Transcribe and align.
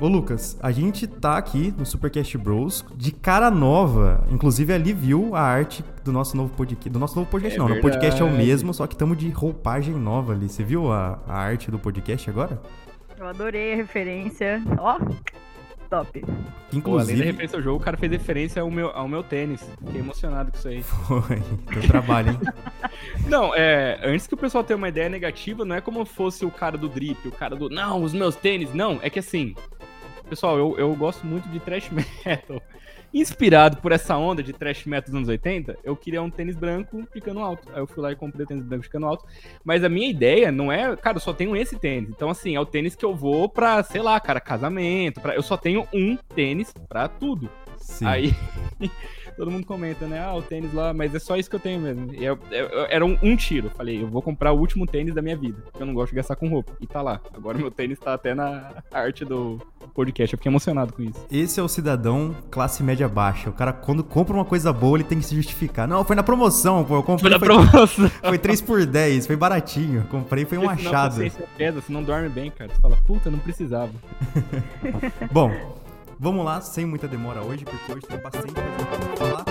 Ô 0.00 0.06
Lucas, 0.06 0.56
a 0.62 0.70
gente 0.70 1.08
tá 1.08 1.36
aqui 1.36 1.74
no 1.76 1.84
Supercast 1.84 2.38
Bros 2.38 2.84
de 2.94 3.10
cara 3.10 3.50
nova. 3.50 4.24
Inclusive 4.30 4.72
ali 4.72 4.92
viu 4.92 5.34
a 5.34 5.40
arte 5.40 5.84
do 6.04 6.12
nosso 6.12 6.36
novo 6.36 6.54
podcast. 6.54 6.88
Do 6.88 6.98
nosso 7.00 7.16
novo 7.18 7.28
podcast, 7.28 7.58
É 7.58 7.62
não. 7.62 7.66
O 7.76 7.80
podcast 7.80 8.20
é 8.20 8.24
o 8.24 8.28
verdade. 8.28 8.46
mesmo, 8.46 8.72
só 8.72 8.86
que 8.86 8.94
estamos 8.94 9.18
de 9.18 9.28
roupagem 9.30 9.94
nova 9.94 10.32
ali. 10.34 10.48
Você 10.48 10.62
viu 10.62 10.92
a, 10.92 11.18
a 11.26 11.34
arte 11.36 11.68
do 11.68 11.80
podcast 11.80 12.30
agora? 12.30 12.62
Eu 13.18 13.26
adorei 13.26 13.72
a 13.72 13.76
referência. 13.76 14.62
Ó, 14.78 15.00
top. 15.90 16.20
Que, 16.20 16.26
Pô, 16.26 16.30
além 16.30 16.46
da 16.70 16.76
inclusive. 16.78 17.22
referência 17.24 17.56
ao 17.56 17.62
jogo, 17.62 17.78
o 17.78 17.84
cara 17.84 17.96
fez 17.96 18.12
referência 18.12 18.62
ao 18.62 18.70
meu, 18.70 18.90
ao 18.90 19.08
meu 19.08 19.24
tênis. 19.24 19.68
Fiquei 19.84 20.00
emocionado 20.00 20.52
com 20.52 20.58
isso 20.58 20.68
aí. 20.68 20.80
Foi. 20.80 21.42
Teu 21.72 21.82
trabalho, 21.88 22.30
hein? 22.30 22.40
Não, 23.26 23.52
é. 23.52 23.98
Antes 24.04 24.28
que 24.28 24.34
o 24.34 24.36
pessoal 24.36 24.62
tenha 24.62 24.76
uma 24.76 24.88
ideia 24.88 25.08
negativa, 25.08 25.64
não 25.64 25.74
é 25.74 25.80
como 25.80 26.04
fosse 26.04 26.46
o 26.46 26.50
cara 26.52 26.78
do 26.78 26.88
drip, 26.88 27.26
o 27.26 27.32
cara 27.32 27.56
do. 27.56 27.68
Não, 27.68 28.00
os 28.04 28.12
meus 28.12 28.36
tênis. 28.36 28.72
Não, 28.72 29.00
é 29.02 29.10
que 29.10 29.18
assim. 29.18 29.56
Pessoal, 30.28 30.58
eu, 30.58 30.78
eu 30.78 30.94
gosto 30.94 31.26
muito 31.26 31.48
de 31.48 31.58
thrash 31.58 31.90
metal. 32.24 32.62
Inspirado 33.12 33.78
por 33.78 33.90
essa 33.90 34.16
onda 34.18 34.42
de 34.42 34.52
thrash 34.52 34.84
metal 34.84 35.06
dos 35.06 35.14
anos 35.14 35.28
80, 35.28 35.78
eu 35.82 35.96
queria 35.96 36.22
um 36.22 36.28
tênis 36.28 36.54
branco 36.54 37.02
ficando 37.10 37.40
alto. 37.40 37.66
Aí 37.72 37.80
eu 37.80 37.86
fui 37.86 38.02
lá 38.02 38.12
e 38.12 38.16
comprei 38.16 38.44
o 38.44 38.46
tênis 38.46 38.62
branco 38.62 38.84
ficando 38.84 39.06
alto. 39.06 39.24
Mas 39.64 39.82
a 39.82 39.88
minha 39.88 40.08
ideia 40.08 40.52
não 40.52 40.70
é, 40.70 40.94
cara, 40.96 41.16
eu 41.16 41.20
só 41.20 41.32
tenho 41.32 41.56
esse 41.56 41.78
tênis. 41.78 42.10
Então, 42.10 42.28
assim, 42.28 42.54
é 42.54 42.60
o 42.60 42.66
tênis 42.66 42.94
que 42.94 43.04
eu 43.04 43.14
vou 43.14 43.48
pra, 43.48 43.82
sei 43.82 44.02
lá, 44.02 44.20
cara, 44.20 44.40
casamento. 44.40 45.22
Pra... 45.22 45.34
Eu 45.34 45.42
só 45.42 45.56
tenho 45.56 45.88
um 45.94 46.16
tênis 46.16 46.74
pra 46.86 47.08
tudo. 47.08 47.48
Sim. 47.78 48.04
Aí 48.04 48.34
todo 49.38 49.50
mundo 49.50 49.64
comenta, 49.64 50.06
né? 50.06 50.20
Ah, 50.22 50.34
o 50.34 50.42
tênis 50.42 50.72
lá, 50.74 50.92
mas 50.92 51.14
é 51.14 51.18
só 51.18 51.36
isso 51.36 51.48
que 51.48 51.56
eu 51.56 51.60
tenho 51.60 51.80
mesmo. 51.80 52.12
E 52.12 52.24
eu- 52.24 52.38
eu- 52.50 52.66
eu- 52.66 52.86
era 52.90 53.06
um, 53.06 53.16
um 53.22 53.34
tiro. 53.36 53.70
Falei, 53.70 54.02
eu 54.02 54.06
vou 54.08 54.20
comprar 54.20 54.52
o 54.52 54.58
último 54.58 54.84
tênis 54.86 55.14
da 55.14 55.22
minha 55.22 55.36
vida. 55.36 55.62
Porque 55.64 55.80
eu 55.82 55.86
não 55.86 55.94
gosto 55.94 56.10
de 56.10 56.16
gastar 56.16 56.36
com 56.36 56.48
roupa. 56.48 56.72
E 56.80 56.86
tá 56.86 57.00
lá. 57.00 57.20
Agora 57.32 57.56
meu 57.56 57.70
tênis 57.70 57.98
tá 57.98 58.12
até 58.14 58.34
na 58.34 58.72
arte 58.92 59.24
do 59.24 59.58
podcast. 59.94 60.34
Eu 60.34 60.38
fiquei 60.38 60.50
emocionado 60.50 60.92
com 60.92 61.02
isso. 61.02 61.24
Esse 61.30 61.60
é 61.60 61.62
o 61.62 61.68
cidadão 61.68 62.34
classe 62.50 62.82
média 62.82 63.08
baixa. 63.08 63.48
O 63.48 63.52
cara, 63.52 63.72
quando 63.72 64.02
compra 64.04 64.34
uma 64.34 64.44
coisa 64.44 64.72
boa, 64.72 64.96
ele 64.98 65.04
tem 65.04 65.18
que 65.18 65.24
se 65.24 65.34
justificar. 65.36 65.86
Não, 65.88 66.04
foi 66.04 66.16
na 66.16 66.22
promoção, 66.22 66.84
pô. 66.84 66.96
Eu 66.96 67.02
comprei. 67.02 67.30
Foi 67.30 67.30
na 67.30 67.38
Foi, 67.38 67.68
promoção. 67.70 68.08
foi 68.28 68.38
3 68.38 68.60
por 68.60 68.84
10 68.84 69.26
foi 69.26 69.36
baratinho. 69.36 70.04
Comprei, 70.10 70.44
foi 70.44 70.58
um 70.58 70.68
achado. 70.68 71.16
pesa, 71.56 71.80
você 71.80 71.92
não 71.92 72.02
dorme 72.02 72.28
bem, 72.28 72.50
cara. 72.50 72.70
Você 72.74 72.80
fala, 72.80 72.96
puta, 73.06 73.30
não 73.30 73.38
precisava. 73.38 73.92
Bom, 75.30 75.50
vamos 76.18 76.44
lá, 76.44 76.60
sem 76.60 76.84
muita 76.84 77.06
demora 77.06 77.42
hoje, 77.42 77.64
porque 77.64 77.92
hoje 77.92 78.06
tem 78.06 78.18
bastante 78.18 78.52
coisa 78.52 78.86
pra 78.86 79.16
falar. 79.16 79.44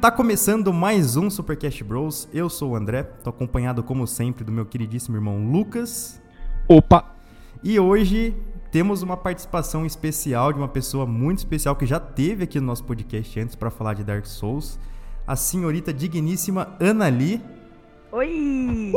Tá 0.00 0.12
começando 0.12 0.72
mais 0.72 1.16
um 1.16 1.28
Supercast 1.28 1.82
Bros. 1.82 2.28
Eu 2.32 2.48
sou 2.48 2.70
o 2.70 2.76
André, 2.76 3.02
tô 3.02 3.30
acompanhado 3.30 3.82
como 3.82 4.06
sempre 4.06 4.44
do 4.44 4.52
meu 4.52 4.64
queridíssimo 4.64 5.16
irmão 5.16 5.50
Lucas. 5.50 6.22
Opa! 6.68 7.16
E 7.64 7.80
hoje 7.80 8.36
temos 8.70 9.02
uma 9.02 9.16
participação 9.16 9.86
especial 9.86 10.52
de 10.52 10.58
uma 10.58 10.68
pessoa 10.68 11.06
muito 11.06 11.38
especial 11.38 11.74
que 11.74 11.86
já 11.86 11.98
teve 11.98 12.44
aqui 12.44 12.60
no 12.60 12.66
nosso 12.66 12.84
podcast 12.84 13.40
antes 13.40 13.54
para 13.54 13.70
falar 13.70 13.94
de 13.94 14.04
Dark 14.04 14.26
Souls, 14.26 14.78
a 15.26 15.36
senhorita 15.36 15.92
digníssima 15.92 16.76
Anali. 16.80 17.42
Oi! 18.12 18.92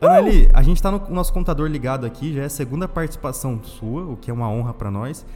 Anali, 0.00 0.48
a 0.52 0.62
gente 0.62 0.82
tá 0.82 0.90
no 0.90 1.10
nosso 1.10 1.32
contador 1.32 1.68
ligado 1.68 2.06
aqui, 2.06 2.32
já 2.32 2.42
é 2.42 2.46
a 2.46 2.50
segunda 2.50 2.88
participação 2.88 3.62
sua, 3.62 4.02
o 4.02 4.16
que 4.16 4.30
é 4.30 4.34
uma 4.34 4.48
honra 4.48 4.72
para 4.72 4.90
nós. 4.90 5.26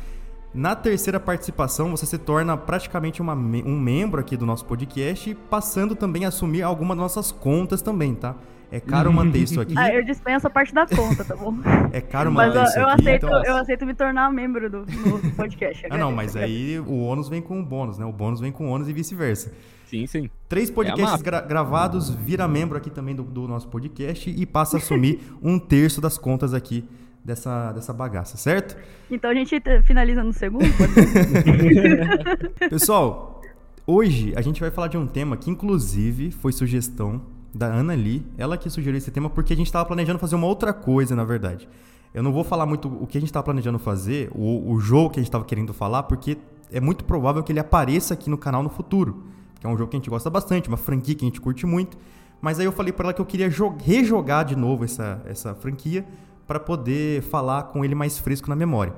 Na 0.54 0.74
terceira 0.76 1.18
participação, 1.18 1.90
você 1.90 2.06
se 2.06 2.16
torna 2.16 2.56
praticamente 2.56 3.20
uma 3.20 3.34
um 3.34 3.78
membro 3.78 4.20
aqui 4.20 4.36
do 4.36 4.46
nosso 4.46 4.64
podcast, 4.64 5.34
passando 5.50 5.96
também 5.96 6.24
a 6.24 6.28
assumir 6.28 6.62
alguma 6.62 6.94
das 6.94 7.02
nossas 7.02 7.32
contas 7.32 7.82
também, 7.82 8.14
tá? 8.14 8.36
É 8.76 8.80
caro 8.80 9.12
manter 9.12 9.38
isso 9.38 9.58
aqui. 9.62 9.72
Ah, 9.76 9.92
eu 9.94 10.04
dispenso 10.04 10.46
a 10.46 10.50
parte 10.50 10.74
da 10.74 10.84
conta, 10.86 11.24
tá 11.24 11.36
bom? 11.36 11.54
É 11.92 12.00
caro 12.00 12.32
Mas 12.32 12.48
manter 12.48 12.58
ó, 12.58 12.64
isso 12.64 12.78
eu, 12.80 12.88
aqui. 12.88 13.00
aceito, 13.02 13.26
então- 13.26 13.44
eu 13.44 13.56
aceito 13.56 13.86
me 13.86 13.94
tornar 13.94 14.30
membro 14.32 14.68
do, 14.68 14.84
do 14.84 15.36
podcast. 15.36 15.86
Ah, 15.88 15.96
não, 15.96 16.10
mas 16.10 16.34
aí 16.34 16.80
o 16.80 16.98
ônus 17.04 17.28
vem 17.28 17.40
com 17.40 17.60
o 17.60 17.64
bônus, 17.64 17.98
né? 17.98 18.04
O 18.04 18.12
bônus 18.12 18.40
vem 18.40 18.50
com 18.50 18.66
o 18.66 18.70
ônus 18.70 18.88
e 18.88 18.92
vice-versa. 18.92 19.52
Sim, 19.86 20.06
sim. 20.08 20.28
Três 20.48 20.70
podcasts 20.70 21.04
máfia. 21.04 21.24
gra- 21.24 21.40
gravados, 21.42 22.10
vira 22.10 22.48
membro 22.48 22.76
aqui 22.76 22.90
também 22.90 23.14
do, 23.14 23.22
do 23.22 23.46
nosso 23.46 23.68
podcast 23.68 24.28
e 24.28 24.44
passa 24.46 24.76
a 24.76 24.80
assumir 24.80 25.20
um 25.40 25.56
terço 25.58 26.00
das 26.00 26.18
contas 26.18 26.52
aqui 26.52 26.84
dessa, 27.24 27.70
dessa 27.72 27.92
bagaça, 27.92 28.36
certo? 28.36 28.76
Então 29.10 29.30
a 29.30 29.34
gente 29.34 29.60
te- 29.60 29.82
finaliza 29.82 30.24
no 30.24 30.32
segundo? 30.32 30.64
Pessoal, 32.68 33.40
hoje 33.86 34.32
a 34.36 34.40
gente 34.40 34.60
vai 34.60 34.70
falar 34.70 34.88
de 34.88 34.96
um 34.96 35.06
tema 35.06 35.36
que 35.36 35.50
inclusive 35.50 36.30
foi 36.30 36.52
sugestão 36.52 37.20
da 37.54 37.66
Ana 37.66 37.94
Lee, 37.94 38.26
ela 38.36 38.56
que 38.56 38.68
sugeriu 38.68 38.98
esse 38.98 39.10
tema 39.10 39.30
porque 39.30 39.52
a 39.52 39.56
gente 39.56 39.66
estava 39.66 39.84
planejando 39.84 40.18
fazer 40.18 40.34
uma 40.34 40.46
outra 40.46 40.72
coisa, 40.72 41.14
na 41.14 41.24
verdade. 41.24 41.68
Eu 42.12 42.22
não 42.22 42.32
vou 42.32 42.44
falar 42.44 42.66
muito 42.66 42.88
o 42.88 43.06
que 43.06 43.18
a 43.18 43.20
gente 43.20 43.30
estava 43.30 43.44
planejando 43.44 43.78
fazer, 43.78 44.30
o, 44.34 44.72
o 44.72 44.78
jogo 44.80 45.10
que 45.10 45.18
a 45.18 45.22
gente 45.22 45.28
estava 45.28 45.44
querendo 45.44 45.72
falar, 45.72 46.04
porque 46.04 46.38
é 46.72 46.80
muito 46.80 47.04
provável 47.04 47.42
que 47.42 47.52
ele 47.52 47.60
apareça 47.60 48.14
aqui 48.14 48.28
no 48.30 48.38
canal 48.38 48.62
no 48.62 48.68
futuro. 48.70 49.24
Que 49.60 49.66
é 49.66 49.70
um 49.70 49.76
jogo 49.76 49.90
que 49.90 49.96
a 49.96 49.98
gente 49.98 50.10
gosta 50.10 50.28
bastante, 50.30 50.68
uma 50.68 50.76
franquia 50.76 51.14
que 51.14 51.24
a 51.24 51.28
gente 51.28 51.40
curte 51.40 51.64
muito. 51.66 51.96
Mas 52.40 52.58
aí 52.58 52.66
eu 52.66 52.72
falei 52.72 52.92
para 52.92 53.06
ela 53.06 53.14
que 53.14 53.20
eu 53.20 53.26
queria 53.26 53.48
jo- 53.48 53.74
rejogar 53.82 54.44
de 54.44 54.54
novo 54.54 54.84
essa, 54.84 55.22
essa 55.24 55.54
franquia 55.54 56.04
para 56.46 56.60
poder 56.60 57.22
falar 57.22 57.64
com 57.64 57.84
ele 57.84 57.94
mais 57.94 58.18
fresco 58.18 58.48
na 58.50 58.56
memória. 58.56 58.92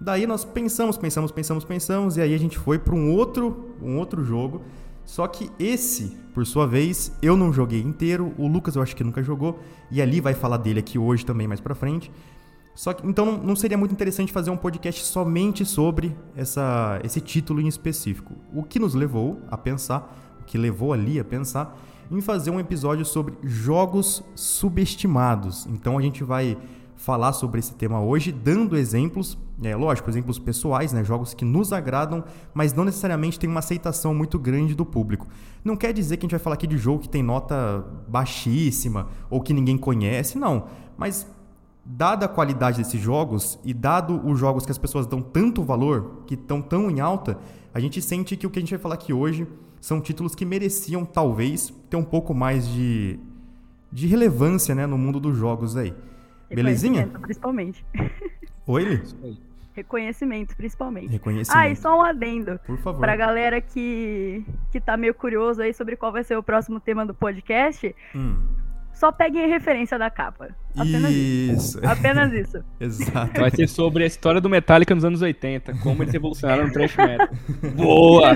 Daí 0.00 0.26
nós 0.26 0.44
pensamos, 0.44 0.96
pensamos, 0.96 1.30
pensamos, 1.30 1.64
pensamos, 1.64 2.16
e 2.16 2.20
aí 2.22 2.34
a 2.34 2.38
gente 2.38 2.58
foi 2.58 2.78
para 2.78 2.94
um 2.94 3.12
outro, 3.12 3.74
um 3.82 3.96
outro 3.98 4.24
jogo. 4.24 4.62
Só 5.10 5.26
que 5.26 5.50
esse, 5.58 6.16
por 6.32 6.46
sua 6.46 6.68
vez, 6.68 7.10
eu 7.20 7.36
não 7.36 7.52
joguei 7.52 7.80
inteiro. 7.82 8.32
O 8.38 8.46
Lucas 8.46 8.76
eu 8.76 8.82
acho 8.82 8.94
que 8.94 9.02
nunca 9.02 9.20
jogou. 9.24 9.58
E 9.90 10.00
ali 10.00 10.20
vai 10.20 10.34
falar 10.34 10.56
dele 10.56 10.78
aqui 10.78 11.00
hoje 11.00 11.26
também, 11.26 11.48
mais 11.48 11.60
pra 11.60 11.74
frente. 11.74 12.12
Só 12.76 12.92
que, 12.92 13.04
então 13.04 13.36
não- 13.36 13.56
seria 13.56 13.76
muito 13.76 13.90
interessante 13.90 14.32
fazer 14.32 14.50
um 14.52 14.56
podcast 14.56 15.04
somente 15.04 15.64
sobre 15.64 16.16
essa, 16.36 17.00
esse 17.02 17.20
título 17.20 17.60
em 17.60 17.66
específico. 17.66 18.32
O 18.54 18.62
que 18.62 18.78
nos 18.78 18.94
levou 18.94 19.40
a 19.50 19.58
pensar, 19.58 20.16
o 20.40 20.44
que 20.44 20.56
levou 20.56 20.92
ali 20.92 21.18
a 21.18 21.24
pensar, 21.24 21.76
em 22.08 22.20
fazer 22.20 22.52
um 22.52 22.60
episódio 22.60 23.04
sobre 23.04 23.34
jogos 23.42 24.22
subestimados. 24.36 25.66
Então 25.66 25.98
a 25.98 26.02
gente 26.02 26.22
vai 26.22 26.56
falar 27.00 27.32
sobre 27.32 27.60
esse 27.60 27.74
tema 27.74 27.98
hoje, 27.98 28.30
dando 28.30 28.76
exemplos, 28.76 29.38
é 29.62 29.74
lógico, 29.74 30.10
exemplos 30.10 30.38
pessoais, 30.38 30.92
né, 30.92 31.02
jogos 31.02 31.32
que 31.32 31.46
nos 31.46 31.72
agradam, 31.72 32.22
mas 32.52 32.74
não 32.74 32.84
necessariamente 32.84 33.38
tem 33.38 33.48
uma 33.48 33.60
aceitação 33.60 34.14
muito 34.14 34.38
grande 34.38 34.74
do 34.74 34.84
público. 34.84 35.26
Não 35.64 35.76
quer 35.76 35.94
dizer 35.94 36.18
que 36.18 36.24
a 36.24 36.26
gente 36.26 36.32
vai 36.32 36.40
falar 36.40 36.54
aqui 36.54 36.66
de 36.66 36.76
jogo 36.76 37.00
que 37.00 37.08
tem 37.08 37.22
nota 37.22 37.86
baixíssima 38.06 39.08
ou 39.30 39.40
que 39.40 39.54
ninguém 39.54 39.78
conhece, 39.78 40.38
não. 40.38 40.66
Mas 40.98 41.26
dada 41.82 42.26
a 42.26 42.28
qualidade 42.28 42.76
desses 42.76 43.00
jogos 43.00 43.58
e 43.64 43.72
dado 43.72 44.20
os 44.28 44.38
jogos 44.38 44.66
que 44.66 44.72
as 44.72 44.78
pessoas 44.78 45.06
dão 45.06 45.22
tanto 45.22 45.64
valor, 45.64 46.24
que 46.26 46.34
estão 46.34 46.60
tão 46.60 46.90
em 46.90 47.00
alta, 47.00 47.38
a 47.72 47.80
gente 47.80 48.02
sente 48.02 48.36
que 48.36 48.46
o 48.46 48.50
que 48.50 48.58
a 48.58 48.62
gente 48.62 48.70
vai 48.70 48.78
falar 48.78 48.96
aqui 48.96 49.10
hoje 49.10 49.48
são 49.80 50.02
títulos 50.02 50.34
que 50.34 50.44
mereciam 50.44 51.06
talvez 51.06 51.72
ter 51.88 51.96
um 51.96 52.04
pouco 52.04 52.34
mais 52.34 52.68
de, 52.68 53.18
de 53.90 54.06
relevância, 54.06 54.74
né, 54.74 54.86
no 54.86 54.98
mundo 54.98 55.18
dos 55.18 55.34
jogos 55.34 55.78
aí. 55.78 55.94
Belezinha? 56.54 57.00
Reconhecimento, 57.02 57.20
Principalmente. 57.20 57.84
Oi? 58.66 59.02
Reconhecimento, 59.74 60.56
principalmente. 60.56 61.08
Reconhecimento. 61.12 61.58
Ah, 61.58 61.68
e 61.68 61.76
só 61.76 61.96
um 61.98 62.02
adendo. 62.02 62.58
Por 62.66 62.76
favor. 62.78 63.00
Pra 63.00 63.16
galera 63.16 63.60
que, 63.60 64.44
que 64.70 64.80
tá 64.80 64.96
meio 64.96 65.14
curioso 65.14 65.62
aí 65.62 65.72
sobre 65.72 65.96
qual 65.96 66.12
vai 66.12 66.24
ser 66.24 66.36
o 66.36 66.42
próximo 66.42 66.80
tema 66.80 67.06
do 67.06 67.14
podcast, 67.14 67.94
Hum. 68.14 68.36
só 68.92 69.10
peguem 69.12 69.44
a 69.44 69.46
referência 69.46 69.96
da 69.98 70.10
capa. 70.10 70.48
Apenas 70.76 71.10
isso. 71.10 71.78
Isso. 71.78 71.86
Apenas 71.86 72.32
isso. 72.32 72.62
Exato. 72.80 73.40
Vai 73.40 73.50
ser 73.50 73.68
sobre 73.68 74.04
a 74.04 74.06
história 74.06 74.40
do 74.40 74.50
Metallica 74.50 74.94
nos 74.94 75.04
anos 75.04 75.22
80, 75.22 75.72
como 75.78 76.02
eles 76.02 76.12
evolucionaram 76.14 76.66
no 76.66 76.72
thrash 76.72 76.96
metal. 76.96 77.28
Boa! 77.76 78.32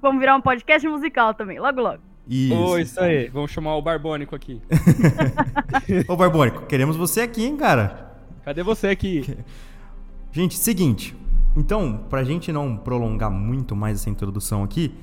Vamos 0.00 0.20
virar 0.20 0.36
um 0.36 0.40
podcast 0.40 0.86
musical 0.88 1.34
também, 1.34 1.58
logo 1.58 1.80
logo. 1.80 2.02
Isso. 2.28 2.54
Ô, 2.54 2.78
isso 2.78 3.00
aí. 3.00 3.28
Vamos 3.28 3.50
chamar 3.50 3.76
o 3.76 3.82
Barbônico 3.82 4.34
aqui. 4.34 4.60
Ô, 6.08 6.16
Barbônico, 6.16 6.66
queremos 6.66 6.96
você 6.96 7.22
aqui, 7.22 7.44
hein, 7.44 7.56
cara? 7.56 8.16
Cadê 8.44 8.62
você 8.62 8.88
aqui? 8.88 9.36
Gente, 10.32 10.56
seguinte. 10.56 11.14
Então, 11.54 12.04
pra 12.08 12.24
gente 12.24 12.50
não 12.50 12.76
prolongar 12.76 13.30
muito 13.30 13.76
mais 13.76 14.00
essa 14.00 14.08
introdução 14.08 14.64
aqui, 14.64 14.94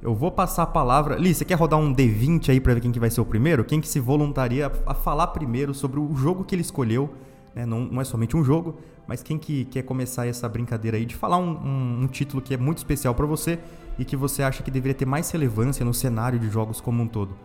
eu 0.00 0.14
vou 0.14 0.30
passar 0.30 0.62
a 0.62 0.66
palavra. 0.66 1.16
Li, 1.16 1.34
você 1.34 1.44
quer 1.44 1.56
rodar 1.56 1.78
um 1.78 1.94
D20 1.94 2.48
aí 2.48 2.58
pra 2.60 2.72
ver 2.72 2.80
quem 2.80 2.90
que 2.90 2.98
vai 2.98 3.10
ser 3.10 3.20
o 3.20 3.24
primeiro? 3.26 3.62
Quem 3.64 3.80
que 3.82 3.86
se 3.88 4.00
voluntaria 4.00 4.72
a 4.86 4.94
falar 4.94 5.26
primeiro 5.26 5.74
sobre 5.74 6.00
o 6.00 6.14
jogo 6.16 6.44
que 6.44 6.54
ele 6.54 6.62
escolheu? 6.62 7.12
né? 7.54 7.66
Não, 7.66 7.80
não 7.80 8.00
é 8.00 8.04
somente 8.04 8.34
um 8.34 8.42
jogo, 8.42 8.78
mas 9.06 9.22
quem 9.22 9.36
que 9.36 9.66
quer 9.66 9.82
começar 9.82 10.26
essa 10.26 10.48
brincadeira 10.48 10.96
aí 10.96 11.04
de 11.04 11.14
falar 11.16 11.36
um, 11.36 11.50
um- 11.50 12.02
um 12.04 12.06
título 12.06 12.40
que 12.40 12.54
é 12.54 12.56
muito 12.56 12.78
especial 12.78 13.14
pra 13.14 13.26
você 13.26 13.58
e 13.98 14.04
que 14.04 14.16
você 14.16 14.42
acha 14.42 14.62
que 14.62 14.70
deveria 14.70 14.94
ter 14.94 15.06
mais 15.06 15.30
relevância 15.30 15.84
no 15.84 15.92
cenário 15.92 16.38
de 16.38 16.48
jogos 16.48 16.80
como 16.80 17.02
um 17.02 17.08
todo? 17.08 17.36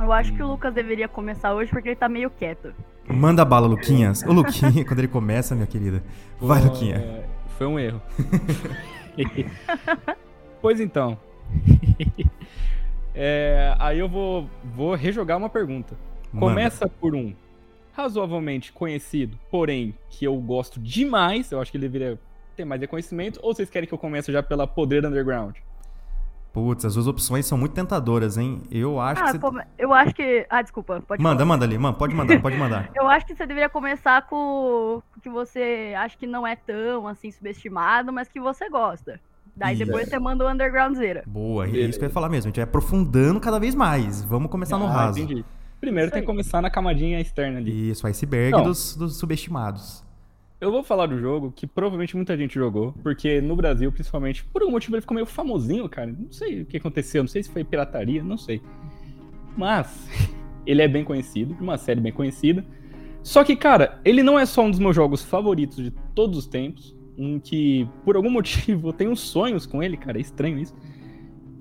Eu 0.00 0.12
acho 0.12 0.32
que 0.32 0.42
o 0.42 0.46
Lucas 0.46 0.72
deveria 0.72 1.08
começar 1.08 1.52
hoje 1.52 1.70
porque 1.70 1.88
ele 1.88 1.96
tá 1.96 2.08
meio 2.08 2.30
quieto. 2.30 2.72
Manda 3.08 3.44
bala, 3.44 3.66
Luquinhas. 3.66 4.22
O 4.22 4.32
Luquinha, 4.32 4.84
quando 4.84 5.00
ele 5.00 5.08
começa, 5.08 5.54
minha 5.54 5.66
querida. 5.66 6.02
Vai, 6.40 6.62
Luquinha. 6.62 6.96
é, 6.96 7.24
foi 7.56 7.66
um 7.66 7.78
erro. 7.78 8.00
pois 10.62 10.80
então. 10.80 11.18
É, 13.20 13.74
aí 13.80 13.98
eu 13.98 14.08
vou, 14.08 14.48
vou 14.62 14.94
rejogar 14.94 15.36
uma 15.36 15.48
pergunta. 15.48 15.96
Manda. 16.32 16.46
Começa 16.46 16.88
por 16.88 17.16
um 17.16 17.34
razoavelmente 17.92 18.72
conhecido, 18.72 19.36
porém 19.50 19.92
que 20.08 20.24
eu 20.24 20.36
gosto 20.36 20.78
demais. 20.78 21.50
Eu 21.50 21.60
acho 21.60 21.72
que 21.72 21.76
ele 21.76 21.88
deveria 21.88 22.16
ter 22.58 22.64
mais 22.64 22.80
reconhecimento. 22.80 23.38
Ou 23.42 23.54
vocês 23.54 23.70
querem 23.70 23.88
que 23.88 23.94
eu 23.94 23.98
comece 23.98 24.30
já 24.32 24.42
pela 24.42 24.66
Podreira 24.66 25.08
Underground? 25.08 25.56
Putz, 26.52 26.84
as 26.84 26.94
duas 26.94 27.06
opções 27.06 27.46
são 27.46 27.56
muito 27.58 27.72
tentadoras, 27.72 28.36
hein? 28.36 28.62
Eu 28.70 28.98
acho 28.98 29.22
Ah, 29.22 29.32
que 29.32 29.38
você... 29.38 29.62
eu 29.78 29.92
acho 29.92 30.14
que. 30.14 30.46
Ah, 30.50 30.62
desculpa, 30.62 31.00
pode 31.06 31.22
Manda, 31.22 31.36
falar. 31.36 31.46
manda 31.46 31.64
ali, 31.64 31.78
mano, 31.78 31.96
pode 31.96 32.14
mandar, 32.14 32.40
pode 32.40 32.56
mandar. 32.56 32.90
Eu 32.96 33.06
acho 33.08 33.26
que 33.26 33.34
você 33.34 33.46
deveria 33.46 33.68
começar 33.68 34.22
com 34.26 35.02
o 35.16 35.20
que 35.20 35.28
você 35.28 35.94
acha 35.96 36.16
que 36.16 36.26
não 36.26 36.46
é 36.46 36.56
tão 36.56 37.06
assim 37.06 37.30
subestimado, 37.30 38.12
mas 38.12 38.28
que 38.28 38.40
você 38.40 38.68
gosta. 38.70 39.20
Daí 39.54 39.76
depois 39.76 40.08
você 40.08 40.18
manda 40.18 40.44
o 40.44 40.50
Undergroundzeira. 40.50 41.22
Boa, 41.26 41.66
é 41.66 41.70
isso 41.70 41.98
que 41.98 42.04
eu 42.04 42.08
ia 42.08 42.14
falar 42.14 42.28
mesmo. 42.28 42.46
A 42.46 42.50
gente 42.50 42.56
vai 42.56 42.64
aprofundando 42.64 43.38
cada 43.40 43.58
vez 43.60 43.74
mais. 43.74 44.24
Vamos 44.24 44.50
começar 44.50 44.78
no 44.78 44.86
Ah, 44.86 44.90
raso. 44.92 45.18
entendi. 45.20 45.44
Primeiro 45.80 46.06
Isso 46.06 46.12
tem 46.14 46.22
que 46.22 46.26
começar 46.26 46.60
na 46.62 46.70
camadinha 46.70 47.20
externa 47.20 47.58
ali. 47.58 47.90
Isso, 47.90 48.04
iceberg 48.06 48.50
Não. 48.52 48.64
dos, 48.64 48.96
dos 48.96 49.16
subestimados. 49.16 50.04
Eu 50.60 50.72
vou 50.72 50.82
falar 50.82 51.06
do 51.06 51.16
jogo 51.16 51.52
que 51.54 51.68
provavelmente 51.68 52.16
muita 52.16 52.36
gente 52.36 52.54
jogou, 52.54 52.92
porque 53.00 53.40
no 53.40 53.54
Brasil, 53.54 53.92
principalmente, 53.92 54.44
por 54.44 54.60
algum 54.60 54.72
motivo 54.72 54.96
ele 54.96 55.00
ficou 55.00 55.14
meio 55.14 55.26
famosinho, 55.26 55.88
cara. 55.88 56.10
Não 56.10 56.32
sei 56.32 56.62
o 56.62 56.66
que 56.66 56.78
aconteceu, 56.78 57.22
não 57.22 57.28
sei 57.28 57.44
se 57.44 57.50
foi 57.50 57.62
pirataria, 57.62 58.24
não 58.24 58.36
sei. 58.36 58.60
Mas 59.56 60.08
ele 60.66 60.82
é 60.82 60.88
bem 60.88 61.04
conhecido, 61.04 61.56
uma 61.60 61.78
série 61.78 62.00
bem 62.00 62.12
conhecida. 62.12 62.66
Só 63.22 63.44
que, 63.44 63.54
cara, 63.54 64.00
ele 64.04 64.20
não 64.20 64.36
é 64.36 64.44
só 64.44 64.62
um 64.62 64.70
dos 64.70 64.80
meus 64.80 64.96
jogos 64.96 65.22
favoritos 65.22 65.76
de 65.76 65.92
todos 66.12 66.36
os 66.36 66.46
tempos, 66.46 66.96
um 67.16 67.38
que, 67.38 67.88
por 68.04 68.16
algum 68.16 68.30
motivo, 68.30 68.88
eu 68.88 68.92
tenho 68.92 69.14
sonhos 69.14 69.64
com 69.64 69.80
ele, 69.80 69.96
cara, 69.96 70.18
é 70.18 70.20
estranho 70.20 70.58
isso. 70.58 70.74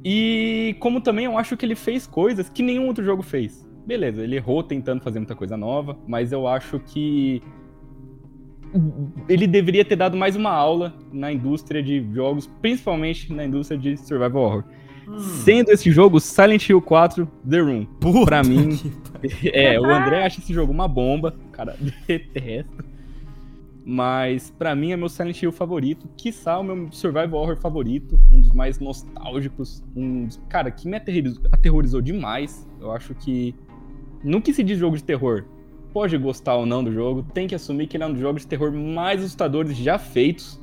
E 0.04 0.76
como 0.80 1.02
também 1.02 1.26
eu 1.26 1.38
acho 1.38 1.56
que 1.56 1.66
ele 1.66 1.76
fez 1.76 2.08
coisas 2.08 2.50
que 2.50 2.64
nenhum 2.64 2.88
outro 2.88 3.06
jogo 3.06 3.22
fez. 3.22 3.68
Beleza, 3.86 4.24
ele 4.24 4.38
errou 4.38 4.64
tentando 4.64 5.04
fazer 5.04 5.20
muita 5.20 5.36
coisa 5.36 5.56
nova, 5.56 5.98
mas 6.08 6.32
eu 6.32 6.48
acho 6.48 6.80
que 6.80 7.44
ele 9.30 9.48
deveria 9.48 9.84
ter 9.86 9.96
dado 9.96 10.16
mais 10.18 10.36
uma 10.36 10.52
aula 10.52 10.94
na 11.12 11.31
indústria 11.31 11.81
de 11.81 12.06
jogos, 12.14 12.48
principalmente 12.62 13.31
na 13.34 13.46
indústria 13.46 13.80
de 13.80 13.98
survival 13.98 14.44
horror. 14.44 14.64
Sendo 15.46 15.72
esse 15.72 15.90
jogo 15.90 16.19
Silent 16.19 16.68
Hill 16.69 16.81
4 16.81 17.25
The 17.50 17.60
Room. 17.60 17.86
Puta 18.00 18.25
pra 18.25 18.44
mim- 18.44 18.75
que- 18.75 19.50
É, 19.54 19.80
o 19.80 19.86
André 19.86 20.25
acha 20.25 20.40
esse 20.42 20.54
jogo 20.54 20.72
uma 20.72 20.88
bomba, 20.88 21.34
cara, 21.52 21.75
detesto. 22.08 22.84
Mas 23.90 24.50
pra 24.52 24.75
mim 24.75 24.92
é 24.92 24.98
meu 24.98 25.08
Silent 25.08 25.42
Hill 25.42 25.52
favorito, 25.54 26.10
quiçá 26.18 26.60
o 26.60 26.64
meu 26.64 26.90
survival 26.92 27.40
horror 27.42 27.56
favorito, 27.56 28.19
um 28.34 28.42
dos 28.42 28.52
mais 28.52 28.80
nostálgicos, 28.80 29.81
um 29.96 30.25
dos- 30.25 30.42
cara, 30.50 30.69
que 30.69 30.90
me 30.90 30.98
aterrorizou, 30.98 31.44
aterrorizou 31.54 32.02
demais. 32.02 32.68
Eu 32.81 32.92
acho 32.92 33.16
que 33.16 33.56
no 34.22 34.42
que 34.42 34.54
se 34.54 34.62
diz 34.62 34.78
jogo 34.78 34.98
de 34.98 35.04
terror, 35.06 35.46
pode 35.94 36.18
gostar 36.18 36.56
ou 36.56 36.66
não 36.66 36.84
do 36.84 36.92
jogo, 36.92 37.24
tem 37.34 37.48
que 37.48 37.56
assumir 37.56 37.88
que 37.88 37.98
ele 37.98 38.04
é 38.04 38.07
um 38.07 38.12
dos 38.12 38.22
jogos 38.22 38.42
de 38.42 38.48
terror 38.48 38.72
mais 38.72 39.19
assustadores 39.22 39.75
já 39.75 39.98
feitos. 39.98 40.62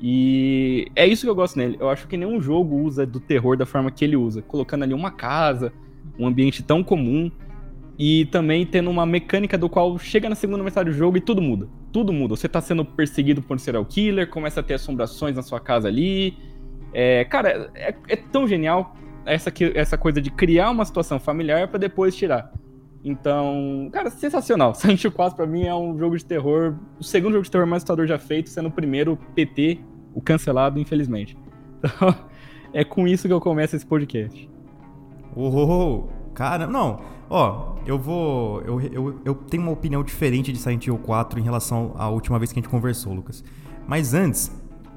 E 0.00 0.86
é 0.94 1.06
isso 1.06 1.26
que 1.26 1.30
eu 1.30 1.34
gosto 1.34 1.58
nele. 1.58 1.76
Eu 1.80 1.88
acho 1.90 2.06
que 2.06 2.16
nenhum 2.16 2.40
jogo 2.40 2.76
usa 2.76 3.04
do 3.04 3.18
terror 3.18 3.56
da 3.56 3.66
forma 3.66 3.90
que 3.90 4.04
ele 4.04 4.16
usa, 4.16 4.40
colocando 4.42 4.84
ali 4.84 4.94
uma 4.94 5.10
casa, 5.10 5.72
um 6.18 6.26
ambiente 6.26 6.62
tão 6.62 6.84
comum 6.84 7.30
e 7.98 8.26
também 8.26 8.64
tendo 8.64 8.88
uma 8.90 9.04
mecânica 9.04 9.58
do 9.58 9.68
qual 9.68 9.98
chega 9.98 10.28
na 10.28 10.36
segunda 10.36 10.62
metade 10.62 10.90
do 10.90 10.96
jogo 10.96 11.16
e 11.16 11.20
tudo 11.20 11.42
muda. 11.42 11.68
Tudo 11.92 12.12
muda. 12.12 12.36
Você 12.36 12.48
tá 12.48 12.60
sendo 12.60 12.84
perseguido 12.84 13.42
por 13.42 13.56
um 13.56 13.58
serial 13.58 13.84
killer, 13.84 14.28
começa 14.30 14.60
a 14.60 14.62
ter 14.62 14.74
assombrações 14.74 15.34
na 15.34 15.42
sua 15.42 15.58
casa 15.58 15.88
ali. 15.88 16.36
É, 16.92 17.24
cara, 17.24 17.70
é, 17.74 17.94
é 18.08 18.16
tão 18.16 18.46
genial 18.46 18.94
essa, 19.26 19.52
essa 19.74 19.98
coisa 19.98 20.20
de 20.20 20.30
criar 20.30 20.70
uma 20.70 20.84
situação 20.84 21.18
familiar 21.18 21.66
pra 21.66 21.78
depois 21.78 22.14
tirar. 22.14 22.52
Então, 23.04 23.88
cara, 23.92 24.10
sensacional. 24.10 24.74
Silent 24.76 25.02
Hill 25.02 25.12
4 25.12 25.36
pra 25.36 25.46
mim 25.46 25.64
é 25.64 25.74
um 25.74 25.96
jogo 25.98 26.16
de 26.16 26.24
terror, 26.24 26.74
o 26.98 27.04
segundo 27.04 27.32
jogo 27.32 27.44
de 27.44 27.50
terror 27.50 27.66
mais 27.66 27.82
assustador 27.82 28.06
já 28.06 28.18
feito, 28.18 28.50
sendo 28.50 28.68
o 28.68 28.72
primeiro 28.72 29.16
PT, 29.34 29.80
o 30.14 30.20
cancelado, 30.20 30.78
infelizmente. 30.78 31.36
Então, 31.80 32.12
é 32.72 32.84
com 32.84 33.06
isso 33.06 33.28
que 33.28 33.32
eu 33.32 33.40
começo 33.40 33.76
esse 33.76 33.86
podcast. 33.86 34.50
Oh, 35.34 36.08
cara, 36.34 36.66
não. 36.66 37.00
Ó, 37.30 37.76
eu 37.86 37.98
vou. 37.98 38.60
Eu, 38.62 38.80
eu, 38.80 39.20
eu 39.24 39.34
tenho 39.34 39.62
uma 39.62 39.72
opinião 39.72 40.02
diferente 40.02 40.52
de 40.52 40.58
Silent 40.58 40.86
Hill 40.86 40.98
4 40.98 41.38
em 41.38 41.42
relação 41.42 41.94
à 41.96 42.08
última 42.08 42.38
vez 42.38 42.52
que 42.52 42.58
a 42.58 42.62
gente 42.62 42.70
conversou, 42.70 43.14
Lucas. 43.14 43.44
Mas 43.86 44.12
antes, 44.12 44.50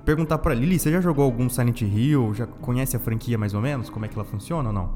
perguntar 0.04 0.38
pra 0.40 0.54
Lili, 0.54 0.80
você 0.80 0.92
já 0.92 1.02
jogou 1.02 1.24
algum 1.24 1.50
Silent 1.50 1.82
Hill? 1.82 2.34
Já 2.34 2.48
conhece 2.48 2.96
a 2.96 3.00
franquia 3.00 3.38
mais 3.38 3.54
ou 3.54 3.62
menos? 3.62 3.90
Como 3.90 4.06
é 4.06 4.08
que 4.08 4.16
ela 4.16 4.26
funciona 4.26 4.70
ou 4.70 4.74
não? 4.74 4.96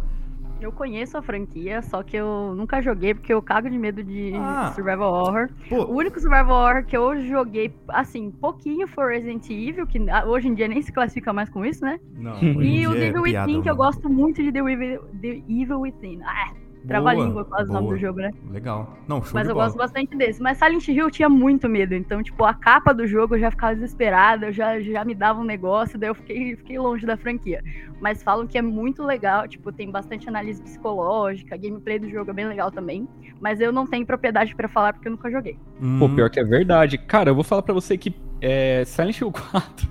Eu 0.65 0.71
conheço 0.71 1.15
a 1.15 1.21
franquia, 1.21 1.79
só 1.83 2.01
que 2.01 2.17
eu 2.17 2.55
nunca 2.55 2.81
joguei 2.81 3.13
porque 3.13 3.31
eu 3.31 3.39
cago 3.39 3.69
de 3.69 3.77
medo 3.77 4.03
de 4.03 4.33
Ah. 4.35 4.71
survival 4.73 5.13
horror. 5.13 5.49
O 5.69 5.85
Pô, 5.85 5.85
único 5.93 6.19
survival 6.19 6.55
horror 6.65 6.83
que 6.85 6.97
eu 6.97 7.23
joguei, 7.27 7.71
assim, 7.89 8.31
pouquinho 8.31 8.87
foi 8.87 9.13
Resident 9.13 9.47
Evil, 9.47 9.85
que 9.85 9.99
ah, 10.09 10.25
hoje 10.25 10.47
em 10.47 10.55
dia 10.55 10.67
nem 10.67 10.81
se 10.81 10.91
classifica 10.91 11.31
mais 11.31 11.49
com 11.51 11.63
isso, 11.63 11.85
né? 11.85 11.99
não. 12.17 12.33
E 12.65 12.87
o 12.87 12.95
é 12.95 12.99
Devil 12.99 13.21
piada, 13.21 13.45
Within, 13.47 13.61
que 13.61 13.69
eu 13.69 13.75
mano. 13.75 13.85
gosto 13.91 14.09
muito 14.09 14.41
de 14.41 14.51
The 14.51 14.59
Evil, 14.59 15.03
The 15.21 15.41
Evil 15.47 15.79
Within. 15.81 16.21
Ah, 16.23 16.51
trava-língua 16.87 17.45
quase 17.45 17.69
o 17.69 17.73
nome 17.73 17.89
do 17.89 17.97
jogo, 17.97 18.19
né? 18.19 18.31
Legal. 18.51 18.97
Não, 19.07 19.21
show 19.23 19.31
Mas 19.33 19.43
de 19.43 19.49
eu 19.49 19.55
bola. 19.55 19.65
gosto 19.67 19.77
bastante 19.77 20.15
desse. 20.15 20.41
Mas 20.41 20.57
Silent 20.57 20.87
Hill 20.87 21.05
eu 21.05 21.11
tinha 21.11 21.29
muito 21.29 21.67
medo. 21.69 21.93
Então, 21.93 22.21
tipo, 22.23 22.43
a 22.43 22.53
capa 22.53 22.93
do 22.93 23.05
jogo 23.07 23.35
eu 23.35 23.39
já 23.39 23.51
ficava 23.51 23.73
desesperada, 23.75 24.47
eu 24.47 24.53
já, 24.53 24.79
já 24.81 25.03
me 25.03 25.13
dava 25.15 25.39
um 25.39 25.43
negócio, 25.43 25.97
daí 25.97 26.09
eu 26.09 26.15
fiquei, 26.15 26.55
fiquei 26.55 26.77
longe 26.79 27.05
da 27.05 27.17
franquia. 27.17 27.63
Mas 27.99 28.21
falam 28.21 28.45
que 28.45 28.57
é 28.57 28.61
muito 28.61 29.03
legal, 29.03 29.47
tipo, 29.47 29.71
tem 29.71 29.89
bastante 29.89 30.27
análise 30.27 30.61
psicológica, 30.61 31.55
a 31.55 31.57
gameplay 31.57 31.97
do 31.99 32.09
jogo 32.09 32.31
é 32.31 32.33
bem 32.33 32.45
legal 32.47 32.71
também. 32.71 33.07
Mas 33.39 33.59
eu 33.59 33.71
não 33.71 33.85
tenho 33.85 34.05
propriedade 34.05 34.55
pra 34.55 34.67
falar 34.67 34.93
porque 34.93 35.07
eu 35.07 35.11
nunca 35.11 35.29
joguei. 35.31 35.57
Pô, 35.99 36.05
Hum, 36.05 36.15
pior 36.15 36.29
que 36.29 36.39
é 36.39 36.43
verdade. 36.43 36.97
Cara, 36.97 37.29
eu 37.29 37.35
vou 37.35 37.43
falar 37.43 37.61
pra 37.61 37.73
você 37.73 37.97
que 37.97 38.13
é, 38.41 38.83
Silent 38.85 39.19
Hill 39.19 39.31
4, 39.51 39.87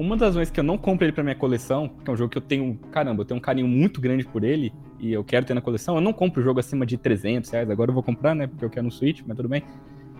uma 0.00 0.16
das 0.16 0.34
vezes 0.34 0.50
que 0.50 0.58
eu 0.58 0.64
não 0.64 0.78
compro 0.78 1.04
ele 1.04 1.12
pra 1.12 1.22
minha 1.22 1.34
coleção, 1.36 1.88
que 2.02 2.10
é 2.10 2.12
um 2.12 2.16
jogo 2.16 2.30
que 2.30 2.38
eu 2.38 2.42
tenho, 2.42 2.78
caramba, 2.90 3.22
eu 3.22 3.24
tenho 3.26 3.38
um 3.38 3.40
carinho 3.42 3.68
muito 3.68 4.00
grande 4.00 4.24
por 4.24 4.42
ele, 4.44 4.72
e 4.98 5.12
eu 5.12 5.22
quero 5.22 5.44
ter 5.46 5.54
na 5.54 5.60
coleção, 5.60 5.94
eu 5.94 6.00
não 6.00 6.12
compro 6.12 6.40
o 6.40 6.44
jogo 6.44 6.58
acima 6.60 6.84
de 6.86 6.96
300 6.96 7.50
reais, 7.50 7.70
agora 7.70 7.90
eu 7.90 7.94
vou 7.94 8.02
comprar, 8.02 8.34
né, 8.34 8.46
porque 8.46 8.64
eu 8.64 8.70
quero 8.70 8.84
no 8.86 8.90
Switch, 8.92 9.20
mas 9.26 9.36
tudo 9.36 9.48
bem. 9.48 9.62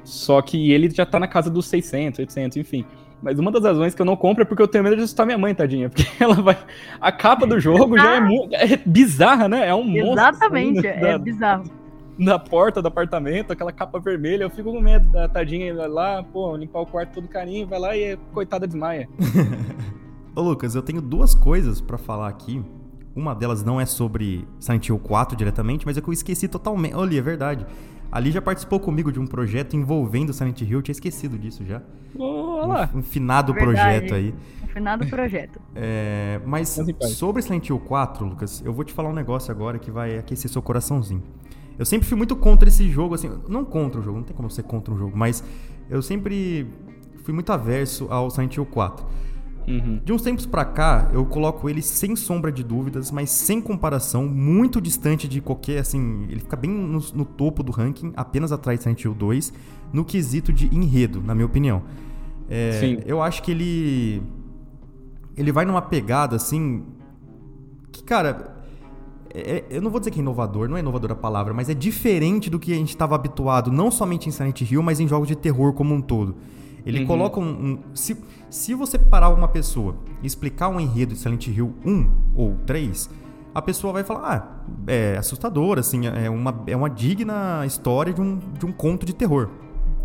Só 0.05 0.41
que 0.41 0.73
ele 0.73 0.89
já 0.91 1.05
tá 1.05 1.19
na 1.19 1.29
casa 1.29 1.51
dos 1.51 1.67
600, 1.67 2.21
800, 2.21 2.57
enfim. 2.57 2.85
Mas 3.23 3.39
uma 3.39 3.51
das 3.51 3.63
razões 3.63 3.95
que 3.95 4.01
eu 4.01 4.07
não 4.07 4.17
compro 4.17 4.43
é 4.43 4.47
porque 4.47 4.63
eu 4.63 4.67
tenho 4.69 4.83
medo 4.83 4.97
de 4.97 5.03
assustar 5.03 5.27
minha 5.27 5.37
mãe, 5.37 5.55
tadinha. 5.55 5.91
Porque 5.91 6.07
ela 6.19 6.37
vai. 6.37 6.57
A 6.99 7.13
capa 7.13 7.47
do 7.47 7.61
jogo 7.61 7.99
já 7.99 8.17
é, 8.17 8.21
mu- 8.21 8.49
é 8.51 8.79
bizarra, 8.79 9.47
né? 9.47 9.69
É 9.69 9.75
um 9.75 9.85
monstro. 9.85 10.13
Exatamente, 10.13 10.81
saindo 10.81 11.05
é 11.07 11.13
da- 11.13 11.19
bizarro. 11.19 11.65
Na 12.21 12.39
porta 12.39 12.83
do 12.83 12.89
apartamento, 12.89 13.51
aquela 13.51 13.73
capa 13.73 13.99
vermelha, 13.99 14.45
eu 14.45 14.51
fico 14.51 14.71
com 14.71 14.79
medo 14.79 15.09
da 15.11 15.27
tadinha 15.27 15.75
lá, 15.89 16.23
pô, 16.23 16.55
limpar 16.55 16.81
o 16.81 16.87
quarto 16.87 17.15
todo 17.15 17.27
carinho, 17.27 17.67
vai 17.67 17.79
lá 17.79 17.97
e 17.97 18.15
coitada 18.35 18.67
desmaia. 18.67 19.09
Ô, 20.37 20.43
Lucas, 20.43 20.75
eu 20.75 20.83
tenho 20.83 21.01
duas 21.01 21.35
coisas 21.35 21.81
pra 21.81 21.97
falar 21.97 22.29
aqui. 22.29 22.63
Uma 23.17 23.35
delas 23.35 23.65
não 23.65 23.81
é 23.81 23.87
sobre 23.87 24.47
Silent 24.61 24.87
Hill 24.87 24.99
4 24.99 25.35
diretamente, 25.35 25.87
mas 25.87 25.97
é 25.97 26.01
que 26.03 26.09
eu 26.09 26.13
esqueci 26.13 26.47
totalmente. 26.47 26.95
Olha, 26.95 27.19
é 27.19 27.23
verdade. 27.23 27.67
Ali 28.13 28.31
já 28.31 28.43
participou 28.43 28.79
comigo 28.79 29.11
de 29.11 29.19
um 29.19 29.27
projeto 29.27 29.75
envolvendo 29.75 30.33
Silent 30.35 30.61
Hill, 30.61 30.79
eu 30.79 30.83
tinha 30.83 30.93
esquecido 30.93 31.39
disso 31.39 31.65
já. 31.65 31.81
Ô, 32.15 32.59
olha 32.59 32.67
lá. 32.67 32.91
Um, 32.95 32.99
um 32.99 33.03
finado 33.03 33.55
Verdade. 33.55 33.81
projeto 33.81 34.15
aí. 34.15 34.35
No 34.61 34.69
final 34.69 34.99
do 34.99 35.07
projeto. 35.07 35.59
É, 35.75 36.39
mas 36.45 36.79
sobre 37.15 37.41
Silent 37.41 37.71
Hill 37.71 37.79
4, 37.79 38.27
Lucas, 38.27 38.63
eu 38.63 38.75
vou 38.75 38.85
te 38.85 38.93
falar 38.93 39.09
um 39.09 39.15
negócio 39.15 39.51
agora 39.51 39.79
que 39.79 39.91
vai 39.91 40.19
aquecer 40.19 40.51
seu 40.51 40.61
coraçãozinho. 40.61 41.23
Eu 41.81 41.87
sempre 41.87 42.07
fui 42.07 42.15
muito 42.15 42.37
contra 42.37 42.69
esse 42.69 42.91
jogo, 42.91 43.15
assim, 43.15 43.31
não 43.49 43.65
contra 43.65 43.99
o 43.99 44.05
jogo, 44.05 44.19
não 44.19 44.25
tem 44.25 44.37
como 44.37 44.51
ser 44.51 44.65
contra 44.65 44.93
um 44.93 44.99
jogo, 44.99 45.17
mas 45.17 45.43
eu 45.89 46.03
sempre 46.03 46.69
fui 47.25 47.33
muito 47.33 47.51
averso 47.55 48.07
ao 48.11 48.29
Silent 48.29 48.55
Hill 48.55 48.67
4. 48.67 49.07
Uhum. 49.67 49.99
De 50.05 50.13
uns 50.13 50.21
tempos 50.21 50.45
pra 50.45 50.63
cá, 50.63 51.09
eu 51.11 51.25
coloco 51.25 51.71
ele 51.71 51.81
sem 51.81 52.15
sombra 52.15 52.53
de 52.53 52.63
dúvidas, 52.63 53.11
mas 53.11 53.31
sem 53.31 53.63
comparação, 53.63 54.27
muito 54.27 54.79
distante 54.79 55.27
de 55.27 55.41
qualquer, 55.41 55.79
assim, 55.79 56.27
ele 56.29 56.41
fica 56.41 56.55
bem 56.55 56.71
no, 56.71 57.01
no 57.15 57.25
topo 57.25 57.63
do 57.63 57.73
ranking, 57.73 58.13
apenas 58.15 58.53
atrás 58.53 58.79
de 58.79 58.83
Silent 58.83 59.03
Hill 59.03 59.15
2, 59.15 59.51
no 59.91 60.05
quesito 60.05 60.53
de 60.53 60.67
enredo, 60.67 61.23
na 61.23 61.35
minha 61.35 61.47
opinião. 61.47 61.83
É, 62.51 62.73
Sim. 62.79 62.99
Eu 63.07 63.23
acho 63.23 63.43
que 63.43 63.51
ele 63.51 64.23
ele 65.35 65.51
vai 65.51 65.65
numa 65.65 65.81
pegada 65.81 66.37
assim 66.37 66.85
que, 67.91 68.03
cara, 68.03 68.60
é- 69.35 69.51
é- 69.59 69.67
eu 69.71 69.81
não 69.83 69.91
vou 69.91 70.01
dizer 70.01 70.11
que 70.11 70.19
é 70.19 70.23
inovador, 70.23 70.69
não 70.69 70.77
é 70.77 70.81
inovador 70.81 71.13
a 71.13 71.15
palavra, 71.15 71.53
mas 71.55 71.69
é 71.69 71.75
diferente 71.75 72.49
do 72.51 72.59
que 72.59 72.73
a 72.73 72.77
gente 72.77 72.89
estava 72.91 73.15
habituado, 73.15 73.71
não 73.73 73.91
somente 73.91 74.29
em 74.29 74.33
Silent 74.33 74.61
Hill, 74.63 74.83
mas 74.83 75.01
em 75.01 75.07
jogos 75.09 75.29
de 75.29 75.37
terror 75.37 75.73
como 75.73 75.95
um 75.95 76.01
todo. 76.01 76.37
Ele 76.85 77.01
Uhum. 77.01 77.07
coloca 77.07 77.39
um. 77.39 77.45
um- 77.45 77.79
se, 77.95 78.17
se 78.49 78.75
você 78.75 78.99
parar 78.99 79.29
uma 79.29 79.49
pessoa 79.49 79.97
e 80.23 80.27
explicar 80.27 80.69
um 80.71 80.81
enredo 80.81 81.13
de 81.15 81.21
Silent 81.21 81.47
Hill 81.49 81.75
1 81.85 82.09
ou 82.35 82.57
3, 82.67 83.11
a 83.55 83.61
pessoa 83.61 83.93
vai 83.93 84.03
falar: 84.03 84.21
ah, 84.67 84.71
é 84.87 85.17
assustador, 85.19 85.79
assim, 85.79 86.07
é 86.07 86.31
uma, 86.31 86.63
é 86.67 86.75
uma 86.75 86.89
digna 86.89 87.65
história 87.67 88.13
de 88.15 88.21
um, 88.23 88.39
de 88.59 88.65
um 88.65 88.73
conto 88.73 89.05
de 89.05 89.15
terror. 89.15 89.49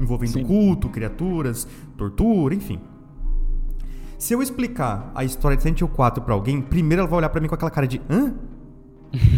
Envolvendo 0.01 0.33
Sim. 0.33 0.43
culto, 0.43 0.89
criaturas, 0.89 1.65
tortura, 1.97 2.53
enfim. 2.53 2.79
Se 4.17 4.33
eu 4.33 4.41
explicar 4.41 5.11
a 5.15 5.23
história 5.23 5.55
de 5.55 5.63
Silent 5.63 5.79
Hill 5.79 5.87
4 5.89 6.23
pra 6.23 6.33
alguém, 6.33 6.61
primeiro 6.61 7.01
ela 7.01 7.09
vai 7.09 7.17
olhar 7.19 7.29
pra 7.29 7.39
mim 7.41 7.47
com 7.47 7.55
aquela 7.55 7.71
cara 7.71 7.87
de 7.87 8.01
hã? 8.09 8.33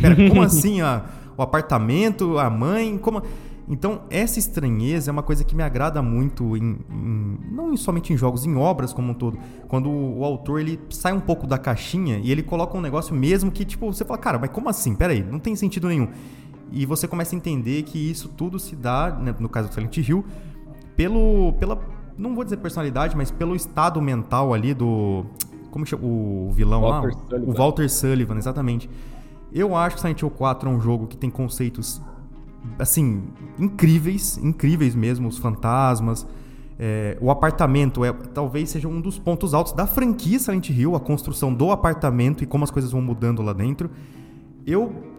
Pera, 0.01 0.15
como 0.29 0.41
assim 0.41 0.81
a, 0.81 1.05
o 1.37 1.41
apartamento, 1.41 2.37
a 2.37 2.49
mãe, 2.49 2.97
como... 2.97 3.21
Então, 3.69 4.03
essa 4.09 4.39
estranheza 4.39 5.11
é 5.11 5.13
uma 5.13 5.21
coisa 5.21 5.43
que 5.43 5.53
me 5.53 5.61
agrada 5.61 6.01
muito, 6.01 6.55
em, 6.55 6.77
em, 6.89 7.37
não 7.51 7.75
somente 7.75 8.13
em 8.13 8.17
jogos, 8.17 8.45
em 8.45 8.55
obras 8.55 8.93
como 8.93 9.11
um 9.11 9.13
todo. 9.13 9.37
Quando 9.67 9.89
o, 9.89 10.19
o, 10.19 10.23
autor 10.23 10.61
ele 10.61 10.79
sai 10.89 11.11
um 11.11 11.19
pouco 11.19 11.45
da 11.45 11.57
caixinha 11.57 12.17
e 12.23 12.31
ele 12.31 12.41
coloca 12.41 12.77
um 12.77 12.81
negócio 12.81 13.13
mesmo 13.13 13.51
que, 13.51 13.65
tipo, 13.65 13.91
você 13.91 14.05
fala, 14.05 14.17
cara, 14.17 14.39
mas 14.39 14.51
como 14.51 14.69
assim? 14.69 14.95
Peraí, 14.95 15.21
não 15.21 15.37
tem 15.37 15.53
sentido 15.53 15.89
nenhum. 15.89 16.07
E 16.71 16.85
você 16.85 17.09
começa 17.09 17.35
a 17.35 17.37
entender 17.37 17.83
que 17.83 17.97
isso 17.97 18.29
tudo 18.29 18.57
se 18.57 18.73
dá, 18.73 19.11
né, 19.11 19.35
no 19.37 19.49
caso 19.49 19.67
do 19.67 19.73
Silent 19.73 19.97
Hill, 19.97 20.23
pelo, 20.95 21.53
pela, 21.59 21.77
não 22.17 22.33
vou 22.33 22.43
dizer 22.43 22.57
personalidade, 22.57 23.15
mas 23.15 23.31
pelo 23.31 23.55
estado 23.55 24.01
mental 24.01 24.53
ali 24.53 24.73
do. 24.73 25.25
Como 25.71 25.85
chama? 25.85 26.03
O 26.05 26.49
vilão 26.53 26.81
Walter 26.81 27.07
lá? 27.07 27.23
Sullivan. 27.29 27.51
O 27.51 27.53
Walter 27.53 27.89
Sullivan, 27.89 28.37
exatamente. 28.37 28.89
Eu 29.51 29.75
acho 29.75 29.95
que 29.95 30.01
Silent 30.01 30.21
Hill 30.21 30.29
4 30.29 30.69
é 30.69 30.73
um 30.73 30.79
jogo 30.79 31.07
que 31.07 31.17
tem 31.17 31.29
conceitos 31.29 32.01
assim, 32.77 33.23
incríveis, 33.57 34.37
incríveis 34.37 34.93
mesmo, 34.95 35.27
os 35.27 35.37
fantasmas. 35.37 36.27
É, 36.79 37.17
o 37.19 37.31
apartamento 37.31 38.05
é 38.05 38.13
talvez 38.33 38.69
seja 38.69 38.87
um 38.87 39.01
dos 39.01 39.17
pontos 39.17 39.53
altos 39.53 39.73
da 39.73 39.87
franquia 39.87 40.37
Silent 40.37 40.69
Hill, 40.69 40.95
a 40.95 40.99
construção 40.99 41.53
do 41.53 41.71
apartamento 41.71 42.43
e 42.43 42.47
como 42.47 42.63
as 42.63 42.69
coisas 42.71 42.91
vão 42.91 43.01
mudando 43.01 43.41
lá 43.41 43.53
dentro. 43.53 43.89
Eu 44.65 45.16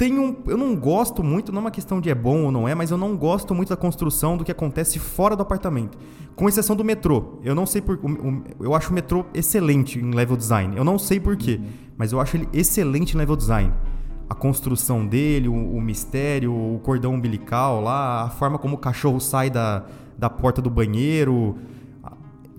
tenho, 0.00 0.38
eu 0.46 0.56
não 0.56 0.74
gosto 0.74 1.22
muito, 1.22 1.52
não 1.52 1.58
é 1.58 1.64
uma 1.64 1.70
questão 1.70 2.00
de 2.00 2.08
é 2.08 2.14
bom 2.14 2.44
ou 2.44 2.50
não 2.50 2.66
é, 2.66 2.74
mas 2.74 2.90
eu 2.90 2.96
não 2.96 3.14
gosto 3.14 3.54
muito 3.54 3.68
da 3.68 3.76
construção 3.76 4.34
do 4.34 4.42
que 4.46 4.50
acontece 4.50 4.98
fora 4.98 5.36
do 5.36 5.42
apartamento. 5.42 5.98
Com 6.34 6.48
exceção 6.48 6.74
do 6.74 6.82
metrô. 6.82 7.38
Eu 7.44 7.54
não 7.54 7.66
sei 7.66 7.82
por. 7.82 8.00
Eu 8.58 8.74
acho 8.74 8.92
o 8.92 8.94
metrô 8.94 9.26
excelente 9.34 9.98
em 9.98 10.10
level 10.12 10.38
design. 10.38 10.74
Eu 10.74 10.84
não 10.84 10.98
sei 10.98 11.20
porquê, 11.20 11.60
mas 11.98 12.12
eu 12.12 12.20
acho 12.20 12.34
ele 12.38 12.48
excelente 12.50 13.12
em 13.14 13.18
level 13.18 13.36
design 13.36 13.74
a 14.26 14.34
construção 14.34 15.04
dele, 15.04 15.48
o, 15.48 15.52
o, 15.52 15.82
mistério, 15.82 16.54
o 16.54 16.78
cordão 16.84 17.14
umbilical 17.14 17.82
lá, 17.82 18.22
a 18.22 18.30
forma 18.30 18.58
como 18.58 18.76
o 18.76 18.78
cachorro 18.78 19.20
sai 19.20 19.50
da, 19.50 19.84
da 20.16 20.30
porta 20.30 20.62
do 20.62 20.70
banheiro. 20.70 21.58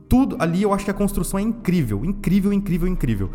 Tudo 0.08 0.36
ali 0.38 0.62
eu 0.62 0.74
acho 0.74 0.86
que 0.86 0.92
a 0.92 0.94
construção 0.94 1.40
é 1.40 1.42
incrível, 1.42 2.06
incrível, 2.06 2.54
incrível, 2.54 2.88
incrível. 2.88 3.30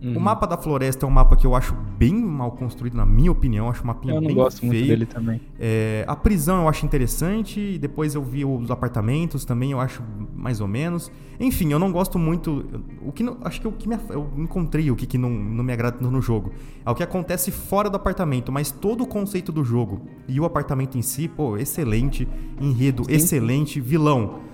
Uhum. 0.00 0.16
O 0.16 0.20
mapa 0.20 0.46
da 0.46 0.56
floresta 0.56 1.04
é 1.04 1.08
um 1.08 1.10
mapa 1.10 1.34
que 1.34 1.44
eu 1.44 1.56
acho 1.56 1.74
bem 1.98 2.14
mal 2.14 2.52
construído, 2.52 2.94
na 2.94 3.04
minha 3.04 3.32
opinião. 3.32 3.68
acho 3.68 3.82
um 3.82 3.86
mapinha 3.88 4.14
eu 4.14 4.20
não 4.20 4.28
bem 4.28 4.36
gosto 4.36 4.60
feio. 4.60 4.72
muito 4.72 4.86
dele 4.86 5.06
também. 5.06 5.40
É, 5.58 6.04
a 6.06 6.14
prisão 6.14 6.62
eu 6.62 6.68
acho 6.68 6.86
interessante. 6.86 7.78
Depois 7.78 8.14
eu 8.14 8.22
vi 8.22 8.44
os 8.44 8.70
apartamentos 8.70 9.44
também, 9.44 9.72
eu 9.72 9.80
acho 9.80 10.02
mais 10.34 10.60
ou 10.60 10.68
menos. 10.68 11.10
Enfim, 11.40 11.72
eu 11.72 11.78
não 11.78 11.90
gosto 11.90 12.18
muito. 12.18 12.64
O 13.02 13.10
que 13.10 13.24
não, 13.24 13.38
acho 13.42 13.60
que 13.60 13.66
o 13.66 13.72
que 13.72 13.88
me, 13.88 13.98
eu 14.10 14.30
encontrei 14.36 14.88
o 14.90 14.94
que, 14.94 15.06
que 15.06 15.18
não, 15.18 15.30
não 15.30 15.64
me 15.64 15.72
agrada 15.72 15.98
no 16.00 16.22
jogo 16.22 16.52
é 16.86 16.90
o 16.90 16.94
que 16.94 17.02
acontece 17.02 17.50
fora 17.50 17.90
do 17.90 17.96
apartamento, 17.96 18.52
mas 18.52 18.70
todo 18.70 19.02
o 19.02 19.06
conceito 19.06 19.50
do 19.50 19.64
jogo 19.64 20.02
e 20.28 20.38
o 20.38 20.44
apartamento 20.44 20.96
em 20.96 21.02
si, 21.02 21.26
pô, 21.26 21.56
excelente. 21.56 22.28
Enredo, 22.60 23.04
Sim. 23.04 23.12
excelente. 23.12 23.80
Vilão. 23.80 24.46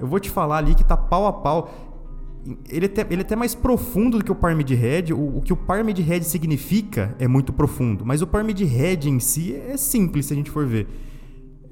Eu 0.00 0.06
vou 0.06 0.20
te 0.20 0.28
falar 0.30 0.58
ali 0.58 0.74
que 0.74 0.84
tá 0.84 0.96
pau 0.96 1.26
a 1.26 1.32
pau 1.32 1.93
ele 2.68 2.86
é, 2.86 2.88
até, 2.88 3.02
ele 3.10 3.16
é 3.16 3.20
até 3.20 3.36
mais 3.36 3.54
profundo 3.54 4.18
do 4.18 4.24
que 4.24 4.32
o 4.32 4.34
Parmid 4.34 4.74
Head. 4.74 5.12
O, 5.12 5.38
o 5.38 5.42
que 5.42 5.52
o 5.52 5.56
Parmid 5.56 6.00
Head 6.00 6.24
significa 6.24 7.14
é 7.18 7.26
muito 7.26 7.52
profundo, 7.52 8.04
mas 8.04 8.22
o 8.22 8.26
Parmid 8.26 8.62
Head 8.62 9.08
em 9.08 9.18
si 9.18 9.54
é 9.54 9.76
simples, 9.76 10.26
se 10.26 10.32
a 10.32 10.36
gente 10.36 10.50
for 10.50 10.66
ver. 10.66 10.86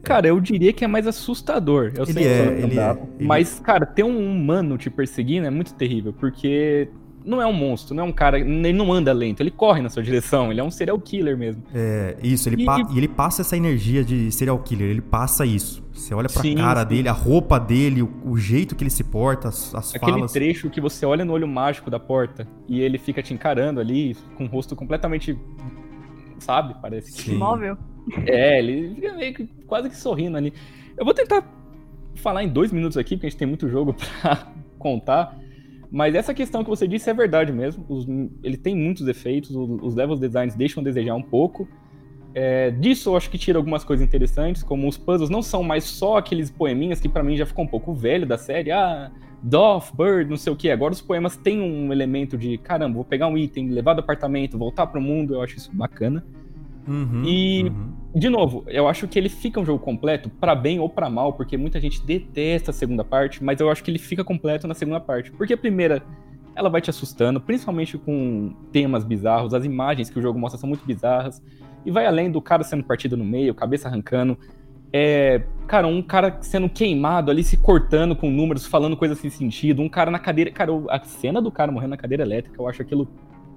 Cara, 0.02 0.26
eu 0.26 0.41
diria 0.41 0.73
que 0.73 0.85
é 0.85 0.88
mais 0.88 1.07
assustador. 1.07 1.93
Eu 1.97 2.02
ele 2.02 2.12
sei 2.12 2.26
é, 2.26 2.61
ele 2.61 2.79
é, 2.79 2.99
Mas, 3.21 3.61
cara, 3.61 3.87
ter 3.87 4.02
um 4.02 4.33
humano 4.33 4.76
te 4.76 4.91
perseguindo 4.91 5.47
é 5.47 5.50
muito 5.50 5.75
terrível, 5.75 6.12
porque 6.12 6.88
não 7.25 7.41
é 7.41 7.47
um 7.47 7.52
monstro, 7.52 7.95
não 7.95 8.05
é 8.05 8.07
um 8.07 8.12
cara. 8.12 8.38
Ele 8.38 8.73
não 8.73 8.93
anda 8.93 9.12
lento, 9.12 9.41
ele 9.41 9.50
corre 9.50 9.81
na 9.81 9.88
sua 9.88 10.02
direção, 10.02 10.50
ele 10.50 10.61
é 10.61 10.64
um 10.64 10.71
serial 10.71 10.99
killer 10.99 11.37
mesmo. 11.37 11.62
É, 11.75 12.17
isso, 12.23 12.49
ele, 12.49 12.62
e, 12.62 12.64
pa 12.64 12.83
e 12.93 12.99
ele 12.99 13.09
passa 13.09 13.43
essa 13.43 13.57
energia 13.57 14.05
de 14.05 14.31
serial 14.33 14.59
killer, 14.59 14.91
ele 14.91 15.00
passa 15.00 15.47
isso. 15.47 15.83
Você 15.93 16.14
olha 16.14 16.29
pra 16.29 16.43
sim, 16.43 16.57
cara 16.57 16.81
sim. 16.83 16.87
dele, 16.87 17.09
a 17.09 17.12
roupa 17.12 17.61
dele, 17.61 18.02
o, 18.02 18.11
o, 18.25 18.37
jeito 18.37 18.75
que 18.75 18.83
ele 18.83 18.91
se 18.91 19.05
porta, 19.05 19.49
as, 19.49 19.75
as 19.75 19.95
Aquele 19.95 20.12
falas. 20.12 20.33
trecho 20.33 20.71
que 20.71 20.81
você 20.81 21.05
olha 21.05 21.25
no 21.25 21.33
olho 21.33 21.47
mágico 21.47 21.91
da 21.91 22.00
porta 22.00 22.47
e 22.69 22.81
ele 22.81 22.99
fica 22.99 23.23
te 23.23 23.35
encarando 23.35 23.81
ali, 23.81 24.17
com 24.37 24.45
o 24.45 24.49
rosto 24.49 24.75
completamente. 24.75 25.38
Sabe? 26.38 26.75
Parece 26.81 27.12
que. 27.12 27.33
Imóvel. 27.33 27.76
É, 28.26 28.59
ele 28.59 28.95
fica 28.95 29.12
meio 29.12 29.35
que 29.35 29.47
quase 29.67 29.88
que 29.88 29.97
sorrindo 29.97 30.37
ali. 30.37 30.52
Eu 30.97 31.05
vou 31.05 31.14
tentar 31.14 31.45
falar 32.17 32.43
em 32.43 32.49
dois 32.49 32.73
minutos 32.73 32.97
aqui, 32.97 33.17
porque 33.17 33.26
a 33.26 33.31
gente 33.31 33.38
tem 33.38 33.47
muito 33.47 33.69
jogo 33.69 33.95
pra 34.21 34.49
contar. 34.79 35.38
Mas 35.92 36.14
essa 36.14 36.32
questão 36.32 36.64
que 36.64 36.70
você 36.70 36.88
disse 36.88 37.11
é 37.11 37.12
verdade 37.12 37.52
mesmo. 37.52 37.84
Os, 37.87 38.06
ele 38.42 38.56
tem 38.56 38.75
muitos 38.75 39.06
efeitos, 39.06 39.54
os 39.54 39.94
levels 39.94 40.18
designs 40.18 40.54
deixam 40.54 40.80
a 40.80 40.84
desejar 40.84 41.14
um 41.14 41.22
pouco. 41.22 41.68
É, 42.34 42.70
disso 42.70 43.11
eu 43.11 43.16
acho 43.16 43.28
que 43.28 43.37
tira 43.37 43.58
algumas 43.58 43.84
coisas 43.84 44.02
interessantes, 44.02 44.62
como 44.62 44.88
os 44.88 44.96
puzzles 44.96 45.28
não 45.28 45.42
são 45.42 45.62
mais 45.62 45.84
só 45.84 46.16
aqueles 46.16 46.50
poeminhas 46.50 46.99
que 46.99 47.11
para 47.11 47.22
mim 47.22 47.37
já 47.37 47.44
ficou 47.44 47.66
um 47.66 47.68
pouco 47.68 47.92
velho 47.92 48.25
da 48.25 48.38
série. 48.38 48.70
Ah, 48.70 49.12
Doth, 49.42 49.92
Bird, 49.94 50.30
não 50.30 50.38
sei 50.38 50.50
o 50.50 50.56
que. 50.56 50.70
Agora 50.70 50.94
os 50.94 51.02
poemas 51.02 51.37
têm 51.37 51.61
um 51.61 51.92
elemento 51.92 52.38
de 52.38 52.56
caramba, 52.56 52.94
vou 52.94 53.04
pegar 53.04 53.26
um 53.26 53.37
item, 53.37 53.68
levar 53.68 53.92
do 53.92 54.00
apartamento, 54.00 54.56
voltar 54.56 54.87
pro 54.87 54.99
mundo. 54.99 55.34
Eu 55.34 55.42
acho 55.42 55.58
isso 55.58 55.70
bacana. 55.75 56.25
Uhum, 56.86 57.22
e, 57.24 57.64
uhum. 57.64 57.92
de 58.14 58.28
novo, 58.28 58.64
eu 58.66 58.88
acho 58.88 59.06
que 59.06 59.18
ele 59.18 59.28
fica 59.28 59.60
um 59.60 59.64
jogo 59.64 59.78
completo, 59.78 60.28
para 60.28 60.54
bem 60.54 60.78
ou 60.80 60.88
para 60.88 61.08
mal, 61.08 61.32
porque 61.32 61.56
muita 61.56 61.80
gente 61.80 62.04
detesta 62.04 62.70
a 62.70 62.74
segunda 62.74 63.04
parte, 63.04 63.42
mas 63.42 63.60
eu 63.60 63.70
acho 63.70 63.82
que 63.84 63.90
ele 63.90 63.98
fica 63.98 64.24
completo 64.24 64.66
na 64.66 64.74
segunda 64.74 65.00
parte. 65.00 65.30
Porque 65.30 65.52
a 65.52 65.56
primeira, 65.56 66.02
ela 66.56 66.68
vai 66.68 66.80
te 66.80 66.90
assustando, 66.90 67.40
principalmente 67.40 67.96
com 67.96 68.54
temas 68.72 69.04
bizarros, 69.04 69.54
as 69.54 69.64
imagens 69.64 70.10
que 70.10 70.18
o 70.18 70.22
jogo 70.22 70.38
mostra 70.38 70.58
são 70.58 70.68
muito 70.68 70.84
bizarras, 70.84 71.42
e 71.84 71.90
vai 71.90 72.06
além 72.06 72.30
do 72.30 72.40
cara 72.40 72.62
sendo 72.64 72.84
partido 72.84 73.16
no 73.16 73.24
meio, 73.24 73.54
cabeça 73.54 73.88
arrancando. 73.88 74.36
É, 74.92 75.42
cara, 75.66 75.86
um 75.86 76.02
cara 76.02 76.36
sendo 76.42 76.68
queimado 76.68 77.30
ali, 77.30 77.42
se 77.42 77.56
cortando 77.56 78.14
com 78.14 78.30
números, 78.30 78.66
falando 78.66 78.96
coisas 78.96 79.18
sem 79.18 79.30
sentido, 79.30 79.80
um 79.80 79.88
cara 79.88 80.10
na 80.10 80.18
cadeira. 80.18 80.50
Cara, 80.50 80.70
a 80.90 81.00
cena 81.02 81.40
do 81.40 81.50
cara 81.50 81.72
morrendo 81.72 81.90
na 81.90 81.96
cadeira 81.96 82.22
elétrica, 82.22 82.60
eu 82.60 82.68
acho 82.68 82.82
aquilo 82.82 83.08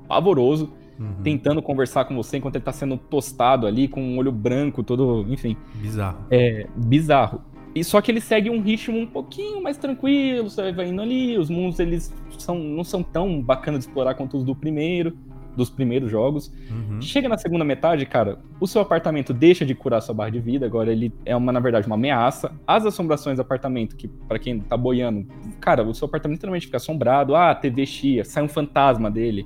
pavoroso 0.08 0.72
uhum. 1.00 1.24
tentando 1.24 1.62
conversar 1.62 2.06
com 2.06 2.16
você 2.16 2.38
enquanto 2.38 2.56
ele 2.56 2.64
tá 2.64 2.72
sendo 2.72 2.98
tostado 2.98 3.68
ali, 3.68 3.88
com 3.88 4.02
um 4.02 4.18
olho 4.18 4.32
branco, 4.32 4.84
todo, 4.84 5.25
enfim. 5.30 5.56
Bizarro. 5.75 6.25
É, 6.30 6.68
bizarro. 6.75 7.42
E 7.74 7.84
só 7.84 8.00
que 8.00 8.10
ele 8.10 8.22
segue 8.22 8.50
um 8.50 8.62
ritmo 8.62 8.98
um 8.98 9.06
pouquinho 9.06 9.62
mais 9.62 9.78
tranquilo, 9.78 10.50
você 10.50 10.72
vai 10.72 10.88
indo 10.88 11.02
ali, 11.02 11.38
os 11.38 11.50
mundos 11.50 11.78
eles 11.78 12.14
são, 12.38 12.58
não 12.58 12.86
são 12.86 13.04
tão 13.04 13.42
bacanas 13.42 13.82
de 13.82 13.88
explorar 13.88 14.16
quanto 14.16 14.38
os 14.38 14.46
do 14.46 14.56
primeiro, 14.56 15.18
dos 15.58 15.70
primeiros 15.70 16.10
jogos. 16.10 16.52
Uhum. 16.70 17.02
Chega 17.02 17.28
na 17.28 17.38
segunda 17.38 17.66
metade, 17.66 18.06
cara, 18.06 18.40
o 18.62 18.68
seu 18.68 18.82
apartamento 18.82 19.34
deixa 19.34 19.66
de 19.66 19.75
curar 19.75 20.02
sua 20.02 20.16
barra 20.16 20.30
de 20.30 20.40
vida, 20.40 20.66
agora 20.66 20.90
ele 20.90 21.14
é 21.25 21.36
uma, 21.36 21.52
na 21.52 21.60
verdade, 21.60 21.86
uma 21.86 21.96
ameaça. 21.96 22.54
As 22.66 22.86
assombrações 22.86 23.38
do 23.38 23.42
apartamento, 23.42 23.98
que 23.98 24.08
para 24.08 24.40
quem 24.40 24.60
tá 24.60 24.78
boiando, 24.78 25.28
cara, 25.60 25.84
o 25.84 25.94
seu 25.94 26.06
apartamento 26.06 26.38
literalmente 26.38 26.68
fica 26.68 26.78
assombrado, 26.78 27.36
ah, 27.36 27.54
TV 27.54 27.86
chia, 27.86 28.24
sai 28.24 28.42
um 28.42 28.48
fantasma 28.48 29.12
dele 29.12 29.46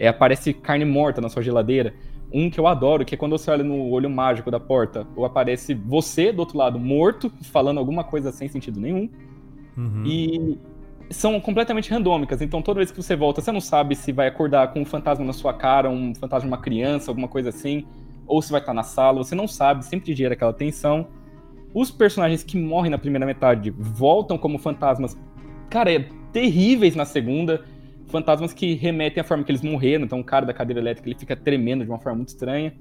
é, 0.00 0.08
aparece 0.08 0.54
carne 0.54 0.86
morta 0.86 1.20
na 1.20 1.28
sua 1.28 1.42
geladeira. 1.42 1.92
Um 2.32 2.48
que 2.48 2.58
eu 2.58 2.66
adoro, 2.66 3.04
que 3.04 3.14
é 3.14 3.18
quando 3.18 3.36
você 3.36 3.50
olha 3.50 3.62
no 3.62 3.90
olho 3.90 4.08
mágico 4.08 4.50
da 4.50 4.58
porta, 4.58 5.06
ou 5.14 5.26
aparece 5.26 5.74
você 5.74 6.32
do 6.32 6.40
outro 6.40 6.56
lado 6.56 6.78
morto, 6.78 7.30
falando 7.42 7.78
alguma 7.78 8.02
coisa 8.02 8.32
sem 8.32 8.48
sentido 8.48 8.80
nenhum. 8.80 9.10
Uhum. 9.76 10.02
E 10.06 10.58
são 11.10 11.38
completamente 11.38 11.90
randômicas. 11.90 12.40
Então 12.40 12.62
toda 12.62 12.78
vez 12.78 12.90
que 12.90 13.02
você 13.02 13.14
volta, 13.14 13.42
você 13.42 13.52
não 13.52 13.60
sabe 13.60 13.94
se 13.94 14.10
vai 14.10 14.28
acordar 14.28 14.72
com 14.72 14.80
um 14.80 14.84
fantasma 14.86 15.24
na 15.24 15.34
sua 15.34 15.52
cara, 15.52 15.90
um 15.90 16.14
fantasma 16.14 16.48
de 16.48 16.54
uma 16.54 16.62
criança, 16.62 17.10
alguma 17.10 17.28
coisa 17.28 17.50
assim, 17.50 17.84
ou 18.26 18.40
se 18.40 18.50
vai 18.50 18.60
estar 18.60 18.72
na 18.72 18.84
sala, 18.84 19.18
você 19.18 19.34
não 19.34 19.46
sabe, 19.46 19.84
sempre 19.84 20.14
gera 20.14 20.32
aquela 20.32 20.52
tensão. 20.52 21.08
Os 21.74 21.90
personagens 21.90 22.42
que 22.42 22.56
morrem 22.56 22.90
na 22.90 22.98
primeira 22.98 23.26
metade 23.26 23.70
voltam 23.70 24.38
como 24.38 24.56
fantasmas, 24.58 25.18
cara, 25.68 25.92
é 25.92 26.08
terríveis 26.32 26.96
na 26.96 27.04
segunda 27.04 27.64
fantasmas 28.10 28.52
que 28.52 28.74
remetem 28.74 29.20
à 29.20 29.24
forma 29.24 29.44
que 29.44 29.50
eles 29.50 29.62
morreram. 29.62 30.04
Então, 30.04 30.20
o 30.20 30.24
cara 30.24 30.44
da 30.44 30.52
cadeira 30.52 30.80
elétrica 30.80 31.08
ele 31.08 31.18
fica 31.18 31.36
tremendo 31.36 31.84
de 31.84 31.90
uma 31.90 31.98
forma 31.98 32.16
muito 32.16 32.28
estranha. 32.28 32.74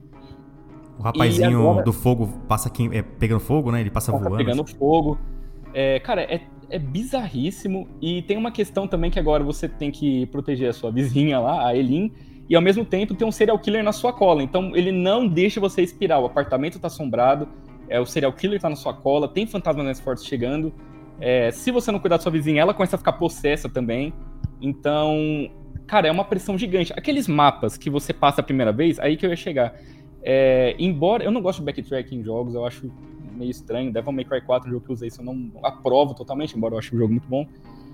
O 0.97 1.01
rapazinho 1.01 1.61
agora, 1.61 1.83
do 1.83 1.93
fogo 1.93 2.27
passa 2.47 2.67
aqui, 2.67 2.89
é, 2.91 3.01
pegando 3.01 3.39
fogo, 3.39 3.71
né? 3.71 3.79
Ele 3.79 3.89
passa, 3.89 4.11
passa 4.11 4.23
voando. 4.23 4.43
Pegando 4.43 4.65
fogo. 4.65 5.17
É, 5.73 5.99
cara, 5.99 6.23
é, 6.23 6.41
é 6.69 6.77
bizarríssimo. 6.77 7.87
E 8.01 8.21
tem 8.23 8.35
uma 8.35 8.51
questão 8.51 8.87
também 8.87 9.09
que 9.09 9.17
agora 9.17 9.43
você 9.43 9.69
tem 9.69 9.91
que 9.91 10.25
proteger 10.25 10.69
a 10.69 10.73
sua 10.73 10.91
vizinha 10.91 11.39
lá, 11.39 11.67
a 11.67 11.75
Elin. 11.75 12.11
E 12.49 12.55
ao 12.55 12.61
mesmo 12.61 12.83
tempo 12.83 13.13
tem 13.13 13.27
um 13.27 13.31
serial 13.31 13.57
killer 13.59 13.83
na 13.83 13.93
sua 13.93 14.11
cola. 14.11 14.43
Então 14.43 14.75
ele 14.75 14.91
não 14.91 15.27
deixa 15.27 15.59
você 15.59 15.81
expirar. 15.81 16.19
O 16.19 16.25
apartamento 16.25 16.79
tá 16.79 16.87
assombrado. 16.87 17.47
É, 17.87 17.99
o 17.99 18.05
serial 18.05 18.33
killer 18.33 18.59
tá 18.59 18.69
na 18.69 18.75
sua 18.75 18.93
cola. 18.93 19.27
Tem 19.27 19.45
fantasmas 19.45 19.85
mais 19.85 19.99
fortes 19.99 20.25
chegando. 20.25 20.73
É, 21.21 21.51
se 21.51 21.71
você 21.71 21.91
não 21.91 21.99
cuidar 21.99 22.17
da 22.17 22.23
sua 22.23 22.31
vizinha, 22.31 22.61
ela 22.61 22.73
começa 22.73 22.95
a 22.95 22.99
ficar 22.99 23.13
possessa 23.13 23.69
também. 23.69 24.13
Então, 24.61 25.49
cara, 25.87 26.07
é 26.07 26.11
uma 26.11 26.25
pressão 26.25 26.57
gigante. 26.57 26.93
Aqueles 26.95 27.27
mapas 27.27 27.77
que 27.77 27.89
você 27.89 28.13
passa 28.13 28.41
a 28.41 28.43
primeira 28.43 28.71
vez, 28.71 28.99
aí 28.99 29.17
que 29.17 29.25
eu 29.25 29.29
ia 29.29 29.35
chegar. 29.35 29.75
É, 30.21 30.75
embora 30.77 31.23
eu 31.23 31.31
não 31.31 31.41
gosto 31.41 31.59
de 31.59 31.65
backtrack 31.65 32.15
em 32.15 32.23
jogos, 32.23 32.53
eu 32.53 32.65
acho 32.65 32.91
meio 33.33 33.51
estranho. 33.51 33.91
Devil 33.91 34.11
May 34.11 34.25
Cry 34.25 34.41
4, 34.41 34.67
um 34.67 34.73
jogo 34.73 34.85
que 34.85 34.91
eu 34.91 34.93
usei, 34.93 35.07
isso 35.07 35.21
eu 35.21 35.25
não 35.25 35.51
aprovo 35.63 36.13
totalmente, 36.13 36.55
embora 36.55 36.75
eu 36.75 36.79
ache 36.79 36.93
o 36.93 36.97
jogo 36.97 37.11
muito 37.11 37.27
bom. 37.27 37.47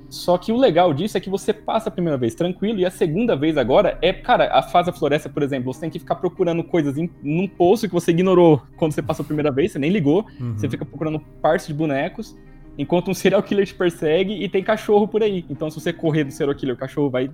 Só 0.10 0.38
que 0.38 0.52
o 0.52 0.58
legal 0.58 0.94
disso 0.94 1.18
é 1.18 1.22
que 1.22 1.30
você 1.30 1.52
passa 1.52 1.90
a 1.90 1.92
primeira 1.92 2.18
vez 2.18 2.36
tranquilo 2.36 2.80
e 2.80 2.86
a 2.86 2.92
segunda 2.92 3.36
vez 3.36 3.58
agora 3.58 3.98
é, 4.02 4.14
cara, 4.14 4.54
a 4.54 4.62
fase 4.62 4.92
da 4.92 4.98
floresta, 4.98 5.30
por 5.30 5.42
exemplo, 5.42 5.74
você 5.74 5.82
tem 5.82 5.90
que 5.90 6.00
ficar 6.00 6.16
procurando 6.16 6.64
coisas 6.64 6.98
em, 6.98 7.10
num 7.24 7.48
poço 7.48 7.88
que 7.88 7.94
você 7.94 8.12
ignorou 8.12 8.62
quando 8.78 8.94
você 8.94 9.02
passou 9.02 9.24
a 9.24 9.26
primeira 9.26 9.52
vez, 9.52 9.72
você 9.72 9.80
nem 9.80 9.90
ligou, 9.90 10.26
uhum. 10.40 10.58
você 10.58 10.70
fica 10.70 10.86
procurando 10.86 11.20
partes 11.42 11.68
de 11.68 11.74
bonecos, 11.74 12.38
enquanto 12.78 13.12
um 13.12 13.14
serial 13.14 13.42
killer 13.44 13.66
te 13.66 13.74
persegue 13.74 14.44
e 14.44 14.50
tem 14.50 14.64
cachorro 14.64 15.08
por 15.08 15.24
aí. 15.24 15.46
Então 15.50 15.70
se 15.70 15.80
você 15.80 15.94
correr 15.94 16.24
do 16.24 16.32
serial 16.32 16.56
killer, 16.56 16.76
o 16.76 16.78
cachorro 16.78 17.10
vai 17.10 17.30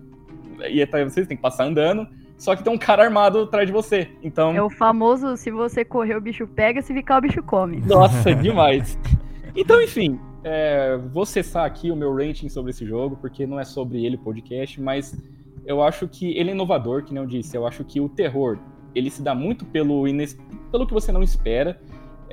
ir 0.69 0.81
atrás 0.81 1.05
de 1.05 1.13
você, 1.13 1.21
você 1.21 1.27
tem 1.27 1.37
que 1.37 1.43
passar 1.43 1.65
andando. 1.65 2.07
Só 2.41 2.55
que 2.55 2.63
tem 2.63 2.73
um 2.73 2.77
cara 2.77 3.03
armado 3.03 3.41
atrás 3.41 3.67
de 3.67 3.71
você. 3.71 4.09
Então. 4.23 4.55
É 4.55 4.63
o 4.63 4.69
famoso 4.69 5.37
se 5.37 5.51
você 5.51 5.85
correr, 5.85 6.15
o 6.15 6.21
bicho 6.21 6.47
pega, 6.47 6.81
se 6.81 6.91
ficar, 6.91 7.19
o 7.19 7.21
bicho 7.21 7.43
come. 7.43 7.81
Nossa, 7.85 8.33
demais. 8.33 8.97
Então, 9.55 9.79
enfim, 9.79 10.19
é, 10.43 10.97
vou 11.13 11.23
cessar 11.23 11.65
aqui 11.65 11.91
o 11.91 11.95
meu 11.95 12.15
ranking 12.15 12.49
sobre 12.49 12.71
esse 12.71 12.83
jogo, 12.83 13.15
porque 13.17 13.45
não 13.45 13.59
é 13.59 13.63
sobre 13.63 14.03
ele 14.03 14.15
o 14.15 14.19
podcast, 14.19 14.81
mas 14.81 15.15
eu 15.67 15.83
acho 15.83 16.07
que 16.07 16.35
ele 16.35 16.49
é 16.49 16.53
inovador, 16.53 17.03
que 17.03 17.13
nem 17.13 17.21
eu 17.21 17.29
disse. 17.29 17.55
Eu 17.55 17.67
acho 17.67 17.83
que 17.83 18.01
o 18.01 18.09
terror, 18.09 18.57
ele 18.95 19.11
se 19.11 19.21
dá 19.21 19.35
muito 19.35 19.63
pelo, 19.63 20.07
ines... 20.07 20.35
pelo 20.71 20.87
que 20.87 20.93
você 20.93 21.11
não 21.11 21.21
espera. 21.21 21.79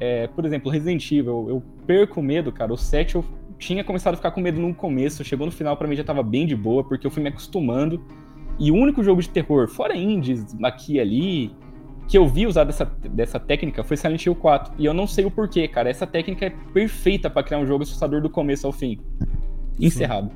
É, 0.01 0.29
por 0.29 0.45
exemplo, 0.45 0.71
Resident 0.71 1.11
Evil, 1.11 1.47
eu 1.49 1.63
perco 1.85 2.23
medo, 2.23 2.53
cara. 2.53 2.73
O 2.73 2.77
7 2.77 3.17
eu 3.17 3.25
tinha 3.59 3.83
começado 3.83 4.15
a 4.15 4.17
ficar 4.17 4.31
com 4.31 4.41
medo 4.41 4.61
no 4.61 4.73
começo, 4.73 5.25
chegou 5.25 5.45
no 5.45 5.51
final 5.51 5.77
para 5.77 5.89
mim 5.89 5.97
já 5.97 6.05
tava 6.05 6.23
bem 6.23 6.47
de 6.47 6.55
boa, 6.55 6.85
porque 6.85 7.05
eu 7.05 7.11
fui 7.11 7.21
me 7.21 7.29
acostumando. 7.29 8.01
E 8.61 8.71
o 8.71 8.75
único 8.75 9.03
jogo 9.03 9.21
de 9.21 9.29
terror, 9.29 9.67
fora 9.69 9.97
indies 9.97 10.57
aqui 10.63 10.95
e 10.95 11.01
ali, 11.01 11.53
que 12.07 12.17
eu 12.17 12.29
vi 12.29 12.47
usar 12.47 12.63
dessa, 12.63 12.85
dessa 12.85 13.41
técnica 13.41 13.83
foi 13.83 13.97
Silent 13.97 14.25
Hill 14.25 14.37
4. 14.37 14.75
E 14.79 14.85
eu 14.85 14.95
não 14.95 15.07
sei 15.07 15.25
o 15.25 15.31
porquê, 15.31 15.67
cara. 15.67 15.91
Essa 15.91 16.07
técnica 16.07 16.47
é 16.47 16.51
perfeita 16.73 17.29
para 17.29 17.43
criar 17.43 17.59
um 17.59 17.67
jogo 17.67 17.83
assustador 17.83 18.23
do 18.23 18.31
começo 18.31 18.67
ao 18.67 18.73
fim. 18.73 19.01
Encerrado. 19.81 20.31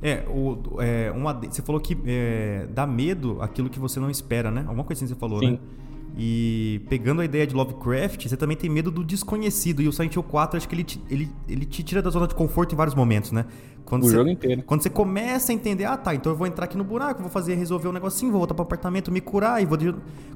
É, 0.00 0.22
o, 0.28 0.80
é 0.80 1.10
uma, 1.12 1.32
você 1.32 1.62
falou 1.62 1.80
que 1.80 1.96
é, 2.06 2.66
dá 2.70 2.86
medo 2.86 3.40
aquilo 3.40 3.70
que 3.70 3.78
você 3.78 3.98
não 3.98 4.10
espera, 4.10 4.50
né? 4.50 4.60
Alguma 4.60 4.84
coisa 4.84 5.02
assim 5.02 5.12
você 5.12 5.18
falou, 5.18 5.38
Sim. 5.38 5.52
né? 5.52 5.58
E 6.16 6.80
pegando 6.88 7.20
a 7.20 7.24
ideia 7.24 7.44
de 7.44 7.54
Lovecraft, 7.54 8.28
você 8.28 8.36
também 8.36 8.56
tem 8.56 8.70
medo 8.70 8.90
do 8.90 9.02
desconhecido. 9.02 9.82
E 9.82 9.88
o 9.88 9.92
Silent 9.92 10.14
Hill 10.14 10.22
4, 10.22 10.56
acho 10.56 10.68
que 10.68 10.74
ele 10.74 10.84
te, 10.84 11.02
ele, 11.10 11.28
ele 11.48 11.64
te 11.64 11.82
tira 11.82 12.00
da 12.00 12.08
zona 12.08 12.28
de 12.28 12.34
conforto 12.34 12.72
em 12.72 12.76
vários 12.76 12.94
momentos, 12.94 13.32
né? 13.32 13.44
Quando 13.84 14.04
o 14.04 14.06
você, 14.06 14.14
jogo 14.14 14.30
inteiro. 14.30 14.62
Quando 14.62 14.82
você 14.82 14.90
começa 14.90 15.50
a 15.50 15.54
entender, 15.54 15.84
ah 15.84 15.96
tá, 15.96 16.14
então 16.14 16.30
eu 16.30 16.36
vou 16.36 16.46
entrar 16.46 16.66
aqui 16.66 16.76
no 16.76 16.84
buraco, 16.84 17.20
vou 17.20 17.30
fazer, 17.30 17.54
resolver 17.56 17.88
um 17.88 17.92
negocinho, 17.92 18.30
vou 18.30 18.40
voltar 18.40 18.54
pro 18.54 18.62
apartamento, 18.62 19.10
me 19.10 19.20
curar 19.20 19.60
e 19.60 19.66
vou. 19.66 19.76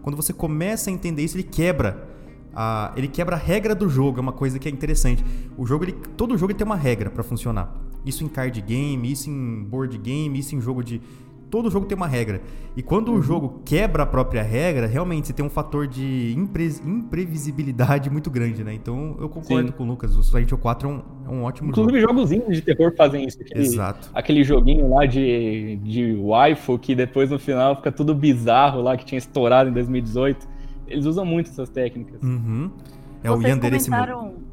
Quando 0.03 0.17
você 0.17 0.33
começa 0.33 0.91
a 0.91 0.93
entender 0.93 1.23
isso, 1.23 1.37
ele 1.37 1.45
quebra. 1.45 2.09
A, 2.53 2.93
ele 2.97 3.07
quebra 3.07 3.37
a 3.37 3.39
regra 3.39 3.73
do 3.73 3.89
jogo, 3.89 4.19
é 4.19 4.21
uma 4.21 4.33
coisa 4.33 4.59
que 4.59 4.69
é 4.69 4.71
interessante. 4.71 5.25
O 5.57 5.65
jogo, 5.65 5.85
ele, 5.85 5.93
todo 5.93 6.37
jogo 6.37 6.51
ele 6.51 6.59
tem 6.59 6.67
uma 6.67 6.77
regra 6.77 7.09
para 7.09 7.23
funcionar. 7.23 7.73
Isso 8.05 8.25
em 8.25 8.29
card 8.29 8.61
game, 8.63 9.13
isso 9.13 9.31
em 9.31 9.63
board 9.63 9.97
game, 9.97 10.37
isso 10.37 10.57
em 10.57 10.61
jogo 10.61 10.83
de 10.83 11.01
todo 11.51 11.71
jogo 11.71 11.87
tem 11.87 11.97
uma 11.97 12.07
regra. 12.07 12.41
E 12.77 12.83
quando 12.83 13.09
uhum. 13.09 13.19
o 13.19 13.23
jogo 13.23 13.61
quebra 13.65 14.03
a 14.05 14.07
própria 14.07 14.43
regra, 14.43 14.87
realmente 14.87 15.27
você 15.27 15.33
tem 15.33 15.45
um 15.45 15.51
fator 15.51 15.87
de 15.87 16.35
impre 16.37 16.69
imprevisibilidade 16.85 18.11
muito 18.11 18.31
grande, 18.31 18.63
né? 18.63 18.73
Então 18.75 19.17
eu 19.19 19.29
concordo 19.29 19.69
Sim. 19.69 19.75
com 19.77 19.85
o 19.85 19.87
Lucas. 19.87 20.17
O 20.17 20.23
Silent 20.23 20.51
Hill 20.51 20.59
4 20.59 20.89
é 20.89 20.93
um, 20.93 21.03
é 21.27 21.31
um 21.31 21.43
ótimo 21.43 21.71
Inclusive, 21.71 22.01
jogo. 22.01 22.13
Inclusive, 22.13 22.41
jogos 22.41 22.57
de 22.57 22.63
terror 22.63 22.95
fazem 22.97 23.25
isso. 23.25 23.41
Aquele, 23.41 23.61
Exato. 23.61 24.11
Aquele 24.15 24.45
joguinho 24.45 24.89
lá 24.91 25.07
de, 25.07 25.77
de 25.83 26.15
waifu 26.15 26.79
que 26.79 26.95
depois 26.95 27.31
no 27.31 27.39
final 27.39 27.77
fica 27.77 27.91
tudo 27.91 28.15
bizarro 28.15 28.81
lá, 28.81 28.97
que 28.97 29.05
tinha 29.05 29.19
estourado 29.19 29.71
em 29.71 29.73
2018. 29.73 30.47
Eles 30.87 31.05
usam 31.05 31.25
muito 31.25 31.51
essas 31.51 31.69
técnicas. 31.69 32.23
Uhum. 32.23 32.71
É 33.23 33.29
Vocês 33.29 33.45
o 33.45 33.47
Yandere 33.49 33.79
comentaram... 33.79 34.48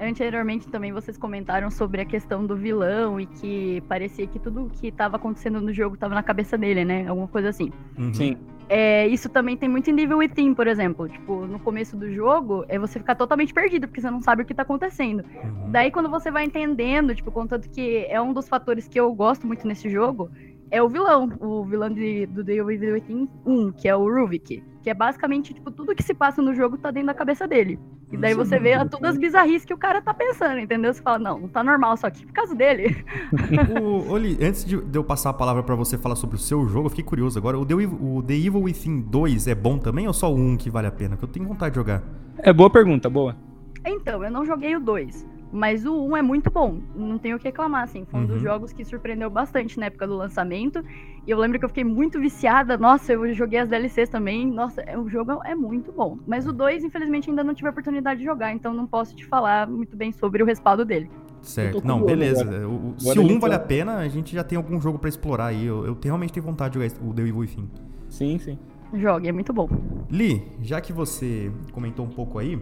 Anteriormente 0.00 0.68
também 0.68 0.92
vocês 0.92 1.18
comentaram 1.18 1.70
sobre 1.70 2.00
a 2.00 2.04
questão 2.04 2.46
do 2.46 2.56
vilão 2.56 3.20
e 3.20 3.26
que 3.26 3.82
parecia 3.88 4.26
que 4.26 4.38
tudo 4.38 4.70
que 4.80 4.88
estava 4.88 5.16
acontecendo 5.16 5.60
no 5.60 5.72
jogo 5.72 5.94
estava 5.94 6.14
na 6.14 6.22
cabeça 6.22 6.56
dele, 6.56 6.84
né? 6.84 7.06
Alguma 7.08 7.26
coisa 7.26 7.48
assim. 7.48 7.72
Uhum. 7.98 8.14
Sim. 8.14 8.36
É, 8.68 9.06
isso 9.08 9.28
também 9.28 9.56
tem 9.56 9.68
muito 9.68 9.90
em 9.90 9.94
Devil 9.94 10.18
Within, 10.18 10.54
por 10.54 10.66
exemplo. 10.66 11.08
Tipo, 11.08 11.46
no 11.46 11.58
começo 11.58 11.96
do 11.96 12.12
jogo, 12.12 12.64
é 12.68 12.78
você 12.78 12.98
ficar 12.98 13.14
totalmente 13.14 13.52
perdido, 13.52 13.88
porque 13.88 14.00
você 14.00 14.10
não 14.10 14.20
sabe 14.20 14.42
o 14.42 14.46
que 14.46 14.54
tá 14.54 14.62
acontecendo. 14.62 15.24
Uhum. 15.42 15.70
Daí, 15.70 15.90
quando 15.90 16.08
você 16.08 16.30
vai 16.30 16.44
entendendo, 16.44 17.14
tipo, 17.14 17.32
contanto 17.32 17.68
que 17.68 18.06
é 18.08 18.20
um 18.20 18.32
dos 18.32 18.48
fatores 18.48 18.86
que 18.86 19.00
eu 19.00 19.12
gosto 19.14 19.46
muito 19.46 19.66
nesse 19.66 19.88
jogo, 19.88 20.30
é 20.70 20.82
o 20.82 20.88
vilão. 20.88 21.32
O 21.40 21.64
vilão 21.64 21.90
de, 21.90 22.26
do 22.26 22.44
Devil 22.44 22.66
Within 22.66 23.28
1, 23.44 23.72
que 23.72 23.88
é 23.88 23.96
o 23.96 24.04
Ruvik. 24.04 24.62
Que 24.88 24.92
é 24.92 24.94
basicamente, 24.94 25.52
tipo, 25.52 25.70
tudo 25.70 25.94
que 25.94 26.02
se 26.02 26.14
passa 26.14 26.40
no 26.40 26.54
jogo 26.54 26.78
tá 26.78 26.90
dentro 26.90 27.08
da 27.08 27.14
cabeça 27.14 27.46
dele. 27.46 27.78
E 28.10 28.16
daí 28.16 28.32
você 28.32 28.58
vê 28.58 28.72
todas 28.88 29.10
as 29.10 29.18
bizarrices 29.18 29.66
que 29.66 29.74
o 29.74 29.76
cara 29.76 30.00
tá 30.00 30.14
pensando, 30.14 30.58
entendeu? 30.58 30.94
Você 30.94 31.02
fala, 31.02 31.18
não, 31.18 31.40
não 31.40 31.48
tá 31.48 31.62
normal 31.62 31.94
só 31.98 32.06
aqui 32.06 32.24
por 32.24 32.32
causa 32.32 32.54
dele. 32.54 33.04
o, 33.82 34.10
Oli, 34.10 34.42
antes 34.42 34.64
de, 34.64 34.82
eu 34.94 35.04
passar 35.04 35.28
a 35.28 35.34
palavra 35.34 35.62
para 35.62 35.74
você 35.74 35.98
falar 35.98 36.16
sobre 36.16 36.36
o 36.36 36.38
seu 36.38 36.66
jogo, 36.66 36.86
eu 36.86 36.90
fiquei 36.90 37.04
curioso 37.04 37.38
agora. 37.38 37.58
O 37.58 37.66
The, 37.66 37.74
o 37.74 38.22
The 38.26 38.32
Evil 38.32 38.62
Within 38.62 39.02
2 39.02 39.48
é 39.48 39.54
bom 39.54 39.76
também 39.76 40.06
ou 40.06 40.14
só 40.14 40.32
o 40.32 40.34
1 40.34 40.56
que 40.56 40.70
vale 40.70 40.86
a 40.86 40.90
pena? 40.90 41.16
Porque 41.16 41.26
eu 41.26 41.28
tenho 41.28 41.46
vontade 41.46 41.72
de 41.72 41.76
jogar. 41.76 42.02
É 42.38 42.50
boa 42.50 42.70
pergunta, 42.70 43.10
boa. 43.10 43.36
Então, 43.84 44.24
eu 44.24 44.30
não 44.30 44.46
joguei 44.46 44.74
o 44.74 44.80
2. 44.80 45.26
Mas 45.52 45.84
o 45.84 45.94
1 46.08 46.16
é 46.16 46.22
muito 46.22 46.50
bom, 46.50 46.78
não 46.94 47.18
tenho 47.18 47.36
o 47.36 47.38
que 47.38 47.46
reclamar, 47.46 47.84
assim. 47.84 48.04
Foi 48.04 48.20
um 48.20 48.22
uhum. 48.22 48.28
dos 48.28 48.42
jogos 48.42 48.72
que 48.72 48.84
surpreendeu 48.84 49.30
bastante 49.30 49.78
na 49.78 49.86
época 49.86 50.06
do 50.06 50.14
lançamento. 50.16 50.84
E 51.26 51.30
eu 51.30 51.38
lembro 51.38 51.58
que 51.58 51.64
eu 51.64 51.68
fiquei 51.68 51.84
muito 51.84 52.20
viciada. 52.20 52.76
Nossa, 52.76 53.12
eu 53.12 53.34
joguei 53.34 53.58
as 53.58 53.68
DLCs 53.68 54.08
também. 54.08 54.46
Nossa, 54.46 54.82
é, 54.82 54.98
o 54.98 55.08
jogo 55.08 55.40
é 55.44 55.54
muito 55.54 55.90
bom. 55.92 56.18
Mas 56.26 56.46
o 56.46 56.52
2, 56.52 56.84
infelizmente, 56.84 57.30
ainda 57.30 57.42
não 57.42 57.54
tive 57.54 57.68
a 57.68 57.70
oportunidade 57.70 58.20
de 58.20 58.26
jogar, 58.26 58.52
então 58.52 58.72
não 58.74 58.86
posso 58.86 59.14
te 59.14 59.24
falar 59.24 59.68
muito 59.68 59.96
bem 59.96 60.12
sobre 60.12 60.42
o 60.42 60.46
respaldo 60.46 60.84
dele. 60.84 61.10
Certo. 61.42 61.86
Não, 61.86 62.02
beleza. 62.02 62.44
O, 62.66 62.94
se 62.98 63.18
o 63.18 63.22
1 63.22 63.40
vale 63.40 63.54
a 63.54 63.58
pena, 63.58 63.98
a 63.98 64.08
gente 64.08 64.34
já 64.34 64.44
tem 64.44 64.56
algum 64.56 64.80
jogo 64.80 64.98
para 64.98 65.08
explorar 65.08 65.46
aí. 65.46 65.64
Eu, 65.64 65.86
eu 65.86 65.98
realmente 66.02 66.32
tenho 66.32 66.44
vontade 66.44 66.78
de 66.78 66.84
jogar 66.84 67.08
o 67.08 67.14
The 67.14 67.22
Evil 67.22 67.38
Within. 67.38 67.68
Sim, 68.08 68.38
sim. 68.38 68.58
Jogue, 68.94 69.28
é 69.28 69.32
muito 69.32 69.52
bom. 69.52 69.68
Li, 70.10 70.42
já 70.62 70.80
que 70.80 70.92
você 70.92 71.52
comentou 71.72 72.06
um 72.06 72.08
pouco 72.08 72.38
aí, 72.38 72.58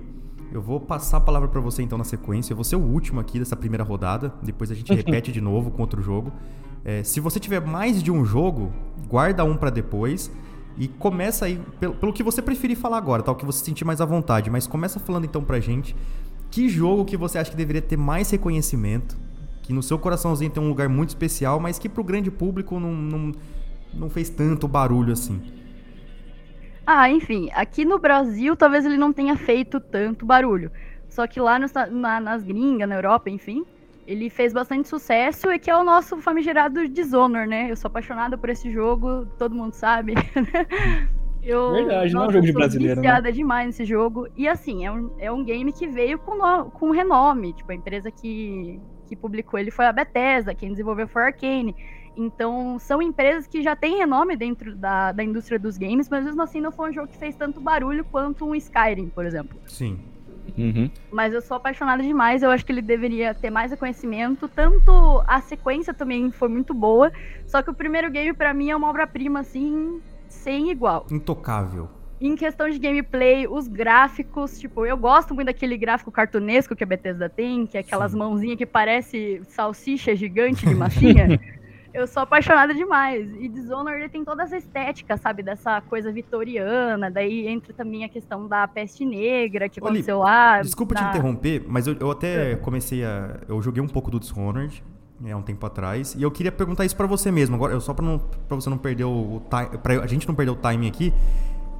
eu 0.53 0.63
vou 0.63 0.81
passar 0.81 1.19
a 1.19 1.21
palavra 1.21 1.49
para 1.49 1.61
você 1.61 1.83
então 1.83 1.99
na 1.99 2.05
sequência. 2.05 2.53
Eu 2.53 2.57
vou 2.57 2.65
ser 2.65 2.77
o 2.77 2.81
último 2.81 3.21
aqui 3.21 3.39
dessa 3.39 3.57
primeira 3.57 3.85
rodada. 3.85 4.33
Depois 4.43 4.71
a 4.71 4.75
gente 4.75 4.93
repete 4.95 5.33
de 5.33 5.41
novo 5.41 5.71
com 5.71 5.83
outro 5.83 6.03
jogo. 6.03 6.33
É, 6.85 7.03
se 7.03 7.21
você 7.21 7.41
tiver 7.41 7.61
mais 7.61 8.03
de 8.03 8.11
um 8.11 8.25
jogo, 8.25 8.73
guarda 9.09 9.45
um 9.45 9.57
para 9.57 9.71
depois. 9.71 10.31
E 10.79 10.89
começa 10.89 11.47
aí, 11.47 11.61
pelo, 11.81 11.95
pelo, 11.95 12.13
que 12.13 12.23
você 12.23 12.43
preferir 12.43 12.77
falar 12.77 12.99
agora, 12.99 13.23
tá? 13.23 13.33
O 13.33 13.35
que 13.35 13.47
você 13.47 13.65
sentir 13.65 13.85
mais 13.85 14.01
à 14.01 14.05
vontade. 14.05 14.51
Mas 14.51 14.67
começa 14.67 15.01
falando 15.01 15.25
então 15.25 15.43
pra 15.43 15.59
gente 15.59 15.97
que 16.51 16.69
jogo 16.69 17.05
que 17.05 17.17
você 17.17 17.39
acha 17.39 17.51
que 17.51 17.57
deveria 17.57 17.83
ter 17.83 17.97
mais 17.97 18.31
reconhecimento, 18.31 19.17
que 19.63 19.73
no 19.73 19.83
seu 19.83 19.99
coraçãozinho 19.99 20.51
tem 20.51 20.63
um 20.63 20.69
lugar 20.69 20.89
muito 20.89 21.11
especial, 21.11 21.59
mas 21.59 21.79
que 21.79 21.89
pro 21.89 22.05
grande 22.05 22.31
público 22.31 22.79
não, 22.79 22.95
não, 22.95 23.33
não 23.93 24.11
fez 24.11 24.29
tanto 24.29 24.69
barulho 24.69 25.13
assim. 25.13 25.41
Ah, 26.87 27.11
enfim, 27.11 27.51
aqui 27.53 27.85
no 27.85 27.99
Brasil 27.99 28.55
talvez 28.55 28.87
ele 28.87 28.97
não 28.97 29.13
tenha 29.13 29.35
feito 29.35 29.81
tanto 29.81 30.25
barulho. 30.25 30.71
Só 31.09 31.27
que 31.27 31.41
lá 31.41 31.59
na, 31.59 32.21
nas 32.21 32.45
gringas, 32.45 32.89
na 32.89 32.95
Europa, 32.95 33.29
enfim, 33.29 33.65
ele 34.07 34.31
fez 34.31 34.53
bastante 34.53 34.89
sucesso 34.89 35.51
e 35.51 35.59
que 35.59 35.69
é 35.69 35.77
o 35.77 35.83
nosso 35.83 36.17
famigerado 36.19 36.87
Dishonor, 36.89 37.47
né? 37.47 37.71
Eu 37.71 37.77
sou 37.77 37.89
apaixonada 37.89 38.39
por 38.39 38.49
esse 38.51 38.71
jogo, 38.71 39.27
todo 39.37 39.55
mundo 39.55 39.73
sabe. 39.73 40.15
eu, 41.43 41.73
Verdade, 41.73 42.13
nossa, 42.13 42.15
não 42.15 42.25
é 42.25 42.29
um 42.29 42.33
jogo 42.33 42.47
de 42.47 42.53
brasileiro. 42.53 43.01
Eu 43.05 43.23
né? 43.23 43.33
demais 43.33 43.67
nesse 43.67 43.85
jogo. 43.85 44.29
E 44.37 44.47
assim, 44.47 44.87
é 44.87 44.93
um, 44.93 45.11
é 45.19 45.33
um 45.33 45.43
game 45.43 45.73
que 45.73 45.89
veio 45.89 46.19
com, 46.21 46.37
no, 46.37 46.71
com 46.71 46.91
renome. 46.91 47.53
Tipo, 47.53 47.73
a 47.73 47.75
empresa 47.75 48.11
que, 48.13 48.81
que 49.09 49.17
publicou 49.17 49.59
ele 49.59 49.73
foi 49.73 49.87
a 49.87 49.93
Bethesda, 49.93 50.55
quem 50.55 50.71
desenvolveu 50.71 51.09
foi 51.09 51.23
a 51.23 51.27
Arcane. 51.27 51.75
Então, 52.17 52.79
são 52.79 53.03
empresas 53.03 53.47
que 53.47 53.63
já 53.63 53.77
têm 53.77 53.99
renome 53.99 54.37
dentro 54.37 54.75
da, 54.75 55.13
da 55.13 55.23
indústria 55.23 55.59
dos 55.59 55.77
games, 55.77 56.09
mas 56.09 56.25
mesmo 56.25 56.41
assim 56.41 56.61
não 56.61 56.73
foi 56.73 56.91
um 56.91 56.93
jogo 56.93 57.09
que 57.09 57.19
fez 57.19 57.37
tanto 57.37 57.61
barulho 57.61 58.05
quanto 58.05 58.47
um 58.47 58.55
Skyrim, 58.55 59.09
por 59.09 59.27
exemplo. 59.27 59.59
Sim. 59.67 59.99
Uhum. 60.57 60.91
Mas 61.11 61.35
eu 61.35 61.43
sou 61.43 61.57
apaixonada 61.57 62.03
demais, 62.03 62.43
eu 62.43 62.51
acho 62.51 62.65
que 62.65 62.73
ele 62.73 62.81
deveria 62.81 63.35
ter 63.35 63.51
mais 63.51 63.71
reconhecimento. 63.71 64.49
Tanto 64.49 65.23
a 65.27 65.41
sequência 65.41 65.93
também 65.93 66.31
foi 66.31 66.49
muito 66.49 66.73
boa, 66.73 67.13
só 67.47 67.63
que 67.63 67.71
o 67.71 67.75
primeiro 67.75 68.11
game 68.11 68.33
para 68.33 68.55
mim 68.55 68.71
é 68.71 68.77
uma 68.77 68.89
obra-prima 68.89 69.41
assim, 69.41 70.01
sem 70.29 70.71
igual. 70.71 71.07
Intocável. 71.11 71.89
Em 72.19 72.35
questão 72.35 72.71
de 72.71 72.79
gameplay, 72.79 73.47
os 73.47 73.69
gráficos, 73.69 74.59
tipo, 74.59 74.87
eu 74.87 74.97
gosto 74.97 75.35
muito 75.35 75.49
daquele 75.49 75.77
gráfico 75.77 76.11
cartunesco 76.11 76.75
que 76.75 76.83
a 76.83 76.87
Bethesda 76.87 77.29
tem, 77.29 77.67
que 77.67 77.77
é 77.77 77.81
aquelas 77.81 78.13
Sim. 78.13 78.19
mãozinhas 78.19 78.57
que 78.57 78.65
parece 78.65 79.43
salsicha 79.49 80.17
gigante 80.17 80.65
de 80.65 80.75
massinha. 80.75 81.39
Eu 81.97 82.07
sou 82.07 82.23
apaixonada 82.23 82.75
demais. 82.75 83.27
E 83.41 83.49
Dishonored 83.49 84.11
tem 84.11 84.23
toda 84.23 84.43
essa 84.43 84.55
estética, 84.55 85.17
sabe? 85.17 85.43
Dessa 85.43 85.81
coisa 85.81 86.13
vitoriana. 86.13 87.11
Daí 87.11 87.49
entra 87.49 87.73
também 87.73 88.05
a 88.05 88.09
questão 88.09 88.47
da 88.47 88.69
peste 88.69 89.03
negra 89.03 89.67
que 89.67 89.81
aconteceu 89.81 90.19
lá. 90.19 90.61
Desculpa 90.61 90.95
te 90.95 91.03
interromper, 91.03 91.65
mas 91.67 91.87
eu, 91.87 91.97
eu 91.99 92.11
até 92.11 92.53
é. 92.53 92.57
comecei 92.57 93.03
a. 93.03 93.41
Eu 93.49 93.63
joguei 93.63 93.83
um 93.83 93.89
pouco 93.89 94.11
do 94.11 94.21
Dishonored. 94.21 94.85
É, 95.25 95.35
um 95.35 95.41
tempo 95.41 95.65
atrás. 95.65 96.15
E 96.15 96.23
eu 96.23 96.31
queria 96.31 96.53
perguntar 96.53 96.85
isso 96.85 96.95
para 96.95 97.07
você 97.07 97.31
mesmo. 97.31 97.57
Agora, 97.57 97.81
só 97.81 97.95
pra, 97.95 98.05
não, 98.05 98.19
pra 98.19 98.55
você 98.55 98.69
não 98.69 98.77
perder 98.77 99.05
o, 99.05 99.37
o 99.37 99.43
time. 99.49 99.79
Pra 99.79 100.03
a 100.03 100.07
gente 100.07 100.29
não 100.29 100.35
perder 100.35 100.53
o 100.53 100.57
timing 100.57 100.89
aqui. 100.89 101.15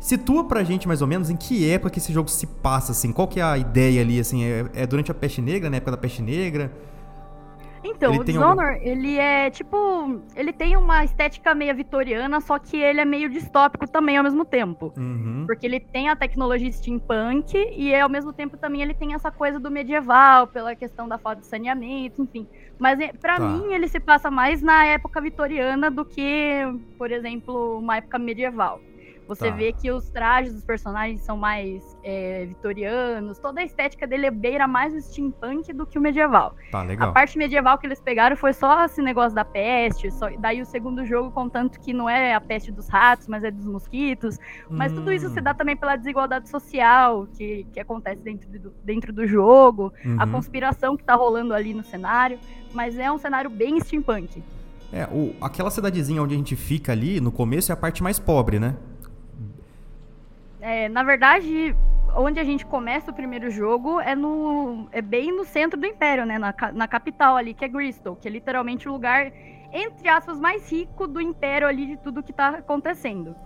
Situa 0.01 0.45
pra 0.45 0.65
gente 0.65 0.89
mais 0.89 1.03
ou 1.03 1.07
menos 1.07 1.29
em 1.29 1.37
que 1.37 1.69
época 1.71 1.91
que 1.91 1.99
esse 1.99 2.15
jogo 2.15 2.31
se 2.31 2.47
passa, 2.47 2.93
assim. 2.93 3.13
Qual 3.13 3.29
que 3.29 3.39
é 3.39 3.43
a 3.43 3.59
ideia 3.59 4.01
ali, 4.01 4.19
assim? 4.19 4.45
É, 4.45 4.65
é 4.73 4.87
durante 4.87 5.11
a 5.11 5.15
peste 5.15 5.43
negra, 5.43 5.69
na 5.69 5.77
época 5.77 5.91
da 5.91 5.99
peste 5.99 6.23
negra? 6.23 6.73
Então, 7.87 8.13
Ele 8.13 8.21
o 8.21 8.25
tem 8.25 8.35
Dishonored, 8.35 8.81
ele 8.87 9.19
é 9.19 9.51
tipo. 9.51 10.21
Ele 10.35 10.53
tem 10.53 10.77
uma 10.77 11.05
estética 11.05 11.55
meio 11.55 11.75
vitoriana, 11.75 12.41
só 12.41 12.59
que 12.59 12.77
ele 12.77 13.01
é 13.01 13.05
meio 13.05 13.29
distópico 13.29 13.87
também 13.89 14.17
ao 14.17 14.25
mesmo 14.25 14.45
tempo. 14.45 14.93
Uhum. 14.97 15.45
Porque 15.47 15.67
ele 15.67 15.81
tem 15.81 16.09
a 16.09 16.17
tecnologia 16.17 16.71
steampunk 16.73 17.55
e 17.77 17.95
ao 17.95 18.09
mesmo 18.09 18.33
tempo 18.33 18.57
também 18.57 18.83
ele 18.83 18.95
tem 18.95 19.15
essa 19.15 19.31
coisa 19.31 19.59
do 19.61 19.71
medieval, 19.71 20.47
pela 20.47 20.75
questão 20.75 21.09
da 21.09 21.19
falta 21.19 21.41
de 21.41 21.47
saneamento, 21.47 22.23
enfim. 22.23 22.47
Mas 22.79 22.99
é, 23.01 23.13
pra 23.13 23.37
Tá. 23.37 23.43
mim 23.49 23.73
ele 23.73 23.89
se 23.89 23.99
passa 24.01 24.31
mais 24.31 24.61
na 24.63 24.85
época 24.85 25.21
vitoriana 25.21 25.91
do 25.91 26.05
que, 26.05 26.61
por 26.99 27.11
exemplo, 27.11 27.79
uma 27.79 27.97
época 27.99 28.19
medieval. 28.19 28.81
Você 29.27 29.51
Tá. 29.51 29.57
vê 29.57 29.73
que 29.73 29.91
os 29.91 30.09
trajes 30.11 30.53
dos 30.55 30.65
personagens 30.65 31.21
são 31.23 31.37
mais 31.37 31.97
é, 32.05 32.45
vitorianos, 32.47 33.39
toda 33.39 33.61
a 33.61 33.65
estética 33.65 34.07
dele 34.07 34.31
beira 34.31 34.69
mais 34.69 34.95
o 34.95 35.01
steampunk 35.01 35.73
do 35.73 35.85
que 35.87 35.99
o 35.99 36.01
medieval. 36.01 36.55
Tá, 36.71 36.81
A 36.81 36.83
legal. 36.85 37.13
parte 37.13 37.37
medieval 37.37 37.77
que 37.79 37.87
eles 37.87 38.01
pegaram 38.01 38.37
foi 38.37 38.53
só 38.53 38.85
esse 38.85 39.03
negócio 39.03 39.35
da 39.35 39.45
peste, 39.45 40.11
só- 40.13 40.31
daí 40.39 40.61
o 40.63 40.67
segundo 40.67 41.05
jogo, 41.05 41.31
contanto 41.33 41.81
que 41.81 41.93
não 41.93 42.09
é 42.09 42.35
a 42.35 42.41
peste 42.41 42.71
dos 42.71 42.89
ratos, 42.89 43.27
mas 43.27 43.43
é 43.43 43.51
dos 43.51 43.67
mosquitos. 43.67 44.39
Mas 44.71 44.93
tudo 44.93 45.13
isso 45.13 45.29
se 45.31 45.41
Hum, 45.41 45.43
dá 45.43 45.53
também 45.55 45.77
pela 45.77 45.97
desigualdade 45.97 46.49
social 46.49 47.27
que, 47.37 47.67
que 47.73 47.81
acontece 47.81 48.23
dentro 48.23 48.49
do, 48.49 48.73
dentro 48.85 49.13
do 49.13 49.27
jogo, 49.27 49.93
a 50.19 50.25
uhum. 50.25 50.33
conspiração 50.33 50.97
que 50.97 51.03
tá 51.05 51.15
rolando 51.15 51.53
ali 51.53 51.75
no 51.75 51.83
cenário. 51.83 52.39
Mas 52.73 52.97
é 52.99 53.11
um 53.11 53.19
cenário 53.19 53.51
bem 53.51 53.81
steampunk. 53.81 54.43
É, 54.93 55.05
o, 55.11 55.35
aquela 55.41 55.71
cidadezinha 55.71 56.23
onde 56.23 56.35
a 56.35 56.37
gente 56.37 56.55
fica 56.55 56.93
ali, 56.93 57.21
no 57.21 57.33
começo, 57.33 57.73
é 57.73 57.75
a 57.75 57.77
parte 57.77 58.03
mais 58.03 58.19
pobre, 58.21 58.59
né? 58.61 58.77
É, 60.67 60.89
na 60.89 61.05
verdade, 61.05 61.77
onde 62.17 62.41
a 62.41 62.45
gente 62.45 62.67
começa 62.67 63.13
o 63.13 63.15
primeiro 63.15 63.49
jogo 63.53 64.01
é 64.01 64.17
no 64.17 64.89
é 64.91 65.01
bem 65.01 65.31
no 65.31 65.45
centro 65.45 65.79
do 65.79 65.87
Império, 65.87 66.27
né? 66.27 66.41
Na, 66.41 66.53
na 66.75 66.89
capital 66.89 67.37
ali, 67.37 67.55
que 67.55 67.65
é 67.65 67.69
Bristol, 67.69 68.17
que 68.17 68.27
é 68.27 68.31
literalmente 68.33 68.89
o 68.89 68.93
lugar, 68.93 69.31
entre 69.73 70.09
aspas, 70.09 70.41
mais 70.41 70.69
rico 70.69 71.07
do 71.07 71.21
Império 71.21 71.69
ali 71.69 71.87
de 71.87 71.97
tudo 71.99 72.21
que 72.21 72.33
tá 72.33 72.49
acontecendo. 72.49 73.37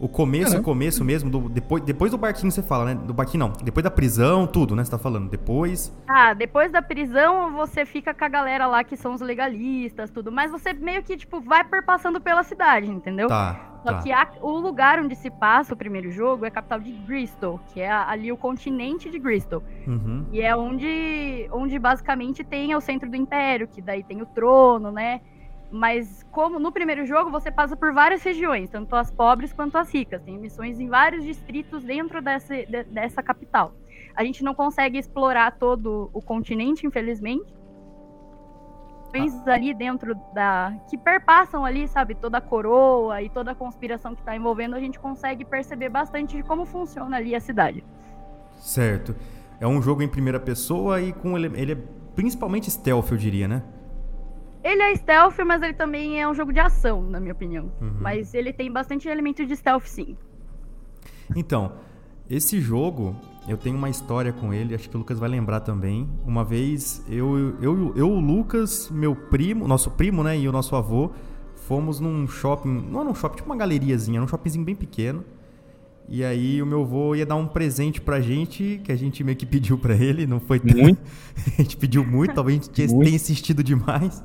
O 0.00 0.08
começo, 0.08 0.44
Caramba. 0.46 0.60
o 0.62 0.64
começo 0.64 1.04
mesmo, 1.04 1.30
do- 1.30 1.48
depois, 1.50 1.82
depois 1.84 2.10
do 2.10 2.16
barquinho 2.16 2.50
você 2.50 2.62
fala, 2.62 2.86
né? 2.86 2.94
Do 2.94 3.12
barquinho 3.12 3.40
não. 3.46 3.52
Depois 3.62 3.84
da 3.84 3.90
prisão, 3.90 4.46
tudo, 4.46 4.74
né? 4.74 4.82
Você 4.82 4.90
tá 4.90 4.96
falando. 4.98 5.28
Depois. 5.28 5.94
Ah, 6.08 6.32
depois 6.32 6.72
da 6.72 6.80
prisão, 6.80 7.52
você 7.52 7.84
fica 7.84 8.14
com 8.14 8.24
a 8.24 8.28
galera 8.28 8.66
lá 8.66 8.82
que 8.82 8.96
são 8.96 9.12
os 9.12 9.20
legalistas, 9.20 10.10
tudo. 10.10 10.32
Mas 10.32 10.50
você 10.50 10.72
meio 10.72 11.02
que, 11.02 11.18
tipo, 11.18 11.38
vai 11.42 11.62
perpassando 11.62 12.18
pela 12.18 12.42
cidade, 12.42 12.90
entendeu? 12.90 13.28
Tá. 13.28 13.66
Só 13.82 13.92
tá. 13.92 14.02
que 14.02 14.10
a- 14.12 14.28
o 14.42 14.58
lugar 14.58 14.98
onde 15.00 15.14
se 15.14 15.30
passa 15.30 15.74
o 15.74 15.76
primeiro 15.76 16.10
jogo 16.10 16.44
é 16.46 16.48
a 16.48 16.50
capital 16.50 16.80
de 16.80 16.92
Bristol, 16.92 17.60
que 17.72 17.80
é 17.80 17.90
ali 17.90 18.32
o 18.32 18.36
continente 18.38 19.10
de 19.10 19.18
Bristol. 19.18 19.62
Uhum. 19.86 20.24
E 20.32 20.40
é 20.40 20.56
onde, 20.56 21.46
onde 21.52 21.78
basicamente 21.78 22.42
tem 22.42 22.74
o 22.74 22.80
centro 22.80 23.08
do 23.10 23.16
Império, 23.16 23.68
que 23.68 23.80
daí 23.82 24.02
tem 24.02 24.20
o 24.22 24.26
trono, 24.26 24.90
né? 24.90 25.20
Mas 25.70 26.24
como 26.32 26.58
no 26.58 26.72
primeiro 26.72 27.06
jogo 27.06 27.30
você 27.30 27.50
passa 27.50 27.76
por 27.76 27.92
várias 27.92 28.22
regiões, 28.22 28.68
tanto 28.70 28.94
as 28.96 29.10
pobres 29.10 29.52
quanto 29.52 29.76
as 29.78 29.92
ricas. 29.92 30.20
Tem 30.22 30.36
missões 30.36 30.80
em 30.80 30.88
vários 30.88 31.24
distritos 31.24 31.84
dentro 31.84 32.20
desse, 32.20 32.66
de- 32.66 32.84
dessa 32.84 33.22
capital. 33.22 33.72
A 34.16 34.24
gente 34.24 34.42
não 34.42 34.52
consegue 34.54 34.98
explorar 34.98 35.52
todo 35.52 36.10
o 36.12 36.20
continente, 36.20 36.86
infelizmente. 36.86 37.54
Missões 39.12 39.46
ali 39.48 39.74
dentro 39.74 40.14
da. 40.32 40.72
que 40.88 40.96
perpassam 40.96 41.64
ali, 41.64 41.88
sabe, 41.88 42.14
toda 42.14 42.38
a 42.38 42.40
coroa 42.40 43.20
e 43.22 43.28
toda 43.28 43.50
a 43.50 43.54
conspiração 43.54 44.14
que 44.14 44.22
tá 44.22 44.36
envolvendo, 44.36 44.74
a 44.76 44.80
gente 44.80 44.98
consegue 45.00 45.44
perceber 45.44 45.88
bastante 45.88 46.36
de 46.36 46.42
como 46.44 46.64
funciona 46.64 47.16
ali 47.16 47.34
a 47.34 47.40
cidade. 47.40 47.84
Certo. 48.60 49.14
É 49.60 49.66
um 49.66 49.82
jogo 49.82 50.02
em 50.02 50.08
primeira 50.08 50.38
pessoa 50.38 51.00
e 51.00 51.12
com 51.12 51.36
ele, 51.36 51.50
ele 51.60 51.72
é 51.72 51.78
principalmente 52.14 52.70
stealth, 52.70 53.10
eu 53.10 53.16
diria, 53.16 53.48
né? 53.48 53.62
Ele 54.62 54.82
é 54.82 54.94
stealth, 54.94 55.38
mas 55.46 55.62
ele 55.62 55.72
também 55.74 56.20
é 56.20 56.28
um 56.28 56.34
jogo 56.34 56.52
de 56.52 56.60
ação, 56.60 57.02
na 57.02 57.18
minha 57.18 57.32
opinião. 57.32 57.72
Uhum. 57.80 57.94
Mas 58.00 58.34
ele 58.34 58.52
tem 58.52 58.70
bastante 58.70 59.08
elemento 59.08 59.44
de 59.46 59.56
stealth, 59.56 59.86
sim. 59.86 60.16
Então, 61.34 61.72
esse 62.28 62.60
jogo, 62.60 63.16
eu 63.48 63.56
tenho 63.56 63.76
uma 63.76 63.88
história 63.88 64.32
com 64.32 64.52
ele, 64.52 64.74
acho 64.74 64.88
que 64.88 64.96
o 64.96 64.98
Lucas 64.98 65.18
vai 65.18 65.28
lembrar 65.28 65.60
também. 65.60 66.08
Uma 66.26 66.44
vez, 66.44 67.04
eu, 67.08 67.56
eu, 67.60 67.92
eu 67.96 68.10
o 68.10 68.20
Lucas, 68.20 68.90
meu 68.90 69.14
primo, 69.14 69.66
nosso 69.66 69.90
primo, 69.92 70.22
né, 70.22 70.38
e 70.38 70.48
o 70.48 70.52
nosso 70.52 70.76
avô, 70.76 71.10
fomos 71.54 72.00
num 72.00 72.26
shopping, 72.26 72.86
não 72.90 73.00
era 73.00 73.08
um 73.10 73.14
shopping, 73.14 73.36
tipo 73.36 73.48
uma 73.48 73.56
galeriazinha, 73.56 74.18
era 74.18 74.24
um 74.24 74.28
shoppingzinho 74.28 74.64
bem 74.64 74.74
pequeno. 74.74 75.24
E 76.08 76.24
aí 76.24 76.60
o 76.60 76.66
meu 76.66 76.82
avô 76.82 77.14
ia 77.14 77.24
dar 77.24 77.36
um 77.36 77.46
presente 77.46 78.00
pra 78.00 78.20
gente, 78.20 78.80
que 78.82 78.90
a 78.90 78.96
gente 78.96 79.22
meio 79.22 79.36
que 79.36 79.46
pediu 79.46 79.78
pra 79.78 79.94
ele, 79.94 80.26
não 80.26 80.40
foi 80.40 80.58
tão- 80.58 80.76
Muito. 80.76 81.00
a 81.56 81.62
gente 81.62 81.76
pediu 81.76 82.04
muito, 82.04 82.34
talvez 82.34 82.58
a 82.58 82.62
gente 82.62 82.92
Muito. 82.92 83.04
tenha 83.04 83.14
insistido 83.14 83.62
demais. 83.62 84.22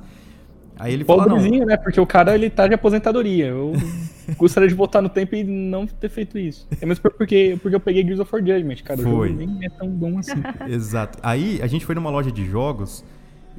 Aí 0.78 0.92
ele 0.92 1.04
falou, 1.04 1.22
"Ah, 1.22 1.26
não, 1.26 1.36
Pobrezinho, 1.36 1.66
né? 1.66 1.76
Porque 1.76 2.00
o 2.00 2.06
cara, 2.06 2.34
ele 2.34 2.50
tá 2.50 2.66
de 2.66 2.74
aposentadoria. 2.74 3.46
Eu 3.46 3.72
gostaria 4.36 4.68
de 4.68 4.74
voltar 4.74 5.00
no 5.00 5.08
tempo 5.08 5.34
e 5.34 5.42
não 5.44 5.86
ter 5.86 6.08
feito 6.08 6.38
isso. 6.38 6.66
É 6.80 6.86
mesmo 6.86 7.10
porque, 7.10 7.58
porque 7.62 7.76
eu 7.76 7.80
peguei 7.80 8.02
Gears 8.02 8.20
of 8.20 8.30
War 8.32 8.44
Judgment, 8.44 8.76
cara. 8.84 9.02
Foi. 9.02 9.30
O 9.30 9.32
jogo 9.32 9.38
nem 9.38 9.64
é 9.64 9.70
tão 9.70 9.88
bom 9.88 10.18
assim. 10.18 10.42
Exato. 10.68 11.18
Aí 11.22 11.60
a 11.62 11.66
gente 11.66 11.84
foi 11.84 11.94
numa 11.94 12.10
loja 12.10 12.30
de 12.30 12.44
jogos 12.44 13.04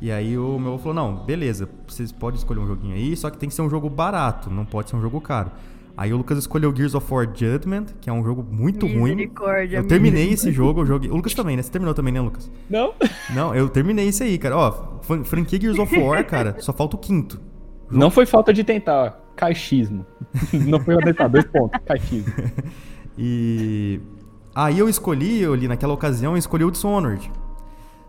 e 0.01 0.11
aí 0.11 0.37
o 0.37 0.59
meu 0.59 0.73
avô 0.73 0.77
falou: 0.77 0.93
não, 0.93 1.25
beleza, 1.25 1.67
vocês 1.87 2.11
podem 2.11 2.37
escolher 2.37 2.59
um 2.59 2.67
joguinho 2.67 2.95
aí, 2.95 3.15
só 3.15 3.29
que 3.29 3.37
tem 3.37 3.49
que 3.49 3.55
ser 3.55 3.61
um 3.61 3.69
jogo 3.69 3.89
barato, 3.89 4.49
não 4.49 4.65
pode 4.65 4.89
ser 4.89 4.95
um 4.95 5.01
jogo 5.01 5.19
caro. 5.19 5.51
Aí 5.97 6.13
o 6.13 6.17
Lucas 6.17 6.37
escolheu 6.37 6.71
Gears 6.75 6.93
of 6.93 7.11
War 7.11 7.25
Judgment, 7.33 7.85
que 7.99 8.07
é 8.07 8.13
um 8.13 8.23
jogo 8.23 8.45
muito 8.47 8.85
ruim. 8.85 9.15
Misericórdia. 9.15 9.77
Eu 9.77 9.87
terminei 9.87 10.31
esse 10.31 10.51
jogo, 10.51 10.81
eu 10.81 10.85
joguei. 10.85 11.09
O 11.09 11.15
Lucas 11.15 11.33
também, 11.33 11.57
né? 11.57 11.63
Você 11.63 11.71
terminou 11.71 11.93
também, 11.95 12.13
né, 12.13 12.21
Lucas? 12.21 12.51
Não? 12.69 12.93
Não, 13.33 13.55
eu 13.55 13.67
terminei 13.67 14.07
esse 14.07 14.21
aí, 14.23 14.37
cara. 14.37 14.55
Ó, 14.55 14.99
fran- 15.01 15.23
franquia 15.23 15.59
Gears 15.59 15.79
of 15.79 15.99
War, 15.99 16.23
cara, 16.25 16.55
só 16.59 16.71
falta 16.71 16.95
o 16.95 16.99
quinto. 16.99 17.41
Não 17.89 18.11
foi 18.11 18.27
falta 18.27 18.53
de 18.53 18.63
tentar. 18.63 19.19
Caixismo. 19.35 20.05
Não 20.53 20.79
foi 20.79 20.93
falta 20.95 21.11
de 21.11 21.17
tentar. 21.17 21.27
Dois 21.29 21.45
pontos. 21.45 21.79
Caixismo. 21.85 22.31
E 23.17 23.99
aí 24.53 24.77
eu 24.77 24.87
escolhi, 24.87 25.41
eu 25.41 25.53
ali 25.53 25.67
naquela 25.67 25.93
ocasião, 25.93 26.33
eu 26.33 26.37
escolhi 26.37 26.63
o 26.63 26.69
Dishonored. 26.69 27.31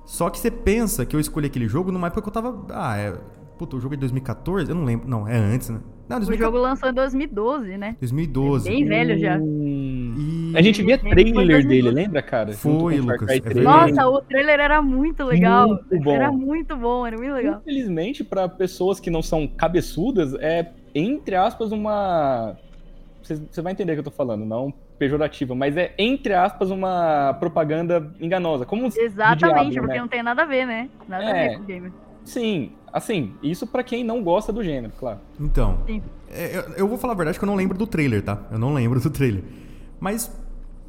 Só 0.04 0.28
que 0.28 0.38
você 0.38 0.50
pensa 0.50 1.06
que 1.06 1.16
eu 1.16 1.20
escolhi 1.20 1.46
aquele 1.46 1.66
jogo 1.68 1.90
numa 1.90 2.08
época 2.08 2.20
que 2.22 2.28
eu 2.28 2.32
tava. 2.32 2.66
Ah, 2.70 2.98
é. 2.98 3.14
Puta, 3.58 3.76
o 3.76 3.80
jogo 3.80 3.94
é 3.94 3.96
de 3.96 4.00
2014? 4.00 4.70
Eu 4.70 4.74
não 4.76 4.84
lembro. 4.84 5.08
Não, 5.08 5.26
é 5.26 5.36
antes, 5.36 5.70
né? 5.70 5.80
Não, 6.08 6.16
O 6.16 6.20
2014, 6.20 6.38
jogo 6.38 6.58
lançou 6.58 6.88
em 6.88 6.92
2012, 6.94 7.76
né? 7.76 7.96
2012. 8.00 8.68
É 8.68 8.72
bem 8.72 8.84
velho 8.84 9.18
já. 9.18 9.36
Hum. 9.38 10.14
E... 10.18 10.56
A 10.56 10.62
gente 10.62 10.82
via 10.82 10.96
trailer 10.96 11.32
2012. 11.34 11.68
dele, 11.68 11.90
lembra, 11.90 12.22
cara? 12.22 12.52
Foi, 12.52 12.98
o 12.98 13.02
Lucas, 13.04 13.28
é 13.28 13.40
3. 13.40 13.54
verdade. 13.56 13.92
Nossa, 13.92 14.08
o 14.08 14.20
trailer 14.22 14.58
era 14.60 14.80
muito 14.80 15.22
legal. 15.24 15.68
Muito 15.68 16.00
bom. 16.00 16.12
Era 16.14 16.32
muito 16.32 16.76
bom, 16.76 17.06
era 17.06 17.16
muito 17.16 17.34
legal. 17.34 17.60
Infelizmente, 17.60 18.24
pra 18.24 18.48
pessoas 18.48 18.98
que 18.98 19.10
não 19.10 19.22
são 19.22 19.46
cabeçudas, 19.46 20.34
é, 20.34 20.70
entre 20.94 21.34
aspas, 21.34 21.70
uma. 21.72 22.56
Você 23.22 23.60
vai 23.60 23.72
entender 23.72 23.92
o 23.92 23.96
que 23.96 24.00
eu 24.00 24.04
tô 24.04 24.10
falando, 24.10 24.44
não 24.46 24.72
pejorativa, 24.98 25.54
mas 25.54 25.76
é, 25.76 25.94
entre 25.96 26.34
aspas, 26.34 26.70
uma 26.72 27.32
propaganda 27.34 28.12
enganosa. 28.20 28.66
Como 28.66 28.86
Exatamente, 28.86 29.70
diabo, 29.70 29.86
porque 29.86 29.94
né? 29.94 30.00
não 30.00 30.08
tem 30.08 30.22
nada 30.24 30.42
a 30.42 30.44
ver, 30.44 30.66
né? 30.66 30.88
Nada 31.08 31.24
a 31.24 31.36
É. 31.36 31.48
ver 31.50 31.56
com 31.56 31.62
o 31.62 31.66
game. 31.66 31.92
Sim, 32.24 32.72
assim, 32.92 33.32
isso 33.42 33.66
pra 33.66 33.82
quem 33.82 34.02
não 34.04 34.22
gosta 34.22 34.52
do 34.52 34.62
gênero, 34.62 34.92
claro. 34.98 35.18
Então, 35.40 35.78
Sim. 35.86 36.02
é, 36.30 36.56
eu, 36.58 36.62
eu 36.74 36.88
vou 36.88 36.98
falar 36.98 37.12
a 37.12 37.16
verdade 37.16 37.38
que 37.38 37.44
eu 37.44 37.46
não 37.46 37.54
lembro 37.54 37.76
do 37.76 37.86
trailer, 37.86 38.22
tá? 38.22 38.42
Eu 38.50 38.58
não 38.58 38.72
lembro 38.74 38.98
do 39.00 39.10
trailer. 39.10 39.42
Mas, 40.00 40.30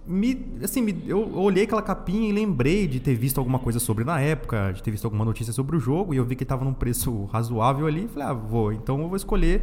me, 0.05 0.45
assim, 0.63 0.81
me- 0.81 1.03
eu 1.07 1.35
olhei 1.37 1.63
aquela 1.63 1.81
capinha 1.81 2.29
e 2.29 2.31
lembrei 2.31 2.87
de 2.87 2.99
ter 2.99 3.15
visto 3.15 3.37
alguma 3.37 3.59
coisa 3.59 3.79
sobre 3.79 4.03
na 4.03 4.19
época, 4.19 4.71
de 4.73 4.81
ter 4.83 4.91
visto 4.91 5.05
alguma 5.05 5.23
notícia 5.25 5.53
sobre 5.53 5.75
o 5.75 5.79
jogo, 5.79 6.13
e 6.13 6.17
eu 6.17 6.25
vi 6.25 6.35
que 6.35 6.45
tava 6.45 6.63
num 6.65 6.73
preço 6.73 7.25
razoável 7.25 7.85
ali, 7.87 8.05
e 8.05 8.07
falei, 8.07 8.27
ah, 8.27 8.33
vou, 8.33 8.71
então 8.73 8.99
eu 9.01 9.07
vou 9.07 9.15
escolher 9.15 9.61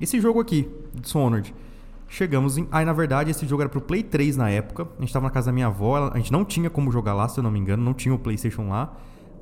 esse 0.00 0.20
jogo 0.20 0.40
aqui, 0.40 0.68
Dishonored. 0.94 1.54
Chegamos 2.08 2.58
em. 2.58 2.66
Aí, 2.72 2.84
na 2.84 2.92
verdade, 2.92 3.30
esse 3.30 3.46
jogo 3.46 3.62
era 3.62 3.68
pro 3.68 3.80
Play 3.80 4.02
3 4.02 4.36
na 4.36 4.50
época. 4.50 4.88
A 4.98 5.00
gente 5.00 5.12
tava 5.12 5.26
na 5.26 5.30
casa 5.30 5.46
da 5.46 5.52
minha 5.52 5.68
avó, 5.68 5.96
ela- 5.96 6.10
a 6.12 6.16
gente 6.16 6.32
não 6.32 6.44
tinha 6.44 6.68
como 6.68 6.90
jogar 6.90 7.14
lá, 7.14 7.28
se 7.28 7.38
eu 7.38 7.44
não 7.44 7.52
me 7.52 7.58
engano, 7.60 7.84
não 7.84 7.94
tinha 7.94 8.12
o 8.12 8.18
PlayStation 8.18 8.68
lá. 8.68 8.92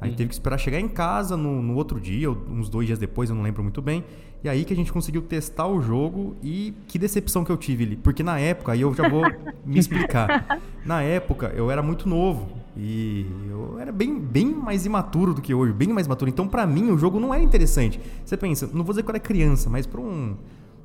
Aí 0.00 0.12
teve 0.12 0.28
que 0.28 0.34
esperar 0.34 0.58
chegar 0.58 0.78
em 0.78 0.88
casa 0.88 1.36
no, 1.36 1.60
no 1.60 1.74
outro 1.74 2.00
dia, 2.00 2.30
uns 2.30 2.68
dois 2.68 2.86
dias 2.86 2.98
depois, 2.98 3.30
eu 3.30 3.36
não 3.36 3.42
lembro 3.42 3.62
muito 3.62 3.82
bem. 3.82 4.04
E 4.42 4.48
aí 4.48 4.64
que 4.64 4.72
a 4.72 4.76
gente 4.76 4.92
conseguiu 4.92 5.22
testar 5.22 5.66
o 5.66 5.80
jogo 5.82 6.36
e 6.42 6.72
que 6.86 6.98
decepção 6.98 7.44
que 7.44 7.50
eu 7.50 7.56
tive 7.56 7.84
ali. 7.84 7.96
Porque 7.96 8.22
na 8.22 8.38
época, 8.38 8.72
aí 8.72 8.80
eu 8.80 8.94
já 8.94 9.08
vou 9.08 9.24
me 9.66 9.78
explicar. 9.78 10.60
Na 10.84 11.02
época, 11.02 11.52
eu 11.56 11.70
era 11.70 11.82
muito 11.82 12.08
novo. 12.08 12.48
E 12.76 13.26
eu 13.50 13.76
era 13.80 13.90
bem, 13.90 14.20
bem 14.20 14.46
mais 14.46 14.86
imaturo 14.86 15.34
do 15.34 15.42
que 15.42 15.52
hoje, 15.52 15.72
bem 15.72 15.88
mais 15.88 16.06
maturo. 16.06 16.30
Então, 16.30 16.46
pra 16.46 16.64
mim, 16.64 16.92
o 16.92 16.96
jogo 16.96 17.18
não 17.18 17.34
era 17.34 17.42
interessante. 17.42 18.00
Você 18.24 18.36
pensa, 18.36 18.68
não 18.72 18.84
vou 18.84 18.92
dizer 18.92 19.02
que 19.02 19.10
eu 19.10 19.12
era 19.12 19.18
criança, 19.18 19.68
mas 19.68 19.84
pra 19.84 20.00
um, 20.00 20.36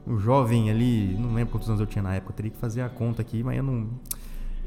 um 0.07 0.17
jovem 0.17 0.71
ali, 0.71 1.15
não 1.19 1.35
lembro 1.35 1.51
quantos 1.51 1.69
anos 1.69 1.79
eu 1.79 1.85
tinha 1.85 2.01
na 2.01 2.15
época, 2.15 2.31
eu 2.31 2.35
teria 2.35 2.51
que 2.51 2.57
fazer 2.57 2.81
a 2.81 2.89
conta 2.89 3.21
aqui, 3.21 3.43
mas 3.43 3.57
eu 3.57 3.63
não. 3.63 3.87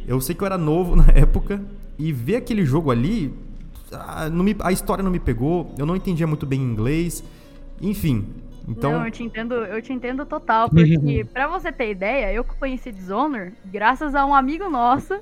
Eu 0.07 0.21
sei 0.21 0.37
que 0.37 0.43
eu 0.43 0.47
era 0.47 0.57
novo 0.57 0.95
na 0.97 1.09
época 1.09 1.61
e 1.99 2.13
ver 2.13 2.37
aquele 2.37 2.65
jogo 2.65 2.93
ali, 2.93 3.35
ah, 3.93 4.29
não 4.31 4.45
me- 4.45 4.57
a 4.61 4.73
história 4.73 5.03
não 5.03 5.11
me 5.11 5.21
pegou, 5.21 5.73
eu 5.79 5.87
não 5.87 5.97
entendia 5.97 6.27
muito 6.27 6.47
bem 6.47 6.61
inglês, 6.61 7.23
enfim. 7.81 8.27
Então, 8.69 8.93
Não, 8.93 9.05
eu 9.05 9.11
te 9.13 9.23
entendo, 9.23 9.55
eu 9.55 9.81
te 9.81 9.93
entendo 9.93 10.27
total, 10.27 10.69
porque 10.69 11.25
pra 11.33 11.47
você 11.47 11.71
ter 11.71 11.91
ideia, 11.91 12.33
eu 12.33 12.43
conheci 12.43 12.91
Dishonored 12.91 13.55
graças 13.65 14.15
a 14.15 14.27
um 14.27 14.35
amigo 14.35 14.69
nosso 14.69 15.15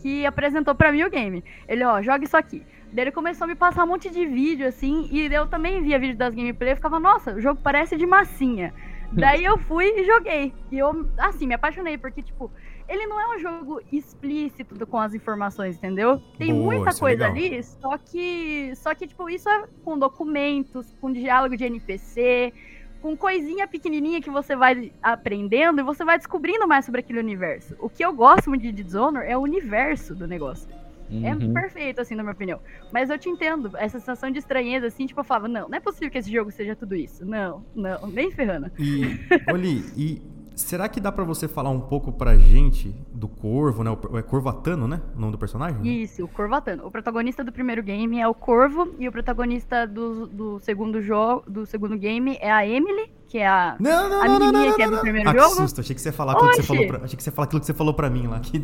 que 0.00 0.24
apresentou 0.24 0.74
pra 0.76 0.92
mim 0.92 1.02
o 1.02 1.10
game. 1.10 1.42
Ele, 1.66 1.84
ó, 1.84 2.00
joga 2.00 2.24
isso 2.24 2.36
aqui. 2.36 2.62
Daí 2.92 3.04
ele 3.04 3.10
começou 3.10 3.44
a 3.44 3.48
me 3.48 3.56
passar 3.56 3.82
um 3.84 3.88
monte 3.88 4.08
de 4.08 4.24
vídeo, 4.26 4.66
assim, 4.66 5.08
e 5.10 5.26
eu 5.26 5.46
também 5.48 5.82
via 5.82 5.98
vídeo 5.98 6.16
das 6.16 6.32
gameplay 6.34 6.72
e 6.72 6.76
ficava, 6.76 7.00
nossa, 7.00 7.34
o 7.34 7.40
jogo 7.40 7.60
parece 7.62 7.96
de 7.96 8.06
massinha. 8.06 8.72
Daí 9.12 9.44
eu 9.44 9.56
fui 9.58 9.86
e 9.86 10.04
joguei. 10.04 10.52
E 10.70 10.78
eu, 10.78 11.08
assim, 11.18 11.46
me 11.46 11.54
apaixonei, 11.54 11.96
porque, 11.96 12.22
tipo, 12.22 12.50
ele 12.88 13.06
não 13.06 13.20
é 13.20 13.36
um 13.36 13.38
jogo 13.38 13.80
explícito 13.92 14.86
com 14.86 14.98
as 14.98 15.14
informações, 15.14 15.76
entendeu? 15.76 16.22
Tem 16.38 16.52
Boa, 16.52 16.64
muita 16.64 16.90
é 16.90 16.94
coisa 16.94 17.28
legal. 17.28 17.30
ali, 17.30 17.62
só 17.62 17.98
que, 17.98 18.72
só 18.76 18.94
que, 18.94 19.06
tipo, 19.06 19.28
isso 19.28 19.48
é 19.48 19.66
com 19.84 19.98
documentos, 19.98 20.94
com 21.00 21.12
diálogo 21.12 21.56
de 21.56 21.64
NPC, 21.64 22.52
com 23.00 23.16
coisinha 23.16 23.66
pequenininha 23.66 24.20
que 24.20 24.30
você 24.30 24.56
vai 24.56 24.92
aprendendo 25.02 25.80
e 25.80 25.84
você 25.84 26.04
vai 26.04 26.18
descobrindo 26.18 26.66
mais 26.66 26.84
sobre 26.84 27.00
aquele 27.00 27.18
universo. 27.18 27.76
O 27.78 27.88
que 27.88 28.04
eu 28.04 28.12
gosto 28.12 28.48
muito 28.48 28.62
de 28.62 28.72
Dishonored 28.72 29.30
é 29.30 29.36
o 29.36 29.40
universo 29.40 30.14
do 30.14 30.26
negócio. 30.26 30.68
É 31.10 31.34
Uhum. 31.34 31.52
perfeito, 31.52 32.00
assim, 32.00 32.14
na 32.14 32.22
minha 32.22 32.32
opinião. 32.32 32.60
Mas 32.92 33.10
eu 33.10 33.18
te 33.18 33.28
entendo, 33.28 33.70
essa 33.76 33.98
sensação 33.98 34.30
de 34.30 34.38
estranheza, 34.38 34.86
assim, 34.86 35.06
tipo, 35.06 35.20
eu 35.20 35.24
falava, 35.24 35.48
não, 35.48 35.68
não 35.68 35.76
é 35.76 35.80
possível 35.80 36.10
que 36.10 36.18
esse 36.18 36.32
jogo 36.32 36.50
seja 36.50 36.76
tudo 36.76 36.94
isso. 36.94 37.24
Não, 37.24 37.64
não, 37.74 38.06
nem 38.08 38.30
ferrando. 38.30 38.70
E, 38.78 39.18
Oli, 39.52 39.84
e 39.96 40.22
será 40.54 40.88
que 40.88 41.00
dá 41.00 41.10
pra 41.12 41.24
você 41.24 41.46
falar 41.46 41.70
um 41.70 41.80
pouco 41.80 42.12
pra 42.12 42.36
gente 42.36 42.94
do 43.12 43.28
Corvo, 43.28 43.82
né? 43.84 43.90
O, 43.90 44.18
é 44.18 44.22
Corvatano, 44.22 44.86
né? 44.88 45.00
O 45.16 45.20
nome 45.20 45.32
do 45.32 45.38
personagem? 45.38 45.80
né? 45.80 45.88
Isso, 45.88 46.24
o 46.24 46.28
Corvatano. 46.28 46.86
O 46.86 46.90
protagonista 46.90 47.42
do 47.44 47.52
primeiro 47.52 47.82
game 47.82 48.20
é 48.20 48.26
o 48.28 48.34
Corvo 48.34 48.94
e 48.98 49.08
o 49.08 49.12
protagonista 49.12 49.86
do, 49.86 50.26
do 50.26 50.58
segundo 50.60 51.00
jogo, 51.00 51.48
do 51.48 51.64
segundo 51.64 51.96
game 51.96 52.36
é 52.40 52.50
a 52.50 52.66
Emily, 52.66 53.10
que 53.28 53.38
é 53.38 53.46
a 53.46 53.76
Não, 53.78 54.08
não, 54.08 54.22
A 54.22 54.26
não, 54.26 54.38
não, 54.38 54.46
menininha 54.46 54.68
não, 54.70 54.76
que 54.76 54.82
é 54.82 54.90
do 54.90 54.98
primeiro 54.98 55.28
ah, 55.28 55.34
que 55.34 55.40
jogo? 55.40 55.54
susto, 55.54 55.80
achei 55.80 55.94
que 55.94 56.00
você 56.00 56.08
ia 56.08 56.12
falar 56.12 56.32
aquilo 56.32 56.50
que 56.50 56.56
você 56.56 56.62
falou 56.62 56.86
pra, 56.86 57.04
achei 57.04 57.16
que 57.16 57.22
você 57.22 57.30
ia 57.30 57.34
falar 57.34 57.44
aquilo 57.46 57.60
que 57.60 57.66
você 57.66 57.74
falou 57.74 57.94
pra 57.94 58.10
mim 58.10 58.26
lá. 58.26 58.40
Que... 58.40 58.62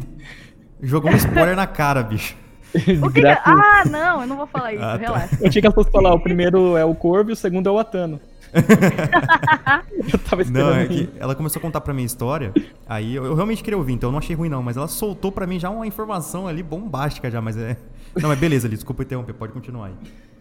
Jogou 0.84 1.10
um 1.10 1.16
spoiler 1.16 1.56
na 1.56 1.66
cara, 1.66 2.02
bicho. 2.02 2.34
O 2.74 2.78
que 2.80 2.84
que- 3.12 3.20
Gratuito. 3.20 3.60
Ah, 3.60 3.84
não, 3.88 4.20
eu 4.22 4.26
não 4.26 4.36
vou 4.36 4.46
falar 4.48 4.72
isso, 4.72 4.82
Ah, 4.82 4.92
tá. 4.92 4.96
relaxa. 4.96 5.38
Eu 5.40 5.48
tinha 5.50 5.62
que 5.62 5.70
fosse 5.72 5.90
falar, 5.92 6.12
o 6.12 6.18
primeiro 6.20 6.76
é 6.76 6.84
o 6.84 6.92
Corvo 6.94 7.30
e 7.30 7.32
o 7.32 7.36
segundo 7.36 7.68
é 7.68 7.72
o 7.72 7.78
Atano. 7.78 8.20
eu 10.12 10.18
tava 10.20 10.42
esperando. 10.42 10.70
Não, 10.70 10.76
é 10.76 10.86
que 10.86 11.08
ela 11.18 11.34
começou 11.34 11.58
a 11.58 11.62
contar 11.62 11.80
pra 11.80 11.92
mim 11.92 12.02
a 12.02 12.06
história, 12.06 12.52
aí 12.86 13.14
eu, 13.14 13.24
eu 13.24 13.34
realmente 13.34 13.62
queria 13.62 13.76
ouvir, 13.76 13.92
então 13.94 14.08
eu 14.08 14.12
não 14.12 14.18
achei 14.18 14.34
ruim 14.36 14.48
não, 14.48 14.62
mas 14.62 14.76
ela 14.76 14.88
soltou 14.88 15.32
pra 15.32 15.46
mim 15.46 15.58
já 15.58 15.70
uma 15.70 15.86
informação 15.86 16.46
ali 16.46 16.62
bombástica 16.62 17.30
já, 17.30 17.40
mas 17.40 17.56
é... 17.56 17.76
Não, 18.20 18.28
mas 18.28 18.38
beleza, 18.38 18.66
ali, 18.66 18.76
desculpa 18.76 19.02
interromper, 19.02 19.32
pode 19.34 19.52
continuar 19.52 19.86
aí. 19.86 19.94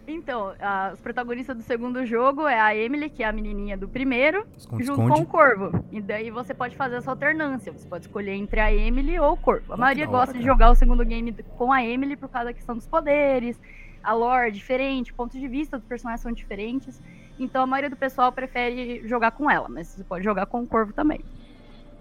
Então, 0.06 0.52
a- 0.60 0.90
os 0.94 1.00
protagonistas 1.00 1.56
do 1.56 1.62
segundo 1.62 2.04
jogo 2.04 2.46
é 2.46 2.60
a 2.60 2.76
Emily, 2.76 3.08
que 3.08 3.22
é 3.22 3.26
a 3.26 3.32
menininha 3.32 3.76
do 3.76 3.88
primeiro, 3.88 4.46
Esconde, 4.56 4.84
junto 4.84 5.00
esconde. 5.00 5.16
com 5.16 5.22
o 5.22 5.26
Corvo. 5.26 5.84
E 5.90 6.00
daí 6.00 6.30
você 6.30 6.52
pode 6.52 6.76
fazer 6.76 6.96
essa 6.96 7.10
alternância. 7.10 7.72
Você 7.72 7.88
pode 7.88 8.04
escolher 8.04 8.32
entre 8.34 8.60
a 8.60 8.72
Emily 8.72 9.18
ou 9.18 9.32
o 9.32 9.36
Corvo. 9.36 9.72
A 9.72 9.76
maioria 9.78 10.04
da 10.04 10.12
hora, 10.12 10.26
gosta 10.26 10.38
de 10.38 10.44
jogar 10.44 10.70
o 10.70 10.74
segundo 10.74 11.02
game 11.06 11.32
com 11.56 11.72
a 11.72 11.82
Emily 11.82 12.16
por 12.16 12.28
causa 12.28 12.48
da 12.48 12.52
questão 12.52 12.76
dos 12.76 12.86
poderes, 12.86 13.58
a 14.02 14.12
lore 14.12 14.48
é 14.48 14.50
diferente, 14.50 15.12
pontos 15.14 15.40
de 15.40 15.48
vista 15.48 15.78
dos 15.78 15.86
personagens 15.86 16.20
são 16.20 16.30
diferentes. 16.32 17.00
Então 17.38 17.62
a 17.62 17.66
maioria 17.66 17.90
do 17.90 17.96
pessoal 17.96 18.30
prefere 18.32 19.06
jogar 19.06 19.32
com 19.32 19.50
ela, 19.50 19.68
mas 19.68 19.88
você 19.88 20.04
pode 20.04 20.24
jogar 20.24 20.46
com 20.46 20.62
o 20.62 20.66
Corvo 20.66 20.92
também. 20.92 21.20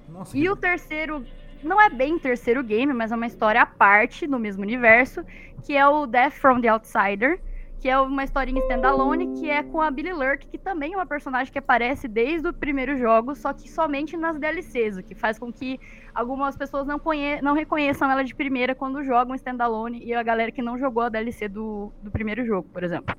Nossa, 0.09 0.37
E 0.37 0.41
que- 0.41 0.49
o 0.49 0.55
terceiro, 0.55 1.25
não 1.63 1.81
é 1.81 1.89
bem 1.89 2.19
terceiro 2.19 2.63
game, 2.63 2.93
mas 2.93 3.11
é 3.11 3.15
uma 3.15 3.25
história 3.25 3.61
à 3.61 3.65
parte 3.65 4.27
no 4.27 4.37
mesmo 4.37 4.61
universo, 4.63 5.23
que 5.65 5.75
é 5.75 5.87
o 5.87 6.05
Death 6.05 6.33
from 6.33 6.61
the 6.61 6.67
Outsider, 6.67 7.39
que 7.79 7.89
é 7.89 7.99
uma 7.99 8.23
historinha 8.23 8.61
standalone 8.61 9.33
que 9.39 9.49
é 9.49 9.61
com 9.61 9.81
a 9.81 9.91
Billy 9.91 10.13
Lurk, 10.13 10.47
que 10.47 10.57
também 10.57 10.93
é 10.93 10.97
uma 10.97 11.05
personagem 11.05 11.51
que 11.51 11.59
aparece 11.59 12.07
desde 12.07 12.47
o 12.47 12.53
primeiro 12.53 12.95
jogo, 12.97 13.35
só 13.35 13.51
que 13.51 13.69
somente 13.69 14.15
nas 14.15 14.37
DLCs, 14.39 14.97
o 14.97 15.03
que 15.03 15.13
faz 15.15 15.37
com 15.37 15.51
que 15.51 15.77
algumas 16.15 16.55
pessoas 16.55 16.85
não, 16.87 16.97
conhe 16.97 17.41
não 17.41 17.53
reconheçam 17.53 18.09
ela 18.09 18.23
de 18.23 18.33
primeira 18.33 18.73
quando 18.73 19.03
jogam 19.03 19.35
standalone 19.35 20.01
e 20.01 20.13
a 20.13 20.23
galera 20.23 20.49
que 20.51 20.61
não 20.61 20.77
jogou 20.77 21.03
a 21.03 21.09
DLC 21.09 21.49
do, 21.49 21.91
do 22.01 22.09
primeiro 22.09 22.45
jogo, 22.45 22.69
por 22.71 22.83
exemplo. 22.83 23.13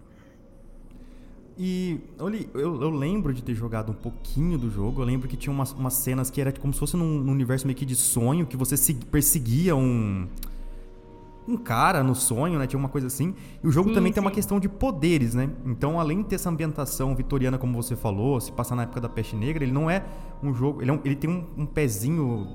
E, 1.56 2.00
Oli, 2.18 2.48
eu, 2.52 2.82
eu 2.82 2.90
lembro 2.90 3.32
de 3.32 3.42
ter 3.42 3.54
jogado 3.54 3.92
um 3.92 3.94
pouquinho 3.94 4.58
do 4.58 4.70
jogo. 4.70 5.02
Eu 5.02 5.06
lembro 5.06 5.28
que 5.28 5.36
tinha 5.36 5.52
umas, 5.52 5.72
umas 5.72 5.94
cenas 5.94 6.30
que 6.30 6.40
era 6.40 6.52
como 6.52 6.72
se 6.72 6.80
fosse 6.80 6.96
num, 6.96 7.18
num 7.20 7.32
universo 7.32 7.66
meio 7.66 7.76
que 7.76 7.86
de 7.86 7.94
sonho, 7.94 8.44
que 8.46 8.56
você 8.56 8.76
segui- 8.76 9.04
perseguia 9.06 9.76
um. 9.76 10.26
Um 11.46 11.56
cara 11.58 12.02
no 12.02 12.14
sonho, 12.14 12.58
né? 12.58 12.66
Tinha 12.66 12.78
uma 12.80 12.88
coisa 12.88 13.06
assim. 13.06 13.34
E 13.62 13.66
o 13.68 13.70
jogo 13.70 13.90
Sim, 13.90 13.94
também 13.94 14.12
tem 14.12 14.20
uma 14.20 14.30
sim. 14.30 14.34
questão 14.36 14.58
de 14.58 14.68
poderes, 14.68 15.34
né? 15.34 15.50
Então, 15.66 16.00
além 16.00 16.22
de 16.22 16.28
ter 16.28 16.36
essa 16.36 16.48
ambientação 16.48 17.14
vitoriana, 17.14 17.58
como 17.58 17.74
você 17.82 17.94
falou, 17.94 18.40
se 18.40 18.50
passar 18.50 18.74
na 18.74 18.84
época 18.84 19.00
da 19.00 19.08
peste 19.10 19.36
negra, 19.36 19.62
ele 19.62 19.72
não 19.72 19.90
é 19.90 20.02
um 20.42 20.54
jogo. 20.54 20.80
Ele, 20.80 20.90
é 20.90 20.94
um- 20.94 21.00
ele 21.04 21.14
tem 21.14 21.28
um, 21.28 21.46
um 21.56 21.66
pezinho. 21.66 22.48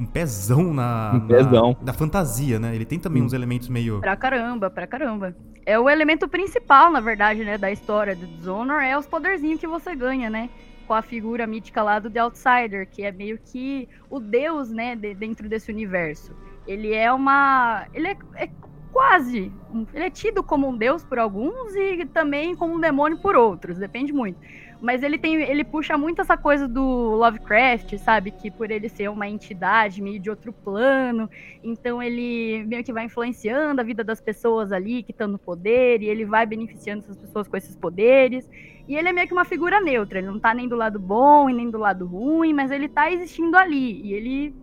Um, 0.00 0.04
pezão 0.06 0.74
na. 0.74 1.12
Um 1.14 1.26
pezão. 1.28 1.76
Na, 1.78 1.86
na 1.86 1.92
fantasia, 1.92 2.58
né? 2.58 2.74
Ele 2.74 2.84
tem 2.84 2.98
também 2.98 3.22
Sim. 3.22 3.26
uns 3.26 3.32
elementos 3.32 3.68
meio. 3.68 4.00
Pra 4.00 4.16
caramba, 4.16 4.68
pra 4.68 4.86
caramba. 4.86 5.34
É 5.64 5.78
o 5.78 5.88
elemento 5.88 6.26
principal, 6.28 6.90
na 6.90 7.00
verdade, 7.00 7.44
né, 7.44 7.56
da 7.56 7.70
história 7.70 8.14
do 8.16 8.26
Dishonored, 8.26 8.84
é 8.86 8.98
os 8.98 9.06
poderzinhos 9.06 9.58
que 9.60 9.66
você 9.66 9.94
ganha, 9.94 10.28
né? 10.28 10.50
Com 10.86 10.92
a 10.92 11.00
figura 11.02 11.46
mítica 11.46 11.82
lá 11.82 11.98
do 11.98 12.10
The 12.10 12.18
Outsider, 12.20 12.86
que 12.90 13.02
é 13.02 13.10
meio 13.10 13.38
que 13.38 13.88
o 14.10 14.20
deus, 14.20 14.70
né, 14.70 14.94
de- 14.94 15.14
dentro 15.14 15.48
desse 15.48 15.70
universo. 15.72 16.32
Ele 16.66 16.92
é 16.92 17.12
uma. 17.12 17.86
Ele 17.92 18.08
é, 18.08 18.16
é 18.36 18.50
quase. 18.92 19.52
Ele 19.92 20.04
é 20.04 20.10
tido 20.10 20.42
como 20.42 20.68
um 20.68 20.76
deus 20.76 21.04
por 21.04 21.18
alguns 21.18 21.74
e 21.74 22.06
também 22.06 22.54
como 22.54 22.74
um 22.74 22.80
demônio 22.80 23.18
por 23.18 23.36
outros, 23.36 23.76
depende 23.76 24.12
muito. 24.12 24.38
Mas 24.80 25.02
ele 25.02 25.18
tem. 25.18 25.42
Ele 25.42 25.64
puxa 25.64 25.98
muito 25.98 26.20
essa 26.20 26.36
coisa 26.36 26.68
do 26.68 26.82
Lovecraft, 26.82 27.96
sabe? 27.98 28.30
Que 28.30 28.50
por 28.50 28.70
ele 28.70 28.88
ser 28.88 29.08
uma 29.08 29.28
entidade 29.28 30.00
meio 30.00 30.20
de 30.20 30.30
outro 30.30 30.52
plano, 30.52 31.28
então 31.62 32.02
ele 32.02 32.64
meio 32.66 32.84
que 32.84 32.92
vai 32.92 33.04
influenciando 33.04 33.80
a 33.80 33.84
vida 33.84 34.04
das 34.04 34.20
pessoas 34.20 34.72
ali 34.72 35.02
que 35.02 35.10
estão 35.10 35.26
no 35.26 35.38
poder, 35.38 36.02
e 36.02 36.06
ele 36.06 36.24
vai 36.24 36.46
beneficiando 36.46 37.04
essas 37.04 37.16
pessoas 37.16 37.48
com 37.48 37.56
esses 37.56 37.74
poderes. 37.76 38.48
E 38.86 38.94
ele 38.96 39.08
é 39.08 39.12
meio 39.12 39.26
que 39.26 39.32
uma 39.32 39.46
figura 39.46 39.80
neutra, 39.80 40.18
ele 40.18 40.26
não 40.26 40.38
tá 40.38 40.52
nem 40.52 40.68
do 40.68 40.76
lado 40.76 40.98
bom 40.98 41.48
e 41.48 41.54
nem 41.54 41.70
do 41.70 41.78
lado 41.78 42.06
ruim, 42.06 42.52
mas 42.52 42.70
ele 42.70 42.88
tá 42.88 43.10
existindo 43.10 43.56
ali. 43.56 44.02
E 44.02 44.12
ele 44.12 44.54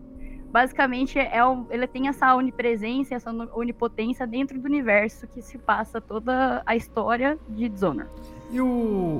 basicamente 0.51 1.17
é 1.17 1.43
um, 1.45 1.65
ele 1.69 1.87
tem 1.87 2.07
essa 2.07 2.35
onipresença, 2.35 3.15
essa 3.15 3.31
onipotência 3.53 4.27
dentro 4.27 4.59
do 4.59 4.65
universo 4.65 5.27
que 5.27 5.41
se 5.41 5.57
passa 5.57 5.99
toda 6.01 6.61
a 6.65 6.75
história 6.75 7.37
de 7.49 7.69
Dishonored. 7.69 8.09
E 8.51 8.59
o, 8.59 8.65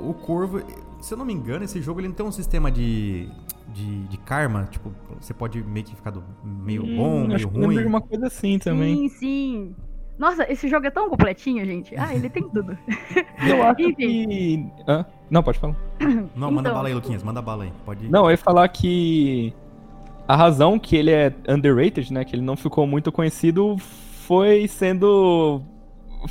o 0.09 0.13
Corvo, 0.25 0.61
se 0.99 1.13
eu 1.13 1.17
não 1.17 1.25
me 1.25 1.33
engano, 1.33 1.63
esse 1.63 1.81
jogo 1.81 1.99
ele 2.01 2.09
não 2.09 2.15
tem 2.15 2.25
um 2.25 2.31
sistema 2.31 2.69
de, 2.69 3.29
de, 3.69 4.03
de 4.07 4.17
karma. 4.17 4.67
Tipo, 4.69 4.91
você 5.19 5.33
pode 5.33 5.63
meio 5.63 5.85
que 5.85 5.95
ficar 5.95 6.11
do 6.11 6.23
meio 6.43 6.83
Hum, 6.83 6.95
bom, 6.97 7.27
meio 7.27 7.39
eu 7.41 7.47
ruim. 7.47 7.77
de 7.77 7.85
uma 7.85 8.01
coisa 8.01 8.27
assim 8.27 8.59
também. 8.59 8.95
Sim, 8.95 9.09
sim. 9.09 9.75
Nossa, 10.19 10.45
esse 10.51 10.67
jogo 10.67 10.85
é 10.85 10.91
tão 10.91 11.09
completinho, 11.09 11.65
gente. 11.65 11.95
Ah, 11.97 12.13
ele 12.13 12.29
tem 12.29 12.47
tudo. 12.49 12.77
Eu 13.47 13.63
acho 13.63 13.81
Enfim. 13.81 13.95
que. 13.95 14.71
Hã? 14.87 15.03
Não, 15.31 15.41
pode 15.41 15.57
falar. 15.57 15.75
Não, 16.35 16.51
manda 16.51 16.69
Então. 16.69 16.73
bala 16.75 16.89
aí, 16.89 16.93
Luquinhas, 16.93 17.23
manda 17.23 17.41
bala 17.41 17.63
aí. 17.63 17.73
Pode. 17.85 18.07
Não, 18.07 18.25
eu 18.25 18.31
ia 18.31 18.37
falar 18.37 18.67
que 18.67 19.51
a 20.31 20.35
razão 20.35 20.79
que 20.79 20.95
ele 20.95 21.11
é 21.11 21.33
underrated, 21.45 22.13
né, 22.13 22.23
que 22.23 22.33
ele 22.33 22.41
não 22.41 22.55
ficou 22.55 22.87
muito 22.87 23.11
conhecido, 23.11 23.75
foi 24.25 24.65
sendo 24.65 25.61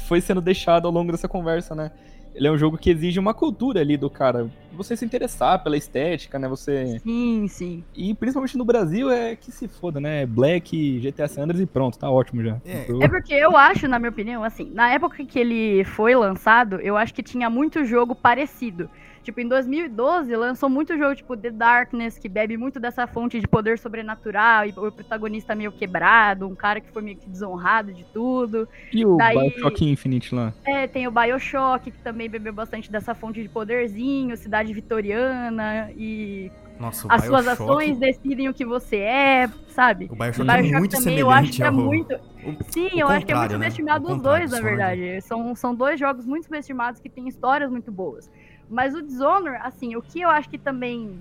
foi 0.07 0.23
sendo 0.23 0.41
deixado 0.41 0.87
ao 0.87 0.93
longo 0.93 1.13
dessa 1.13 1.29
conversa, 1.29 1.75
né? 1.75 1.91
Ele 2.35 2.47
é 2.47 2.51
um 2.51 2.57
jogo 2.57 2.79
que 2.79 2.89
exige 2.89 3.19
uma 3.19 3.35
cultura 3.35 3.81
ali 3.81 3.99
do 3.99 4.09
cara, 4.09 4.49
você 4.73 4.97
se 4.97 5.05
interessar 5.05 5.63
pela 5.63 5.77
estética, 5.77 6.39
né? 6.39 6.49
Você 6.49 6.99
Sim, 7.01 7.47
sim. 7.47 7.85
e 7.95 8.15
principalmente 8.15 8.57
no 8.57 8.65
Brasil 8.65 9.11
é 9.11 9.37
que 9.37 9.53
se 9.53 9.69
foda, 9.69 10.01
né? 10.01 10.25
Black, 10.25 11.01
GTA 11.01 11.29
San 11.29 11.43
Andreas 11.43 11.61
e 11.61 11.67
pronto, 11.67 11.99
tá 11.99 12.09
ótimo 12.09 12.43
já. 12.43 12.57
É, 12.65 12.87
É 13.03 13.09
porque 13.09 13.35
eu 13.35 13.55
acho, 13.55 13.87
na 13.87 13.99
minha 13.99 14.11
opinião, 14.11 14.43
assim, 14.43 14.71
na 14.73 14.91
época 14.95 15.23
que 15.27 15.39
ele 15.39 15.85
foi 15.85 16.15
lançado, 16.15 16.77
eu 16.77 16.97
acho 16.97 17.13
que 17.13 17.23
tinha 17.23 17.51
muito 17.51 17.85
jogo 17.85 18.15
parecido. 18.15 18.89
Tipo, 19.23 19.41
em 19.41 19.47
2012 19.49 20.35
lançou 20.35 20.69
muito 20.71 20.97
jogo, 20.97 21.15
tipo, 21.15 21.37
The 21.37 21.51
Darkness, 21.51 22.17
que 22.19 22.29
bebe 22.29 22.57
muito 22.57 22.81
dessa 22.81 23.07
fonte 23.07 23.39
de 23.39 23.47
poder 23.47 23.79
sobrenatural, 23.79 24.65
e 24.67 24.71
o 24.71 24.91
protagonista 24.91 25.55
meio 25.55 25.71
quebrado, 25.71 26.49
um 26.49 26.55
cara 26.55 26.81
que 26.81 26.91
foi 26.91 27.03
meio 27.03 27.17
que 27.19 27.29
desonrado 27.29 27.93
de 27.93 28.05
tudo. 28.05 28.67
E 28.93 29.05
o 29.05 29.17
daí- 29.17 29.37
Bioshock 29.51 29.85
Infinite 29.85 30.35
lá? 30.35 30.55
É, 30.65 30.87
tem 30.87 31.07
o 31.07 31.11
Bioshock, 31.11 31.91
que 31.91 31.99
também 31.99 32.31
bebeu 32.31 32.53
bastante 32.53 32.91
dessa 32.91 33.15
fonte 33.15 33.43
de 33.43 33.49
poderzinho, 33.49 34.37
cidade 34.39 34.73
vitoriana, 34.73 35.91
e 35.97 36.51
Nossa, 36.79 37.07
as 37.11 37.25
suas 37.27 37.47
ações 37.47 37.99
decidem 37.99 38.49
o 38.49 38.55
que 38.55 38.65
você 38.65 38.97
é, 38.97 39.49
sabe? 39.69 40.07
O 40.11 40.17
Bioshock, 40.17 40.41
O 40.41 40.45
Bioshock 40.45 40.75
é 40.75 40.79
muito 40.79 40.97
também 40.97 41.19
eu 41.19 41.31
acho 41.31 41.53
que 41.53 41.63
é 41.63 41.71
muito. 41.71 42.15
o- 42.15 42.57
Sim, 42.73 42.89
o 42.95 42.99
eu 43.01 43.09
acho 43.09 43.27
que 43.27 43.33
é 43.33 43.35
muito 43.37 43.51
né? 43.51 43.55
subestimado 43.57 44.09
O 44.09 44.17
os 44.17 44.23
dois, 44.23 44.51
na 44.51 44.61
verdade. 44.61 45.21
São, 45.21 45.55
são 45.55 45.75
dois 45.75 46.01
jogos 46.01 46.25
muito 46.25 46.45
subestimados 46.45 47.01
que 47.01 47.09
têm 47.11 47.29
histórias 47.29 47.71
muito 47.71 47.93
boas. 47.93 48.31
Mas 48.71 48.95
o 48.95 49.03
Dishonored, 49.03 49.61
assim, 49.65 49.97
o 49.97 50.03
que 50.03 50.21
eu 50.21 50.31
acho 50.31 50.49
que 50.49 50.57
também 50.59 51.21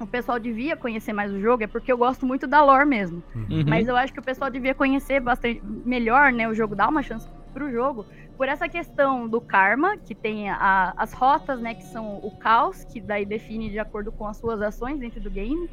o 0.00 0.06
pessoal 0.06 0.38
devia 0.38 0.76
conhecer 0.76 1.12
mais 1.12 1.32
o 1.32 1.40
jogo 1.40 1.62
é 1.62 1.66
porque 1.66 1.92
eu 1.92 1.96
gosto 1.98 2.24
muito 2.26 2.46
da 2.46 2.62
lore 2.64 2.86
mesmo. 2.86 3.22
Uhum. 3.34 3.64
Mas 3.66 3.86
eu 3.86 3.96
acho 3.96 4.12
que 4.12 4.18
o 4.20 4.22
pessoal 4.22 4.50
devia 4.50 4.74
conhecer 4.74 5.20
bastante 5.20 5.62
melhor, 5.84 6.32
né? 6.32 6.48
O 6.48 6.54
jogo, 6.54 6.74
dar 6.74 6.88
uma 6.88 7.02
chance 7.02 7.28
pro 7.52 7.70
jogo. 7.70 8.04
Por 8.36 8.48
essa 8.48 8.68
questão 8.68 9.26
do 9.26 9.40
karma, 9.40 9.96
que 9.96 10.14
tem 10.14 10.50
a- 10.50 10.92
as 10.96 11.12
rotas, 11.14 11.58
né? 11.60 11.74
Que 11.74 11.84
são 11.84 12.16
o 12.22 12.30
caos, 12.38 12.84
que 12.84 13.00
daí 13.00 13.24
define 13.24 13.70
de 13.70 13.78
acordo 13.78 14.12
com 14.12 14.26
as 14.26 14.36
suas 14.36 14.60
ações 14.60 14.98
dentro 14.98 15.20
do 15.20 15.30
game. 15.30 15.68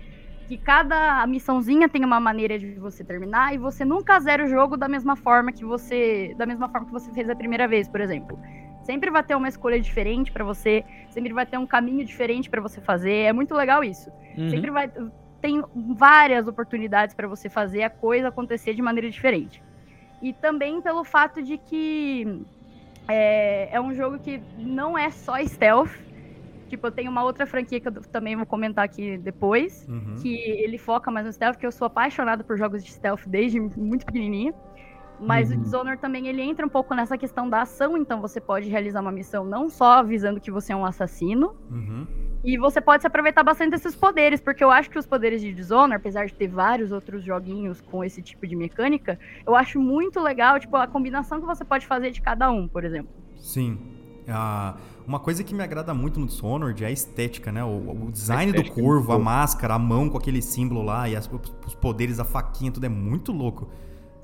Que 0.54 0.58
cada 0.64 1.26
missãozinha 1.26 1.90
tem 1.90 2.06
uma 2.06 2.20
maneira 2.20 2.60
de 2.60 2.76
você 2.76 3.04
terminar 3.04 3.56
e 3.56 3.58
você 3.58 3.84
nunca 3.84 4.20
zera 4.20 4.46
o 4.46 4.48
jogo 4.48 4.78
da 4.78 4.88
mesma 4.88 5.16
forma 5.16 5.52
que 5.52 5.66
você, 5.66 6.36
da 6.38 6.46
mesma 6.46 6.70
forma 6.70 6.86
que 6.86 6.94
você 6.94 7.12
fez 7.12 7.28
a 7.28 7.36
primeira 7.36 7.68
vez, 7.68 7.88
por 7.88 8.00
exemplo. 8.00 8.40
Sempre 8.84 9.10
vai 9.10 9.24
ter 9.24 9.36
uma 9.36 9.48
escolha 9.48 9.80
diferente 9.80 10.32
para 10.32 10.44
você, 10.44 10.84
sempre 11.10 11.34
vai 11.34 11.46
ter 11.48 11.58
um 11.58 11.66
caminho 11.66 12.06
diferente 12.06 12.52
para 12.52 12.62
você 12.62 12.80
fazer. 12.82 13.24
É 13.24 13.34
muito 13.34 13.56
legal 13.56 13.84
isso. 13.84 14.12
Uhum. 14.38 14.50
Sempre 14.50 14.70
vai 14.70 14.92
tem 15.42 15.62
várias 15.76 16.48
oportunidades 16.48 17.16
para 17.16 17.28
você 17.28 17.50
fazer 17.50 17.84
a 17.84 17.90
coisa 17.90 18.28
acontecer 18.28 18.76
de 18.76 18.82
maneira 18.82 19.10
diferente. 19.10 19.62
E 20.22 20.34
também 20.34 20.82
pelo 20.82 21.04
fato 21.04 21.42
de 21.42 21.58
que 21.58 22.46
é, 23.08 23.70
é 23.72 23.82
um 23.82 23.94
jogo 23.94 24.20
que 24.20 24.40
não 24.58 24.96
é 24.98 25.10
só 25.10 25.44
stealth. 25.44 25.92
Tipo, 26.74 26.88
eu 26.88 26.92
tenho 26.92 27.12
uma 27.12 27.24
outra 27.24 27.46
franquia 27.46 27.80
que 27.80 27.88
eu 27.88 27.92
também 27.92 28.36
vou 28.36 28.48
comentar 28.48 28.84
aqui 28.84 29.16
depois, 29.16 29.88
uhum. 29.88 30.16
que 30.20 30.36
ele 30.36 30.80
foca 30.80 31.12
mais 31.12 31.24
no 31.24 31.32
stealth, 31.32 31.56
que 31.56 31.68
eu 31.68 31.72
sou 31.72 31.86
apaixonada 31.86 32.44
por 32.44 32.58
jogos 32.58 32.84
de 32.84 32.92
stealth 32.92 33.28
desde 33.28 33.60
muito 33.60 34.08
pequenininha. 34.08 34.56
Mas 35.20 35.52
uhum. 35.52 35.58
o 35.58 35.62
Dishonored 35.62 36.02
também 36.02 36.28
ele 36.28 36.42
entra 36.42 36.66
um 36.66 36.70
pouco 36.70 36.96
nessa 36.96 37.16
questão 37.16 37.48
da 37.48 37.62
ação, 37.62 37.96
então 37.96 38.20
você 38.20 38.42
pode 38.42 38.68
realizar 38.70 39.02
uma 39.02 39.12
missão 39.12 39.46
não 39.46 39.70
só 39.70 40.00
avisando 40.00 40.42
que 40.42 40.50
você 40.50 40.74
é 40.74 40.76
um 40.76 40.84
assassino, 40.84 41.56
uhum. 41.70 42.08
e 42.44 42.58
você 42.58 42.82
pode 42.82 43.04
se 43.04 43.08
aproveitar 43.08 43.44
bastante 43.44 43.70
desses 43.70 43.96
poderes, 43.96 44.42
porque 44.42 44.64
eu 44.64 44.72
acho 44.72 44.90
que 44.90 44.98
os 44.98 45.06
poderes 45.06 45.42
de 45.42 45.54
Dishonored, 45.54 45.98
apesar 45.98 46.26
de 46.26 46.34
ter 46.34 46.48
vários 46.48 46.92
outros 46.92 47.24
joguinhos 47.24 47.82
com 47.82 48.04
esse 48.04 48.20
tipo 48.20 48.48
de 48.48 48.56
mecânica, 48.56 49.20
eu 49.46 49.56
acho 49.56 49.80
muito 49.80 50.20
legal, 50.20 50.60
tipo, 50.60 50.76
a 50.76 50.88
combinação 50.88 51.40
que 51.40 51.46
você 51.46 51.64
pode 51.64 51.86
fazer 51.86 52.10
de 52.10 52.20
cada 52.20 52.50
um, 52.50 52.68
por 52.68 52.84
exemplo. 52.84 53.12
Sim. 53.38 53.78
Ah, 54.28 54.76
uma 55.08 55.20
coisa 55.20 55.44
que 55.44 55.54
me 55.54 55.64
agrada 55.64 55.94
muito 55.94 56.20
no 56.20 56.26
Dishonored 56.26 56.84
é 56.84 56.88
a 56.88 56.92
estética, 56.92 57.52
né? 57.52 57.64
O, 57.64 58.08
o 58.08 58.12
design 58.12 58.52
do 58.52 58.64
corvo, 58.72 59.12
a 59.12 59.20
máscara, 59.20 59.74
a 59.74 59.80
mão 59.80 60.10
com 60.10 60.18
aquele 60.18 60.42
símbolo 60.42 60.82
lá 60.82 61.10
e 61.10 61.16
as, 61.16 61.30
os 61.66 61.76
poderes, 61.76 62.20
a 62.20 62.24
faquinha, 62.24 62.72
tudo 62.72 62.86
é 62.86 62.90
muito 62.90 63.32
louco. 63.32 63.68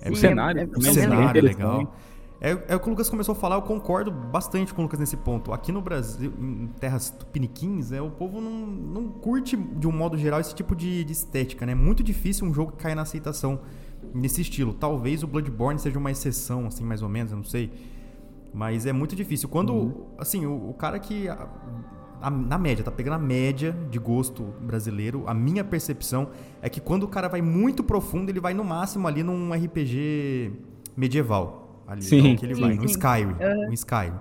É, 0.01 0.09
o 0.09 0.15
cenário, 0.15 0.61
é, 0.61 0.77
o 0.77 0.81
cenário 0.81 1.37
é 1.37 1.41
legal. 1.41 1.93
É, 2.41 2.51
é, 2.69 2.75
o 2.75 2.79
que 2.79 2.87
o 2.87 2.91
Lucas 2.91 3.09
começou 3.09 3.33
a 3.33 3.35
falar, 3.35 3.55
eu 3.55 3.61
concordo 3.61 4.09
bastante 4.11 4.73
com 4.73 4.81
o 4.81 4.83
Lucas 4.85 4.99
nesse 4.99 5.17
ponto. 5.17 5.51
Aqui 5.51 5.73
no 5.73 5.81
Brasil, 5.81 6.31
em 6.39 6.67
terras 6.79 7.09
tupiniquins, 7.09 7.91
é, 7.91 8.01
o 8.01 8.09
povo 8.09 8.39
não, 8.39 8.65
não 8.65 9.09
curte, 9.09 9.57
de 9.57 9.85
um 9.85 9.91
modo 9.91 10.17
geral, 10.17 10.39
esse 10.39 10.55
tipo 10.55 10.73
de, 10.73 11.03
de 11.03 11.11
estética, 11.11 11.65
né? 11.65 11.73
É 11.73 11.75
muito 11.75 12.01
difícil 12.01 12.47
um 12.47 12.53
jogo 12.53 12.71
cair 12.73 12.95
na 12.95 13.01
aceitação 13.01 13.59
nesse 14.13 14.41
estilo. 14.41 14.73
Talvez 14.73 15.21
o 15.21 15.27
Bloodborne 15.27 15.79
seja 15.79 15.99
uma 15.99 16.11
exceção, 16.11 16.65
assim, 16.65 16.85
mais 16.85 17.01
ou 17.01 17.09
menos, 17.09 17.31
eu 17.33 17.37
não 17.37 17.43
sei. 17.43 17.71
Mas 18.53 18.85
é 18.85 18.93
muito 18.93 19.15
difícil. 19.15 19.47
Quando, 19.47 19.73
uhum. 19.73 20.05
assim, 20.17 20.45
o, 20.45 20.69
o, 20.69 20.73
cara 20.73 20.99
que 20.99 21.27
a, 21.29 22.29
na 22.29 22.57
média, 22.57 22.83
tá 22.83 22.91
pegando 22.91 23.13
a 23.13 23.19
média 23.19 23.75
de 23.89 23.97
gosto 23.97 24.43
brasileiro, 24.61 25.23
a 25.27 25.33
minha 25.33 25.63
percepção 25.63 26.29
é 26.61 26.69
que 26.69 26.81
quando 26.81 27.03
o 27.03 27.07
cara 27.07 27.27
vai 27.27 27.41
muito 27.41 27.83
profundo, 27.83 28.29
ele 28.29 28.39
vai 28.39 28.53
no 28.53 28.63
máximo 28.63 29.07
ali 29.07 29.23
num 29.23 29.53
RPG 29.53 30.51
medieval. 30.97 31.83
Ali, 31.87 32.03
sim, 32.03 32.17
então, 32.17 32.35
que 32.35 32.45
ele 32.45 32.55
sim, 32.55 32.61
vai, 32.61 32.73
sim. 32.73 32.77
num 32.79 32.85
Skyrim, 32.85 33.35
uhum. 33.39 33.69
um 33.69 33.73
Skyrim. 33.73 34.19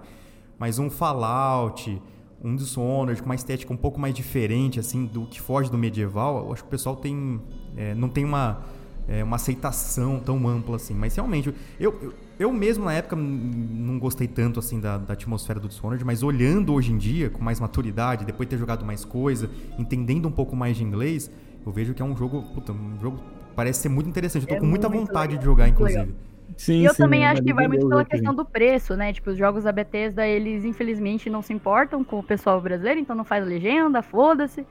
Mas 0.58 0.78
um 0.78 0.88
Fallout, 0.88 2.00
um 2.42 2.54
Dishonored, 2.54 3.20
com 3.20 3.26
uma 3.26 3.34
estética 3.34 3.72
um 3.72 3.76
pouco 3.76 4.00
mais 4.00 4.14
diferente, 4.14 4.78
assim, 4.78 5.04
do 5.04 5.26
que 5.26 5.40
foge 5.40 5.70
do 5.70 5.76
medieval, 5.76 6.46
eu 6.46 6.52
acho 6.52 6.62
que 6.62 6.68
o 6.68 6.70
pessoal 6.70 6.96
tem... 6.96 7.40
É, 7.76 7.94
não 7.94 8.08
tem 8.08 8.24
uma, 8.24 8.60
é, 9.08 9.24
uma 9.24 9.36
aceitação 9.36 10.20
tão 10.20 10.46
ampla 10.48 10.76
assim. 10.76 10.94
Mas 10.94 11.14
realmente, 11.14 11.52
eu, 11.80 11.94
eu 12.00 12.14
eu 12.38 12.52
mesmo, 12.52 12.84
na 12.84 12.92
época, 12.92 13.16
não 13.16 13.98
gostei 13.98 14.28
tanto, 14.28 14.60
assim, 14.60 14.80
da, 14.80 14.96
da, 14.96 15.12
atmosfera 15.12 15.58
do 15.58 15.68
Dishonored, 15.68 16.04
mas 16.04 16.22
olhando 16.22 16.72
hoje 16.72 16.92
em 16.92 16.98
dia, 16.98 17.30
com 17.30 17.42
mais 17.42 17.58
maturidade, 17.58 18.24
depois 18.24 18.48
de 18.48 18.54
ter 18.54 18.58
jogado 18.58 18.84
mais 18.84 19.04
coisa, 19.04 19.50
entendendo 19.78 20.28
um 20.28 20.30
pouco 20.30 20.54
mais 20.54 20.76
de 20.76 20.84
inglês, 20.84 21.30
eu 21.66 21.72
vejo 21.72 21.94
que 21.94 22.00
é 22.00 22.04
um 22.04 22.16
jogo, 22.16 22.42
puta, 22.54 22.72
um 22.72 22.98
jogo 23.00 23.18
parece 23.56 23.80
ser 23.80 23.88
muito 23.88 24.08
interessante. 24.08 24.42
Eu 24.42 24.48
tô 24.48 24.54
é 24.54 24.60
com 24.60 24.66
muita 24.66 24.88
vontade 24.88 25.32
legal. 25.32 25.38
de 25.38 25.44
jogar, 25.44 25.68
inclusive. 25.68 26.14
Sim, 26.56 26.80
e 26.80 26.84
eu 26.84 26.94
sim, 26.94 27.02
também 27.02 27.26
acho 27.26 27.42
que 27.42 27.52
vai 27.52 27.68
muito 27.68 27.88
pela 27.88 28.04
questão 28.04 28.34
do 28.34 28.44
preço, 28.44 28.96
né? 28.96 29.12
Tipo, 29.12 29.30
os 29.30 29.36
jogos 29.36 29.64
da 29.64 29.72
Bethesda, 29.72 30.26
eles 30.26 30.64
infelizmente 30.64 31.28
não 31.28 31.42
se 31.42 31.52
importam 31.52 32.02
com 32.02 32.20
o 32.20 32.22
pessoal 32.22 32.60
brasileiro, 32.60 33.00
então 33.00 33.14
não 33.14 33.24
faz 33.24 33.44
legenda, 33.46 34.00
foda-se. 34.00 34.64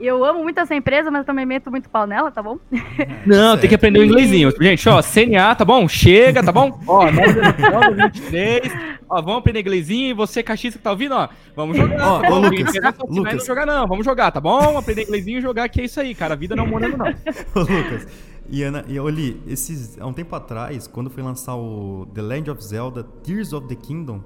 Eu 0.00 0.24
amo 0.24 0.42
muito 0.42 0.60
essa 0.60 0.74
empresa, 0.74 1.10
mas 1.10 1.26
também 1.26 1.44
meto 1.44 1.70
muito 1.70 1.90
pau 1.90 2.06
nela, 2.06 2.30
tá 2.30 2.40
bom? 2.40 2.58
Não, 3.26 3.58
tem 3.58 3.68
que 3.68 3.74
aprender 3.74 3.98
o 3.98 4.04
inglesinho. 4.04 4.52
Gente, 4.60 4.88
ó, 4.88 5.02
CNA, 5.02 5.54
tá 5.56 5.64
bom? 5.64 5.88
Chega, 5.88 6.42
tá 6.42 6.52
bom? 6.52 6.78
Ó, 6.86 7.06
23. 7.10 8.72
Ó, 9.08 9.20
vamos 9.20 9.38
aprender 9.38 9.60
inglesinho. 9.60 10.10
E 10.10 10.12
você, 10.12 10.42
cachista 10.42 10.78
que 10.78 10.84
tá 10.84 10.92
ouvindo, 10.92 11.14
ó, 11.14 11.28
vamos 11.56 11.76
jogar. 11.76 12.06
Ó, 12.06 12.20
tá 12.20 12.30
ô, 12.30 12.38
Lucas, 12.38 12.74
Lucas. 13.08 13.34
Não 13.34 13.44
jogar 13.44 13.66
não, 13.66 13.86
vamos 13.88 14.04
jogar, 14.04 14.30
tá 14.30 14.40
bom? 14.40 14.78
Aprender 14.78 15.02
inglesinho 15.02 15.38
e 15.38 15.42
jogar, 15.42 15.68
que 15.68 15.80
é 15.80 15.84
isso 15.84 16.00
aí, 16.00 16.14
cara. 16.14 16.34
A 16.34 16.36
vida 16.36 16.54
não 16.54 16.64
é 16.64 16.68
morando, 16.68 16.96
não. 16.96 17.06
ô, 17.56 17.60
Lucas, 17.60 18.06
e 18.48 18.62
Ana, 18.62 18.84
e 18.86 19.00
Oli, 19.00 19.42
esses, 19.48 20.00
há 20.00 20.06
um 20.06 20.12
tempo 20.12 20.34
atrás, 20.36 20.86
quando 20.86 21.10
foi 21.10 21.24
lançar 21.24 21.56
o 21.56 22.06
The 22.14 22.22
Legend 22.22 22.50
of 22.52 22.64
Zelda 22.64 23.02
Tears 23.02 23.52
of 23.52 23.66
the 23.66 23.74
Kingdom, 23.74 24.22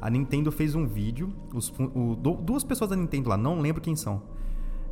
a 0.00 0.10
Nintendo 0.10 0.50
fez 0.50 0.74
um 0.74 0.84
vídeo, 0.84 1.32
os, 1.54 1.72
o, 1.78 2.16
duas 2.16 2.64
pessoas 2.64 2.90
da 2.90 2.96
Nintendo 2.96 3.28
lá, 3.28 3.36
não 3.36 3.60
lembro 3.60 3.80
quem 3.80 3.94
são 3.94 4.20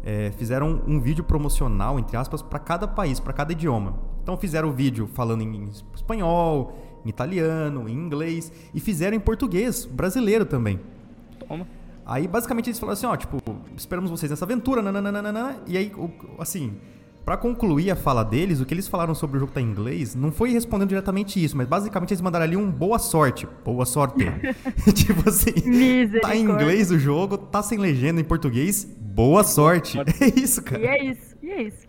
é, 0.04 0.30
fizeram 0.32 0.82
um 0.86 1.00
vídeo 1.00 1.24
promocional, 1.24 1.98
entre 1.98 2.16
aspas, 2.16 2.42
para 2.42 2.58
cada 2.58 2.88
país, 2.88 3.20
para 3.20 3.32
cada 3.32 3.52
idioma. 3.52 3.98
Então 4.22 4.36
fizeram 4.36 4.68
o 4.68 4.72
vídeo 4.72 5.08
falando 5.14 5.42
em 5.42 5.64
espanhol, 5.94 6.72
em 7.04 7.08
italiano, 7.08 7.88
em 7.88 7.92
inglês 7.92 8.52
e 8.74 8.80
fizeram 8.80 9.16
em 9.16 9.20
português, 9.20 9.84
brasileiro 9.84 10.44
também. 10.44 10.80
Toma. 11.46 11.66
Aí 12.04 12.26
basicamente 12.26 12.68
eles 12.68 12.78
falaram 12.78 12.94
assim, 12.94 13.06
ó, 13.06 13.16
tipo, 13.16 13.38
esperamos 13.76 14.10
vocês 14.10 14.30
nessa 14.30 14.44
aventura, 14.44 14.82
nananana, 14.82 15.60
e 15.66 15.76
aí, 15.76 15.92
assim, 16.38 16.76
para 17.24 17.36
concluir 17.36 17.90
a 17.90 17.96
fala 17.96 18.24
deles, 18.24 18.60
o 18.60 18.66
que 18.66 18.74
eles 18.74 18.88
falaram 18.88 19.14
sobre 19.14 19.36
o 19.36 19.40
jogo 19.40 19.52
tá 19.52 19.60
em 19.60 19.64
inglês 19.64 20.14
não 20.14 20.32
foi 20.32 20.50
respondendo 20.50 20.88
diretamente 20.88 21.42
isso, 21.42 21.56
mas 21.56 21.66
basicamente 21.66 22.10
eles 22.10 22.20
mandaram 22.20 22.44
ali 22.44 22.56
um 22.56 22.70
boa 22.70 22.98
sorte. 22.98 23.46
Boa 23.64 23.84
sorte. 23.84 24.24
tipo 24.94 25.28
assim, 25.28 25.52
tá 26.20 26.34
em 26.34 26.42
inglês 26.42 26.90
o 26.90 26.98
jogo, 26.98 27.38
tá 27.38 27.62
sem 27.62 27.78
legenda 27.78 28.20
em 28.20 28.24
português, 28.24 28.84
boa 28.84 29.44
sorte. 29.44 29.98
É 30.20 30.40
isso, 30.40 30.62
cara. 30.62 30.82
E 30.82 30.86
é 30.86 31.04
isso, 31.04 31.36
e 31.42 31.50
é 31.50 31.62
isso. 31.62 31.86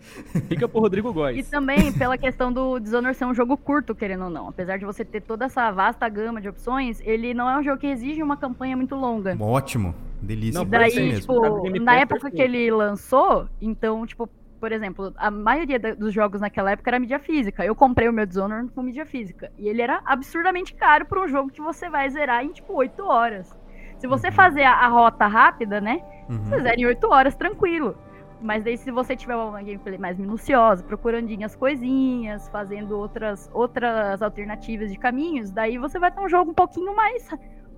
Fica 0.48 0.66
pro 0.66 0.80
Rodrigo 0.80 1.12
Góes. 1.12 1.46
E 1.46 1.50
também 1.50 1.92
pela 1.92 2.16
questão 2.16 2.52
do 2.52 2.78
Dishonored 2.78 3.16
ser 3.16 3.24
um 3.24 3.34
jogo 3.34 3.56
curto, 3.56 3.94
querendo 3.94 4.24
ou 4.24 4.30
não. 4.30 4.48
Apesar 4.48 4.78
de 4.78 4.84
você 4.84 5.04
ter 5.04 5.20
toda 5.20 5.46
essa 5.46 5.70
vasta 5.70 6.08
gama 6.08 6.40
de 6.40 6.48
opções, 6.48 7.00
ele 7.02 7.34
não 7.34 7.48
é 7.48 7.58
um 7.58 7.62
jogo 7.62 7.78
que 7.78 7.86
exige 7.86 8.22
uma 8.22 8.36
campanha 8.36 8.76
muito 8.76 8.94
longa. 8.94 9.36
Ótimo. 9.38 9.94
Delícia. 10.20 10.60
Não, 10.60 10.64
daí, 10.64 11.20
tipo, 11.20 11.80
na 11.80 11.96
época 11.96 12.30
que 12.30 12.40
ele 12.40 12.70
lançou, 12.70 13.48
então, 13.60 14.06
tipo, 14.06 14.28
por 14.62 14.70
exemplo, 14.70 15.12
a 15.16 15.28
maioria 15.28 15.76
dos 15.76 16.14
jogos 16.14 16.40
naquela 16.40 16.70
época 16.70 16.88
era 16.88 17.00
mídia 17.00 17.18
física. 17.18 17.64
Eu 17.64 17.74
comprei 17.74 18.08
o 18.08 18.12
meu 18.12 18.24
Dishonored 18.24 18.70
com 18.70 18.80
mídia 18.80 19.04
física. 19.04 19.50
E 19.58 19.66
ele 19.66 19.82
era 19.82 20.00
absurdamente 20.04 20.72
caro 20.72 21.04
para 21.04 21.20
um 21.20 21.26
jogo 21.26 21.50
que 21.50 21.60
você 21.60 21.90
vai 21.90 22.08
zerar 22.08 22.44
em, 22.44 22.52
tipo, 22.52 22.72
8 22.72 23.04
horas. 23.04 23.58
Se 23.98 24.06
você 24.06 24.28
uhum. 24.28 24.32
fazer 24.32 24.62
a, 24.62 24.74
a, 24.74 24.86
rota 24.86 25.26
rápida, 25.26 25.80
né? 25.80 26.00
Uhum. 26.30 26.44
Você 26.44 26.60
zera 26.60 26.80
em 26.80 26.86
8 26.86 27.04
horas, 27.08 27.34
tranquilo. 27.34 27.98
Mas 28.40 28.62
daí, 28.62 28.76
se 28.76 28.92
você 28.92 29.16
tiver 29.16 29.34
uma 29.34 29.60
gameplay 29.60 29.98
mais 29.98 30.16
minuciosa, 30.16 30.84
procurando 30.84 31.26
as 31.44 31.56
coisinhas, 31.56 32.48
fazendo 32.48 32.96
outras, 32.96 33.50
outras 33.52 34.22
alternativas 34.22 34.92
de 34.92 34.96
caminhos, 34.96 35.50
daí 35.50 35.76
você 35.76 35.98
vai 35.98 36.12
ter 36.12 36.20
um 36.20 36.28
jogo 36.28 36.52
um 36.52 36.54
pouquinho 36.54 36.94
mais, 36.94 37.28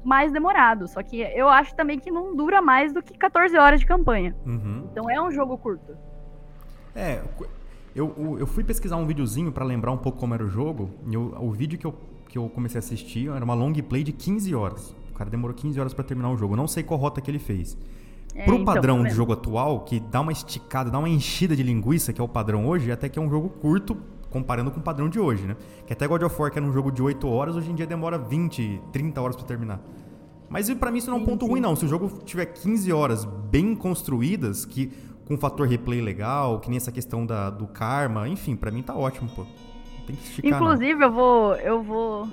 mais 0.05 0.31
demorado. 0.31 0.87
Só 0.87 1.03
que 1.03 1.23
eu 1.23 1.49
acho 1.49 1.75
também 1.75 1.99
que 1.99 2.11
não 2.11 2.37
dura 2.37 2.61
mais 2.61 2.93
do 2.93 3.03
que 3.03 3.17
14 3.17 3.57
horas 3.57 3.81
de 3.81 3.87
campanha. 3.87 4.37
Uhum. 4.45 4.87
Então 4.93 5.09
é 5.09 5.19
um 5.19 5.31
jogo 5.31 5.57
curto. 5.57 5.97
É, 6.95 7.23
eu, 7.95 8.37
eu 8.39 8.47
fui 8.47 8.65
pesquisar 8.65 8.97
um 8.97 9.07
videozinho 9.07 9.53
para 9.53 9.65
lembrar 9.65 9.93
um 9.93 9.97
pouco 9.97 10.19
como 10.19 10.35
era 10.35 10.45
o 10.45 10.49
jogo. 10.49 10.91
E 11.07 11.15
eu, 11.15 11.35
o 11.41 11.51
vídeo 11.51 11.79
que 11.79 11.87
eu, 11.87 11.95
que 12.29 12.39
eu 12.39 12.49
comecei 12.49 12.79
a 12.79 12.81
assistir 12.81 13.29
era 13.29 13.45
uma 13.45 13.55
long 13.55 13.73
play 13.73 14.03
de 14.03 14.13
15 14.13 14.55
horas. 14.55 14.95
O 15.11 15.15
cara 15.15 15.31
demorou 15.31 15.55
15 15.55 15.79
horas 15.79 15.95
para 15.95 16.05
terminar 16.05 16.31
o 16.31 16.37
jogo. 16.37 16.55
Eu 16.55 16.57
não 16.57 16.67
sei 16.67 16.83
qual 16.83 16.99
rota 16.99 17.21
que 17.21 17.31
ele 17.31 17.39
fez. 17.39 17.77
É, 18.35 18.45
Pro 18.45 18.55
então, 18.55 18.65
padrão 18.65 19.05
de 19.05 19.11
jogo 19.11 19.33
atual, 19.33 19.81
que 19.81 20.01
dá 20.01 20.21
uma 20.21 20.33
esticada, 20.33 20.91
dá 20.91 20.99
uma 20.99 21.09
enchida 21.09 21.55
de 21.55 21.63
linguiça, 21.63 22.13
que 22.13 22.21
é 22.21 22.25
o 22.25 22.29
padrão 22.29 22.67
hoje, 22.67 22.91
até 22.91 23.09
que 23.09 23.17
é 23.17 23.23
um 23.23 23.31
jogo 23.31 23.49
curto 23.49 23.97
comparando 24.29 24.73
com 24.73 24.81
o 24.81 24.83
padrão 24.83 25.09
de 25.09 25.21
hoje, 25.21 25.45
né? 25.45 25.57
Que 25.87 25.93
até 25.93 26.09
God 26.09 26.23
of 26.23 26.43
War, 26.43 26.51
que 26.51 26.59
era 26.59 26.67
um 26.67 26.73
jogo 26.73 26.91
de 26.91 27.01
8 27.01 27.29
horas, 27.29 27.55
hoje 27.55 27.71
em 27.71 27.75
dia 27.77 27.87
demora 27.87 28.19
20, 28.19 28.81
30 28.91 29.23
horas 29.23 29.37
para 29.37 29.45
terminar. 29.45 29.81
Mas 30.49 30.69
para 30.75 30.91
mim 30.91 30.99
isso 30.99 31.09
não 31.09 31.19
é 31.19 31.21
um 31.21 31.25
ponto 31.25 31.45
sim. 31.45 31.51
ruim, 31.53 31.61
não. 31.61 31.77
Se 31.77 31.85
o 31.85 31.89
jogo 31.89 32.11
tiver 32.25 32.47
15 32.47 32.93
horas 32.93 33.25
bem 33.25 33.77
construídas, 33.77 34.65
que 34.65 34.91
com 35.27 35.35
um 35.35 35.39
fator 35.39 35.67
replay 35.67 36.01
legal, 36.01 36.61
que 36.61 36.69
nem 36.69 36.77
essa 36.77 36.93
questão 36.93 37.25
da, 37.25 37.51
do 37.51 37.67
karma, 37.67 38.29
enfim, 38.29 38.57
para 38.57 38.71
mim 38.71 38.83
tá 38.83 38.95
ótimo, 38.95 39.29
pô. 39.35 39.45
Tem 40.07 40.17
que 40.17 40.23
esticar, 40.23 40.61
Inclusive, 40.61 40.95
não. 40.95 41.07
eu 41.07 41.13
vou. 41.13 41.55
Eu 41.57 41.83
vou. 41.83 42.29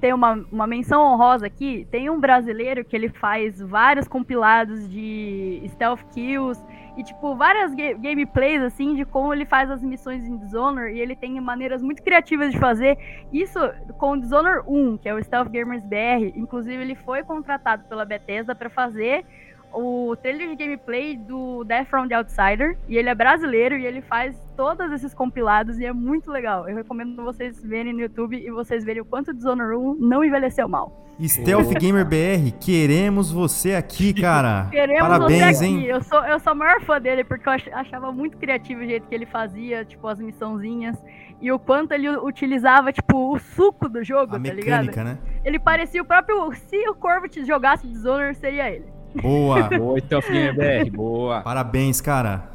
Tem 0.00 0.12
uma, 0.12 0.34
uma 0.50 0.66
menção 0.66 1.02
honrosa 1.02 1.46
aqui. 1.46 1.86
Tem 1.90 2.08
um 2.08 2.18
brasileiro 2.18 2.84
que 2.84 2.96
ele 2.96 3.08
faz 3.08 3.60
vários 3.60 4.06
compilados 4.06 4.88
de 4.88 5.62
stealth 5.68 6.02
kills 6.12 6.62
e, 6.96 7.02
tipo, 7.02 7.34
várias 7.36 7.74
ga 7.74 7.92
gameplays, 7.94 8.62
assim, 8.62 8.94
de 8.94 9.04
como 9.04 9.32
ele 9.32 9.44
faz 9.44 9.70
as 9.70 9.82
missões 9.82 10.26
em 10.26 10.36
Dishonored. 10.36 10.96
E 10.96 11.00
ele 11.00 11.14
tem 11.14 11.40
maneiras 11.40 11.82
muito 11.82 12.02
criativas 12.02 12.52
de 12.52 12.58
fazer. 12.58 12.96
Isso 13.32 13.58
com 13.98 14.18
Dishonored 14.18 14.64
1, 14.66 14.98
que 14.98 15.08
é 15.08 15.14
o 15.14 15.22
Stealth 15.22 15.48
Gamers 15.48 15.84
BR. 15.84 16.36
Inclusive, 16.36 16.80
ele 16.80 16.94
foi 16.94 17.22
contratado 17.22 17.84
pela 17.84 18.04
Bethesda 18.04 18.54
para 18.54 18.70
fazer 18.70 19.24
o 19.72 20.16
trailer 20.20 20.48
de 20.48 20.56
gameplay 20.56 21.16
do 21.16 21.64
Death 21.64 21.88
from 21.88 22.08
the 22.08 22.14
Outsider. 22.14 22.76
E 22.88 22.96
ele 22.96 23.08
é 23.08 23.14
brasileiro 23.14 23.76
e 23.76 23.84
ele 23.86 24.00
faz 24.02 24.36
todos 24.56 24.90
esses 24.92 25.14
compilados 25.14 25.78
e 25.78 25.84
é 25.84 25.92
muito 25.92 26.30
legal. 26.30 26.68
Eu 26.68 26.76
recomendo 26.76 27.22
vocês 27.22 27.62
verem 27.64 27.92
no 27.92 28.00
YouTube 28.00 28.36
e 28.36 28.50
vocês 28.50 28.84
verem 28.84 29.02
o 29.02 29.04
quanto 29.04 29.32
Dishonored 29.34 29.76
1 29.76 29.96
não 30.00 30.24
envelheceu 30.24 30.68
mal. 30.68 31.04
Stealth 31.20 31.70
Gamer 31.80 32.04
BR, 32.04 32.52
queremos 32.60 33.32
você 33.32 33.74
aqui, 33.74 34.14
cara. 34.14 34.68
Queremos 34.70 35.00
Parabéns, 35.08 35.56
você 35.58 35.64
aqui. 35.64 35.74
hein? 35.74 35.84
Eu 35.84 36.00
sou, 36.00 36.24
eu 36.24 36.38
sou 36.38 36.52
a 36.52 36.54
maior 36.54 36.80
fã 36.82 37.00
dele 37.00 37.24
porque 37.24 37.48
eu 37.48 37.52
ach- 37.54 37.68
achava 37.72 38.12
muito 38.12 38.36
criativo 38.36 38.82
o 38.82 38.86
jeito 38.86 39.08
que 39.08 39.14
ele 39.16 39.26
fazia, 39.26 39.84
tipo, 39.84 40.06
as 40.06 40.20
missãozinhas. 40.20 40.96
E 41.40 41.50
o 41.50 41.58
quanto 41.58 41.90
ele 41.90 42.08
utilizava, 42.08 42.92
tipo, 42.92 43.32
o 43.34 43.38
suco 43.38 43.88
do 43.88 44.02
jogo, 44.04 44.36
A 44.36 44.40
tá 44.40 44.52
ligado? 44.52 44.86
mecânica, 44.86 45.02
né? 45.04 45.18
Ele 45.44 45.58
parecia 45.58 46.00
o 46.00 46.04
próprio. 46.04 46.52
Se 46.54 46.88
o 46.88 46.94
Corvo 46.94 47.28
te 47.28 47.44
jogasse 47.44 47.86
Dishonored, 47.88 48.36
seria 48.38 48.70
ele. 48.70 48.86
Boa. 49.20 49.62
Boa, 49.68 49.98
Stealth 50.00 50.26
Gamer 50.26 50.54
BR, 50.54 50.90
boa. 50.96 51.40
Parabéns, 51.40 52.00
cara. 52.00 52.52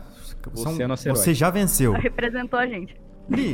Você 0.54 0.84
é 0.84 0.88
nosso 0.88 1.08
herói. 1.08 1.18
você 1.18 1.34
já 1.34 1.50
venceu. 1.50 1.94
Representou 1.94 2.60
a 2.60 2.68
gente. 2.68 2.96
Li, 3.30 3.54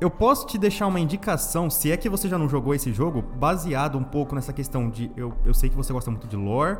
eu 0.00 0.08
posso 0.08 0.46
te 0.46 0.56
deixar 0.56 0.86
uma 0.86 1.00
indicação, 1.00 1.68
se 1.68 1.90
é 1.90 1.96
que 1.96 2.08
você 2.08 2.28
já 2.28 2.38
não 2.38 2.48
jogou 2.48 2.72
esse 2.72 2.92
jogo, 2.92 3.20
baseado 3.20 3.98
um 3.98 4.04
pouco 4.04 4.34
nessa 4.34 4.52
questão 4.52 4.88
de. 4.88 5.10
Eu, 5.16 5.34
eu 5.44 5.52
sei 5.52 5.68
que 5.68 5.74
você 5.76 5.92
gosta 5.92 6.08
muito 6.10 6.28
de 6.28 6.36
lore, 6.36 6.78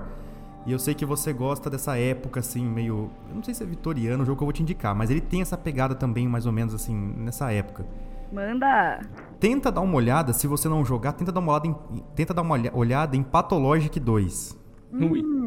e 0.65 0.71
eu 0.71 0.79
sei 0.79 0.95
que 0.95 1.05
você 1.05 1.33
gosta 1.33 1.69
dessa 1.69 1.99
época, 1.99 2.39
assim, 2.39 2.65
meio. 2.65 3.11
Eu 3.29 3.35
não 3.35 3.43
sei 3.43 3.53
se 3.53 3.65
é 3.65 3.67
vitoriano 3.67 4.23
o 4.23 4.27
jogo 4.27 4.39
que 4.39 4.43
eu 4.45 4.47
vou 4.47 4.53
te 4.53 4.63
indicar, 4.63 4.95
mas 4.95 5.11
ele 5.11 5.21
tem 5.21 5.43
essa 5.43 5.59
pegada 5.59 5.97
também, 5.97 6.29
mais 6.29 6.47
ou 6.47 6.53
menos 6.53 6.73
assim, 6.75 6.95
nessa 6.95 7.51
época. 7.53 7.85
Manda. 8.33 9.01
Tenta 9.41 9.73
dar 9.73 9.81
uma 9.81 9.97
olhada, 9.97 10.33
se 10.33 10.47
você 10.47 10.69
não 10.69 10.85
jogar, 10.85 11.13
tenta 11.15 11.33
dar 11.33 11.41
uma 11.41 11.51
olhada 11.53 11.67
em, 11.67 11.75
tenta 12.15 12.33
dar 12.33 12.43
uma 12.43 12.55
olha- 12.55 12.71
olhada 12.73 13.17
em 13.17 13.23
Pathologic 13.25 13.99
2. 13.99 14.57
Ui. 14.93 15.21
Hum, 15.23 15.42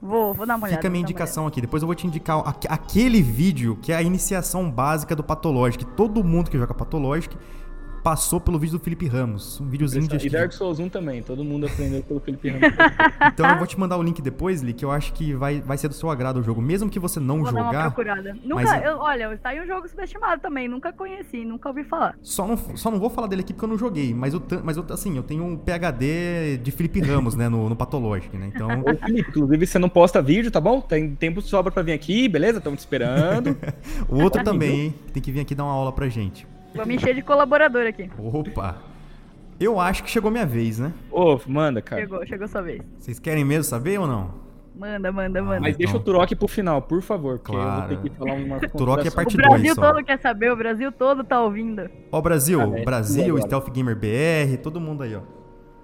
vou, 0.00 0.34
vou 0.34 0.46
dar 0.46 0.56
uma 0.56 0.66
olhada. 0.66 0.78
Fica 0.78 0.88
a 0.88 0.90
minha 0.90 1.02
indicação 1.02 1.46
aqui. 1.46 1.60
Depois 1.60 1.82
eu 1.82 1.86
vou 1.86 1.94
te 1.94 2.06
indicar 2.06 2.38
aque- 2.46 2.68
aquele 2.68 3.22
vídeo 3.22 3.78
que 3.82 3.92
é 3.92 3.96
a 3.96 4.02
iniciação 4.02 4.70
básica 4.70 5.14
do 5.16 5.22
Pathologic. 5.22 5.84
Todo 5.84 6.22
mundo 6.24 6.50
que 6.50 6.58
joga 6.58 6.74
Pathologic 6.74 7.36
passou 8.02 8.40
pelo 8.40 8.58
vídeo 8.58 8.78
do 8.78 8.82
Felipe 8.82 9.06
Ramos. 9.06 9.60
Um 9.60 9.68
videozinho 9.68 10.06
de. 10.06 10.26
E 10.26 10.30
Dark 10.30 10.52
Souls 10.52 10.78
1 10.78 10.88
também, 10.88 11.22
todo 11.22 11.44
mundo 11.44 11.66
aprendeu 11.66 12.02
pelo 12.02 12.20
Felipe 12.20 12.48
Ramos. 12.48 12.70
Então 13.32 13.48
eu 13.48 13.58
vou 13.58 13.66
te 13.66 13.78
mandar 13.78 13.96
o 13.96 14.02
link 14.02 14.20
depois, 14.22 14.62
Li, 14.62 14.72
que 14.72 14.84
eu 14.84 14.90
acho 14.90 15.12
que 15.12 15.34
vai, 15.34 15.60
vai 15.60 15.76
ser 15.76 15.88
do 15.88 15.94
seu 15.94 16.10
agrado 16.10 16.38
o 16.38 16.42
jogo. 16.42 16.60
Mesmo 16.60 16.88
que 16.88 16.98
você 16.98 17.20
não 17.20 17.42
Vou 17.42 17.52
dar 17.52 17.60
uma 17.60 17.66
jogar, 17.66 17.82
procurada. 17.84 18.36
Nunca, 18.42 18.62
mas 18.62 18.84
eu, 18.84 18.98
olha, 18.98 19.38
tá 19.38 19.50
aí 19.50 19.60
um 19.60 19.66
jogo 19.66 19.88
subestimado 19.88 20.40
também. 20.40 20.68
Nunca 20.68 20.92
conheci, 20.92 21.44
nunca 21.44 21.68
ouvi 21.68 21.84
falar. 21.84 22.16
só 22.22 22.46
não, 22.46 22.56
só 22.56 22.90
não 22.90 22.98
vou 22.98 23.10
falar 23.10 23.26
dele 23.26 23.42
aqui 23.42 23.52
porque 23.52 23.64
eu 23.64 23.68
não 23.68 23.78
joguei. 23.78 24.14
Mas 24.14 24.34
eu, 24.34 24.42
mas 24.64 24.76
eu, 24.76 24.84
assim, 24.90 25.16
eu 25.16 25.22
tenho 25.22 25.44
um 25.44 25.56
PHD 25.56 26.58
de 26.62 26.70
Felipe 26.70 27.00
Ramos, 27.00 27.34
né, 27.34 27.48
no, 27.48 27.68
no 27.68 27.76
Pathologic, 27.76 28.36
né? 28.36 28.50
Então. 28.54 28.68
Ô, 28.80 28.96
Felipe, 28.96 29.30
inclusive 29.30 29.66
você 29.66 29.78
não 29.78 29.88
posta 29.88 30.22
vídeo, 30.22 30.50
tá 30.50 30.60
bom? 30.60 30.80
Tem 30.80 31.14
tempo 31.14 31.40
de 31.40 31.48
sobra 31.48 31.70
pra 31.70 31.82
vir 31.82 31.92
aqui, 31.92 32.28
beleza? 32.28 32.58
Estamos 32.58 32.78
te 32.78 32.80
esperando. 32.80 33.56
O 34.08 34.22
outro 34.22 34.42
também, 34.42 34.80
hein? 34.80 34.94
Tem 35.12 35.22
que 35.22 35.30
vir 35.30 35.40
aqui 35.40 35.54
dar 35.54 35.64
uma 35.64 35.72
aula 35.72 35.92
pra 35.92 36.08
gente. 36.08 36.46
Vou 36.74 36.86
me 36.86 36.94
encher 36.96 37.14
de 37.14 37.22
colaborador 37.22 37.86
aqui. 37.86 38.10
Opa! 38.18 38.76
Eu 39.58 39.78
acho 39.78 40.02
que 40.02 40.10
chegou 40.10 40.30
minha 40.30 40.46
vez, 40.46 40.78
né? 40.78 40.92
Ô, 41.10 41.38
manda, 41.46 41.82
cara. 41.82 42.00
Chegou, 42.02 42.26
chegou 42.26 42.48
sua 42.48 42.62
vez. 42.62 42.82
Vocês 42.98 43.18
querem 43.18 43.44
mesmo 43.44 43.64
saber 43.64 43.98
ou 44.00 44.06
não? 44.06 44.40
Manda, 44.74 45.12
manda, 45.12 45.42
manda. 45.42 45.60
Mas 45.60 45.76
deixa 45.76 45.92
o 45.92 46.00
Então. 46.00 46.14
Turok 46.14 46.34
pro 46.36 46.48
final, 46.48 46.80
por 46.80 47.02
favor, 47.02 47.38
porque 47.38 47.52
Claro. 47.52 47.92
eu 47.92 47.96
vou 47.98 48.02
ter 48.04 48.10
que 48.10 48.16
falar 48.16 48.32
uma 48.34 48.58
Turok 48.70 49.06
é 49.06 49.10
parte 49.10 49.34
o 49.34 49.36
Brasil 49.36 49.58
2 49.62 49.74
só. 49.74 49.92
todo 49.92 50.04
quer 50.04 50.18
saber, 50.18 50.50
o 50.52 50.56
Brasil 50.56 50.90
todo 50.92 51.22
tá 51.24 51.42
ouvindo. 51.42 51.90
Ó, 52.10 52.20
Brasil, 52.22 52.60
Ah, 52.60 52.78
é, 52.78 52.84
Brasil, 52.84 53.24
agora. 53.36 53.42
Stealth 53.42 53.68
Gamer 53.70 53.94
BR, 53.96 54.56
todo 54.62 54.80
mundo 54.80 55.02
aí, 55.02 55.14
ó. 55.14 55.20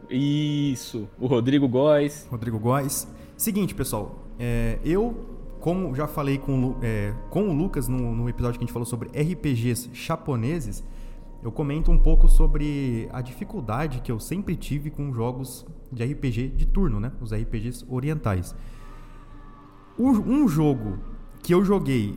Isso, 0.09 1.09
o 1.21 1.27
Rodrigo 1.27 1.69
Góes. 1.69 2.27
Rodrigo 2.31 2.59
Góes. 2.59 3.07
Seguinte, 3.37 3.75
pessoal, 3.75 4.21
é, 4.39 4.79
eu, 4.85 5.36
como 5.67 5.93
já 5.97 6.07
falei 6.07 6.39
com, 6.39 6.77
é, 6.81 7.13
com 7.29 7.49
o 7.49 7.53
Lucas 7.53 7.89
no, 7.89 8.15
no 8.15 8.29
episódio 8.29 8.57
que 8.57 8.63
a 8.63 8.67
gente 8.69 8.73
falou 8.73 8.87
sobre 8.87 9.09
RPGs 9.09 9.91
japoneses, 9.93 10.85
eu 11.43 11.51
comento 11.51 11.91
um 11.91 11.99
pouco 11.99 12.29
sobre 12.29 13.09
a 13.13 13.21
dificuldade 13.21 14.01
que 14.01 14.13
eu 14.13 14.21
sempre 14.21 14.55
tive 14.55 14.91
com 14.91 15.13
jogos 15.13 15.67
de 15.91 16.05
RPG 16.05 16.51
de 16.51 16.67
turno, 16.67 17.01
né? 17.01 17.11
Os 17.21 17.33
RPGs 17.35 17.85
orientais. 17.89 18.55
Um 19.99 20.47
jogo 20.47 21.01
que 21.43 21.53
eu 21.53 21.65
joguei 21.65 22.17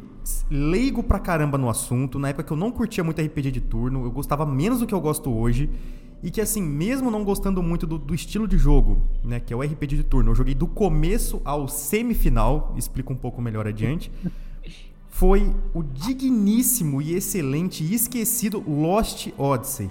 leigo 0.52 1.02
pra 1.02 1.18
caramba 1.18 1.58
no 1.58 1.70
assunto, 1.70 2.20
na 2.20 2.30
época 2.30 2.44
que 2.44 2.54
eu 2.54 2.58
não 2.58 2.70
curtia 2.70 3.04
muito 3.04 3.20
RPG 3.20 3.50
de 3.50 3.62
turno, 3.62 4.06
eu 4.06 4.12
gostava 4.12 4.46
menos 4.46 4.80
do 4.82 4.86
que 4.86 4.94
eu 4.94 5.02
gosto 5.02 5.36
hoje, 5.36 5.72
e 6.22 6.30
que 6.30 6.42
assim, 6.42 6.62
mesmo 6.62 7.10
não 7.10 7.24
gostando 7.24 7.64
muito 7.64 7.88
do, 7.88 7.98
do 7.98 8.14
estilo 8.14 8.48
de 8.48 8.58
jogo, 8.58 9.02
né, 9.24 9.40
que 9.40 9.54
é 9.54 9.56
o 9.56 9.62
RPG 9.62 9.98
de 9.98 10.04
turno, 10.04 10.32
eu 10.32 10.36
joguei 10.36 10.54
do 10.54 10.68
começo 10.68 11.42
ao 11.46 11.68
semifinal, 11.68 12.74
explico 12.78 13.14
um 13.14 13.16
pouco 13.16 13.42
melhor 13.42 13.68
adiante, 13.68 14.12
foi 15.08 15.54
o 15.74 15.84
digníssimo 15.84 17.02
e 17.02 17.14
excelente 17.14 17.84
e 17.84 17.94
esquecido 17.94 18.64
Lost 18.68 19.28
Odyssey. 19.38 19.90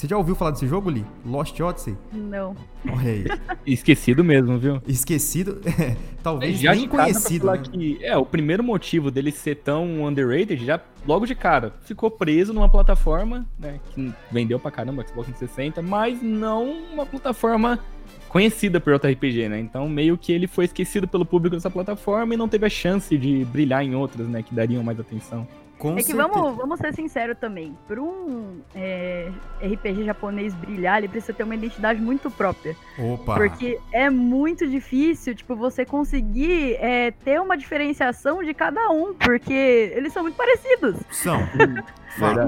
Você 0.00 0.08
já 0.08 0.16
ouviu 0.16 0.34
falar 0.34 0.52
desse 0.52 0.66
jogo, 0.66 0.88
Li? 0.88 1.04
Lost 1.26 1.60
Odyssey? 1.60 1.94
Não. 2.10 2.56
Olha 2.88 3.10
aí. 3.10 3.26
Esquecido 3.66 4.24
mesmo, 4.24 4.58
viu? 4.58 4.80
Esquecido, 4.88 5.60
é, 5.78 5.94
talvez 6.22 6.58
Já 6.58 6.74
nem 6.74 6.88
conhecido. 6.88 7.48
né? 7.48 7.58
que 7.58 7.98
é 8.00 8.16
o 8.16 8.24
primeiro 8.24 8.64
motivo 8.64 9.10
dele 9.10 9.30
ser 9.30 9.56
tão 9.56 10.02
underrated, 10.06 10.64
já 10.64 10.80
logo 11.06 11.26
de 11.26 11.34
cara, 11.34 11.74
ficou 11.82 12.10
preso 12.10 12.54
numa 12.54 12.66
plataforma, 12.66 13.46
né, 13.58 13.78
que 13.90 14.10
vendeu 14.32 14.58
pra 14.58 14.70
caramba, 14.70 15.06
Xbox 15.06 15.26
360, 15.36 15.82
mas 15.82 16.22
não 16.22 16.70
uma 16.94 17.04
plataforma 17.04 17.78
conhecida 18.26 18.80
por 18.80 18.94
outro 18.94 19.10
RPG, 19.10 19.50
né? 19.50 19.60
Então 19.60 19.86
meio 19.86 20.16
que 20.16 20.32
ele 20.32 20.46
foi 20.46 20.64
esquecido 20.64 21.06
pelo 21.06 21.26
público 21.26 21.56
dessa 21.56 21.68
plataforma 21.70 22.32
e 22.32 22.38
não 22.38 22.48
teve 22.48 22.64
a 22.64 22.70
chance 22.70 23.18
de 23.18 23.44
brilhar 23.44 23.84
em 23.84 23.94
outras, 23.94 24.26
né, 24.26 24.42
que 24.42 24.54
dariam 24.54 24.82
mais 24.82 24.98
atenção. 24.98 25.46
Com 25.80 25.94
é 25.94 25.96
que 25.96 26.02
certeza. 26.02 26.28
vamos, 26.28 26.56
vamos 26.58 26.78
ser 26.78 26.92
sinceros 26.92 27.38
também. 27.38 27.74
Para 27.88 28.02
um 28.02 28.60
é, 28.74 29.32
RPG 29.62 30.04
japonês 30.04 30.52
brilhar, 30.54 30.98
ele 30.98 31.08
precisa 31.08 31.32
ter 31.32 31.42
uma 31.42 31.54
identidade 31.54 32.02
muito 32.02 32.30
própria. 32.30 32.76
Opa. 32.98 33.34
Porque 33.34 33.80
é 33.90 34.10
muito 34.10 34.68
difícil, 34.68 35.34
tipo, 35.34 35.56
você 35.56 35.86
conseguir 35.86 36.74
é, 36.74 37.10
ter 37.10 37.40
uma 37.40 37.56
diferenciação 37.56 38.44
de 38.44 38.52
cada 38.52 38.90
um, 38.90 39.14
porque 39.14 39.90
eles 39.96 40.12
são 40.12 40.22
muito 40.22 40.36
parecidos. 40.36 40.96
São. 41.10 41.40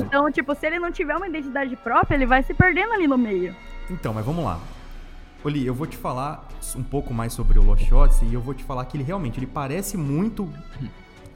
Então, 0.05 0.31
tipo, 0.31 0.55
se 0.57 0.67
ele 0.67 0.81
não 0.81 0.91
tiver 0.91 1.17
uma 1.17 1.27
identidade 1.27 1.77
própria, 1.77 2.17
ele 2.17 2.27
vai 2.27 2.43
se 2.43 2.53
perdendo 2.53 2.93
ali 2.95 3.07
no 3.07 3.17
meio. 3.17 3.55
Então, 3.89 4.13
mas 4.13 4.27
vamos 4.27 4.45
lá. 4.45 4.61
Oli, 5.45 5.65
eu 5.65 5.73
vou 5.73 5.87
te 5.87 5.97
falar 5.97 6.49
um 6.77 6.83
pouco 6.83 7.15
mais 7.15 7.33
sobre 7.33 7.61
o 7.61 7.63
Lost 7.63 7.91
Odyssey 7.91 8.29
e 8.29 8.35
eu 8.35 8.41
vou 8.41 8.55
te 8.55 8.65
falar 8.65 8.85
que 8.85 8.97
ele 8.97 9.05
realmente 9.05 9.39
ele 9.39 9.47
parece 9.47 9.97
muito. 9.97 10.53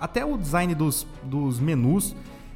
Até 0.01 0.25
o 0.25 0.37
design 0.37 0.75
dos, 0.75 1.07
dos 1.23 1.59
menus 1.59 2.15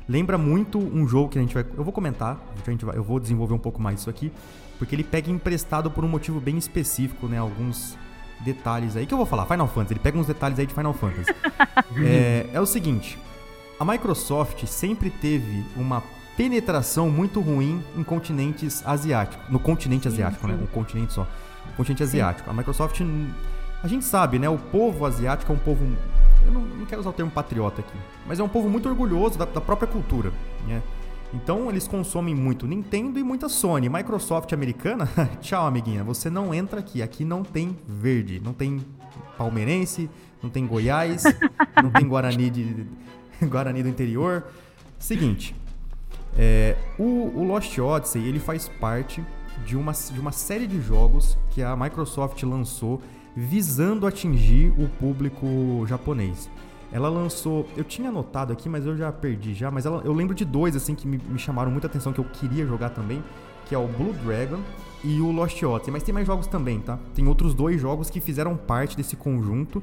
lembra 0.08 0.36
muito 0.36 0.78
um 0.78 1.06
jogo 1.06 1.28
que 1.28 1.38
a 1.38 1.42
gente 1.42 1.54
vai. 1.54 1.64
Eu 1.76 1.84
vou 1.84 1.92
comentar, 1.92 2.38
a 2.66 2.70
gente 2.70 2.84
vai, 2.84 2.96
eu 2.96 3.04
vou 3.04 3.20
desenvolver 3.20 3.54
um 3.54 3.58
pouco 3.58 3.80
mais 3.80 4.00
isso 4.00 4.10
aqui, 4.10 4.32
porque 4.78 4.94
ele 4.94 5.04
pega 5.04 5.30
emprestado 5.30 5.90
por 5.90 6.04
um 6.04 6.08
motivo 6.08 6.40
bem 6.40 6.58
específico, 6.58 7.26
né? 7.26 7.38
Alguns 7.38 7.96
detalhes 8.40 8.96
aí 8.96 9.06
que 9.06 9.14
eu 9.14 9.18
vou 9.18 9.26
falar. 9.26 9.46
Final 9.46 9.68
Fantasy, 9.68 9.94
ele 9.94 10.00
pega 10.00 10.18
uns 10.18 10.26
detalhes 10.26 10.58
aí 10.58 10.66
de 10.66 10.74
Final 10.74 10.94
Fantasy. 10.94 11.34
é, 12.04 12.46
é 12.52 12.60
o 12.60 12.66
seguinte: 12.66 13.18
a 13.78 13.84
Microsoft 13.84 14.64
sempre 14.66 15.10
teve 15.10 15.64
uma 15.76 16.02
penetração 16.36 17.10
muito 17.10 17.40
ruim 17.40 17.82
em 17.96 18.02
continentes 18.02 18.82
asiáticos. 18.86 19.48
No 19.50 19.58
continente 19.58 20.08
asiático, 20.08 20.46
né? 20.46 20.58
Um 20.60 20.66
continente 20.66 21.12
só. 21.12 21.26
Continente 21.76 22.02
asiático. 22.02 22.50
A 22.50 22.52
Microsoft. 22.52 23.00
A 23.82 23.88
gente 23.88 24.04
sabe, 24.04 24.38
né? 24.38 24.48
O 24.48 24.58
povo 24.58 25.06
asiático 25.06 25.52
é 25.52 25.54
um 25.54 25.58
povo. 25.58 25.86
Eu 26.44 26.52
não, 26.52 26.60
não 26.62 26.86
quero 26.86 27.00
usar 27.00 27.10
o 27.10 27.12
termo 27.12 27.30
patriota 27.30 27.80
aqui. 27.80 27.96
Mas 28.26 28.40
é 28.40 28.42
um 28.42 28.48
povo 28.48 28.68
muito 28.68 28.88
orgulhoso 28.88 29.38
da, 29.38 29.44
da 29.44 29.60
própria 29.60 29.88
cultura, 29.88 30.32
né? 30.66 30.82
Então 31.32 31.70
eles 31.70 31.86
consomem 31.86 32.34
muito 32.34 32.66
Nintendo 32.66 33.18
e 33.18 33.22
muita 33.22 33.48
Sony. 33.48 33.88
Microsoft 33.88 34.52
americana, 34.52 35.08
tchau, 35.40 35.66
amiguinha. 35.66 36.02
Você 36.02 36.28
não 36.28 36.52
entra 36.52 36.80
aqui. 36.80 37.02
Aqui 37.02 37.24
não 37.24 37.42
tem 37.42 37.76
verde. 37.86 38.40
Não 38.44 38.52
tem 38.52 38.84
palmeirense, 39.36 40.10
não 40.42 40.50
tem 40.50 40.66
Goiás, 40.66 41.24
não 41.82 41.90
tem 41.90 42.06
Guarani, 42.06 42.50
de, 42.50 42.86
Guarani 43.42 43.82
do 43.82 43.88
interior. 43.88 44.44
Seguinte, 44.98 45.54
é, 46.36 46.76
o, 46.98 47.32
o 47.34 47.44
Lost 47.44 47.78
Odyssey 47.78 48.22
ele 48.26 48.38
faz 48.38 48.68
parte 48.68 49.24
de 49.64 49.76
uma, 49.76 49.92
de 49.92 50.20
uma 50.20 50.32
série 50.32 50.66
de 50.66 50.80
jogos 50.80 51.38
que 51.50 51.62
a 51.62 51.76
Microsoft 51.76 52.42
lançou 52.42 53.00
visando 53.40 54.06
atingir 54.06 54.72
o 54.78 54.86
público 54.88 55.46
japonês. 55.86 56.50
Ela 56.92 57.08
lançou, 57.08 57.66
eu 57.76 57.84
tinha 57.84 58.08
anotado 58.10 58.52
aqui, 58.52 58.68
mas 58.68 58.84
eu 58.84 58.96
já 58.96 59.10
perdi 59.10 59.54
já, 59.54 59.70
mas 59.70 59.86
ela- 59.86 60.02
eu 60.04 60.12
lembro 60.12 60.34
de 60.34 60.44
dois 60.44 60.76
assim 60.76 60.94
que 60.94 61.06
me, 61.06 61.18
me 61.18 61.38
chamaram 61.38 61.70
muita 61.70 61.86
atenção 61.86 62.12
que 62.12 62.18
eu 62.18 62.24
queria 62.24 62.66
jogar 62.66 62.90
também, 62.90 63.22
que 63.66 63.74
é 63.74 63.78
o 63.78 63.86
Blue 63.86 64.12
Dragon 64.24 64.60
e 65.02 65.20
o 65.20 65.30
Lost 65.30 65.62
Odyssey. 65.62 65.92
Mas 65.92 66.02
tem 66.02 66.12
mais 66.12 66.26
jogos 66.26 66.46
também, 66.48 66.80
tá? 66.80 66.98
Tem 67.14 67.26
outros 67.28 67.54
dois 67.54 67.80
jogos 67.80 68.10
que 68.10 68.20
fizeram 68.20 68.56
parte 68.56 68.96
desse 68.96 69.16
conjunto, 69.16 69.82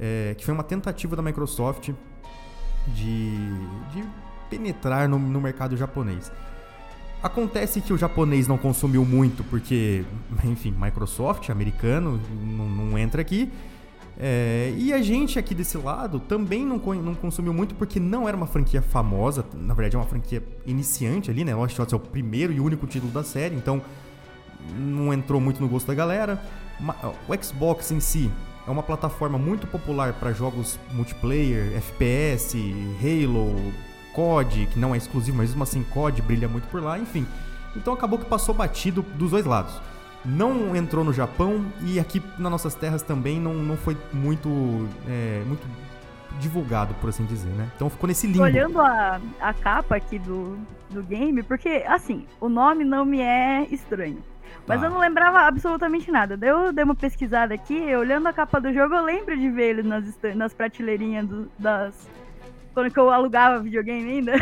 é, 0.00 0.34
que 0.36 0.44
foi 0.44 0.54
uma 0.54 0.64
tentativa 0.64 1.14
da 1.14 1.22
Microsoft 1.22 1.90
de, 2.88 3.30
de 3.92 4.04
penetrar 4.50 5.08
no, 5.08 5.18
no 5.18 5.40
mercado 5.40 5.76
japonês. 5.76 6.32
Acontece 7.22 7.80
que 7.80 7.92
o 7.92 7.98
japonês 7.98 8.46
não 8.46 8.58
consumiu 8.58 9.04
muito, 9.04 9.42
porque, 9.44 10.04
enfim, 10.44 10.74
Microsoft, 10.78 11.50
americano, 11.50 12.20
não, 12.30 12.68
não 12.68 12.98
entra 12.98 13.20
aqui. 13.20 13.50
É, 14.18 14.72
e 14.78 14.94
a 14.94 15.02
gente 15.02 15.38
aqui 15.38 15.54
desse 15.54 15.76
lado 15.76 16.18
também 16.18 16.64
não, 16.64 16.78
não 16.78 17.14
consumiu 17.14 17.52
muito 17.52 17.74
porque 17.74 18.00
não 18.00 18.26
era 18.26 18.34
uma 18.34 18.46
franquia 18.46 18.80
famosa, 18.80 19.44
na 19.52 19.74
verdade 19.74 19.94
é 19.94 19.98
uma 19.98 20.06
franquia 20.06 20.42
iniciante 20.64 21.30
ali, 21.30 21.44
né? 21.44 21.54
Lost 21.54 21.78
Odyssey 21.78 21.98
é 21.98 22.02
o 22.02 22.06
primeiro 22.06 22.50
e 22.50 22.58
único 22.58 22.86
título 22.86 23.12
da 23.12 23.22
série, 23.22 23.54
então 23.54 23.82
não 24.74 25.12
entrou 25.12 25.38
muito 25.38 25.60
no 25.60 25.68
gosto 25.68 25.86
da 25.86 25.94
galera. 25.94 26.42
O 27.28 27.44
Xbox 27.44 27.90
em 27.90 28.00
si 28.00 28.30
é 28.66 28.70
uma 28.70 28.82
plataforma 28.82 29.38
muito 29.38 29.66
popular 29.66 30.14
para 30.14 30.32
jogos 30.32 30.78
multiplayer, 30.92 31.76
FPS, 31.76 32.56
Halo, 33.02 33.72
COD, 34.16 34.66
que 34.72 34.78
não 34.78 34.94
é 34.94 34.96
exclusivo, 34.96 35.36
mas 35.36 35.50
mesmo 35.50 35.62
assim 35.62 35.82
COD 35.82 36.22
brilha 36.22 36.48
muito 36.48 36.66
por 36.68 36.82
lá, 36.82 36.98
enfim. 36.98 37.26
Então 37.76 37.92
acabou 37.92 38.18
que 38.18 38.24
passou 38.24 38.54
batido 38.54 39.02
dos 39.02 39.32
dois 39.32 39.44
lados. 39.44 39.78
Não 40.24 40.74
entrou 40.74 41.04
no 41.04 41.12
Japão 41.12 41.66
e 41.82 42.00
aqui 42.00 42.22
nas 42.38 42.50
nossas 42.50 42.74
terras 42.74 43.02
também 43.02 43.38
não, 43.38 43.52
não 43.52 43.76
foi 43.76 43.94
muito, 44.14 44.88
é, 45.06 45.42
muito 45.46 45.68
divulgado, 46.40 46.94
por 46.94 47.10
assim 47.10 47.26
dizer, 47.26 47.50
né? 47.50 47.70
Então 47.76 47.90
ficou 47.90 48.08
nesse 48.08 48.26
limbo. 48.26 48.42
Olhando 48.42 48.80
a, 48.80 49.20
a 49.38 49.52
capa 49.52 49.96
aqui 49.96 50.18
do, 50.18 50.58
do 50.90 51.02
game, 51.02 51.42
porque, 51.42 51.84
assim, 51.86 52.26
o 52.40 52.48
nome 52.48 52.84
não 52.84 53.04
me 53.04 53.20
é 53.20 53.66
estranho. 53.70 54.22
Mas 54.66 54.80
tá. 54.80 54.86
eu 54.86 54.90
não 54.90 54.98
lembrava 54.98 55.40
absolutamente 55.40 56.10
nada. 56.10 56.36
Daí 56.36 56.48
eu 56.48 56.72
dei 56.72 56.84
uma 56.84 56.94
pesquisada 56.94 57.54
aqui, 57.54 57.94
olhando 57.94 58.26
a 58.26 58.32
capa 58.32 58.58
do 58.58 58.72
jogo, 58.72 58.94
eu 58.94 59.04
lembro 59.04 59.36
de 59.36 59.48
ver 59.50 59.70
ele 59.70 59.82
nas, 59.82 60.04
nas 60.34 60.54
prateleirinhas 60.54 61.26
do, 61.28 61.48
das. 61.58 62.08
Quando 62.76 62.90
que 62.90 63.00
eu 63.00 63.08
alugava 63.08 63.58
videogame 63.62 64.06
ainda. 64.06 64.34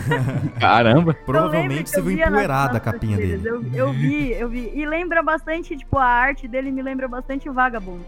Caramba! 0.58 1.12
Provavelmente 1.12 1.90
você 1.90 2.00
viu 2.00 2.12
empoeirada 2.12 2.78
a 2.78 2.80
capinha 2.80 3.18
dele. 3.18 3.46
Eu, 3.46 3.62
eu 3.74 3.92
vi, 3.92 4.32
eu 4.32 4.48
vi. 4.48 4.72
E 4.74 4.86
lembra 4.86 5.22
bastante, 5.22 5.76
tipo, 5.76 5.98
a 5.98 6.06
arte 6.06 6.48
dele 6.48 6.72
me 6.72 6.80
lembra 6.80 7.06
bastante 7.06 7.46
o 7.46 7.52
Vagabond. 7.52 8.02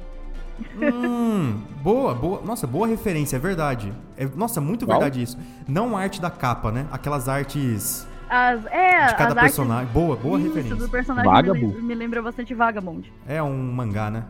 Hum, 0.81 1.61
boa, 1.83 2.15
boa. 2.15 2.41
Nossa, 2.41 2.67
boa 2.67 2.87
referência, 2.87 3.37
é 3.37 3.39
verdade. 3.39 3.93
É, 4.17 4.25
nossa, 4.35 4.63
muito 4.63 4.87
Qual? 4.87 4.99
verdade 4.99 5.21
isso. 5.21 5.39
Não 5.69 5.95
a 5.95 6.01
arte 6.01 6.23
da 6.23 6.31
capa, 6.31 6.73
né? 6.73 6.87
Aquelas 6.91 7.29
artes 7.29 8.09
as, 8.31 8.65
é, 8.69 9.09
de 9.09 9.15
cada 9.15 9.35
personagem. 9.35 9.89
Artes... 9.89 9.93
Boa, 9.93 10.17
boa 10.17 10.39
Isso, 10.39 10.49
referência. 10.49 10.75
do 10.75 10.89
personagem 10.89 11.31
Vagabond. 11.31 11.83
Me, 11.83 11.95
lembra 11.95 12.23
bastante 12.23 12.55
Vagabond. 12.55 13.13
É 13.29 13.43
um 13.43 13.55
mangá, 13.73 14.11
né? 14.11 14.25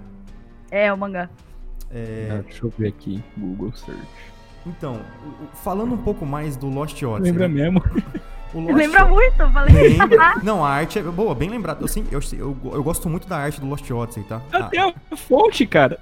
É, 0.72 0.92
um 0.92 0.96
mangá. 0.96 1.30
É... 1.88 2.30
Ah, 2.32 2.42
deixa 2.42 2.66
eu 2.66 2.72
ver 2.76 2.88
aqui, 2.88 3.22
Google 3.36 3.72
Search. 3.76 4.35
Então, 4.66 5.00
falando 5.54 5.94
um 5.94 5.98
pouco 5.98 6.26
mais 6.26 6.56
do 6.56 6.68
Lost 6.68 7.00
Odyssey. 7.02 7.32
Lembra 7.32 7.48
né? 7.48 7.54
mesmo? 7.54 7.82
Lembra 8.60 9.04
muito, 9.04 9.40
eu 9.40 9.50
falei. 9.50 9.96
Lembra. 9.96 10.36
Não, 10.42 10.64
a 10.64 10.70
arte 10.70 10.98
é 10.98 11.02
boa, 11.02 11.34
bem 11.34 11.48
lembrado. 11.48 11.82
Eu, 11.82 11.88
sim, 11.88 12.06
eu, 12.10 12.20
eu, 12.32 12.56
eu, 12.72 12.82
gosto 12.82 13.08
muito 13.08 13.28
da 13.28 13.36
arte 13.36 13.60
do 13.60 13.66
Lost 13.66 13.90
Odyssey, 13.90 14.22
tá? 14.24 14.40
Até 14.52 14.80
ah. 14.80 14.94
a 15.10 15.16
fonte, 15.16 15.66
cara. 15.66 15.98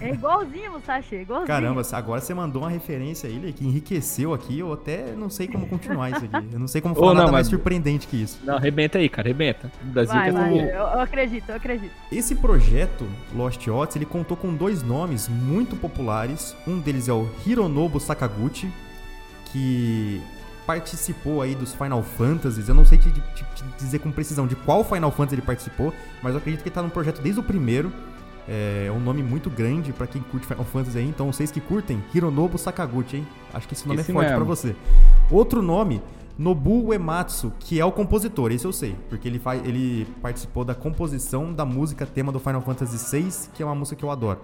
É 0.00 0.10
igualzinho, 0.10 0.72
Sacha, 0.84 1.14
é 1.14 1.22
igualzinho. 1.22 1.46
Caramba, 1.46 1.82
agora 1.92 2.20
você 2.20 2.34
mandou 2.34 2.62
uma 2.62 2.70
referência 2.70 3.28
aí 3.28 3.52
que 3.52 3.64
enriqueceu 3.64 4.34
aqui. 4.34 4.58
Eu 4.58 4.72
até 4.72 5.12
não 5.16 5.30
sei 5.30 5.46
como 5.46 5.66
continuar 5.68 6.10
isso 6.10 6.24
aqui. 6.24 6.48
Eu 6.52 6.58
não 6.58 6.66
sei 6.66 6.80
como 6.80 6.94
falar 6.96 7.12
oh, 7.12 7.14
não, 7.14 7.20
nada 7.20 7.32
mais 7.32 7.46
surpreendente 7.46 8.06
que 8.08 8.16
isso. 8.16 8.40
Não, 8.44 8.56
arrebenta 8.56 8.98
aí, 8.98 9.08
cara, 9.08 9.28
arrebenta. 9.28 9.70
O 9.82 9.86
Brasil 9.86 10.14
vai, 10.14 10.32
vai. 10.32 10.58
Eu, 10.58 10.66
eu 10.66 11.00
acredito, 11.00 11.48
eu 11.48 11.56
acredito. 11.56 11.92
Esse 12.10 12.34
projeto, 12.34 13.06
Lost 13.34 13.66
Odyssey, 13.68 13.98
ele 13.98 14.06
contou 14.06 14.36
com 14.36 14.52
dois 14.52 14.82
nomes 14.82 15.28
muito 15.28 15.76
populares. 15.76 16.56
Um 16.66 16.80
deles 16.80 17.08
é 17.08 17.12
o 17.12 17.28
Hironobu 17.46 18.00
Sakaguchi, 18.00 18.68
que 19.52 20.20
participou 20.66 21.42
aí 21.42 21.54
dos 21.54 21.74
Final 21.74 22.02
Fantasies. 22.02 22.68
Eu 22.68 22.74
não 22.74 22.84
sei 22.84 22.98
te, 22.98 23.10
te, 23.10 23.20
te, 23.20 23.64
dizer 23.78 23.98
com 23.98 24.10
precisão 24.10 24.46
de 24.46 24.56
qual 24.56 24.84
Final 24.84 25.10
Fantasy 25.10 25.34
ele 25.34 25.42
participou, 25.42 25.92
mas 26.22 26.32
eu 26.32 26.38
acredito 26.38 26.62
que 26.62 26.68
ele 26.68 26.74
tá 26.74 26.82
no 26.82 26.90
projeto 26.90 27.20
desde 27.20 27.40
o 27.40 27.42
primeiro. 27.42 27.92
É 28.48 28.90
um 28.90 28.98
nome 28.98 29.22
muito 29.22 29.48
grande 29.48 29.92
para 29.92 30.06
quem 30.06 30.20
curte 30.20 30.46
Final 30.46 30.64
Fantasy 30.64 30.98
aí, 30.98 31.08
então 31.08 31.32
vocês 31.32 31.50
que 31.52 31.60
curtem, 31.60 32.02
Hironobu 32.12 32.58
Sakaguchi, 32.58 33.18
hein? 33.18 33.26
Acho 33.54 33.68
que 33.68 33.74
esse 33.74 33.86
nome 33.86 34.00
esse 34.00 34.10
é 34.10 34.14
forte 34.14 34.34
para 34.34 34.44
você. 34.44 34.74
Outro 35.30 35.62
nome, 35.62 36.02
Nobu 36.36 36.88
Uematsu, 36.88 37.52
que 37.60 37.78
é 37.78 37.84
o 37.84 37.92
compositor, 37.92 38.50
esse 38.50 38.64
eu 38.64 38.72
sei, 38.72 38.96
porque 39.08 39.28
ele, 39.28 39.38
faz, 39.38 39.64
ele 39.64 40.06
participou 40.20 40.64
da 40.64 40.74
composição 40.74 41.52
da 41.52 41.64
música 41.64 42.04
tema 42.04 42.32
do 42.32 42.40
Final 42.40 42.62
Fantasy 42.62 43.16
VI, 43.16 43.48
que 43.54 43.62
é 43.62 43.66
uma 43.66 43.76
música 43.76 43.96
que 43.96 44.04
eu 44.04 44.10
adoro. 44.10 44.40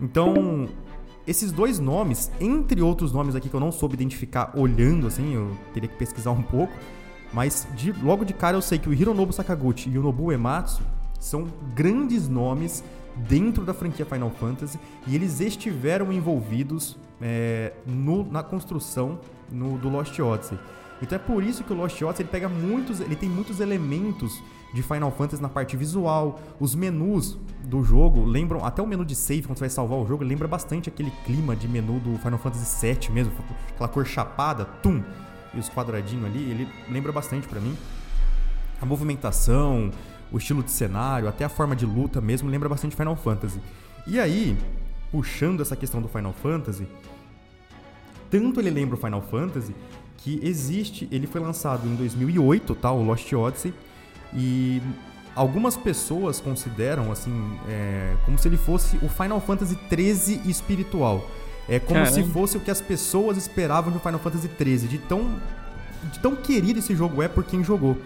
Então, 0.00 0.68
esses 1.28 1.52
dois 1.52 1.78
nomes, 1.78 2.30
entre 2.40 2.80
outros 2.80 3.12
nomes 3.12 3.36
aqui 3.36 3.50
que 3.50 3.54
eu 3.54 3.60
não 3.60 3.70
soube 3.70 3.94
identificar 3.94 4.50
olhando 4.56 5.06
assim, 5.06 5.34
eu 5.34 5.54
teria 5.74 5.88
que 5.88 5.96
pesquisar 5.96 6.30
um 6.30 6.42
pouco, 6.42 6.72
mas 7.34 7.68
de, 7.76 7.92
logo 7.92 8.24
de 8.24 8.32
cara 8.32 8.56
eu 8.56 8.62
sei 8.62 8.78
que 8.78 8.88
o 8.88 8.94
Hironobu 8.94 9.30
Sakaguchi 9.32 9.90
e 9.90 9.98
o 9.98 10.02
Nobu 10.02 10.32
Ematsu 10.32 10.82
são 11.20 11.46
grandes 11.74 12.28
nomes 12.28 12.82
dentro 13.14 13.64
da 13.64 13.74
franquia 13.74 14.06
Final 14.06 14.30
Fantasy 14.30 14.78
e 15.06 15.14
eles 15.14 15.40
estiveram 15.40 16.10
envolvidos 16.10 16.96
é, 17.20 17.74
no, 17.84 18.24
na 18.24 18.42
construção 18.42 19.18
no, 19.50 19.76
do 19.76 19.90
Lost 19.90 20.18
Odyssey. 20.18 20.58
Então 21.02 21.16
é 21.16 21.18
por 21.18 21.42
isso 21.42 21.62
que 21.62 21.72
o 21.72 21.76
Lost 21.76 22.00
Odyssey 22.00 22.24
ele 22.24 22.30
pega 22.30 22.48
muitos, 22.48 23.00
ele 23.00 23.16
tem 23.16 23.28
muitos 23.28 23.60
elementos 23.60 24.42
de 24.72 24.82
Final 24.82 25.10
Fantasy 25.10 25.42
na 25.42 25.48
parte 25.48 25.76
visual. 25.76 26.40
Os 26.60 26.74
menus 26.74 27.38
do 27.64 27.82
jogo 27.82 28.24
lembram, 28.24 28.64
até 28.64 28.82
o 28.82 28.86
menu 28.86 29.04
de 29.04 29.14
save, 29.14 29.42
quando 29.42 29.58
você 29.58 29.64
vai 29.64 29.70
salvar 29.70 29.98
o 29.98 30.06
jogo, 30.06 30.24
lembra 30.24 30.46
bastante 30.46 30.88
aquele 30.88 31.10
clima 31.24 31.56
de 31.56 31.68
menu 31.68 31.98
do 32.00 32.18
Final 32.18 32.38
Fantasy 32.38 32.86
VII 32.86 33.10
mesmo, 33.10 33.32
aquela 33.70 33.88
cor 33.88 34.06
chapada, 34.06 34.64
tum, 34.64 35.02
e 35.54 35.58
os 35.58 35.68
quadradinhos 35.68 36.26
ali, 36.26 36.50
ele 36.50 36.68
lembra 36.88 37.12
bastante 37.12 37.48
para 37.48 37.60
mim. 37.60 37.76
A 38.80 38.86
movimentação, 38.86 39.90
o 40.30 40.38
estilo 40.38 40.62
de 40.62 40.70
cenário, 40.70 41.28
até 41.28 41.44
a 41.44 41.48
forma 41.48 41.74
de 41.74 41.86
luta 41.86 42.20
mesmo 42.20 42.48
lembra 42.48 42.68
bastante 42.68 42.94
Final 42.94 43.16
Fantasy. 43.16 43.60
E 44.06 44.18
aí, 44.20 44.56
puxando 45.10 45.60
essa 45.60 45.74
questão 45.74 46.00
do 46.00 46.08
Final 46.08 46.32
Fantasy, 46.32 46.86
tanto 48.30 48.60
ele 48.60 48.70
lembra 48.70 48.96
o 48.96 48.98
Final 48.98 49.22
Fantasy 49.22 49.74
que 50.18 50.40
existe, 50.42 51.08
ele 51.10 51.26
foi 51.26 51.40
lançado 51.40 51.86
em 51.86 51.94
2008, 51.94 52.74
tá, 52.74 52.92
o 52.92 53.02
Lost 53.02 53.32
Odyssey, 53.32 53.72
e 54.34 54.82
algumas 55.34 55.76
pessoas 55.76 56.40
consideram 56.40 57.12
assim, 57.12 57.58
é, 57.68 58.14
como 58.24 58.38
se 58.38 58.48
ele 58.48 58.56
fosse 58.56 58.96
o 58.96 59.08
Final 59.08 59.40
Fantasy 59.40 59.76
13 59.88 60.42
espiritual. 60.46 61.28
É 61.68 61.78
como 61.78 62.00
Caramba. 62.02 62.22
se 62.22 62.24
fosse 62.24 62.56
o 62.56 62.60
que 62.60 62.70
as 62.70 62.80
pessoas 62.80 63.36
esperavam 63.36 63.92
de 63.92 63.98
Final 63.98 64.18
Fantasy 64.18 64.48
13, 64.48 64.88
de 64.88 64.98
tão, 64.98 65.38
de 66.10 66.18
tão 66.18 66.34
querido 66.34 66.78
esse 66.78 66.96
jogo 66.96 67.22
é 67.22 67.28
por 67.28 67.44
quem 67.44 67.62
jogou. 67.62 67.96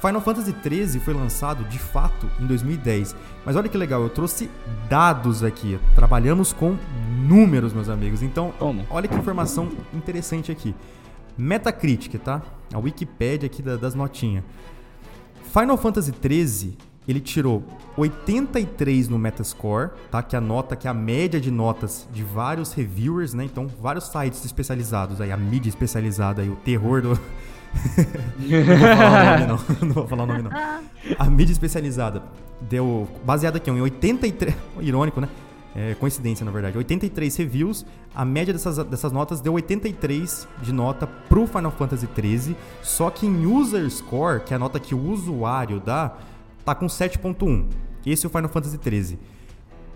Final 0.00 0.20
Fantasy 0.20 0.52
13 0.52 0.98
foi 0.98 1.14
lançado 1.14 1.62
de 1.64 1.78
fato 1.78 2.28
em 2.40 2.46
2010. 2.46 3.14
Mas 3.46 3.54
olha 3.54 3.68
que 3.68 3.78
legal, 3.78 4.02
eu 4.02 4.10
trouxe 4.10 4.50
dados 4.88 5.44
aqui. 5.44 5.78
Trabalhamos 5.94 6.52
com 6.52 6.76
números, 7.24 7.72
meus 7.72 7.88
amigos. 7.88 8.20
Então, 8.20 8.52
Toma. 8.58 8.84
olha 8.90 9.06
que 9.06 9.14
informação 9.14 9.68
interessante 9.94 10.50
aqui. 10.50 10.74
Metacritic, 11.38 12.20
tá? 12.20 12.42
A 12.74 12.78
Wikipedia 12.78 13.46
aqui 13.46 13.62
das 13.62 13.94
notinhas. 13.94 14.42
Final 15.52 15.76
Fantasy 15.76 16.12
XIII, 16.12 16.78
ele 17.06 17.20
tirou 17.20 17.62
83 17.94 19.10
no 19.10 19.18
Metascore, 19.18 19.90
tá? 20.10 20.22
Que 20.22 20.34
é 20.34 20.38
a 20.38 20.40
nota, 20.40 20.74
que 20.74 20.86
é 20.86 20.90
a 20.90 20.94
média 20.94 21.38
de 21.38 21.50
notas 21.50 22.08
de 22.10 22.22
vários 22.22 22.72
reviewers, 22.72 23.34
né? 23.34 23.44
Então, 23.44 23.66
vários 23.66 24.06
sites 24.06 24.42
especializados 24.46 25.20
aí, 25.20 25.30
a 25.30 25.36
mídia 25.36 25.68
especializada 25.68 26.40
aí, 26.40 26.48
o 26.48 26.56
terror 26.56 27.02
do... 27.02 27.08
não, 28.46 28.56
vou 28.78 28.86
falar 28.86 29.12
o 29.12 29.26
nome, 29.26 29.46
não. 29.46 29.58
não 29.88 29.94
vou 29.94 30.08
falar 30.08 30.22
o 30.22 30.26
nome, 30.26 30.42
não. 30.42 30.50
A 31.18 31.24
mídia 31.28 31.52
especializada 31.52 32.22
deu, 32.62 33.06
baseada 33.22 33.58
aqui 33.58 33.70
em 33.70 33.78
83, 33.78 34.54
irônico, 34.80 35.20
né? 35.20 35.28
É, 35.74 35.94
coincidência, 35.94 36.44
na 36.44 36.50
verdade. 36.50 36.76
83 36.76 37.34
reviews, 37.36 37.86
a 38.14 38.24
média 38.24 38.52
dessas, 38.52 38.76
dessas 38.84 39.10
notas 39.10 39.40
deu 39.40 39.54
83 39.54 40.46
de 40.62 40.72
nota 40.72 41.06
pro 41.06 41.46
Final 41.46 41.70
Fantasy 41.70 42.06
XIII, 42.14 42.56
só 42.82 43.10
que 43.10 43.26
em 43.26 43.46
User 43.46 43.88
Score, 43.90 44.40
que 44.40 44.52
é 44.52 44.56
a 44.56 44.58
nota 44.58 44.78
que 44.78 44.94
o 44.94 45.10
usuário 45.10 45.80
dá, 45.80 46.16
tá 46.64 46.74
com 46.74 46.86
7.1. 46.86 47.66
Esse 48.04 48.26
é 48.26 48.28
o 48.28 48.30
Final 48.30 48.50
Fantasy 48.50 48.78
XIII. 48.82 49.18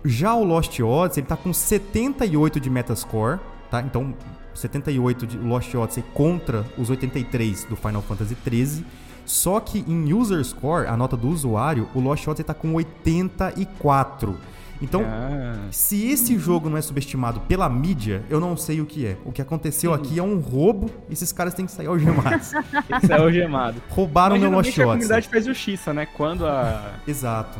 Já 0.03 0.33
o 0.33 0.43
Lost 0.43 0.79
Odyssey, 0.79 1.21
ele 1.21 1.27
tá 1.27 1.37
com 1.37 1.53
78 1.53 2.59
de 2.59 2.69
Metascore, 2.69 3.39
tá? 3.69 3.81
Então, 3.81 4.13
78 4.53 5.27
de 5.27 5.37
Lost 5.37 5.73
Odyssey 5.75 6.03
contra 6.13 6.65
os 6.77 6.89
83 6.89 7.65
do 7.65 7.75
Final 7.75 8.01
Fantasy 8.01 8.35
XIII. 8.35 8.85
Só 9.25 9.59
que 9.59 9.79
em 9.87 10.13
User 10.13 10.43
Score, 10.43 10.87
a 10.87 10.95
nota 10.95 11.17
do 11.17 11.27
usuário, 11.27 11.89
o 11.93 11.99
Lost 11.99 12.25
Odyssey 12.27 12.45
tá 12.45 12.53
com 12.53 12.73
84. 12.73 14.37
Então, 14.81 15.03
ah. 15.05 15.55
se 15.71 16.07
esse 16.09 16.37
jogo 16.37 16.69
não 16.69 16.77
é 16.77 16.81
subestimado 16.81 17.39
pela 17.41 17.69
mídia, 17.69 18.23
eu 18.29 18.39
não 18.39 18.55
sei 18.55 18.81
o 18.81 18.85
que 18.85 19.05
é. 19.05 19.17
O 19.25 19.31
que 19.31 19.41
aconteceu 19.41 19.93
aqui 19.93 20.19
é 20.19 20.23
um 20.23 20.39
roubo 20.39 20.89
e 21.09 21.13
esses 21.13 21.31
caras 21.31 21.53
têm 21.53 21.65
que 21.65 21.71
sair 21.71 21.87
algemados. 21.87 22.51
Tem 22.87 22.99
que 22.99 23.07
sair 23.07 23.21
algemado. 23.21 23.81
Roubaram 23.89 24.35
Mas, 24.35 24.41
meu 24.41 24.51
Lost 24.51 24.67
Odyssey. 24.67 24.83
a 24.83 24.87
comunidade 24.87 25.29
faz 25.29 25.45
justiça, 25.45 25.93
né? 25.93 26.05
Quando 26.05 26.45
a... 26.45 26.93
Exato. 27.07 27.57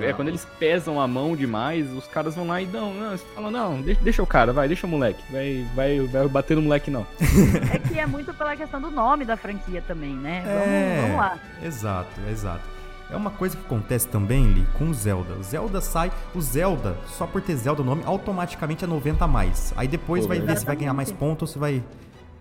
É, 0.00 0.06
é, 0.06 0.12
quando 0.12 0.28
eles 0.28 0.46
pesam 0.58 1.00
a 1.00 1.06
mão 1.06 1.36
demais, 1.36 1.90
os 1.92 2.06
caras 2.06 2.34
vão 2.34 2.46
lá 2.46 2.60
e 2.60 2.66
dão, 2.66 2.92
não, 2.92 3.16
falam, 3.18 3.50
não, 3.50 3.80
deixa, 3.80 4.00
deixa 4.02 4.22
o 4.22 4.26
cara, 4.26 4.52
vai, 4.52 4.66
deixa 4.66 4.86
o 4.86 4.90
moleque, 4.90 5.22
vai, 5.30 5.64
vai, 5.74 6.00
vai 6.00 6.28
bater 6.28 6.56
no 6.56 6.62
moleque 6.62 6.90
não. 6.90 7.06
É 7.72 7.78
que 7.78 7.98
é 7.98 8.06
muito 8.06 8.34
pela 8.34 8.56
questão 8.56 8.80
do 8.80 8.90
nome 8.90 9.24
da 9.24 9.36
franquia 9.36 9.82
também, 9.86 10.14
né? 10.14 10.42
Vamos, 10.44 10.68
é, 10.68 11.00
vamos 11.02 11.16
lá. 11.16 11.38
Exato, 11.62 12.20
exato. 12.28 12.75
É 13.10 13.16
uma 13.16 13.30
coisa 13.30 13.56
que 13.56 13.64
acontece 13.64 14.08
também, 14.08 14.52
Li, 14.52 14.66
com 14.76 14.90
o 14.90 14.94
Zelda. 14.94 15.34
O 15.34 15.42
Zelda 15.42 15.80
sai, 15.80 16.10
o 16.34 16.40
Zelda, 16.40 16.96
só 17.06 17.26
por 17.26 17.40
ter 17.40 17.54
Zelda 17.56 17.82
o 17.82 17.84
nome, 17.84 18.02
automaticamente 18.04 18.84
é 18.84 18.86
90 18.86 19.24
a 19.24 19.28
mais. 19.28 19.72
Aí 19.76 19.86
depois 19.86 20.22
Pô, 20.22 20.28
vai 20.28 20.40
ver 20.40 20.58
se 20.58 20.66
vai 20.66 20.74
ganhar 20.74 20.92
mais 20.92 21.12
pontos 21.12 21.42
ou 21.42 21.52
se 21.52 21.58
vai. 21.58 21.82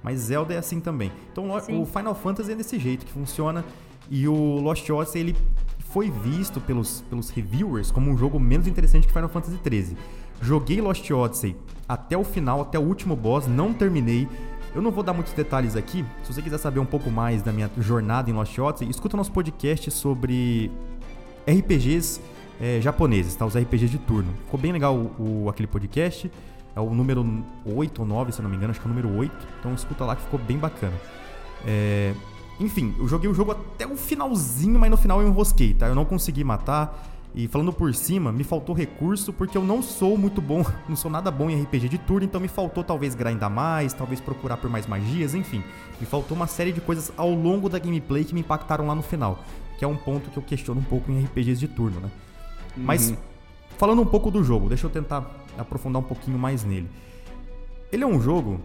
Mas 0.02 0.20
Zelda 0.20 0.54
é 0.54 0.58
assim 0.58 0.80
também. 0.80 1.12
Então 1.32 1.60
Sim. 1.60 1.82
o 1.82 1.86
Final 1.86 2.16
Fantasy 2.16 2.52
é 2.52 2.56
desse 2.56 2.80
jeito 2.80 3.06
que 3.06 3.12
funciona. 3.12 3.64
E 4.10 4.28
o 4.28 4.60
Lost 4.60 4.90
Odyssey, 4.90 5.22
ele 5.22 5.36
foi 5.92 6.10
visto 6.10 6.60
pelos, 6.60 7.02
pelos 7.10 7.30
reviewers 7.30 7.92
como 7.92 8.12
um 8.12 8.18
jogo 8.18 8.40
menos 8.40 8.68
interessante 8.68 9.08
que 9.08 9.14
Final 9.14 9.30
Fantasy 9.30 9.58
XIII. 9.64 9.98
Joguei 10.42 10.82
Lost 10.82 11.10
Odyssey 11.10 11.56
até 11.88 12.18
o 12.18 12.24
final, 12.24 12.62
até 12.62 12.78
o 12.78 12.82
último 12.82 13.16
boss, 13.16 13.48
não 13.48 13.74
terminei. 13.74 14.28
Eu 14.76 14.82
não 14.82 14.92
vou 14.92 15.02
dar 15.02 15.14
muitos 15.14 15.32
detalhes 15.32 15.78
aqui. 15.78 16.04
Se 16.22 16.34
você 16.34 16.42
quiser 16.42 16.58
saber 16.58 16.82
um 16.82 16.86
pouco 16.86 17.10
mais 17.10 17.42
da 17.42 17.54
minha 17.54 17.72
jornada 17.78 18.30
em 18.30 18.34
Lost 18.34 18.60
Odyssey, 18.60 18.90
escuta 18.90 19.16
nosso 19.16 19.32
podcast 19.32 19.90
sobre 19.90 20.70
RPGs 21.48 22.20
é, 22.60 22.82
japoneses, 22.82 23.34
tá? 23.36 23.46
Os 23.46 23.56
RPGs 23.56 23.90
de 23.90 23.98
turno. 23.98 24.34
Ficou 24.44 24.60
bem 24.60 24.74
legal 24.74 24.94
o, 24.94 25.44
o, 25.46 25.50
aquele 25.50 25.66
podcast. 25.66 26.30
É 26.76 26.80
o 26.82 26.94
número 26.94 27.26
8 27.66 28.02
ou 28.02 28.06
9, 28.06 28.34
se 28.34 28.40
eu 28.40 28.44
não 28.44 28.50
me 28.50 28.58
engano, 28.58 28.72
acho 28.72 28.82
que 28.82 28.86
é 28.86 28.92
o 28.92 28.94
número 28.94 29.18
8. 29.18 29.34
Então 29.62 29.74
escuta 29.74 30.04
lá 30.04 30.14
que 30.14 30.24
ficou 30.24 30.38
bem 30.38 30.58
bacana. 30.58 30.94
É, 31.66 32.14
enfim, 32.60 32.94
eu 33.00 33.08
joguei 33.08 33.30
o 33.30 33.34
jogo 33.34 33.54
até 33.54 33.88
o 33.88 33.96
finalzinho, 33.96 34.78
mas 34.78 34.92
no 34.92 34.98
final 34.98 35.22
eu 35.22 35.28
enrosquei, 35.30 35.74
tá? 35.74 35.88
Eu 35.88 35.96
não 35.96 36.04
consegui 36.04 36.44
matar. 36.44 37.15
E 37.36 37.50
falando 37.50 37.74
por 37.74 37.94
cima, 37.94 38.32
me 38.32 38.46
faltou 38.46 38.74
recurso 38.74 39.34
porque 39.34 39.58
eu 39.58 39.64
não 39.64 39.84
sou 39.84 40.18
muito 40.18 40.42
bom, 40.42 40.66
não 40.88 40.96
sou 40.96 41.12
nada 41.12 41.30
bom 41.30 41.50
em 41.50 41.62
RPG 41.62 41.90
de 41.90 41.98
turno, 41.98 42.26
então 42.26 42.40
me 42.40 42.48
faltou 42.48 42.82
talvez 42.82 43.14
grindar 43.14 43.50
mais, 43.50 43.92
talvez 43.92 44.22
procurar 44.22 44.56
por 44.56 44.70
mais 44.70 44.88
magias, 44.88 45.36
enfim. 45.36 45.62
Me 46.00 46.08
faltou 46.08 46.38
uma 46.38 46.48
série 46.48 46.72
de 46.72 46.80
coisas 46.80 47.12
ao 47.18 47.30
longo 47.30 47.68
da 47.68 47.78
gameplay 47.78 48.24
que 48.24 48.34
me 48.34 48.40
impactaram 48.40 48.88
lá 48.88 48.96
no 48.96 49.02
final, 49.02 49.44
que 49.78 49.84
é 49.84 49.88
um 49.88 49.98
ponto 49.98 50.30
que 50.30 50.38
eu 50.38 50.44
questiono 50.44 50.80
um 50.80 50.84
pouco 50.84 51.12
em 51.12 51.26
RPGs 51.26 51.60
de 51.60 51.68
turno, 51.68 52.00
né? 52.00 52.10
Uhum. 52.78 52.84
Mas 52.84 53.14
falando 53.78 54.02
um 54.02 54.06
pouco 54.06 54.32
do 54.32 54.42
jogo, 54.42 54.70
deixa 54.70 54.86
eu 54.86 54.90
tentar 54.90 55.30
aprofundar 55.58 56.02
um 56.02 56.06
pouquinho 56.06 56.40
mais 56.40 56.64
nele. 56.64 56.90
Ele 57.92 58.06
é 58.06 58.08
um 58.08 58.22
jogo 58.22 58.62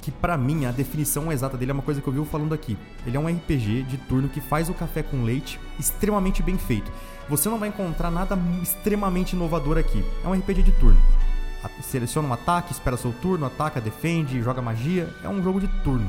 que 0.00 0.12
para 0.12 0.36
mim 0.36 0.66
a 0.66 0.70
definição 0.70 1.32
exata 1.32 1.56
dele 1.56 1.70
é 1.70 1.74
uma 1.74 1.82
coisa 1.82 2.00
que 2.00 2.06
eu 2.06 2.12
vi 2.12 2.24
falando 2.26 2.52
aqui. 2.52 2.76
Ele 3.04 3.16
é 3.16 3.20
um 3.20 3.26
RPG 3.26 3.82
de 3.84 3.96
turno 3.96 4.28
que 4.28 4.40
faz 4.40 4.68
o 4.68 4.74
café 4.74 5.02
com 5.02 5.24
leite 5.24 5.58
extremamente 5.78 6.42
bem 6.42 6.56
feito. 6.56 6.92
Você 7.28 7.48
não 7.48 7.58
vai 7.58 7.70
encontrar 7.70 8.10
nada 8.10 8.38
extremamente 8.62 9.34
inovador 9.34 9.78
aqui. 9.78 10.04
É 10.24 10.28
um 10.28 10.32
RPG 10.32 10.62
de 10.62 10.72
turno. 10.72 11.00
Seleciona 11.80 12.28
um 12.28 12.32
ataque, 12.32 12.72
espera 12.72 12.96
seu 12.96 13.12
turno, 13.12 13.46
ataca, 13.46 13.80
defende, 13.80 14.42
joga 14.42 14.60
magia. 14.60 15.08
É 15.22 15.28
um 15.28 15.42
jogo 15.42 15.60
de 15.60 15.68
turno. 15.82 16.06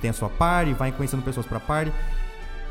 Tem 0.00 0.10
a 0.10 0.12
sua 0.12 0.28
party, 0.28 0.74
vai 0.74 0.92
conhecendo 0.92 1.22
pessoas 1.22 1.46
para 1.46 1.58
party. 1.58 1.92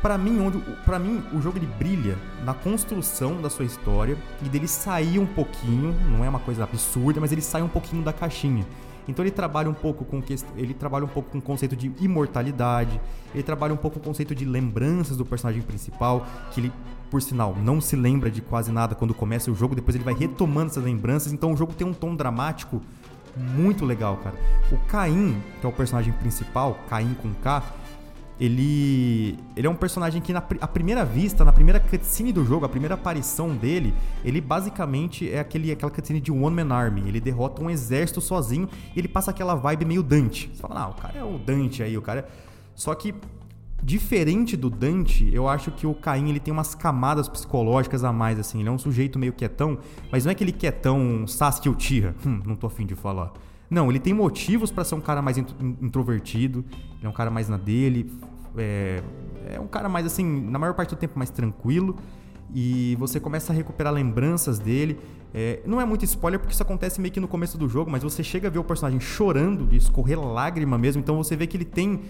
Para 0.00 0.16
mim, 0.16 0.40
onde 0.40 0.58
para 0.84 0.96
mim 0.96 1.24
o 1.32 1.42
jogo 1.42 1.58
ele 1.58 1.66
brilha 1.66 2.16
na 2.44 2.54
construção 2.54 3.42
da 3.42 3.50
sua 3.50 3.64
história 3.64 4.16
e 4.44 4.48
dele 4.48 4.68
sair 4.68 5.18
um 5.18 5.26
pouquinho, 5.26 5.92
não 6.08 6.24
é 6.24 6.28
uma 6.28 6.38
coisa 6.38 6.62
absurda, 6.62 7.20
mas 7.20 7.32
ele 7.32 7.42
sai 7.42 7.62
um 7.62 7.68
pouquinho 7.68 8.04
da 8.04 8.12
caixinha. 8.12 8.64
Então 9.08 9.24
ele 9.24 9.32
trabalha 9.32 9.68
um 9.68 9.74
pouco 9.74 10.04
com 10.04 10.22
ele 10.56 10.74
trabalha 10.74 11.04
um 11.04 11.08
pouco 11.08 11.30
com 11.30 11.38
o 11.38 11.42
conceito 11.42 11.74
de 11.74 11.90
imortalidade, 11.98 13.00
ele 13.34 13.42
trabalha 13.42 13.74
um 13.74 13.76
pouco 13.76 13.98
com 13.98 14.04
o 14.04 14.04
conceito 14.04 14.34
de 14.34 14.44
lembranças 14.44 15.16
do 15.16 15.24
personagem 15.24 15.62
principal, 15.62 16.24
que 16.52 16.60
ele 16.60 16.72
por 17.10 17.22
sinal, 17.22 17.56
não 17.56 17.80
se 17.80 17.96
lembra 17.96 18.30
de 18.30 18.40
quase 18.40 18.70
nada 18.70 18.94
quando 18.94 19.14
começa 19.14 19.50
o 19.50 19.54
jogo, 19.54 19.74
depois 19.74 19.94
ele 19.94 20.04
vai 20.04 20.14
retomando 20.14 20.70
essas 20.70 20.84
lembranças, 20.84 21.32
então 21.32 21.52
o 21.52 21.56
jogo 21.56 21.72
tem 21.72 21.86
um 21.86 21.92
tom 21.92 22.14
dramático 22.14 22.80
muito 23.36 23.84
legal, 23.84 24.16
cara. 24.18 24.36
O 24.72 24.76
Caim, 24.86 25.40
que 25.60 25.66
é 25.66 25.68
o 25.68 25.72
personagem 25.72 26.12
principal, 26.12 26.78
Caim 26.88 27.14
com 27.14 27.32
K, 27.34 27.62
ele, 28.40 29.36
ele 29.56 29.66
é 29.66 29.70
um 29.70 29.74
personagem 29.74 30.22
que, 30.22 30.32
na 30.32 30.42
a 30.60 30.68
primeira 30.68 31.04
vista, 31.04 31.44
na 31.44 31.52
primeira 31.52 31.80
cutscene 31.80 32.32
do 32.32 32.44
jogo, 32.44 32.64
a 32.64 32.68
primeira 32.68 32.94
aparição 32.94 33.50
dele, 33.50 33.92
ele 34.24 34.40
basicamente 34.40 35.28
é 35.28 35.40
aquele, 35.40 35.72
aquela 35.72 35.90
cutscene 35.90 36.20
de 36.20 36.30
One 36.30 36.62
Man 36.62 36.72
Army. 36.72 37.02
Ele 37.08 37.20
derrota 37.20 37.60
um 37.60 37.68
exército 37.68 38.20
sozinho 38.20 38.68
e 38.94 38.98
ele 38.98 39.08
passa 39.08 39.32
aquela 39.32 39.56
vibe 39.56 39.84
meio 39.84 40.04
Dante. 40.04 40.50
Você 40.54 40.62
fala, 40.62 40.80
não, 40.80 40.90
o 40.90 40.94
cara 40.94 41.18
é 41.18 41.24
o 41.24 41.36
Dante 41.36 41.82
aí, 41.82 41.98
o 41.98 42.02
cara. 42.02 42.20
É... 42.20 42.24
Só 42.76 42.94
que, 42.94 43.12
diferente 43.82 44.56
do 44.56 44.68
Dante, 44.68 45.28
eu 45.32 45.48
acho 45.48 45.70
que 45.70 45.86
o 45.86 45.94
Caim 45.94 46.28
ele 46.28 46.40
tem 46.40 46.52
umas 46.52 46.74
camadas 46.74 47.28
psicológicas 47.28 48.04
a 48.04 48.12
mais, 48.12 48.38
assim. 48.38 48.60
Ele 48.60 48.68
é 48.68 48.72
um 48.72 48.78
sujeito 48.78 49.18
meio 49.18 49.32
quietão, 49.32 49.78
mas 50.10 50.24
não 50.24 50.30
é 50.30 50.32
aquele 50.32 50.52
quietão 50.52 51.26
Sasuke 51.26 51.68
Uchiha. 51.68 52.14
Hum, 52.26 52.40
não 52.44 52.56
tô 52.56 52.66
afim 52.66 52.84
de 52.84 52.94
falar. 52.94 53.32
Não, 53.70 53.88
ele 53.90 53.98
tem 53.98 54.12
motivos 54.12 54.70
para 54.70 54.84
ser 54.84 54.94
um 54.94 55.00
cara 55.00 55.22
mais 55.22 55.38
introvertido, 55.38 56.64
ele 56.98 57.06
é 57.06 57.08
um 57.08 57.12
cara 57.12 57.30
mais 57.30 57.48
na 57.48 57.56
dele, 57.56 58.10
é, 58.56 59.02
é 59.54 59.60
um 59.60 59.66
cara 59.66 59.88
mais 59.88 60.06
assim, 60.06 60.24
na 60.24 60.58
maior 60.58 60.74
parte 60.74 60.90
do 60.90 60.96
tempo 60.96 61.18
mais 61.18 61.30
tranquilo 61.30 61.96
e 62.54 62.96
você 62.98 63.20
começa 63.20 63.52
a 63.52 63.56
recuperar 63.56 63.92
lembranças 63.92 64.58
dele. 64.58 64.98
É, 65.34 65.60
não 65.66 65.80
é 65.80 65.84
muito 65.84 66.04
spoiler 66.04 66.40
porque 66.40 66.54
isso 66.54 66.62
acontece 66.62 67.00
meio 67.00 67.12
que 67.12 67.20
no 67.20 67.28
começo 67.28 67.58
do 67.58 67.68
jogo, 67.68 67.90
mas 67.90 68.02
você 68.02 68.22
chega 68.22 68.48
a 68.48 68.50
ver 68.50 68.58
o 68.58 68.64
personagem 68.64 68.98
chorando, 68.98 69.66
de 69.66 69.76
escorrer 69.76 70.18
lágrima 70.18 70.78
mesmo, 70.78 71.00
então 71.00 71.16
você 71.16 71.36
vê 71.36 71.46
que 71.46 71.56
ele 71.56 71.64
tem. 71.64 72.00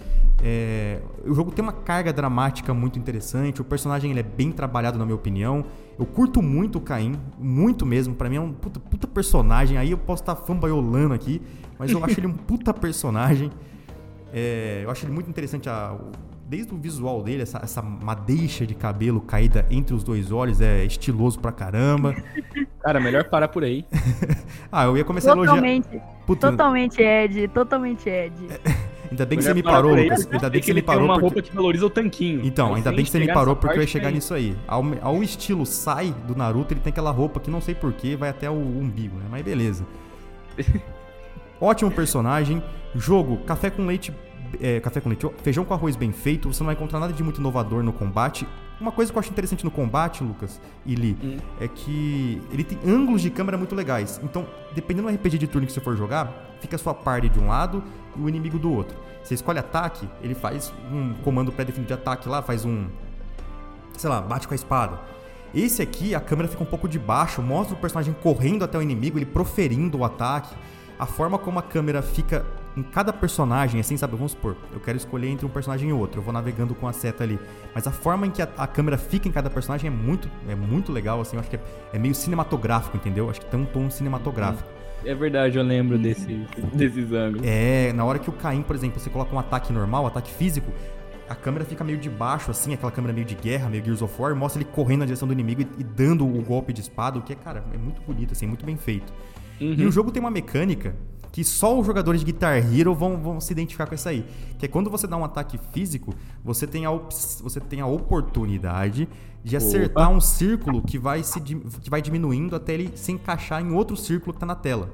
É, 0.41 1.01
o 1.25 1.33
jogo 1.33 1.51
tem 1.51 1.61
uma 1.61 1.73
carga 1.73 2.13
dramática 2.13 2.73
muito 2.73 2.97
interessante, 2.97 3.61
o 3.61 3.65
personagem 3.65 4.11
ele 4.11 4.21
é 4.21 4.23
bem 4.23 4.51
trabalhado, 4.51 4.97
na 4.97 5.05
minha 5.05 5.15
opinião. 5.15 5.65
Eu 5.97 6.05
curto 6.05 6.41
muito 6.41 6.77
o 6.77 6.81
Caim, 6.81 7.19
muito 7.37 7.85
mesmo, 7.85 8.15
para 8.15 8.29
mim 8.29 8.37
é 8.37 8.41
um 8.41 8.53
puta, 8.53 8.79
puta, 8.79 9.05
personagem. 9.05 9.77
Aí 9.77 9.91
eu 9.91 9.97
posso 9.97 10.23
estar 10.23 10.35
tá 10.35 10.41
fanboyolando 10.41 11.13
aqui, 11.13 11.41
mas 11.77 11.91
eu 11.91 12.03
acho 12.03 12.19
ele 12.19 12.27
um 12.27 12.33
puta 12.33 12.73
personagem. 12.73 13.51
É, 14.31 14.81
eu 14.85 14.91
acho 14.91 15.05
ele 15.05 15.11
muito 15.11 15.29
interessante 15.29 15.67
a, 15.67 15.97
desde 16.49 16.73
o 16.73 16.77
visual 16.77 17.21
dele, 17.21 17.43
essa, 17.43 17.59
essa 17.63 17.79
madeixa 17.79 18.65
de 18.65 18.73
cabelo 18.73 19.21
caída 19.21 19.67
entre 19.69 19.93
os 19.93 20.03
dois 20.03 20.31
olhos 20.31 20.59
é 20.59 20.83
estiloso 20.83 21.39
pra 21.39 21.51
caramba. 21.51 22.15
Cara, 22.81 22.99
melhor 22.99 23.25
parar 23.25 23.49
por 23.49 23.63
aí. 23.63 23.85
ah, 24.71 24.85
eu 24.85 24.97
ia 24.97 25.05
começar 25.05 25.35
totalmente, 25.35 25.87
a 25.87 25.91
elogiar. 25.91 26.25
Puta, 26.25 26.49
totalmente 26.49 27.01
Ed, 27.01 27.47
totalmente 27.49 28.09
Ed. 28.09 28.33
Ainda 29.11 29.25
bem 29.25 29.37
que 29.37 29.43
você 29.43 29.53
me 29.53 29.63
parou, 29.63 29.95
Lucas. 29.95 30.27
Ainda 30.31 30.49
bem 30.49 30.59
que 30.59 30.67
você 30.67 30.73
me 30.73 30.81
parou. 30.81 31.05
uma 31.05 31.13
porque... 31.15 31.25
roupa 31.25 31.41
que 31.41 31.55
valoriza 31.55 31.85
o 31.85 31.89
tanquinho. 31.89 32.45
Então, 32.45 32.75
ainda 32.75 32.91
bem 32.91 33.03
que 33.03 33.09
você 33.09 33.17
me 33.17 33.33
parou 33.33 33.55
porque 33.55 33.79
eu 33.79 33.81
ia 33.81 33.87
chegar 33.87 34.11
nisso 34.11 34.35
aí. 34.35 34.55
Ao, 34.67 34.83
ao 35.01 35.23
estilo 35.23 35.65
Sai 35.65 36.13
do 36.27 36.35
Naruto, 36.35 36.75
ele 36.75 36.79
tem 36.79 36.91
aquela 36.91 37.09
roupa 37.09 37.39
que 37.39 37.49
não 37.49 37.59
sei 37.59 37.73
porquê, 37.73 38.15
vai 38.15 38.29
até 38.29 38.47
o 38.51 38.53
umbigo, 38.53 39.17
né? 39.17 39.25
Mas 39.27 39.41
beleza. 39.41 39.83
Ótimo 41.59 41.89
personagem. 41.89 42.61
Jogo, 42.93 43.37
café 43.45 43.71
com 43.71 43.83
leite 43.87 44.13
é, 44.61 44.79
café 44.79 45.01
com 45.01 45.09
leite, 45.09 45.29
feijão 45.43 45.65
com 45.65 45.73
arroz 45.73 45.95
bem 45.95 46.11
feito, 46.11 46.51
você 46.51 46.61
não 46.61 46.67
vai 46.67 46.75
encontrar 46.75 46.99
nada 46.99 47.13
de 47.13 47.23
muito 47.23 47.39
inovador 47.39 47.83
no 47.83 47.93
combate. 47.93 48.47
Uma 48.79 48.91
coisa 48.91 49.11
que 49.11 49.17
eu 49.17 49.19
acho 49.19 49.29
interessante 49.29 49.65
no 49.65 49.71
combate, 49.71 50.23
Lucas 50.23 50.61
e 50.85 50.95
Lee, 50.95 51.17
hum. 51.21 51.37
é 51.59 51.67
que 51.67 52.41
ele 52.51 52.63
tem 52.63 52.79
ângulos 52.85 53.21
de 53.21 53.29
câmera 53.29 53.57
muito 53.57 53.75
legais. 53.75 54.19
Então, 54.23 54.47
dependendo 54.73 55.07
do 55.07 55.13
RPG 55.13 55.37
de 55.37 55.47
turno 55.47 55.67
que 55.67 55.73
você 55.73 55.81
for 55.81 55.97
jogar, 55.97 56.55
fica 56.61 56.75
a 56.75 56.79
sua 56.79 56.93
party 56.93 57.29
de 57.29 57.39
um 57.39 57.47
lado 57.47 57.83
e 58.15 58.21
o 58.21 58.29
inimigo 58.29 58.57
do 58.57 58.71
outro. 58.71 58.97
Você 59.23 59.33
escolhe 59.33 59.59
ataque, 59.59 60.07
ele 60.21 60.33
faz 60.33 60.73
um 60.91 61.13
comando 61.23 61.51
pré-definido 61.51 61.87
de 61.87 61.93
ataque 61.93 62.29
lá, 62.29 62.41
faz 62.41 62.65
um. 62.65 62.87
Sei 63.97 64.09
lá, 64.09 64.21
bate 64.21 64.47
com 64.47 64.53
a 64.53 64.55
espada. 64.55 64.99
Esse 65.53 65.81
aqui, 65.81 66.13
a 66.13 66.21
câmera 66.21 66.47
fica 66.47 66.63
um 66.63 66.65
pouco 66.65 66.87
de 66.87 66.99
baixo, 66.99 67.41
mostra 67.41 67.75
o 67.75 67.79
personagem 67.79 68.13
correndo 68.21 68.63
até 68.63 68.77
o 68.77 68.81
inimigo, 68.81 69.17
ele 69.17 69.25
proferindo 69.25 69.97
o 69.97 70.05
ataque. 70.05 70.55
A 70.97 71.05
forma 71.05 71.37
como 71.37 71.59
a 71.59 71.61
câmera 71.61 72.01
fica 72.01 72.45
em 72.79 72.83
cada 72.83 73.11
personagem, 73.11 73.79
assim, 73.79 73.97
sabe? 73.97 74.15
Vamos 74.15 74.31
supor, 74.31 74.55
eu 74.73 74.79
quero 74.79 74.97
escolher 74.97 75.27
entre 75.27 75.45
um 75.45 75.49
personagem 75.49 75.89
e 75.89 75.93
outro, 75.93 76.19
eu 76.19 76.23
vou 76.23 76.33
navegando 76.33 76.73
com 76.73 76.87
a 76.87 76.93
seta 76.93 77.23
ali. 77.23 77.37
Mas 77.75 77.85
a 77.85 77.91
forma 77.91 78.25
em 78.25 78.31
que 78.31 78.41
a, 78.41 78.47
a 78.57 78.65
câmera 78.65 78.97
fica 78.97 79.27
em 79.27 79.31
cada 79.31 79.49
personagem 79.49 79.87
é 79.87 79.91
muito, 79.91 80.29
é 80.47 80.55
muito 80.55 80.91
legal, 80.91 81.19
assim, 81.19 81.35
eu 81.35 81.41
acho 81.41 81.49
que 81.49 81.57
é, 81.57 81.61
é 81.93 81.99
meio 81.99 82.15
cinematográfico, 82.15 82.95
entendeu? 82.95 83.29
Acho 83.29 83.41
que 83.41 83.47
tem 83.47 83.59
um 83.59 83.65
tom 83.65 83.89
cinematográfico. 83.89 84.67
É 85.05 85.13
verdade, 85.13 85.57
eu 85.57 85.63
lembro 85.63 85.97
desse, 85.97 86.45
desses 86.73 87.11
ângulos. 87.11 87.45
É, 87.45 87.93
na 87.93 88.03
hora 88.03 88.19
que 88.19 88.29
o 88.29 88.33
Caim, 88.33 88.61
por 88.61 88.75
exemplo, 88.75 88.99
você 88.99 89.09
coloca 89.09 89.33
um 89.33 89.39
ataque 89.39 89.71
normal, 89.71 90.03
um 90.03 90.07
ataque 90.07 90.31
físico, 90.31 90.71
a 91.29 91.35
câmera 91.35 91.63
fica 91.63 91.83
meio 91.83 91.97
de 91.97 92.09
baixo, 92.09 92.49
assim, 92.49 92.73
aquela 92.73 92.91
câmera 92.91 93.13
meio 93.13 93.25
de 93.25 93.35
guerra, 93.35 93.69
meio 93.69 93.83
Gears 93.83 94.01
of 94.01 94.13
War, 94.19 94.35
mostra 94.35 94.61
ele 94.61 94.69
correndo 94.73 95.01
na 95.01 95.05
direção 95.05 95.27
do 95.27 95.33
inimigo 95.33 95.61
e, 95.61 95.67
e 95.77 95.83
dando 95.83 96.25
o 96.25 96.41
golpe 96.41 96.73
de 96.73 96.81
espada, 96.81 97.19
o 97.19 97.21
que 97.21 97.33
é, 97.33 97.35
cara, 97.35 97.63
é 97.73 97.77
muito 97.77 98.01
bonito, 98.01 98.33
assim, 98.33 98.47
muito 98.47 98.65
bem 98.65 98.75
feito. 98.75 99.13
Uhum. 99.61 99.75
E 99.77 99.85
o 99.85 99.91
jogo 99.91 100.11
tem 100.11 100.19
uma 100.19 100.31
mecânica 100.31 100.95
que 101.31 101.43
só 101.43 101.79
os 101.79 101.85
jogadores 101.85 102.21
de 102.21 102.25
Guitar 102.25 102.57
Hero 102.57 102.93
vão, 102.93 103.17
vão 103.17 103.39
se 103.39 103.51
identificar 103.51 103.85
com 103.85 103.95
isso 103.95 104.09
aí. 104.09 104.25
Que 104.57 104.65
é 104.65 104.67
quando 104.67 104.89
você 104.89 105.07
dá 105.07 105.15
um 105.17 105.23
ataque 105.23 105.59
físico, 105.71 106.13
você 106.43 106.65
tem 106.65 106.85
a, 106.85 106.91
você 106.91 107.59
tem 107.59 107.81
a 107.81 107.87
oportunidade 107.87 109.07
de 109.43 109.55
acertar 109.55 110.07
Opa. 110.07 110.17
um 110.17 110.19
círculo 110.19 110.81
que 110.81 110.97
vai, 110.97 111.23
se, 111.23 111.39
que 111.39 111.89
vai 111.89 112.01
diminuindo 112.01 112.55
até 112.55 112.73
ele 112.73 112.91
se 112.95 113.11
encaixar 113.11 113.61
em 113.61 113.71
outro 113.71 113.95
círculo 113.95 114.33
que 114.33 114.37
está 114.37 114.45
na 114.45 114.55
tela. 114.55 114.89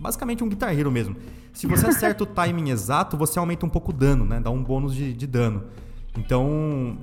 Basicamente 0.00 0.44
um 0.44 0.48
Guitar 0.48 0.76
Hero 0.78 0.90
mesmo. 0.90 1.16
Se 1.52 1.66
você 1.66 1.86
acerta 1.88 2.22
o 2.22 2.26
timing 2.26 2.70
exato, 2.70 3.16
você 3.16 3.38
aumenta 3.38 3.66
um 3.66 3.68
pouco 3.68 3.90
o 3.90 3.94
dano, 3.94 4.24
né? 4.24 4.40
Dá 4.40 4.50
um 4.50 4.62
bônus 4.62 4.94
de, 4.94 5.12
de 5.12 5.26
dano. 5.26 5.64
Então, 6.16 6.98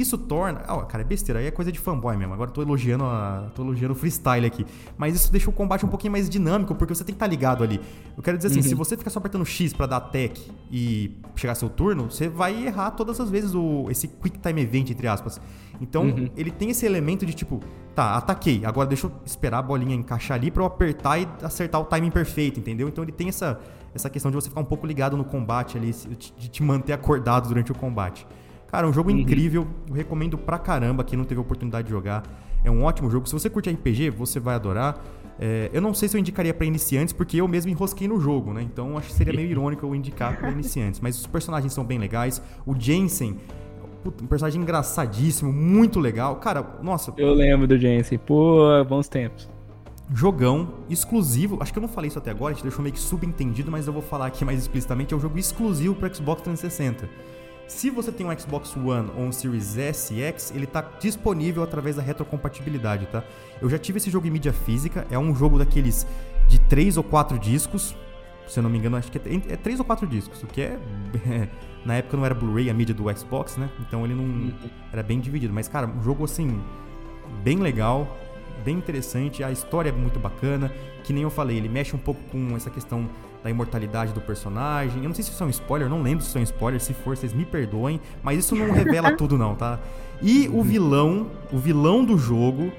isso 0.00 0.16
torna. 0.16 0.62
Oh, 0.68 0.86
cara, 0.86 1.02
é 1.02 1.04
besteira, 1.04 1.40
aí 1.40 1.46
é 1.46 1.50
coisa 1.50 1.70
de 1.70 1.78
fanboy 1.78 2.16
mesmo. 2.16 2.32
Agora 2.32 2.50
eu 2.50 2.54
tô 2.54 2.62
elogiando, 2.62 3.04
a, 3.04 3.50
tô 3.54 3.62
elogiando 3.62 3.92
o 3.92 3.96
freestyle 3.96 4.46
aqui. 4.46 4.64
Mas 4.96 5.14
isso 5.14 5.30
deixa 5.30 5.50
o 5.50 5.52
combate 5.52 5.84
um 5.84 5.88
pouquinho 5.88 6.12
mais 6.12 6.30
dinâmico, 6.30 6.74
porque 6.74 6.94
você 6.94 7.04
tem 7.04 7.14
que 7.14 7.16
estar 7.16 7.26
tá 7.26 7.30
ligado 7.30 7.62
ali. 7.62 7.80
Eu 8.16 8.22
quero 8.22 8.36
dizer 8.36 8.48
assim, 8.48 8.60
uhum. 8.60 8.68
se 8.68 8.74
você 8.74 8.96
ficar 8.96 9.10
só 9.10 9.18
apertando 9.18 9.44
X 9.44 9.72
para 9.72 9.86
dar 9.86 10.00
tech 10.00 10.50
e 10.70 11.12
chegar 11.36 11.54
seu 11.54 11.68
turno, 11.68 12.10
você 12.10 12.28
vai 12.28 12.66
errar 12.66 12.92
todas 12.92 13.20
as 13.20 13.28
vezes 13.28 13.54
o, 13.54 13.86
esse 13.90 14.08
quick 14.08 14.38
time 14.38 14.62
event, 14.62 14.90
entre 14.90 15.06
aspas. 15.06 15.40
Então, 15.80 16.04
Uhum. 16.04 16.30
ele 16.36 16.50
tem 16.50 16.70
esse 16.70 16.86
elemento 16.86 17.26
de 17.26 17.34
tipo, 17.34 17.60
tá, 17.94 18.16
ataquei, 18.16 18.64
agora 18.64 18.88
deixa 18.88 19.06
eu 19.06 19.12
esperar 19.24 19.58
a 19.58 19.62
bolinha 19.62 19.94
encaixar 19.94 20.36
ali 20.36 20.50
pra 20.50 20.62
eu 20.62 20.66
apertar 20.66 21.20
e 21.20 21.28
acertar 21.42 21.80
o 21.80 21.84
timing 21.84 22.10
perfeito, 22.10 22.60
entendeu? 22.60 22.88
Então 22.88 23.02
ele 23.02 23.12
tem 23.12 23.28
essa, 23.28 23.60
essa 23.94 24.08
questão 24.08 24.30
de 24.30 24.36
você 24.36 24.48
ficar 24.48 24.60
um 24.60 24.64
pouco 24.64 24.86
ligado 24.86 25.16
no 25.16 25.24
combate 25.24 25.76
ali, 25.76 25.92
de 26.38 26.48
te 26.48 26.62
manter 26.62 26.92
acordado 26.92 27.48
durante 27.48 27.72
o 27.72 27.74
combate. 27.74 28.26
Cara, 28.72 28.86
é 28.86 28.90
um 28.90 28.92
jogo 28.92 29.10
Uhum. 29.10 29.18
incrível, 29.18 29.66
eu 29.86 29.94
recomendo 29.94 30.36
pra 30.38 30.58
caramba 30.58 31.04
quem 31.04 31.16
não 31.18 31.26
teve 31.26 31.38
a 31.38 31.42
oportunidade 31.42 31.86
de 31.86 31.92
jogar. 31.92 32.22
É 32.64 32.70
um 32.70 32.82
ótimo 32.84 33.10
jogo. 33.10 33.26
Se 33.28 33.32
você 33.34 33.50
curte 33.50 33.68
RPG, 33.70 34.08
você 34.10 34.40
vai 34.40 34.54
adorar. 34.54 34.98
É, 35.38 35.68
eu 35.72 35.80
não 35.82 35.92
sei 35.92 36.08
se 36.08 36.16
eu 36.16 36.18
indicaria 36.20 36.54
pra 36.54 36.64
iniciantes, 36.66 37.12
porque 37.12 37.36
eu 37.40 37.46
mesmo 37.46 37.70
enrosquei 37.70 38.08
no 38.08 38.18
jogo, 38.18 38.52
né? 38.54 38.62
Então 38.62 38.96
acho 38.96 39.08
que 39.08 39.12
seria 39.14 39.32
meio 39.34 39.48
irônico 39.50 39.84
eu 39.84 39.94
indicar 39.94 40.38
pra 40.38 40.50
iniciantes. 40.50 41.00
Mas 41.00 41.18
os 41.18 41.26
personagens 41.26 41.72
são 41.72 41.84
bem 41.84 41.98
legais. 41.98 42.40
O 42.64 42.74
Jensen, 42.78 43.36
puta, 44.02 44.24
um 44.24 44.26
personagem 44.26 44.62
engraçadíssimo, 44.62 45.52
muito 45.52 46.00
legal. 46.00 46.36
Cara, 46.36 46.64
nossa, 46.82 47.12
Eu 47.18 47.34
lembro 47.34 47.66
do 47.66 47.76
Jensen. 47.76 48.18
Pô, 48.18 48.82
bons 48.88 49.06
tempos. 49.08 49.50
jogão 50.14 50.68
exclusivo. 50.88 51.58
Acho 51.60 51.72
que 51.72 51.78
eu 51.78 51.82
não 51.82 51.88
falei 51.88 52.08
isso 52.08 52.18
até 52.18 52.30
agora, 52.30 52.52
a 52.52 52.54
gente 52.54 52.62
deixou 52.62 52.82
meio 52.82 52.92
que 52.94 53.00
subentendido, 53.00 53.70
mas 53.70 53.86
eu 53.86 53.92
vou 53.92 54.02
falar 54.02 54.26
aqui 54.26 54.44
mais 54.44 54.58
explicitamente. 54.60 55.12
É 55.12 55.16
um 55.16 55.20
jogo 55.20 55.38
exclusivo 55.38 55.94
para 55.94 56.12
Xbox 56.12 56.42
360. 56.42 57.08
Se 57.72 57.88
você 57.88 58.12
tem 58.12 58.26
um 58.26 58.38
Xbox 58.38 58.76
One 58.76 59.10
ou 59.16 59.24
um 59.24 59.32
Series 59.32 59.78
S 59.78 60.14
e 60.14 60.20
X, 60.20 60.52
ele 60.54 60.66
tá 60.66 60.82
disponível 61.00 61.62
através 61.62 61.96
da 61.96 62.02
retrocompatibilidade, 62.02 63.06
tá? 63.06 63.24
Eu 63.62 63.68
já 63.68 63.78
tive 63.78 63.96
esse 63.96 64.10
jogo 64.10 64.26
em 64.26 64.30
mídia 64.30 64.52
física, 64.52 65.06
é 65.10 65.18
um 65.18 65.34
jogo 65.34 65.58
daqueles 65.58 66.06
de 66.46 66.60
três 66.60 66.98
ou 66.98 67.02
quatro 67.02 67.38
discos. 67.38 67.96
Se 68.46 68.58
eu 68.58 68.62
não 68.62 68.68
me 68.68 68.76
engano, 68.76 68.98
acho 68.98 69.10
que 69.10 69.18
é, 69.18 69.54
é 69.54 69.56
três 69.56 69.80
ou 69.80 69.86
quatro 69.86 70.06
discos, 70.06 70.42
o 70.42 70.46
que 70.46 70.60
é, 70.62 70.78
na 71.84 71.94
época 71.94 72.16
não 72.16 72.26
era 72.26 72.34
Blu-ray 72.34 72.68
a 72.68 72.74
mídia 72.74 72.94
do 72.94 73.04
Xbox, 73.16 73.56
né? 73.56 73.70
Então 73.80 74.04
ele 74.04 74.14
não 74.14 74.52
era 74.92 75.02
bem 75.02 75.18
dividido, 75.18 75.52
mas 75.52 75.66
cara, 75.66 75.86
um 75.86 76.02
jogo 76.02 76.24
assim 76.24 76.62
bem 77.42 77.56
legal, 77.56 78.06
bem 78.62 78.76
interessante, 78.76 79.42
a 79.42 79.50
história 79.50 79.88
é 79.88 79.92
muito 79.92 80.20
bacana, 80.20 80.70
que 81.02 81.12
nem 81.12 81.22
eu 81.22 81.30
falei, 81.30 81.56
ele 81.56 81.70
mexe 81.70 81.96
um 81.96 81.98
pouco 81.98 82.20
com 82.30 82.54
essa 82.54 82.68
questão 82.68 83.08
da 83.42 83.50
imortalidade 83.50 84.12
do 84.12 84.20
personagem. 84.20 85.02
Eu 85.02 85.08
não 85.08 85.14
sei 85.14 85.24
se 85.24 85.30
isso 85.30 85.42
é 85.42 85.46
um 85.46 85.50
spoiler, 85.50 85.86
eu 85.86 85.90
não 85.90 86.02
lembro 86.02 86.22
se 86.22 86.28
isso 86.28 86.38
é 86.38 86.40
um 86.40 86.44
spoiler, 86.44 86.80
se 86.80 86.94
for, 86.94 87.16
vocês 87.16 87.32
me 87.32 87.44
perdoem, 87.44 88.00
mas 88.22 88.38
isso 88.38 88.54
não 88.54 88.70
revela 88.70 89.16
tudo 89.16 89.36
não, 89.36 89.54
tá? 89.54 89.78
E 90.22 90.48
o 90.52 90.62
vilão, 90.62 91.26
o 91.52 91.58
vilão 91.58 92.04
do 92.04 92.16
jogo 92.16 92.70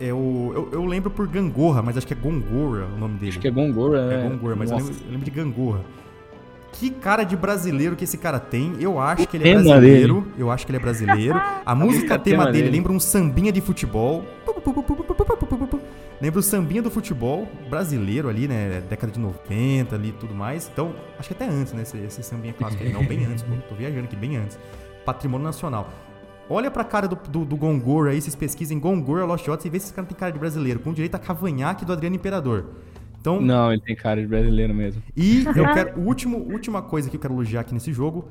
é 0.00 0.12
o 0.12 0.52
eu, 0.54 0.68
eu 0.72 0.84
lembro 0.84 1.10
por 1.10 1.26
Gangorra, 1.26 1.82
mas 1.82 1.96
acho 1.96 2.06
que 2.06 2.12
é 2.12 2.16
Gongora 2.16 2.86
o 2.86 2.98
nome 2.98 3.18
dele. 3.18 3.30
Acho 3.30 3.40
que 3.40 3.48
é 3.48 3.50
Gongora, 3.50 4.00
É 4.00 4.22
né? 4.22 4.28
Gongora, 4.28 4.56
mas 4.56 4.70
eu 4.70 4.76
lembro, 4.76 4.92
eu 4.92 5.10
lembro 5.10 5.24
de 5.24 5.30
Gangorra. 5.30 5.80
Que 6.72 6.90
cara 6.90 7.24
de 7.24 7.34
brasileiro 7.36 7.96
que 7.96 8.04
esse 8.04 8.18
cara 8.18 8.38
tem. 8.38 8.74
Eu 8.78 9.00
acho 9.00 9.26
que 9.26 9.38
ele 9.38 9.48
é 9.48 9.54
brasileiro. 9.54 10.26
Eu 10.36 10.50
acho 10.50 10.66
que 10.66 10.72
ele 10.72 10.76
é 10.76 10.80
brasileiro. 10.80 11.40
A 11.64 11.74
música 11.74 11.94
música 11.94 12.18
tema 12.18 12.42
tema 12.42 12.52
dele 12.52 12.64
dele. 12.64 12.76
lembra 12.76 12.92
um 12.92 13.00
sambinha 13.00 13.50
de 13.50 13.62
futebol. 13.62 14.22
Lembra 16.20 16.40
o 16.40 16.42
sambinha 16.42 16.82
do 16.82 16.90
futebol 16.90 17.46
brasileiro 17.68 18.28
ali, 18.28 18.48
né? 18.48 18.82
Década 18.88 19.12
de 19.12 19.18
90 19.20 19.94
ali 19.94 20.08
e 20.08 20.12
tudo 20.12 20.34
mais. 20.34 20.68
Então, 20.72 20.94
acho 21.18 21.28
que 21.28 21.34
até 21.34 21.46
antes, 21.46 21.72
né? 21.74 21.82
Esse, 21.82 21.98
esse 21.98 22.22
sambinha 22.22 22.54
clássico. 22.54 22.82
Não, 22.84 23.04
bem 23.04 23.24
antes, 23.26 23.42
pô. 23.42 23.54
Tô 23.68 23.74
viajando 23.74 24.04
aqui, 24.04 24.16
bem 24.16 24.36
antes. 24.36 24.58
Patrimônio 25.04 25.44
Nacional. 25.44 25.90
Olha 26.48 26.70
pra 26.70 26.84
cara 26.84 27.08
do, 27.08 27.16
do, 27.16 27.44
do 27.44 27.56
Gongor 27.56 28.06
aí, 28.08 28.20
vocês 28.20 28.34
pesquisem 28.34 28.78
Gongor 28.78 29.26
Lost 29.26 29.46
Odyssey 29.48 29.68
e 29.68 29.72
vê 29.72 29.78
se 29.80 29.86
esse 29.86 29.94
cara 29.94 30.06
tem 30.06 30.16
cara 30.16 30.32
de 30.32 30.38
brasileiro, 30.38 30.78
com 30.78 30.92
direito 30.92 31.16
a 31.16 31.18
cavanhaque 31.18 31.84
do 31.84 31.92
Adriano 31.92 32.14
Imperador. 32.16 32.66
Então, 33.20 33.40
Não, 33.40 33.72
ele 33.72 33.82
tem 33.82 33.96
cara 33.96 34.20
de 34.20 34.26
brasileiro 34.28 34.72
mesmo. 34.72 35.02
e 35.16 35.44
eu 35.44 35.72
quero. 35.74 36.00
Último, 36.00 36.38
última 36.38 36.80
coisa 36.80 37.10
que 37.10 37.16
eu 37.16 37.20
quero 37.20 37.34
elogiar 37.34 37.62
aqui 37.62 37.74
nesse 37.74 37.92
jogo: 37.92 38.28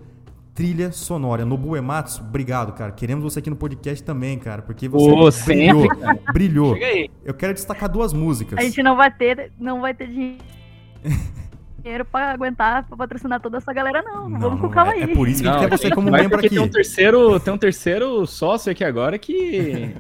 trilha 0.56 0.92
sonora. 0.92 1.44
Nobu 1.46 1.76
Ematsu, 1.76 2.24
obrigado, 2.24 2.72
cara. 2.74 2.92
Queremos 2.94 3.24
você 3.24 3.40
aqui 3.40 3.50
no 3.50 3.56
podcast 3.58 4.02
também, 4.04 4.40
cara, 4.40 4.62
porque 4.62 4.88
você 4.88 5.32
sempre, 5.44 5.74
brilhou. 5.74 5.88
cara. 6.00 6.20
Brilhou. 6.34 6.74
Chega 6.76 6.86
aí. 6.88 7.10
Eu 7.26 7.34
quero 7.34 7.54
destacar 7.54 7.90
duas 7.90 8.14
músicas. 8.14 8.58
A 8.58 8.62
gente 8.64 8.82
não 8.82 8.96
vai 8.96 9.12
ter, 9.12 9.52
não 9.60 9.82
vai 9.82 9.94
ter 9.94 10.08
dinheiro 10.08 12.06
pra 12.12 12.32
aguentar, 12.32 12.88
pra 12.88 12.98
patrocinar 12.98 13.40
toda 13.42 13.58
essa 13.58 13.72
galera, 13.74 14.02
não. 14.02 14.30
Não, 14.30 14.40
Vamos 14.40 14.62
não 14.62 14.68
com 14.70 14.74
calma 14.74 14.92
vai. 14.94 15.04
aí. 15.04 15.12
É 15.12 15.14
por 15.16 15.28
isso 15.28 15.44
que 15.44 15.50
a 15.50 15.52
gente 15.60 15.70
quer 15.70 15.78
você 15.78 15.90
como 15.92 16.10
membro 16.10 16.40
aqui. 16.40 16.50
Tem 16.50 16.60
um, 16.60 16.68
terceiro, 16.70 17.40
tem 17.40 17.54
um 17.54 17.58
terceiro 17.58 18.26
sócio 18.26 18.72
aqui 18.72 18.84
agora 18.84 19.18
que 19.20 19.94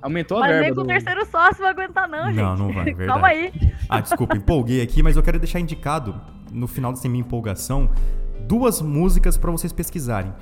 aumentou 0.00 0.36
a 0.36 0.40
Mas 0.40 0.50
verba. 0.50 0.62
nem 0.66 0.74
com 0.74 0.80
o 0.80 0.84
do- 0.84 0.88
terceiro 0.88 1.24
sócio 1.26 1.62
vai 1.62 1.70
aguentar, 1.70 2.08
não, 2.08 2.26
gente. 2.26 2.36
Não, 2.36 2.56
não 2.56 2.72
vai, 2.72 2.84
verdade. 2.92 3.06
Calma 3.08 3.28
aí. 3.28 3.52
Ah, 3.88 4.00
desculpa, 4.00 4.36
empolguei 4.36 4.82
aqui, 4.82 5.02
mas 5.02 5.16
eu 5.16 5.22
quero 5.22 5.38
deixar 5.38 5.58
indicado, 5.58 6.20
no 6.52 6.66
final 6.66 6.92
dessa 6.92 7.08
minha 7.08 7.20
empolgação, 7.20 7.88
duas 8.46 8.80
músicas 8.82 9.36
pra 9.36 9.50
vocês 9.50 9.72
pesquisarem. 9.72 10.32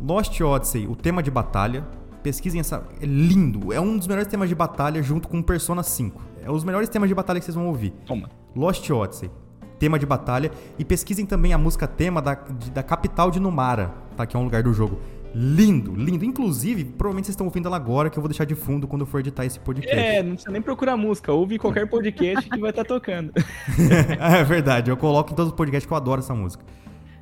Lost 0.00 0.40
Odyssey, 0.40 0.86
o 0.86 0.96
tema 0.96 1.22
de 1.22 1.30
batalha. 1.30 1.86
Pesquisem 2.22 2.60
essa. 2.60 2.86
É 3.00 3.06
lindo. 3.06 3.72
É 3.72 3.80
um 3.80 3.96
dos 3.98 4.06
melhores 4.06 4.28
temas 4.28 4.48
de 4.48 4.54
batalha 4.54 5.02
junto 5.02 5.28
com 5.28 5.42
Persona 5.42 5.82
5. 5.82 6.20
É 6.44 6.50
os 6.50 6.62
melhores 6.64 6.88
temas 6.88 7.08
de 7.08 7.14
batalha 7.14 7.38
que 7.40 7.44
vocês 7.44 7.54
vão 7.54 7.66
ouvir. 7.66 7.90
Toma. 8.06 8.28
Lost 8.54 8.88
Odyssey, 8.90 9.30
tema 9.78 9.98
de 9.98 10.06
batalha. 10.06 10.50
E 10.78 10.84
pesquisem 10.84 11.26
também 11.26 11.52
a 11.52 11.58
música 11.58 11.86
tema 11.88 12.22
da, 12.22 12.34
de- 12.34 12.70
da 12.70 12.82
capital 12.82 13.30
de 13.30 13.40
Numara, 13.40 13.92
tá? 14.16 14.24
Que 14.24 14.36
é 14.36 14.40
um 14.40 14.44
lugar 14.44 14.62
do 14.62 14.72
jogo. 14.72 15.00
Lindo, 15.34 15.94
lindo. 15.96 16.24
Inclusive, 16.24 16.84
provavelmente 16.84 17.24
vocês 17.26 17.32
estão 17.34 17.46
ouvindo 17.46 17.66
ela 17.66 17.76
agora, 17.76 18.08
que 18.10 18.18
eu 18.18 18.22
vou 18.22 18.28
deixar 18.28 18.44
de 18.44 18.54
fundo 18.54 18.86
quando 18.86 19.00
eu 19.02 19.06
for 19.06 19.18
editar 19.20 19.44
esse 19.46 19.58
podcast. 19.58 19.96
É, 19.98 20.22
não 20.22 20.32
precisa 20.32 20.50
nem 20.52 20.60
procurar 20.62 20.96
música. 20.96 21.32
Ouve 21.32 21.58
qualquer 21.58 21.88
podcast 21.88 22.48
que 22.48 22.60
vai 22.60 22.70
estar 22.70 22.84
tocando. 22.84 23.32
é 24.20 24.44
verdade, 24.44 24.90
eu 24.90 24.96
coloco 24.96 25.32
em 25.32 25.34
todos 25.34 25.50
os 25.50 25.56
podcasts 25.56 25.86
que 25.86 25.92
eu 25.92 25.96
adoro 25.96 26.20
essa 26.20 26.34
música. 26.34 26.64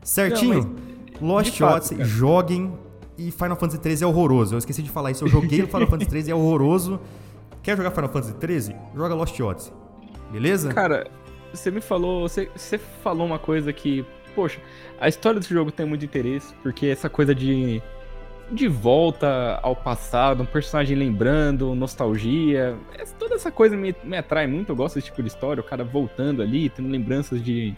Certinho? 0.02 0.76
Lost 1.20 1.52
de 1.52 1.58
fato, 1.58 1.76
Odyssey, 1.76 1.96
cara. 1.98 2.08
joguem. 2.08 2.72
E 3.18 3.30
Final 3.30 3.56
Fantasy 3.56 3.82
XIII 3.82 4.04
é 4.04 4.06
horroroso. 4.06 4.54
Eu 4.54 4.58
esqueci 4.58 4.82
de 4.82 4.88
falar 4.90 5.10
isso. 5.10 5.24
Eu 5.24 5.28
joguei 5.28 5.62
o 5.62 5.66
Final 5.66 5.86
Fantasy 5.86 6.10
XIII, 6.10 6.30
é 6.30 6.34
horroroso. 6.34 6.98
Quer 7.62 7.76
jogar 7.76 7.90
Final 7.90 8.08
Fantasy 8.08 8.34
XIII? 8.40 8.76
Joga 8.96 9.14
Lost 9.14 9.38
Odyssey. 9.38 9.72
Beleza? 10.32 10.72
Cara, 10.72 11.06
você 11.52 11.70
me 11.70 11.80
falou. 11.80 12.22
Você, 12.26 12.50
você 12.54 12.78
falou 12.78 13.26
uma 13.26 13.38
coisa 13.38 13.72
que. 13.72 14.04
Poxa, 14.34 14.60
a 15.00 15.08
história 15.08 15.40
desse 15.40 15.52
jogo 15.52 15.70
tem 15.70 15.84
muito 15.84 16.04
interesse, 16.04 16.54
porque 16.62 16.86
essa 16.86 17.08
coisa 17.10 17.34
de. 17.34 17.82
De 18.50 18.66
volta 18.66 19.60
ao 19.62 19.76
passado, 19.76 20.42
um 20.42 20.46
personagem 20.46 20.96
lembrando, 20.96 21.72
nostalgia. 21.72 22.76
Toda 23.16 23.36
essa 23.36 23.48
coisa 23.52 23.76
me, 23.76 23.94
me 24.02 24.16
atrai 24.16 24.48
muito. 24.48 24.72
Eu 24.72 24.76
gosto 24.76 24.96
desse 24.96 25.06
tipo 25.06 25.22
de 25.22 25.28
história. 25.28 25.60
O 25.60 25.64
cara 25.64 25.84
voltando 25.84 26.42
ali, 26.42 26.68
tendo 26.68 26.88
lembranças 26.88 27.44
de. 27.44 27.76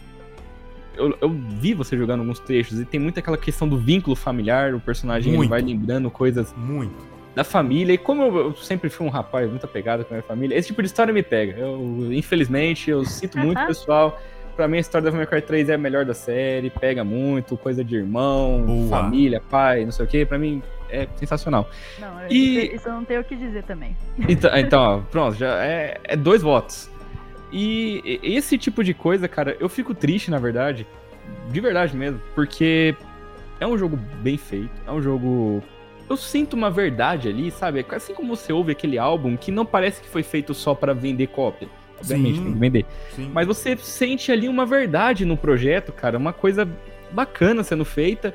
Eu, 0.95 1.17
eu 1.21 1.29
vi 1.29 1.73
você 1.73 1.97
jogando 1.97 2.19
alguns 2.21 2.39
trechos 2.39 2.79
e 2.79 2.85
tem 2.85 2.99
muito 2.99 3.19
aquela 3.19 3.37
questão 3.37 3.67
do 3.67 3.77
vínculo 3.77 4.15
familiar. 4.15 4.73
O 4.75 4.79
personagem 4.79 5.35
vai 5.47 5.61
lembrando 5.61 6.09
coisas 6.11 6.53
Muito. 6.55 6.93
da 7.35 7.43
família. 7.43 7.93
E 7.93 7.97
como 7.97 8.21
eu, 8.23 8.35
eu 8.37 8.55
sempre 8.55 8.89
fui 8.89 9.05
um 9.07 9.09
rapaz 9.09 9.49
muito 9.49 9.65
apegado 9.65 10.05
com 10.05 10.13
a 10.13 10.17
minha 10.17 10.27
família, 10.27 10.55
esse 10.55 10.67
tipo 10.67 10.81
de 10.81 10.87
história 10.87 11.13
me 11.13 11.23
pega. 11.23 11.57
Eu, 11.59 12.09
infelizmente, 12.13 12.89
eu 12.91 13.03
sinto 13.05 13.37
muito, 13.37 13.65
pessoal. 13.65 14.19
Pra 14.55 14.67
mim, 14.67 14.77
a 14.77 14.81
história 14.81 15.03
da 15.05 15.09
Devil 15.09 15.25
May 15.25 15.41
Cry 15.41 15.47
3 15.47 15.69
é 15.69 15.73
a 15.73 15.77
melhor 15.79 16.05
da 16.05 16.13
série, 16.13 16.69
pega 16.69 17.03
muito, 17.03 17.57
coisa 17.57 17.83
de 17.83 17.95
irmão, 17.95 18.61
Boa. 18.63 18.87
família, 19.01 19.41
pai, 19.49 19.83
não 19.83 19.91
sei 19.91 20.05
o 20.05 20.07
que. 20.07 20.23
Pra 20.27 20.37
mim, 20.37 20.61
é 20.91 21.07
sensacional. 21.15 21.67
Não, 21.99 22.07
E- 22.29 22.65
isso, 22.65 22.75
isso 22.75 22.87
eu 22.87 22.93
não 22.93 23.03
tenho 23.03 23.21
o 23.21 23.23
que 23.23 23.35
dizer 23.35 23.63
também. 23.63 23.97
Então, 24.29 24.55
então 24.55 24.79
ó, 24.79 24.99
pronto, 25.09 25.35
já 25.35 25.55
é, 25.65 25.99
é 26.03 26.15
dois 26.15 26.43
votos. 26.43 26.87
E 27.55 28.19
esse 28.23 28.57
tipo 28.57 28.83
de 28.83 28.95
coisa, 28.95 29.27
cara, 29.27 29.55
eu 29.59 29.69
fico 29.69 29.93
triste, 29.93 30.31
na 30.31 30.39
verdade, 30.39 30.87
de 31.51 31.61
verdade 31.61 31.95
mesmo, 31.95 32.19
porque 32.33 32.95
é 33.59 33.67
um 33.67 33.77
jogo 33.77 33.95
bem 34.23 34.37
feito, 34.37 34.71
é 34.87 34.91
um 34.91 35.01
jogo. 35.01 35.61
Eu 36.09 36.17
sinto 36.17 36.55
uma 36.55 36.71
verdade 36.71 37.29
ali, 37.29 37.51
sabe? 37.51 37.85
Assim 37.91 38.13
como 38.15 38.35
você 38.35 38.51
ouve 38.51 38.71
aquele 38.71 38.97
álbum 38.97 39.37
que 39.37 39.51
não 39.51 39.65
parece 39.65 40.01
que 40.01 40.09
foi 40.09 40.23
feito 40.23 40.53
só 40.53 40.73
pra 40.73 40.93
vender 40.93 41.27
cópia. 41.27 41.69
Obviamente, 41.99 42.37
Sim. 42.37 42.43
tem 42.43 42.53
que 42.53 42.59
vender. 42.59 42.85
Sim. 43.15 43.29
Mas 43.31 43.45
você 43.47 43.77
sente 43.77 44.31
ali 44.31 44.49
uma 44.49 44.65
verdade 44.65 45.23
no 45.23 45.37
projeto, 45.37 45.93
cara, 45.93 46.17
uma 46.17 46.33
coisa 46.33 46.67
bacana 47.11 47.63
sendo 47.63 47.85
feita. 47.85 48.33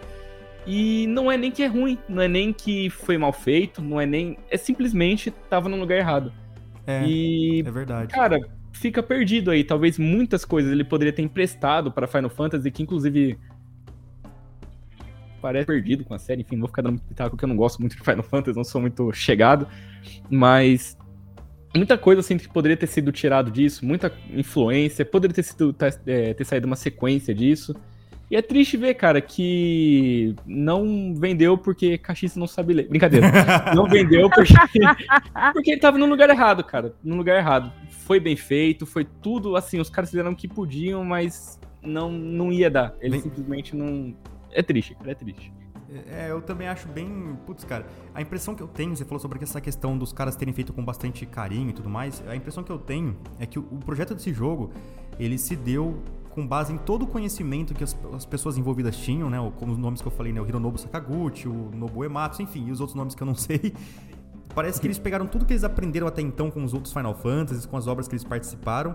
E 0.66 1.06
não 1.08 1.30
é 1.30 1.36
nem 1.36 1.50
que 1.50 1.62
é 1.62 1.66
ruim, 1.66 1.98
não 2.08 2.22
é 2.22 2.28
nem 2.28 2.52
que 2.52 2.88
foi 2.88 3.18
mal 3.18 3.32
feito, 3.32 3.82
não 3.82 4.00
é 4.00 4.06
nem. 4.06 4.38
É 4.50 4.56
simplesmente 4.56 5.30
tava 5.50 5.68
no 5.68 5.76
lugar 5.76 5.98
errado. 5.98 6.32
é, 6.86 7.04
E, 7.04 7.60
é 7.66 7.70
verdade. 7.70 8.12
cara, 8.12 8.38
fica 8.78 9.02
perdido 9.02 9.50
aí. 9.50 9.64
Talvez 9.64 9.98
muitas 9.98 10.44
coisas 10.44 10.72
ele 10.72 10.84
poderia 10.84 11.12
ter 11.12 11.22
emprestado 11.22 11.90
para 11.92 12.06
Final 12.06 12.30
Fantasy, 12.30 12.70
que 12.70 12.82
inclusive 12.82 13.38
parece 15.40 15.66
perdido 15.66 16.04
com 16.04 16.14
a 16.14 16.18
série. 16.18 16.42
Enfim, 16.42 16.56
não 16.56 16.60
vou 16.62 16.68
ficar 16.68 16.82
dando 16.82 17.00
pitaco 17.00 17.36
que 17.36 17.44
eu 17.44 17.48
não 17.48 17.56
gosto 17.56 17.78
muito 17.80 17.96
de 17.96 18.02
Final 18.02 18.22
Fantasy, 18.22 18.56
não 18.56 18.64
sou 18.64 18.80
muito 18.80 19.12
chegado. 19.12 19.66
Mas 20.30 20.96
muita 21.76 21.98
coisa 21.98 22.22
sinto 22.22 22.42
que 22.42 22.48
poderia 22.52 22.76
ter 22.76 22.86
sido 22.86 23.12
tirado 23.12 23.50
disso, 23.50 23.84
muita 23.84 24.12
influência, 24.32 25.04
poderia 25.04 25.34
ter, 25.34 25.42
sido, 25.42 25.72
tá- 25.72 25.88
é, 26.06 26.34
ter 26.34 26.44
saído 26.44 26.66
uma 26.66 26.76
sequência 26.76 27.34
disso. 27.34 27.74
E 28.30 28.36
é 28.36 28.42
triste 28.42 28.76
ver, 28.76 28.94
cara, 28.94 29.20
que 29.20 30.34
não 30.46 31.14
vendeu 31.14 31.56
porque 31.56 31.96
cachista 31.96 32.38
não 32.38 32.46
sabe 32.46 32.74
ler. 32.74 32.88
Brincadeira. 32.88 33.26
Não 33.74 33.86
vendeu 33.86 34.28
porque, 34.28 34.52
porque 35.52 35.70
ele 35.70 35.80
tava 35.80 35.96
no 35.96 36.06
lugar 36.06 36.28
errado, 36.28 36.62
cara. 36.62 36.94
No 37.02 37.16
lugar 37.16 37.36
errado. 37.38 37.72
Foi 37.90 38.20
bem 38.20 38.36
feito, 38.36 38.84
foi 38.84 39.04
tudo 39.04 39.56
assim. 39.56 39.80
Os 39.80 39.88
caras 39.88 40.10
fizeram 40.10 40.32
o 40.32 40.36
que 40.36 40.46
podiam, 40.46 41.04
mas 41.04 41.58
não, 41.82 42.10
não 42.10 42.52
ia 42.52 42.70
dar. 42.70 42.94
Ele 43.00 43.12
Vem- 43.12 43.20
simplesmente 43.22 43.74
não. 43.74 44.14
É 44.52 44.62
triste, 44.62 44.94
cara, 44.94 45.12
é 45.12 45.14
triste. 45.14 45.52
É, 46.10 46.30
eu 46.30 46.42
também 46.42 46.68
acho 46.68 46.86
bem. 46.88 47.34
Putz, 47.46 47.64
cara, 47.64 47.86
a 48.14 48.20
impressão 48.20 48.54
que 48.54 48.62
eu 48.62 48.68
tenho, 48.68 48.94
você 48.94 49.04
falou 49.04 49.20
sobre 49.20 49.42
essa 49.42 49.60
questão 49.60 49.96
dos 49.96 50.12
caras 50.12 50.36
terem 50.36 50.52
feito 50.52 50.72
com 50.72 50.84
bastante 50.84 51.24
carinho 51.24 51.70
e 51.70 51.72
tudo 51.72 51.88
mais. 51.88 52.22
A 52.28 52.36
impressão 52.36 52.62
que 52.62 52.70
eu 52.70 52.78
tenho 52.78 53.16
é 53.38 53.46
que 53.46 53.58
o, 53.58 53.62
o 53.70 53.78
projeto 53.78 54.14
desse 54.14 54.32
jogo 54.34 54.70
ele 55.18 55.38
se 55.38 55.56
deu 55.56 56.02
com 56.38 56.46
base 56.46 56.72
em 56.72 56.78
todo 56.78 57.02
o 57.02 57.06
conhecimento 57.08 57.74
que 57.74 57.82
as, 57.82 57.98
as, 58.14 58.24
pessoas 58.24 58.56
envolvidas 58.56 58.96
tinham, 58.96 59.28
né? 59.28 59.38
Como 59.58 59.72
os 59.72 59.78
nomes 59.78 60.00
que 60.00 60.06
eu 60.06 60.12
falei, 60.12 60.32
né? 60.32 60.40
O 60.40 60.46
Hironobu 60.46 60.78
Sakaguchi, 60.78 61.48
o 61.48 61.72
Nobu 61.74 62.04
Ematsu, 62.04 62.42
enfim, 62.42 62.68
e 62.68 62.70
os 62.70 62.80
outros 62.80 62.94
nomes 62.94 63.12
que 63.16 63.22
eu 63.24 63.26
não 63.26 63.34
sei. 63.36 63.74
Parece 64.54 64.80
que 64.80 64.86
eles 64.86 65.00
pegaram 65.00 65.26
tudo 65.26 65.44
que 65.44 65.52
eles 65.52 65.64
aprenderam 65.64 66.06
até 66.06 66.22
então 66.22 66.48
com 66.48 66.62
os 66.62 66.72
outros 66.72 66.92
Final 66.92 67.12
Fantasies, 67.12 67.66
com 67.66 67.76
as 67.76 67.88
obras 67.88 68.06
que 68.06 68.14
eles 68.14 68.22
participaram, 68.22 68.94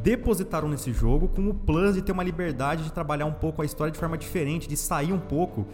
depositaram 0.00 0.68
nesse 0.68 0.92
jogo 0.92 1.26
com 1.26 1.48
o 1.48 1.54
plus 1.54 1.96
de 1.96 2.02
ter 2.02 2.12
uma 2.12 2.22
liberdade 2.22 2.84
de 2.84 2.92
trabalhar 2.92 3.26
um 3.26 3.32
pouco 3.32 3.62
a 3.62 3.64
história 3.64 3.90
de 3.90 3.98
forma 3.98 4.16
diferente, 4.16 4.68
de 4.68 4.76
sair 4.76 5.12
um 5.12 5.18
pouco 5.18 5.66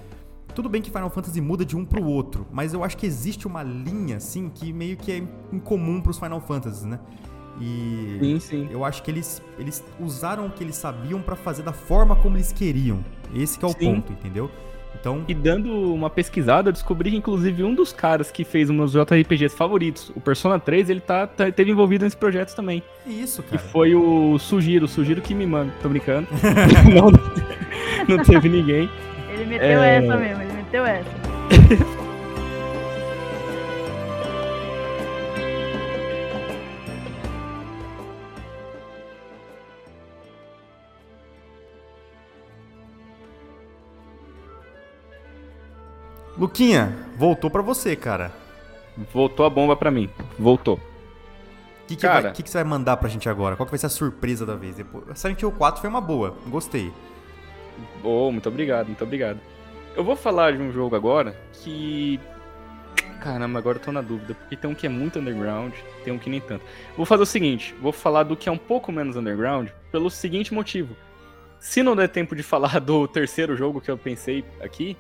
tudo 0.54 0.68
bem 0.68 0.82
que 0.82 0.90
Final 0.90 1.08
Fantasy 1.08 1.40
muda 1.40 1.64
de 1.64 1.74
um 1.74 1.84
pro 1.84 2.04
outro, 2.04 2.46
mas 2.50 2.74
eu 2.74 2.84
acho 2.84 2.96
que 2.96 3.06
existe 3.06 3.46
uma 3.46 3.62
linha, 3.62 4.18
assim, 4.18 4.50
que 4.50 4.70
meio 4.70 4.98
que 4.98 5.10
é 5.10 5.22
incomum 5.50 5.98
pros 6.00 6.18
Final 6.18 6.42
Fantasies, 6.42 6.84
né? 6.84 7.00
E 7.60 8.18
sim, 8.20 8.40
sim. 8.40 8.68
eu 8.70 8.84
acho 8.84 9.02
que 9.02 9.10
eles, 9.10 9.42
eles 9.58 9.84
usaram 10.00 10.46
o 10.46 10.50
que 10.50 10.64
eles 10.64 10.76
sabiam 10.76 11.20
para 11.20 11.36
fazer 11.36 11.62
da 11.62 11.72
forma 11.72 12.16
como 12.16 12.36
eles 12.36 12.52
queriam. 12.52 13.04
Esse 13.34 13.58
que 13.58 13.64
é 13.64 13.68
o 13.68 13.72
sim. 13.72 13.94
ponto, 13.94 14.12
entendeu? 14.12 14.50
Então... 14.98 15.24
E 15.26 15.34
dando 15.34 15.92
uma 15.92 16.08
pesquisada, 16.08 16.68
eu 16.68 16.72
descobri 16.72 17.10
que, 17.10 17.16
inclusive, 17.16 17.64
um 17.64 17.74
dos 17.74 17.92
caras 17.92 18.30
que 18.30 18.44
fez 18.44 18.70
um 18.70 18.76
dos 18.76 18.92
JRPGs 18.92 19.56
favoritos, 19.56 20.10
o 20.14 20.20
Persona 20.20 20.58
3, 20.58 20.90
ele 20.90 21.00
tá, 21.00 21.26
tá, 21.26 21.50
teve 21.50 21.70
envolvido 21.70 22.04
nesse 22.04 22.16
projeto 22.16 22.54
também. 22.54 22.82
Isso, 23.06 23.42
cara. 23.42 23.56
E 23.56 23.58
foi 23.58 23.94
o 23.94 24.38
Sugiro, 24.38 24.84
o 24.84 24.88
Sugiro 24.88 25.20
que 25.20 25.34
me 25.34 25.46
manda. 25.46 25.72
Tô 25.82 25.88
brincando. 25.88 26.28
não, 26.94 28.16
não 28.16 28.24
teve 28.24 28.48
ninguém. 28.48 28.88
Ele 29.32 29.46
meteu 29.46 29.82
é... 29.82 29.96
essa 29.96 30.16
mesmo, 30.16 30.42
ele 30.42 30.52
meteu 30.52 30.86
essa. 30.86 31.10
Luquinha, 46.42 46.92
voltou 47.16 47.48
para 47.48 47.62
você, 47.62 47.94
cara. 47.94 48.32
Voltou 49.14 49.46
a 49.46 49.48
bomba 49.48 49.76
para 49.76 49.92
mim. 49.92 50.10
Voltou. 50.36 50.74
O 50.74 51.86
que, 51.86 51.94
que, 51.94 52.02
cara... 52.02 52.32
que, 52.32 52.42
que, 52.42 52.50
você 52.50 52.58
vai 52.58 52.64
mandar 52.64 52.96
pra 52.96 53.08
gente 53.08 53.28
agora? 53.28 53.54
Qual 53.54 53.64
que 53.64 53.70
vai 53.70 53.78
ser 53.78 53.86
a 53.86 53.88
surpresa 53.88 54.44
da 54.44 54.56
vez? 54.56 54.74
Silent 55.14 55.40
Hill 55.40 55.52
4 55.52 55.80
foi 55.80 55.88
uma 55.88 56.00
boa, 56.00 56.36
gostei. 56.48 56.92
Oh, 58.02 58.32
muito 58.32 58.48
obrigado, 58.48 58.88
muito 58.88 59.04
obrigado. 59.04 59.38
Eu 59.94 60.02
vou 60.02 60.16
falar 60.16 60.56
de 60.56 60.60
um 60.60 60.72
jogo 60.72 60.96
agora 60.96 61.36
que. 61.52 62.18
Caramba, 63.20 63.60
agora 63.60 63.78
eu 63.78 63.82
tô 63.82 63.92
na 63.92 64.02
dúvida, 64.02 64.34
porque 64.34 64.56
tem 64.56 64.68
um 64.68 64.74
que 64.74 64.86
é 64.86 64.90
muito 64.90 65.20
underground, 65.20 65.72
tem 66.02 66.12
um 66.12 66.18
que 66.18 66.28
nem 66.28 66.40
tanto. 66.40 66.64
Vou 66.96 67.06
fazer 67.06 67.22
o 67.22 67.26
seguinte: 67.26 67.72
vou 67.80 67.92
falar 67.92 68.24
do 68.24 68.36
que 68.36 68.48
é 68.48 68.52
um 68.52 68.58
pouco 68.58 68.90
menos 68.90 69.14
underground, 69.14 69.68
pelo 69.92 70.10
seguinte 70.10 70.52
motivo. 70.52 70.96
Se 71.60 71.84
não 71.84 71.94
der 71.94 72.08
tempo 72.08 72.34
de 72.34 72.42
falar 72.42 72.80
do 72.80 73.06
terceiro 73.06 73.56
jogo 73.56 73.80
que 73.80 73.92
eu 73.92 73.96
pensei 73.96 74.44
aqui, 74.60 74.96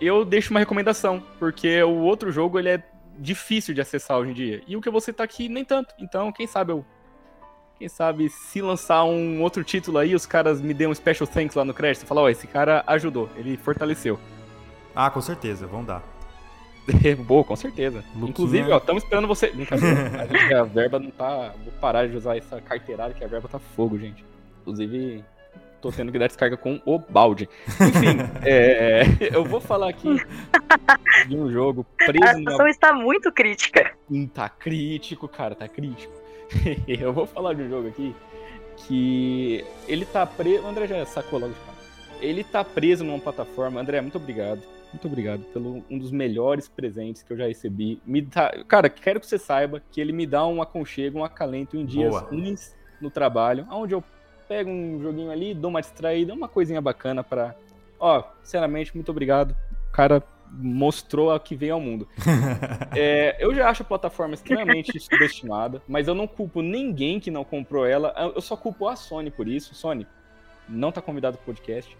eu 0.00 0.24
deixo 0.24 0.50
uma 0.50 0.60
recomendação, 0.60 1.22
porque 1.38 1.82
o 1.82 2.00
outro 2.00 2.30
jogo 2.32 2.58
ele 2.58 2.68
é 2.68 2.82
difícil 3.18 3.74
de 3.74 3.80
acessar 3.80 4.18
hoje 4.18 4.30
em 4.30 4.34
dia. 4.34 4.62
E 4.66 4.76
o 4.76 4.80
que 4.80 4.90
você 4.90 5.12
tá 5.12 5.24
aqui, 5.24 5.48
nem 5.48 5.64
tanto. 5.64 5.94
Então, 5.98 6.32
quem 6.32 6.46
sabe 6.46 6.72
eu 6.72 6.84
quem 7.78 7.88
sabe 7.88 8.28
se 8.28 8.62
lançar 8.62 9.04
um 9.04 9.42
outro 9.42 9.64
título 9.64 9.98
aí, 9.98 10.14
os 10.14 10.24
caras 10.24 10.60
me 10.60 10.72
dêem 10.72 10.88
um 10.88 10.94
special 10.94 11.26
thanks 11.26 11.56
lá 11.56 11.64
no 11.64 11.74
crédito 11.74 12.04
e 12.04 12.06
falar, 12.06 12.22
ó, 12.22 12.28
esse 12.28 12.46
cara 12.46 12.84
ajudou, 12.86 13.28
ele 13.36 13.56
fortaleceu. 13.56 14.18
Ah, 14.94 15.10
com 15.10 15.20
certeza, 15.20 15.66
vão 15.66 15.84
dar. 15.84 16.02
Boa, 17.26 17.42
com 17.42 17.56
certeza. 17.56 18.04
Luquinha... 18.14 18.30
Inclusive, 18.30 18.70
ó, 18.70 18.76
estamos 18.76 19.02
esperando 19.02 19.26
você. 19.26 19.52
a, 20.54 20.60
a 20.60 20.64
verba 20.64 20.98
não 20.98 21.10
tá. 21.10 21.52
Vou 21.64 21.72
parar 21.80 22.06
de 22.06 22.16
usar 22.16 22.36
essa 22.36 22.60
carteirada 22.60 23.12
que 23.14 23.24
a 23.24 23.26
verba 23.26 23.48
tá 23.48 23.58
fogo, 23.58 23.98
gente. 23.98 24.24
Inclusive, 24.60 25.24
tô 25.84 25.92
tendo 25.92 26.10
que 26.10 26.18
dar 26.18 26.28
descarga 26.28 26.56
com 26.56 26.80
o 26.86 26.98
balde. 26.98 27.46
Enfim, 27.68 28.16
é, 28.42 29.02
eu 29.20 29.44
vou 29.44 29.60
falar 29.60 29.90
aqui 29.90 30.16
de 31.28 31.36
um 31.36 31.52
jogo 31.52 31.84
preso. 31.98 32.24
A 32.24 32.34
situação 32.34 32.68
está 32.68 32.92
muito 32.94 33.30
crítica. 33.30 33.92
Hum, 34.10 34.26
tá 34.26 34.48
crítico, 34.48 35.28
cara, 35.28 35.54
tá 35.54 35.68
crítico. 35.68 36.12
eu 36.88 37.12
vou 37.12 37.26
falar 37.26 37.52
de 37.52 37.62
um 37.62 37.68
jogo 37.68 37.88
aqui 37.88 38.16
que 38.78 39.62
ele 39.86 40.06
tá 40.06 40.24
preso. 40.24 40.64
O 40.64 40.68
André 40.68 40.86
já 40.86 41.04
sacou 41.04 41.38
logo 41.38 41.52
de 41.52 41.60
cara. 41.60 41.74
Ele 42.20 42.42
tá 42.42 42.64
preso 42.64 43.04
numa 43.04 43.18
plataforma. 43.18 43.78
André, 43.78 44.00
muito 44.00 44.16
obrigado. 44.16 44.62
Muito 44.90 45.06
obrigado 45.06 45.42
pelo 45.52 45.84
um 45.90 45.98
dos 45.98 46.12
melhores 46.12 46.66
presentes 46.66 47.22
que 47.22 47.30
eu 47.32 47.36
já 47.36 47.46
recebi. 47.46 48.00
Me 48.06 48.22
dá... 48.22 48.64
Cara, 48.66 48.88
quero 48.88 49.20
que 49.20 49.26
você 49.26 49.38
saiba 49.38 49.82
que 49.90 50.00
ele 50.00 50.12
me 50.12 50.24
dá 50.24 50.46
um 50.46 50.62
aconchego, 50.62 51.18
um 51.18 51.24
acalento 51.24 51.76
em 51.76 51.84
dias 51.84 52.10
Boa. 52.10 52.22
ruins 52.22 52.74
no 53.00 53.10
trabalho, 53.10 53.66
onde 53.70 53.92
eu 53.92 54.02
pego 54.48 54.70
um 54.70 55.00
joguinho 55.00 55.30
ali, 55.30 55.54
dou 55.54 55.70
uma 55.70 55.80
distraída, 55.80 56.34
uma 56.34 56.48
coisinha 56.48 56.80
bacana 56.80 57.22
para, 57.22 57.54
ó, 57.98 58.22
sinceramente, 58.42 58.94
muito 58.94 59.10
obrigado. 59.10 59.54
Cara, 59.92 60.22
mostrou 60.50 61.32
a 61.32 61.40
que 61.40 61.56
veio 61.56 61.74
ao 61.74 61.80
mundo. 61.80 62.08
é, 62.96 63.36
eu 63.38 63.54
já 63.54 63.68
acho 63.68 63.82
a 63.82 63.86
plataforma 63.86 64.34
extremamente 64.34 64.98
subestimada, 65.00 65.82
mas 65.88 66.08
eu 66.08 66.14
não 66.14 66.26
culpo 66.26 66.62
ninguém 66.62 67.18
que 67.18 67.30
não 67.30 67.44
comprou 67.44 67.86
ela. 67.86 68.14
Eu 68.34 68.40
só 68.40 68.56
culpo 68.56 68.88
a 68.88 68.96
Sony 68.96 69.30
por 69.30 69.48
isso. 69.48 69.74
Sony 69.74 70.06
não 70.68 70.90
está 70.90 71.00
convidado 71.00 71.36
para 71.36 71.42
o 71.42 71.46
podcast. 71.46 71.96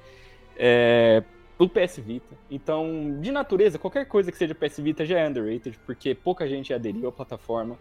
É, 0.56 1.22
o 1.58 1.68
PS 1.68 1.98
Vita. 1.98 2.36
Então, 2.50 3.18
de 3.20 3.30
natureza, 3.30 3.78
qualquer 3.78 4.06
coisa 4.06 4.30
que 4.30 4.38
seja 4.38 4.54
PS 4.54 4.78
Vita 4.78 5.04
já 5.04 5.18
é 5.18 5.28
underrated, 5.28 5.78
porque 5.84 6.14
pouca 6.14 6.48
gente 6.48 6.72
aderiu 6.72 7.08
à 7.08 7.12
plataforma. 7.12 7.78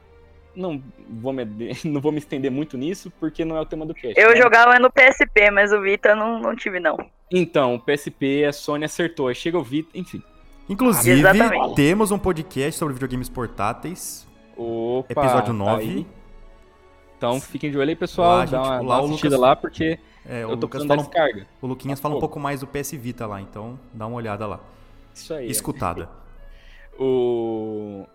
Não 0.56 0.82
vou, 1.10 1.34
me, 1.34 1.46
não 1.86 2.00
vou 2.00 2.12
me 2.12 2.20
estender 2.20 2.52
muito 2.52 2.78
nisso, 2.78 3.12
porque 3.20 3.44
não 3.44 3.58
é 3.58 3.62
o 3.62 3.66
tema 3.66 3.86
do 3.86 3.94
cast. 3.94 4.20
Eu 4.20 4.30
né? 4.30 4.36
jogava 4.36 4.80
no 4.80 4.92
PSP, 4.92 5.52
mas 5.52 5.72
o 5.72 5.82
Vita 5.82 6.16
não, 6.16 6.40
não 6.40 6.56
tive, 6.56 6.80
não. 6.80 6.98
Então, 7.32 7.76
o 7.76 7.80
PSP, 7.80 8.46
a 8.46 8.54
Sony 8.54 8.86
acertou. 8.86 9.28
Aí 9.28 9.36
chega 9.36 9.58
o 9.58 9.64
Vita, 9.64 9.98
enfim. 9.98 10.22
Inclusive, 10.70 11.28
ah, 11.28 11.74
temos 11.76 12.12
um 12.12 12.18
podcast 12.18 12.80
sobre 12.80 12.94
videogames 12.94 13.28
portáteis. 13.28 14.28
Opa, 14.56 15.12
episódio 15.12 15.54
9. 15.54 16.04
Tá 16.04 16.10
então 17.18 17.42
fiquem 17.42 17.72
de 17.72 17.78
olho 17.78 17.90
aí, 17.90 17.96
pessoal. 17.96 18.40
Lá, 18.40 18.46
dá 18.46 18.62
uma, 18.62 18.70
lá, 18.70 18.78
dá 18.78 18.84
uma 18.84 19.06
assistida 19.06 19.36
Lucas, 19.36 19.50
lá, 19.50 19.56
porque 19.56 20.00
é, 20.26 20.44
eu 20.44 20.58
tô 20.58 20.68
precisando 20.68 20.90
da 20.90 21.04
descarga. 21.04 21.48
O 21.62 21.68
Luquinhas 21.68 22.00
fala 22.00 22.16
um 22.16 22.20
pouco 22.20 22.40
mais 22.40 22.60
do 22.60 22.68
PS 22.68 22.92
Vita 22.92 23.26
lá, 23.26 23.42
então 23.42 23.80
dá 23.94 24.08
uma 24.08 24.18
olhada 24.18 24.46
lá. 24.46 24.60
Isso 25.14 25.34
aí. 25.34 25.50
Escutada. 25.50 26.10
É. 26.94 26.96
o... 27.02 28.06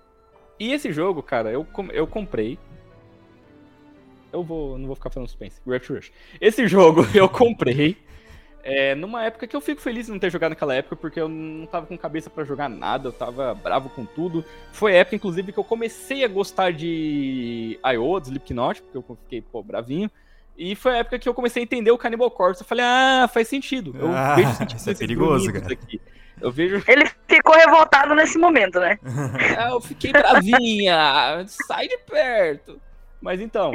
E 0.58 0.72
esse 0.72 0.92
jogo, 0.92 1.22
cara, 1.22 1.50
eu, 1.50 1.66
eu 1.92 2.06
comprei. 2.06 2.58
Eu 4.32 4.42
vou, 4.42 4.76
não 4.76 4.86
vou 4.86 4.96
ficar 4.96 5.10
falando 5.10 5.28
suspense. 5.28 5.60
Rapture 5.66 5.98
Rush. 5.98 6.12
Esse 6.40 6.66
jogo 6.66 7.06
eu 7.14 7.28
comprei. 7.28 7.96
É, 8.62 8.94
numa 8.94 9.24
época 9.24 9.46
que 9.46 9.56
eu 9.56 9.60
fico 9.60 9.80
feliz 9.80 10.06
de 10.06 10.12
não 10.12 10.18
ter 10.18 10.30
jogado 10.30 10.50
naquela 10.50 10.74
época, 10.74 10.96
porque 10.96 11.18
eu 11.18 11.28
não 11.28 11.64
tava 11.64 11.86
com 11.86 11.96
cabeça 11.96 12.28
para 12.28 12.44
jogar 12.44 12.68
nada, 12.68 13.08
eu 13.08 13.12
tava 13.12 13.54
bravo 13.54 13.88
com 13.88 14.04
tudo. 14.04 14.44
Foi 14.72 14.92
a 14.92 14.96
época, 14.96 15.16
inclusive, 15.16 15.52
que 15.52 15.58
eu 15.58 15.64
comecei 15.64 16.24
a 16.24 16.28
gostar 16.28 16.72
de 16.72 17.78
I.O., 17.82 18.20
de 18.20 18.26
Slipknot, 18.26 18.82
porque 18.82 18.98
eu 18.98 19.16
fiquei, 19.22 19.40
pô, 19.40 19.62
bravinho. 19.62 20.10
E 20.58 20.74
foi 20.74 20.94
a 20.94 20.96
época 20.96 21.20
que 21.20 21.28
eu 21.28 21.34
comecei 21.34 21.62
a 21.62 21.64
entender 21.64 21.92
o 21.92 21.96
Cannibal 21.96 22.28
Corpse. 22.32 22.62
Eu 22.62 22.66
falei, 22.66 22.84
ah, 22.84 23.30
faz 23.32 23.46
sentido. 23.46 23.94
Eu 23.96 24.08
ah, 24.12 24.34
vejo 24.34 24.54
sentido 24.54 24.76
isso 24.80 24.90
é 24.90 24.94
perigoso, 24.94 25.52
cara. 25.52 25.72
Aqui. 25.72 26.00
Eu 26.40 26.50
vejo... 26.50 26.82
Ele 26.90 27.08
ficou 27.28 27.54
revoltado 27.54 28.12
nesse 28.16 28.36
momento, 28.36 28.80
né? 28.80 28.98
ah, 29.56 29.70
eu 29.70 29.80
fiquei 29.80 30.10
bravinha, 30.10 31.44
sai 31.46 31.86
de 31.86 31.96
perto. 31.98 32.80
Mas 33.20 33.40
então, 33.40 33.72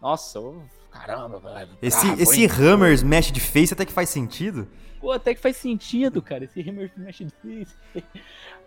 nossa, 0.00 0.38
eu 0.38 0.62
caramba, 0.90 1.38
velho. 1.38 1.70
Esse, 1.82 2.06
bravo, 2.06 2.22
esse 2.22 2.46
Hammer 2.46 2.92
Smash 2.92 3.32
de 3.32 3.40
Face 3.40 3.72
até 3.72 3.84
que 3.84 3.92
faz 3.92 4.08
sentido. 4.08 4.68
Pô, 5.00 5.12
até 5.12 5.34
que 5.34 5.40
faz 5.40 5.56
sentido, 5.56 6.22
cara, 6.22 6.44
esse 6.44 6.60
Hammer 6.60 6.90
Smash 6.96 7.18
de 7.18 7.32
Face. 7.42 7.76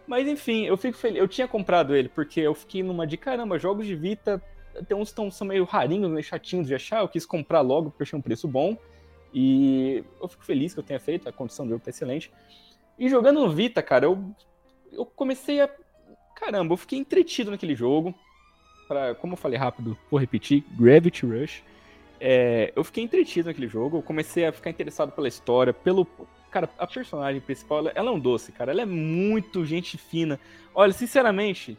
Mas 0.08 0.28
enfim, 0.28 0.66
eu 0.66 0.78
fico 0.78 0.98
feliz. 0.98 1.20
Eu 1.20 1.28
tinha 1.28 1.48
comprado 1.48 1.96
ele 1.96 2.10
porque 2.10 2.40
eu 2.40 2.54
fiquei 2.54 2.84
numa 2.84 3.06
de 3.06 3.18
caramba, 3.18 3.60
jogos 3.60 3.86
de 3.86 3.96
Vita 3.96 4.42
tem 4.88 4.98
uns 4.98 5.12
que 5.12 5.32
são 5.32 5.48
meio 5.48 5.64
rarinhos, 5.64 6.10
meio 6.10 6.24
chatinhos 6.24 6.68
de 6.68 6.76
achar. 6.76 7.02
Eu 7.02 7.08
quis 7.08 7.26
comprar 7.26 7.62
logo 7.62 7.90
porque 7.92 8.04
achei 8.04 8.18
um 8.18 8.22
preço 8.22 8.48
bom. 8.48 8.78
E 9.34 10.04
eu 10.22 10.28
fico 10.28 10.44
feliz 10.44 10.74
que 10.74 10.80
eu 10.80 10.84
tenha 10.84 11.00
feito, 11.00 11.30
a 11.30 11.32
condição 11.32 11.66
do 11.66 11.70
jogo 11.72 11.84
tá 11.84 11.90
excelente. 11.90 12.32
E 12.98 13.08
jogando 13.08 13.40
no 13.40 13.50
Vita, 13.50 13.82
cara, 13.82 14.06
eu, 14.06 14.24
eu 14.92 15.06
comecei 15.06 15.62
a. 15.62 15.70
Caramba, 16.36 16.74
eu 16.74 16.78
fiquei 16.78 16.98
entretido 16.98 17.52
naquele 17.52 17.76
jogo. 17.76 18.14
Pra, 18.88 19.14
como 19.16 19.34
eu 19.34 19.38
falei 19.38 19.58
rápido, 19.58 19.98
vou 20.10 20.20
repetir: 20.20 20.64
Gravity 20.72 21.26
Rush. 21.26 21.64
É, 22.20 22.74
eu 22.76 22.84
fiquei 22.84 23.04
entretido 23.04 23.48
naquele 23.48 23.68
jogo, 23.68 24.00
eu 24.00 24.02
comecei 24.02 24.46
a 24.46 24.52
ficar 24.52 24.70
interessado 24.70 25.12
pela 25.12 25.28
história, 25.28 25.74
pelo. 25.74 26.06
Cara, 26.52 26.68
a 26.78 26.88
personagem 26.88 27.40
principal, 27.40 27.88
ela 27.94 28.10
é 28.10 28.12
um 28.12 28.20
doce, 28.20 28.52
cara. 28.52 28.72
Ela 28.72 28.82
é 28.82 28.86
muito 28.86 29.64
gente 29.64 29.98
fina. 29.98 30.40
Olha, 30.74 30.92
sinceramente, 30.92 31.78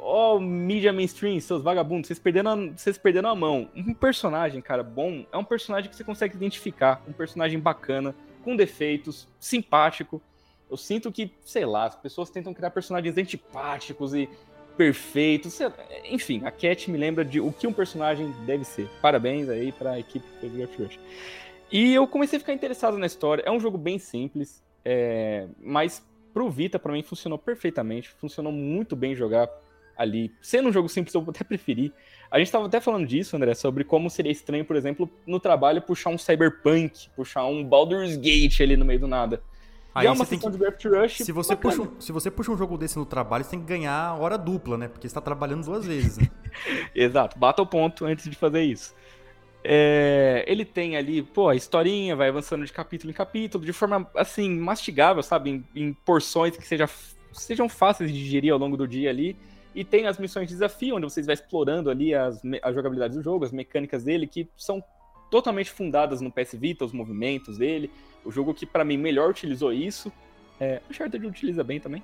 ó, 0.00 0.36
oh, 0.36 0.40
mídia 0.40 0.92
mainstream, 0.92 1.38
seus 1.40 1.62
vagabundos, 1.62 2.08
vocês 2.08 2.18
perderam, 2.18 2.50
a, 2.50 2.56
vocês 2.76 2.96
perderam 2.96 3.30
a 3.30 3.34
mão. 3.34 3.68
Um 3.76 3.94
personagem, 3.94 4.60
cara, 4.60 4.82
bom, 4.82 5.24
é 5.30 5.36
um 5.36 5.44
personagem 5.44 5.90
que 5.90 5.96
você 5.96 6.04
consegue 6.04 6.34
identificar, 6.34 7.02
um 7.06 7.12
personagem 7.12 7.58
bacana, 7.58 8.14
com 8.42 8.56
defeitos, 8.56 9.28
simpático. 9.38 10.20
Eu 10.70 10.76
sinto 10.76 11.12
que, 11.12 11.32
sei 11.44 11.66
lá, 11.66 11.86
as 11.86 11.96
pessoas 11.96 12.30
tentam 12.30 12.54
criar 12.54 12.70
personagens 12.70 13.16
antipáticos 13.16 14.14
e 14.14 14.28
perfeitos. 14.76 15.58
Enfim, 16.04 16.42
a 16.44 16.50
Cat 16.50 16.90
me 16.90 16.96
lembra 16.96 17.24
de 17.24 17.40
o 17.40 17.52
que 17.52 17.66
um 17.66 17.72
personagem 17.72 18.32
deve 18.46 18.64
ser. 18.64 18.88
Parabéns 19.02 19.48
aí 19.48 19.72
para 19.72 19.92
a 19.92 19.98
equipe 19.98 20.24
que 20.26 20.48
fez 20.48 20.76
Rush. 20.76 20.98
E 21.70 21.92
eu 21.92 22.06
comecei 22.06 22.38
a 22.38 22.40
ficar 22.40 22.52
interessado 22.52 22.96
na 22.96 23.06
história. 23.06 23.42
É 23.44 23.50
um 23.50 23.60
jogo 23.60 23.76
bem 23.76 23.98
simples, 23.98 24.62
é... 24.84 25.46
mas 25.60 26.02
pro 26.32 26.48
Vita, 26.48 26.78
para 26.78 26.92
mim, 26.92 27.02
funcionou 27.02 27.38
perfeitamente. 27.38 28.08
Funcionou 28.08 28.52
muito 28.52 28.96
bem 28.96 29.14
jogar 29.14 29.50
ali. 30.00 30.32
Sendo 30.40 30.70
um 30.70 30.72
jogo 30.72 30.88
simples, 30.88 31.14
eu 31.14 31.24
até 31.28 31.44
preferi. 31.44 31.92
A 32.30 32.38
gente 32.38 32.46
estava 32.46 32.66
até 32.66 32.80
falando 32.80 33.06
disso, 33.06 33.36
André, 33.36 33.54
sobre 33.54 33.84
como 33.84 34.08
seria 34.08 34.32
estranho, 34.32 34.64
por 34.64 34.76
exemplo, 34.76 35.10
no 35.26 35.38
trabalho 35.38 35.82
puxar 35.82 36.10
um 36.10 36.16
Cyberpunk, 36.16 37.10
puxar 37.14 37.44
um 37.44 37.62
Baldur's 37.62 38.16
Gate 38.16 38.60
ali 38.60 38.76
no 38.76 38.84
meio 38.84 39.00
do 39.00 39.08
nada. 39.08 39.42
Aí 39.94 40.06
é 40.06 40.10
uma 40.10 40.24
tem 40.24 40.38
que... 40.38 40.48
de 40.48 40.56
Graft 40.56 40.84
Rush. 40.84 41.18
Se 41.18 41.32
você, 41.32 41.56
puxa 41.56 41.82
um, 41.82 42.00
se 42.00 42.12
você 42.12 42.30
puxa 42.30 42.52
um 42.52 42.56
jogo 42.56 42.78
desse 42.78 42.96
no 42.96 43.04
trabalho, 43.04 43.44
você 43.44 43.50
tem 43.50 43.60
que 43.60 43.66
ganhar 43.66 44.14
hora 44.14 44.38
dupla, 44.38 44.78
né? 44.78 44.88
Porque 44.88 45.02
você 45.02 45.10
está 45.10 45.20
trabalhando 45.20 45.64
duas 45.64 45.84
vezes. 45.84 46.18
Né? 46.18 46.28
Exato, 46.94 47.38
bata 47.38 47.60
o 47.60 47.66
ponto 47.66 48.04
antes 48.04 48.28
de 48.30 48.36
fazer 48.36 48.62
isso. 48.62 48.94
É, 49.62 50.44
ele 50.46 50.64
tem 50.64 50.96
ali, 50.96 51.22
pô, 51.22 51.48
a 51.48 51.56
historinha 51.56 52.16
vai 52.16 52.28
avançando 52.28 52.64
de 52.64 52.72
capítulo 52.72 53.10
em 53.10 53.14
capítulo, 53.14 53.64
de 53.64 53.72
forma, 53.72 54.08
assim, 54.14 54.48
mastigável, 54.58 55.22
sabe? 55.22 55.50
Em, 55.50 55.64
em 55.74 55.92
porções 55.92 56.56
que 56.56 56.66
seja, 56.66 56.88
sejam 57.32 57.68
fáceis 57.68 58.10
de 58.10 58.18
digerir 58.18 58.52
ao 58.52 58.58
longo 58.58 58.76
do 58.76 58.86
dia 58.86 59.10
ali. 59.10 59.36
E 59.74 59.84
tem 59.84 60.06
as 60.06 60.18
missões 60.18 60.48
de 60.48 60.54
desafio, 60.54 60.96
onde 60.96 61.04
vocês 61.04 61.26
vão 61.26 61.32
explorando 61.32 61.90
ali 61.90 62.14
as, 62.14 62.42
as 62.62 62.74
jogabilidades 62.74 63.16
do 63.16 63.22
jogo, 63.22 63.44
as 63.44 63.52
mecânicas 63.52 64.04
dele, 64.04 64.26
que 64.26 64.48
são 64.56 64.82
totalmente 65.30 65.70
fundadas 65.70 66.20
no 66.20 66.30
PS 66.30 66.54
Vita, 66.54 66.84
os 66.84 66.92
movimentos 66.92 67.56
dele. 67.56 67.90
O 68.24 68.30
jogo 68.30 68.52
que, 68.52 68.66
para 68.66 68.84
mim, 68.84 68.96
melhor 68.96 69.30
utilizou 69.30 69.72
isso. 69.72 70.12
É, 70.58 70.82
o 70.86 70.90
Uncharted 70.90 71.24
utiliza 71.26 71.62
bem 71.62 71.78
também. 71.78 72.02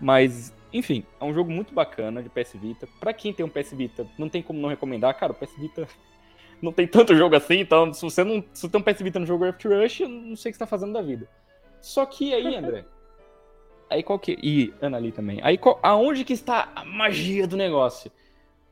Mas, 0.00 0.52
enfim, 0.72 1.04
é 1.20 1.24
um 1.24 1.32
jogo 1.32 1.50
muito 1.50 1.72
bacana 1.72 2.22
de 2.22 2.28
PS 2.28 2.54
Vita. 2.54 2.88
Pra 2.98 3.12
quem 3.12 3.32
tem 3.32 3.44
um 3.44 3.48
PS 3.48 3.72
Vita, 3.72 4.06
não 4.18 4.28
tem 4.28 4.42
como 4.42 4.60
não 4.60 4.68
recomendar. 4.68 5.16
Cara, 5.16 5.32
o 5.32 5.34
PS 5.34 5.56
Vita 5.56 5.86
não 6.60 6.72
tem 6.72 6.86
tanto 6.86 7.14
jogo 7.14 7.36
assim, 7.36 7.60
então 7.60 7.92
se 7.92 8.02
você 8.02 8.24
não 8.24 8.42
se 8.52 8.68
tem 8.68 8.80
um 8.80 8.84
PS 8.84 9.02
Vita 9.02 9.20
no 9.20 9.26
jogo 9.26 9.44
Raft 9.44 9.64
Rush, 9.64 10.00
eu 10.00 10.08
não 10.08 10.36
sei 10.36 10.50
o 10.50 10.52
que 10.52 10.56
você 10.56 10.64
tá 10.64 10.66
fazendo 10.66 10.92
da 10.92 11.02
vida. 11.02 11.28
Só 11.80 12.04
que 12.06 12.34
aí, 12.34 12.54
André, 12.56 12.84
Aí 13.88 14.02
qual 14.02 14.18
que. 14.18 14.38
E 14.42 14.72
Ana 14.80 14.96
ali 14.96 15.12
também. 15.12 15.40
Aí 15.42 15.58
qual... 15.58 15.78
aonde 15.82 16.24
que 16.24 16.32
está 16.32 16.70
a 16.74 16.84
magia 16.84 17.46
do 17.46 17.56
negócio? 17.56 18.10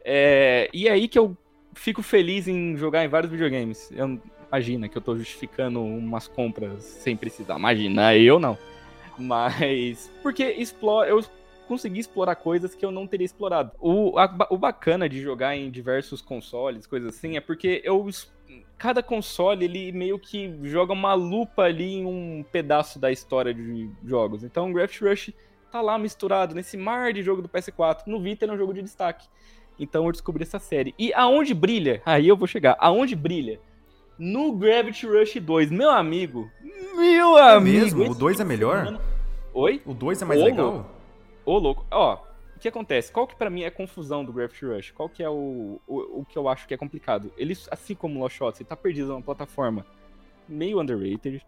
É... 0.05 0.69
E 0.73 0.89
aí 0.89 1.09
que 1.09 1.19
eu 1.19 1.37
fico 1.75 2.03
feliz 2.03 2.49
em 2.49 2.77
jogar 2.77 3.05
em 3.05 3.09
vários 3.09 3.31
videogames. 3.31 3.91
Eu... 3.93 4.21
Imagina 4.49 4.87
que 4.87 4.99
eu 4.99 5.03
tô 5.03 5.17
justificando 5.17 5.83
umas 5.83 6.29
compras 6.29 6.83
sem 6.83 7.17
precisar. 7.17 7.59
Imagina, 7.59 8.15
eu 8.15 8.39
não. 8.39 8.59
Mas. 9.19 10.13
Porque 10.23 10.45
explora. 10.45 11.09
Eu 11.09 11.25
consegui 11.67 12.01
explorar 12.01 12.37
coisas 12.37 12.75
que 12.75 12.85
eu 12.85 12.91
não 12.91 13.07
teria 13.07 13.25
explorado. 13.25 13.73
O, 13.81 14.19
a, 14.19 14.49
o 14.51 14.59
bacana 14.59 15.09
de 15.09 15.23
jogar 15.23 15.57
em 15.57 15.71
diversos 15.71 16.21
consoles, 16.21 16.87
coisas 16.87 17.17
assim, 17.17 17.37
é 17.37 17.41
porque 17.41 17.81
eu 17.83 18.07
cada 18.83 19.01
console 19.01 19.65
ele 19.65 19.93
meio 19.93 20.19
que 20.19 20.59
joga 20.65 20.93
uma 20.93 21.15
lupa 21.15 21.63
ali 21.63 21.99
em 21.99 22.05
um 22.05 22.45
pedaço 22.51 22.99
da 22.99 23.13
história 23.13 23.55
de 23.55 23.89
jogos. 24.05 24.43
Então, 24.43 24.69
o 24.69 24.73
Graft 24.73 25.01
Rush 25.01 25.33
tá 25.71 25.81
lá 25.81 25.97
misturado 25.97 26.53
nesse 26.53 26.77
mar 26.77 27.13
de 27.13 27.23
jogo 27.23 27.41
do 27.41 27.49
PS4. 27.49 28.01
No 28.09 28.21
Vita 28.21 28.45
ele 28.45 28.51
é 28.51 28.55
um 28.57 28.59
jogo 28.59 28.75
de 28.75 28.83
destaque. 28.83 29.29
Então 29.79 30.05
eu 30.05 30.11
descobri 30.11 30.43
essa 30.43 30.59
série. 30.59 30.97
E 30.99 31.15
aonde 31.15 31.55
brilha? 31.55 32.03
Aí 32.05 32.27
eu 32.27 32.37
vou 32.37 32.49
chegar. 32.49 32.77
Aonde 32.81 33.15
brilha? 33.15 33.61
No 34.19 34.51
Gravity 34.51 35.07
Rush 35.07 35.37
2. 35.41 35.71
Meu 35.71 35.89
amigo. 35.89 36.51
Meu 36.97 37.39
é 37.39 37.55
amigo. 37.55 37.99
Mesmo? 37.99 38.11
O 38.11 38.15
2 38.17 38.41
é 38.41 38.45
melhor? 38.45 39.01
Oi? 39.55 39.81
O 39.87 39.95
2 39.95 40.23
é 40.23 40.25
mais 40.25 40.41
Ô, 40.41 40.45
legal? 40.45 40.67
Louco. 40.67 40.91
Ô, 41.47 41.59
louco. 41.59 41.87
Ó, 41.89 42.19
que 42.63 42.69
acontece? 42.69 43.11
Qual 43.11 43.27
que 43.27 43.35
para 43.35 43.51
mim 43.51 43.63
é 43.63 43.67
a 43.67 43.71
confusão 43.71 44.25
do 44.25 44.33
Gravity 44.33 44.65
Rush? 44.65 44.91
Qual 44.93 45.09
que 45.09 45.23
é 45.23 45.29
o, 45.29 45.81
o, 45.87 46.21
o 46.21 46.25
que 46.25 46.39
eu 46.39 46.49
acho 46.49 46.67
que 46.67 46.73
é 46.73 46.77
complicado? 46.77 47.33
Ele, 47.37 47.57
assim 47.71 47.95
como 47.95 48.19
o 48.19 48.23
Lost 48.23 48.37
Shots, 48.37 48.61
ele 48.61 48.69
tá 48.69 48.77
perdido 48.77 49.09
numa 49.09 49.21
plataforma 49.21 49.85
meio 50.49 50.81
underrated. 50.81 51.45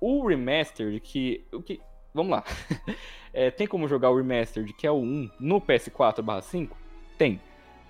O 0.00 0.26
Remastered, 0.26 0.98
que... 1.00 1.44
O 1.52 1.62
que 1.62 1.80
vamos 2.14 2.32
lá. 2.32 2.44
é, 3.32 3.50
tem 3.50 3.66
como 3.66 3.86
jogar 3.86 4.10
o 4.10 4.16
Remastered, 4.16 4.72
que 4.72 4.86
é 4.86 4.90
o 4.90 4.96
1, 4.96 5.30
no 5.38 5.60
PS4 5.60 6.42
5? 6.42 6.76
Tem. 7.18 7.40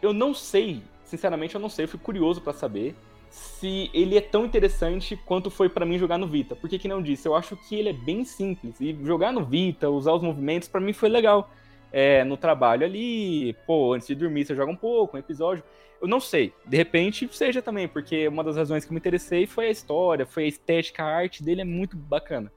Eu 0.03 0.13
não 0.13 0.35
sei, 0.35 0.83
sinceramente 1.05 1.55
eu 1.55 1.61
não 1.61 1.69
sei, 1.69 1.85
eu 1.85 1.89
fico 1.89 2.05
curioso 2.05 2.41
para 2.41 2.53
saber 2.53 2.95
se 3.31 3.91
ele 3.93 4.17
é 4.17 4.21
tão 4.21 4.45
interessante 4.45 5.17
quanto 5.17 5.51
foi 5.51 5.69
para 5.69 5.87
mim 5.87 5.99
jogar 5.99 6.19
no 6.19 6.27
Vita. 6.27 6.57
Porque 6.57 6.79
que 6.79 6.89
não 6.89 7.03
disse, 7.03 7.29
eu 7.29 7.35
acho 7.35 7.57
que 7.57 7.77
ele 7.77 7.91
é 7.91 7.93
bem 7.93 8.25
simples 8.25 8.81
e 8.81 8.97
jogar 9.05 9.33
no 9.33 9.45
Vita, 9.45 9.89
usar 9.89 10.13
os 10.13 10.23
movimentos 10.23 10.69
para 10.69 10.81
mim 10.81 10.93
foi 10.93 11.09
legal 11.09 11.51
é, 11.93 12.25
no 12.25 12.37
trabalho 12.37 12.85
ali, 12.85 13.55
pô, 13.67 13.95
antes 13.95 14.07
de 14.07 14.15
dormir 14.15 14.45
você 14.45 14.55
joga 14.55 14.71
um 14.71 14.77
pouco, 14.77 15.17
um 15.17 15.21
episódio. 15.21 15.65
Eu 16.01 16.07
não 16.07 16.21
sei, 16.21 16.53
de 16.65 16.77
repente 16.77 17.29
seja 17.33 17.61
também, 17.61 17.89
porque 17.89 18.29
uma 18.29 18.45
das 18.45 18.57
razões 18.57 18.85
que 18.85 18.91
eu 18.91 18.95
me 18.95 19.01
interessei 19.01 19.47
foi 19.47 19.67
a 19.67 19.71
história, 19.71 20.25
foi 20.25 20.45
a 20.45 20.49
estética, 20.49 21.03
a 21.03 21.07
arte 21.07 21.43
dele 21.43 21.63
é 21.63 21.65
muito 21.65 21.97
bacana. 21.97 22.53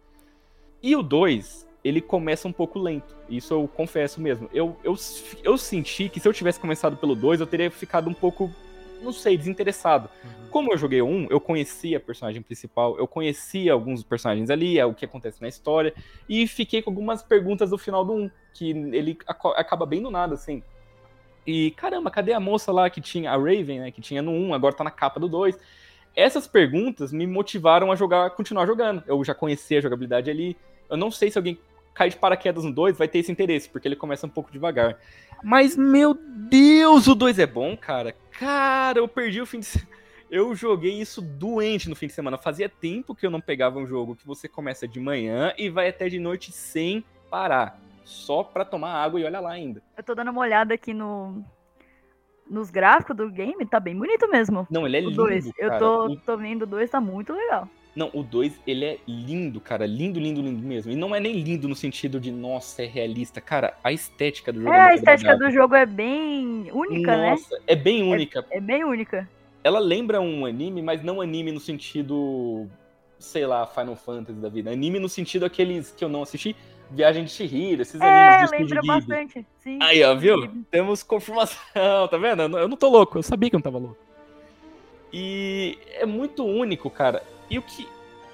E 0.82 0.96
o 0.96 1.02
2, 1.02 1.68
ele 1.84 2.02
começa 2.02 2.48
um 2.48 2.52
pouco 2.52 2.78
lento, 2.78 3.16
isso 3.28 3.54
eu 3.54 3.68
confesso 3.68 4.22
mesmo. 4.22 4.50
Eu, 4.54 4.78
eu, 4.84 4.96
eu 5.44 5.58
senti 5.58 6.08
que 6.08 6.20
se 6.20 6.28
eu 6.28 6.34
tivesse 6.34 6.60
começado 6.60 6.98
pelo 6.98 7.16
2, 7.16 7.40
eu 7.40 7.48
teria 7.48 7.72
ficado 7.72 8.10
um 8.10 8.14
pouco 8.14 8.52
não 9.02 9.12
sei, 9.12 9.38
desinteressado. 9.38 10.10
Uhum. 10.24 10.50
Como 10.50 10.74
eu 10.74 10.78
joguei 10.78 11.02
um, 11.02 11.28
eu 11.30 11.40
conhecia 11.40 11.98
a 11.98 12.00
personagem 12.00 12.42
principal, 12.42 12.98
eu 12.98 13.08
conhecia 13.08 13.74
alguns 13.74 14.04
personagens 14.04 14.50
ali, 14.50 14.78
é 14.80 14.86
o 14.86 14.94
que 14.94 15.06
acontece 15.06 15.42
na 15.42 15.48
história, 15.48 15.94
e 16.28 16.48
fiquei 16.48 16.82
com 16.82 16.90
algumas 16.90 17.24
perguntas 17.24 17.70
do 17.70 17.78
final 17.78 18.04
do 18.06 18.14
1, 18.14 18.32
que 18.54 18.70
ele 18.70 19.18
acaba 19.56 19.86
bem 19.86 20.02
do 20.02 20.12
nada, 20.12 20.34
assim. 20.34 20.62
E 21.46 21.72
caramba, 21.72 22.12
cadê 22.12 22.34
a 22.34 22.40
moça 22.40 22.72
lá 22.72 22.90
que 22.90 23.02
tinha, 23.02 23.32
a 23.32 23.38
Raven, 23.38 23.80
né, 23.80 23.92
que 23.92 24.02
tinha 24.02 24.22
no 24.22 24.32
1, 24.32 24.54
agora 24.54 24.76
tá 24.76 24.84
na 24.84 24.92
capa 24.92 25.20
do 25.20 25.28
2. 25.28 25.58
Essas 26.16 26.46
perguntas 26.46 27.12
me 27.12 27.26
motivaram 27.26 27.92
a 27.92 27.96
jogar, 27.96 28.30
continuar 28.32 28.66
jogando. 28.66 29.04
Eu 29.08 29.24
já 29.24 29.34
conhecia 29.34 29.80
a 29.80 29.82
jogabilidade 29.82 30.30
ali. 30.30 30.58
Eu 30.90 30.98
não 30.98 31.10
sei 31.10 31.32
se 31.32 31.38
alguém 31.38 31.58
cai 31.94 32.10
de 32.10 32.18
paraquedas 32.18 32.64
no 32.64 32.72
2 32.72 32.98
vai 32.98 33.08
ter 33.08 33.20
esse 33.20 33.32
interesse, 33.32 33.70
porque 33.70 33.88
ele 33.88 33.96
começa 33.96 34.26
um 34.26 34.30
pouco 34.30 34.52
devagar. 34.52 34.98
Mas, 35.44 35.76
meu 35.76 36.14
Deus, 36.14 37.08
o 37.08 37.16
2 37.16 37.40
é 37.40 37.46
bom, 37.46 37.76
cara. 37.78 38.16
Cara, 38.32 39.00
eu 39.00 39.08
perdi 39.08 39.42
o 39.42 39.46
fim 39.46 39.60
de 39.60 39.66
semana. 39.66 39.92
Eu 40.32 40.56
joguei 40.56 40.94
isso 40.94 41.22
doente 41.22 41.90
no 41.90 41.96
fim 41.96 42.08
de 42.08 42.14
semana. 42.14 42.38
Fazia 42.38 42.70
tempo 42.70 43.14
que 43.14 43.26
eu 43.26 43.30
não 43.30 43.42
pegava 43.42 43.78
um 43.78 43.86
jogo 43.86 44.16
que 44.16 44.26
você 44.26 44.48
começa 44.48 44.88
de 44.88 44.98
manhã 44.98 45.54
e 45.58 45.70
vai 45.70 45.90
até 45.90 46.08
de 46.08 46.20
noite 46.20 46.54
sem 46.54 47.04
parar. 47.30 47.78
Só 48.06 48.42
pra 48.42 48.64
tomar 48.64 48.94
água 48.94 49.20
e 49.20 49.26
olha 49.26 49.42
lá 49.42 49.52
ainda. 49.52 49.84
Eu 49.98 50.02
tô 50.02 50.16
dando 50.16 50.32
uma 50.32 50.40
olhada 50.40 50.74
aqui 50.74 50.94
no, 50.94 51.44
nos 52.50 52.70
gráficos 52.70 53.16
do 53.16 53.30
game, 53.30 53.66
tá 53.66 53.78
bem 53.78 53.94
bonito 53.94 54.26
mesmo. 54.30 54.66
Não, 54.72 54.86
ele 54.86 54.98
é 54.98 55.00
o 55.02 55.10
lindo. 55.10 55.16
Dois. 55.18 55.52
Eu 55.58 55.78
tô, 55.78 56.16
tô 56.18 56.38
vendo 56.38 56.62
o 56.62 56.68
2, 56.68 56.90
tá 56.90 57.02
muito 57.02 57.34
legal. 57.34 57.68
Não, 57.94 58.10
o 58.14 58.24
2, 58.24 58.62
ele 58.66 58.86
é 58.86 59.00
lindo, 59.06 59.60
cara. 59.60 59.86
Lindo, 59.86 60.20
lindo, 60.20 60.42
lindo 60.42 60.66
mesmo. 60.66 60.92
E 60.92 60.96
não 60.96 61.14
é 61.14 61.20
nem 61.20 61.42
lindo 61.42 61.68
no 61.68 61.76
sentido 61.76 62.20
de, 62.20 62.32
nossa, 62.32 62.84
é 62.84 62.86
realista. 62.86 63.42
Cara, 63.42 63.78
a 63.84 63.92
estética 63.92 64.52
do 64.54 64.62
jogo 64.62 64.74
é, 64.74 64.78
é 64.78 64.82
a 64.82 64.96
estética 64.96 65.38
do 65.38 65.52
jogo 65.52 65.76
é 65.76 65.86
bem 65.86 66.70
única, 66.72 67.18
nossa, 67.18 67.22
né? 67.22 67.30
Nossa, 67.32 67.60
é 67.68 67.76
bem 67.76 68.04
única. 68.04 68.46
É, 68.50 68.58
é, 68.58 68.62
bem 68.62 68.84
única. 68.86 69.30
Ela 69.64 69.80
lembra 69.80 70.22
um 70.22 70.46
anime, 70.46 70.82
mas 70.82 71.04
não 71.04 71.20
anime 71.20 71.52
no 71.52 71.60
sentido, 71.60 72.68
sei 73.20 73.46
lá, 73.46 73.68
Final 73.68 73.96
Fantasy 73.96 74.40
da 74.40 74.48
vida. 74.48 74.72
Anime 74.72 74.98
no 74.98 75.10
sentido 75.10 75.46
aqueles 75.46 75.92
que 75.92 76.04
eu 76.04 76.10
não 76.10 76.24
assisti, 76.24 76.56
Viagem 76.90 77.26
de 77.26 77.32
Chihiro, 77.32 77.82
esses 77.82 78.00
é, 78.00 78.06
animes 78.06 78.50
de 78.52 78.58
lembra 78.58 78.82
bastante. 78.84 79.46
Sim, 79.60 79.80
Aí, 79.82 80.04
ó, 80.04 80.16
viu? 80.16 80.50
Temos 80.70 81.04
confirmação, 81.04 81.58
tá 82.10 82.18
vendo? 82.18 82.42
Eu 82.58 82.68
não 82.68 82.78
tô 82.78 82.90
louco, 82.90 83.18
eu 83.18 83.24
sabia 83.24 83.50
que 83.50 83.56
eu 83.56 83.60
não 83.60 83.64
tava 83.64 83.78
louco. 83.78 83.98
E 85.14 85.78
é 85.94 86.06
muito 86.06 86.46
único, 86.46 86.90
cara. 86.90 87.22
E 87.52 87.60
o 87.60 87.62
que. 87.62 87.86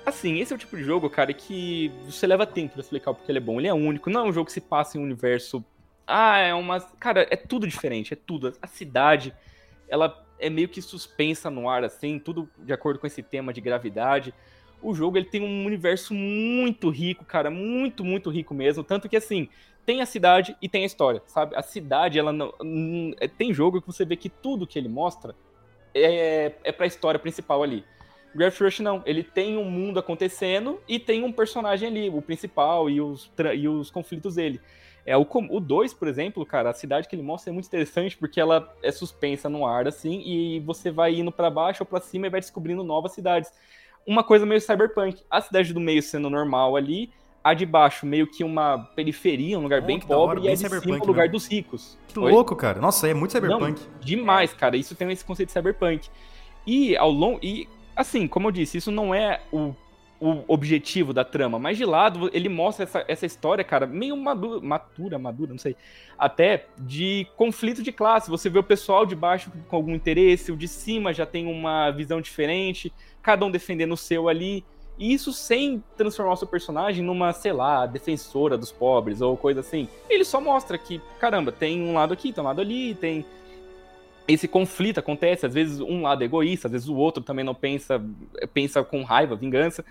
Assim, 0.05 0.39
esse 0.39 0.53
é 0.53 0.55
o 0.55 0.59
tipo 0.59 0.77
de 0.77 0.83
jogo, 0.83 1.09
cara, 1.09 1.33
que 1.33 1.91
você 2.05 2.25
leva 2.27 2.45
tempo 2.45 2.73
pra 2.73 2.81
explicar 2.81 3.13
porque 3.13 3.29
ele 3.29 3.39
é 3.39 3.41
bom. 3.41 3.59
Ele 3.59 3.67
é 3.67 3.73
único, 3.73 4.11
não 4.11 4.21
é 4.21 4.29
um 4.29 4.31
jogo 4.31 4.45
que 4.45 4.53
se 4.53 4.61
passa 4.61 4.95
em 4.95 5.01
um 5.01 5.03
universo. 5.03 5.65
Ah, 6.05 6.37
é 6.37 6.53
uma. 6.53 6.79
Cara, 6.79 7.27
é 7.29 7.35
tudo 7.35 7.67
diferente, 7.67 8.13
é 8.13 8.15
tudo. 8.15 8.53
A 8.61 8.67
cidade, 8.67 9.33
ela 9.89 10.23
é 10.39 10.51
meio 10.51 10.69
que 10.69 10.81
suspensa 10.83 11.49
no 11.49 11.67
ar, 11.67 11.83
assim, 11.83 12.19
tudo 12.19 12.47
de 12.59 12.71
acordo 12.71 12.99
com 12.99 13.07
esse 13.07 13.23
tema 13.23 13.51
de 13.51 13.59
gravidade. 13.59 14.33
O 14.83 14.93
jogo 14.93 15.17
ele 15.17 15.25
tem 15.25 15.41
um 15.41 15.65
universo 15.65 16.13
muito 16.13 16.89
rico, 16.91 17.25
cara, 17.25 17.49
muito, 17.49 18.05
muito 18.05 18.29
rico 18.29 18.53
mesmo. 18.53 18.83
Tanto 18.83 19.09
que, 19.09 19.17
assim, 19.17 19.49
tem 19.83 19.99
a 19.99 20.05
cidade 20.05 20.55
e 20.61 20.69
tem 20.69 20.83
a 20.83 20.85
história, 20.85 21.23
sabe? 21.25 21.55
A 21.55 21.63
cidade, 21.63 22.19
ela 22.19 22.31
não. 22.31 22.53
Tem 23.35 23.51
jogo 23.51 23.81
que 23.81 23.87
você 23.87 24.05
vê 24.05 24.15
que 24.15 24.29
tudo 24.29 24.67
que 24.67 24.77
ele 24.77 24.87
mostra 24.87 25.35
é, 25.93 26.53
é 26.63 26.71
pra 26.71 26.85
história 26.85 27.19
principal 27.19 27.63
ali. 27.63 27.83
Gravity 28.35 28.63
Rush 28.63 28.79
não, 28.79 29.01
ele 29.05 29.23
tem 29.23 29.57
um 29.57 29.65
mundo 29.65 29.99
acontecendo 29.99 30.79
e 30.87 30.99
tem 30.99 31.23
um 31.23 31.31
personagem 31.31 31.87
ali, 31.87 32.09
o 32.09 32.21
principal 32.21 32.89
e 32.89 33.01
os, 33.01 33.31
e 33.55 33.67
os 33.67 33.89
conflitos 33.89 34.35
dele. 34.35 34.61
É, 35.05 35.15
o 35.15 35.25
2, 35.25 35.93
por 35.93 36.07
exemplo, 36.09 36.45
cara, 36.45 36.69
a 36.69 36.73
cidade 36.73 37.07
que 37.07 37.15
ele 37.15 37.23
mostra 37.23 37.49
é 37.49 37.53
muito 37.53 37.65
interessante 37.65 38.17
porque 38.17 38.41
ela 38.41 38.75
é 38.83 38.91
suspensa 38.91 39.47
no 39.47 39.65
ar, 39.65 39.87
assim, 39.87 40.21
e 40.25 40.59
você 40.59 40.91
vai 40.91 41.15
indo 41.15 41.31
para 41.31 41.49
baixo 41.49 41.83
ou 41.83 41.87
para 41.87 42.01
cima 42.01 42.27
e 42.27 42.29
vai 42.29 42.41
descobrindo 42.41 42.83
novas 42.83 43.13
cidades. 43.13 43.49
uma 44.05 44.21
coisa 44.23 44.45
meio 44.45 44.59
cyberpunk. 44.59 45.23
A 45.31 45.39
cidade 45.39 45.73
do 45.73 45.79
meio 45.79 46.03
sendo 46.03 46.29
normal 46.29 46.75
ali, 46.75 47.09
a 47.41 47.53
de 47.53 47.65
baixo 47.65 48.05
meio 48.05 48.27
que 48.27 48.43
uma 48.43 48.79
periferia, 48.93 49.57
um 49.57 49.63
lugar 49.63 49.81
Oh, 49.81 49.85
bem 49.85 49.99
pobre, 49.99 50.15
hora, 50.15 50.39
e 50.39 50.43
bem 50.43 50.51
a 50.51 50.55
de 50.55 50.79
cima 50.81 50.97
o 50.97 51.07
lugar 51.07 51.23
mesmo. 51.23 51.31
dos 51.31 51.47
ricos. 51.47 51.97
Que 52.09 52.19
Oi? 52.19 52.29
louco, 52.29 52.53
cara. 52.57 52.81
Nossa, 52.81 53.07
é 53.07 53.13
muito 53.13 53.31
cyberpunk. 53.31 53.81
Não, 53.81 53.99
demais, 54.01 54.53
cara. 54.53 54.75
Isso 54.75 54.93
tem 54.95 55.09
esse 55.09 55.23
conceito 55.23 55.47
de 55.47 55.53
cyberpunk. 55.53 56.09
E 56.65 56.97
ao 56.97 57.09
longo. 57.09 57.39
E, 57.41 57.69
assim, 57.97 58.27
como 58.27 58.47
eu 58.47 58.51
disse, 58.51 58.77
isso 58.77 58.91
não 58.91 59.13
é 59.13 59.41
o, 59.51 59.73
o 60.19 60.43
objetivo 60.47 61.13
da 61.13 61.25
trama, 61.25 61.59
mas 61.59 61.77
de 61.77 61.85
lado 61.85 62.29
ele 62.31 62.47
mostra 62.47 62.83
essa, 62.83 63.05
essa 63.07 63.25
história, 63.25 63.63
cara, 63.63 63.85
meio 63.85 64.15
madura, 64.15 64.61
matura, 64.61 65.19
madura, 65.19 65.51
não 65.51 65.57
sei. 65.57 65.75
Até 66.17 66.67
de 66.77 67.27
conflito 67.35 67.83
de 67.83 67.91
classe. 67.91 68.29
Você 68.29 68.49
vê 68.49 68.59
o 68.59 68.63
pessoal 68.63 69.05
de 69.05 69.15
baixo 69.15 69.51
com 69.67 69.75
algum 69.75 69.93
interesse, 69.93 70.51
o 70.51 70.57
de 70.57 70.67
cima 70.67 71.13
já 71.13 71.25
tem 71.25 71.47
uma 71.47 71.91
visão 71.91 72.21
diferente, 72.21 72.93
cada 73.21 73.45
um 73.45 73.51
defendendo 73.51 73.93
o 73.93 73.97
seu 73.97 74.29
ali. 74.29 74.63
E 74.97 75.13
isso 75.13 75.31
sem 75.31 75.83
transformar 75.95 76.33
o 76.33 76.37
seu 76.37 76.47
personagem 76.47 77.03
numa, 77.03 77.31
sei 77.31 77.53
lá, 77.53 77.85
defensora 77.85 78.57
dos 78.57 78.71
pobres 78.71 79.21
ou 79.21 79.37
coisa 79.37 79.59
assim. 79.59 79.87
Ele 80.09 80.23
só 80.23 80.41
mostra 80.41 80.75
que, 80.77 80.99
caramba, 81.19 81.51
tem 81.51 81.83
um 81.83 81.93
lado 81.93 82.13
aqui, 82.13 82.33
tem 82.33 82.43
um 82.43 82.47
lado 82.47 82.61
ali, 82.61 82.95
tem. 82.95 83.23
Esse 84.27 84.47
conflito 84.47 84.99
acontece, 84.99 85.45
às 85.45 85.53
vezes 85.53 85.79
um 85.79 86.01
lado 86.01 86.21
é 86.21 86.25
egoísta, 86.25 86.67
às 86.67 86.71
vezes 86.71 86.87
o 86.87 86.95
outro 86.95 87.23
também 87.23 87.45
não 87.45 87.55
pensa, 87.55 88.03
pensa 88.53 88.83
com 88.83 89.03
raiva, 89.03 89.35
vingança. 89.35 89.85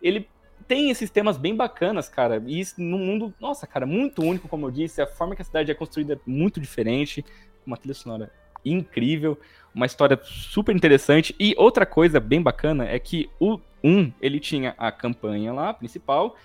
Ele 0.00 0.26
tem 0.66 0.90
esses 0.90 1.10
temas 1.10 1.36
bem 1.36 1.54
bacanas, 1.54 2.08
cara. 2.08 2.42
E 2.46 2.60
isso 2.60 2.80
num 2.80 2.98
mundo, 2.98 3.34
nossa, 3.40 3.66
cara, 3.66 3.84
muito 3.84 4.22
único, 4.22 4.48
como 4.48 4.66
eu 4.66 4.70
disse. 4.70 5.02
A 5.02 5.06
forma 5.06 5.36
que 5.36 5.42
a 5.42 5.44
cidade 5.44 5.70
é 5.70 5.74
construída 5.74 6.14
é 6.14 6.18
muito 6.26 6.60
diferente. 6.60 7.24
Uma 7.66 7.76
trilha 7.76 7.94
sonora 7.94 8.32
incrível, 8.64 9.38
uma 9.74 9.86
história 9.86 10.18
super 10.22 10.74
interessante. 10.74 11.34
E 11.38 11.54
outra 11.58 11.84
coisa 11.84 12.20
bem 12.20 12.40
bacana 12.40 12.86
é 12.86 12.98
que 12.98 13.28
o 13.38 13.58
1, 13.82 14.12
ele 14.20 14.38
tinha 14.38 14.74
a 14.78 14.90
campanha 14.92 15.52
lá, 15.52 15.74
principal, 15.74 16.36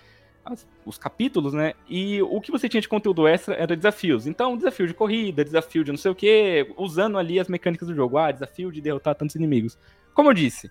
as- 0.52 0.66
os 0.84 0.98
capítulos, 0.98 1.52
né? 1.52 1.74
E 1.88 2.20
o 2.22 2.40
que 2.40 2.50
você 2.50 2.68
tinha 2.68 2.80
de 2.80 2.88
conteúdo 2.88 3.26
extra 3.28 3.54
era 3.54 3.76
desafios. 3.76 4.26
Então, 4.26 4.56
desafio 4.56 4.86
de 4.86 4.94
corrida, 4.94 5.44
desafio 5.44 5.84
de 5.84 5.90
não 5.92 5.98
sei 5.98 6.10
o 6.10 6.14
quê, 6.14 6.72
usando 6.76 7.18
ali 7.18 7.38
as 7.38 7.48
mecânicas 7.48 7.88
do 7.88 7.94
jogo. 7.94 8.18
Ah, 8.18 8.30
desafio 8.32 8.70
de 8.72 8.80
derrotar 8.80 9.14
tantos 9.14 9.36
inimigos. 9.36 9.78
Como 10.14 10.28
eu 10.30 10.34
disse, 10.34 10.70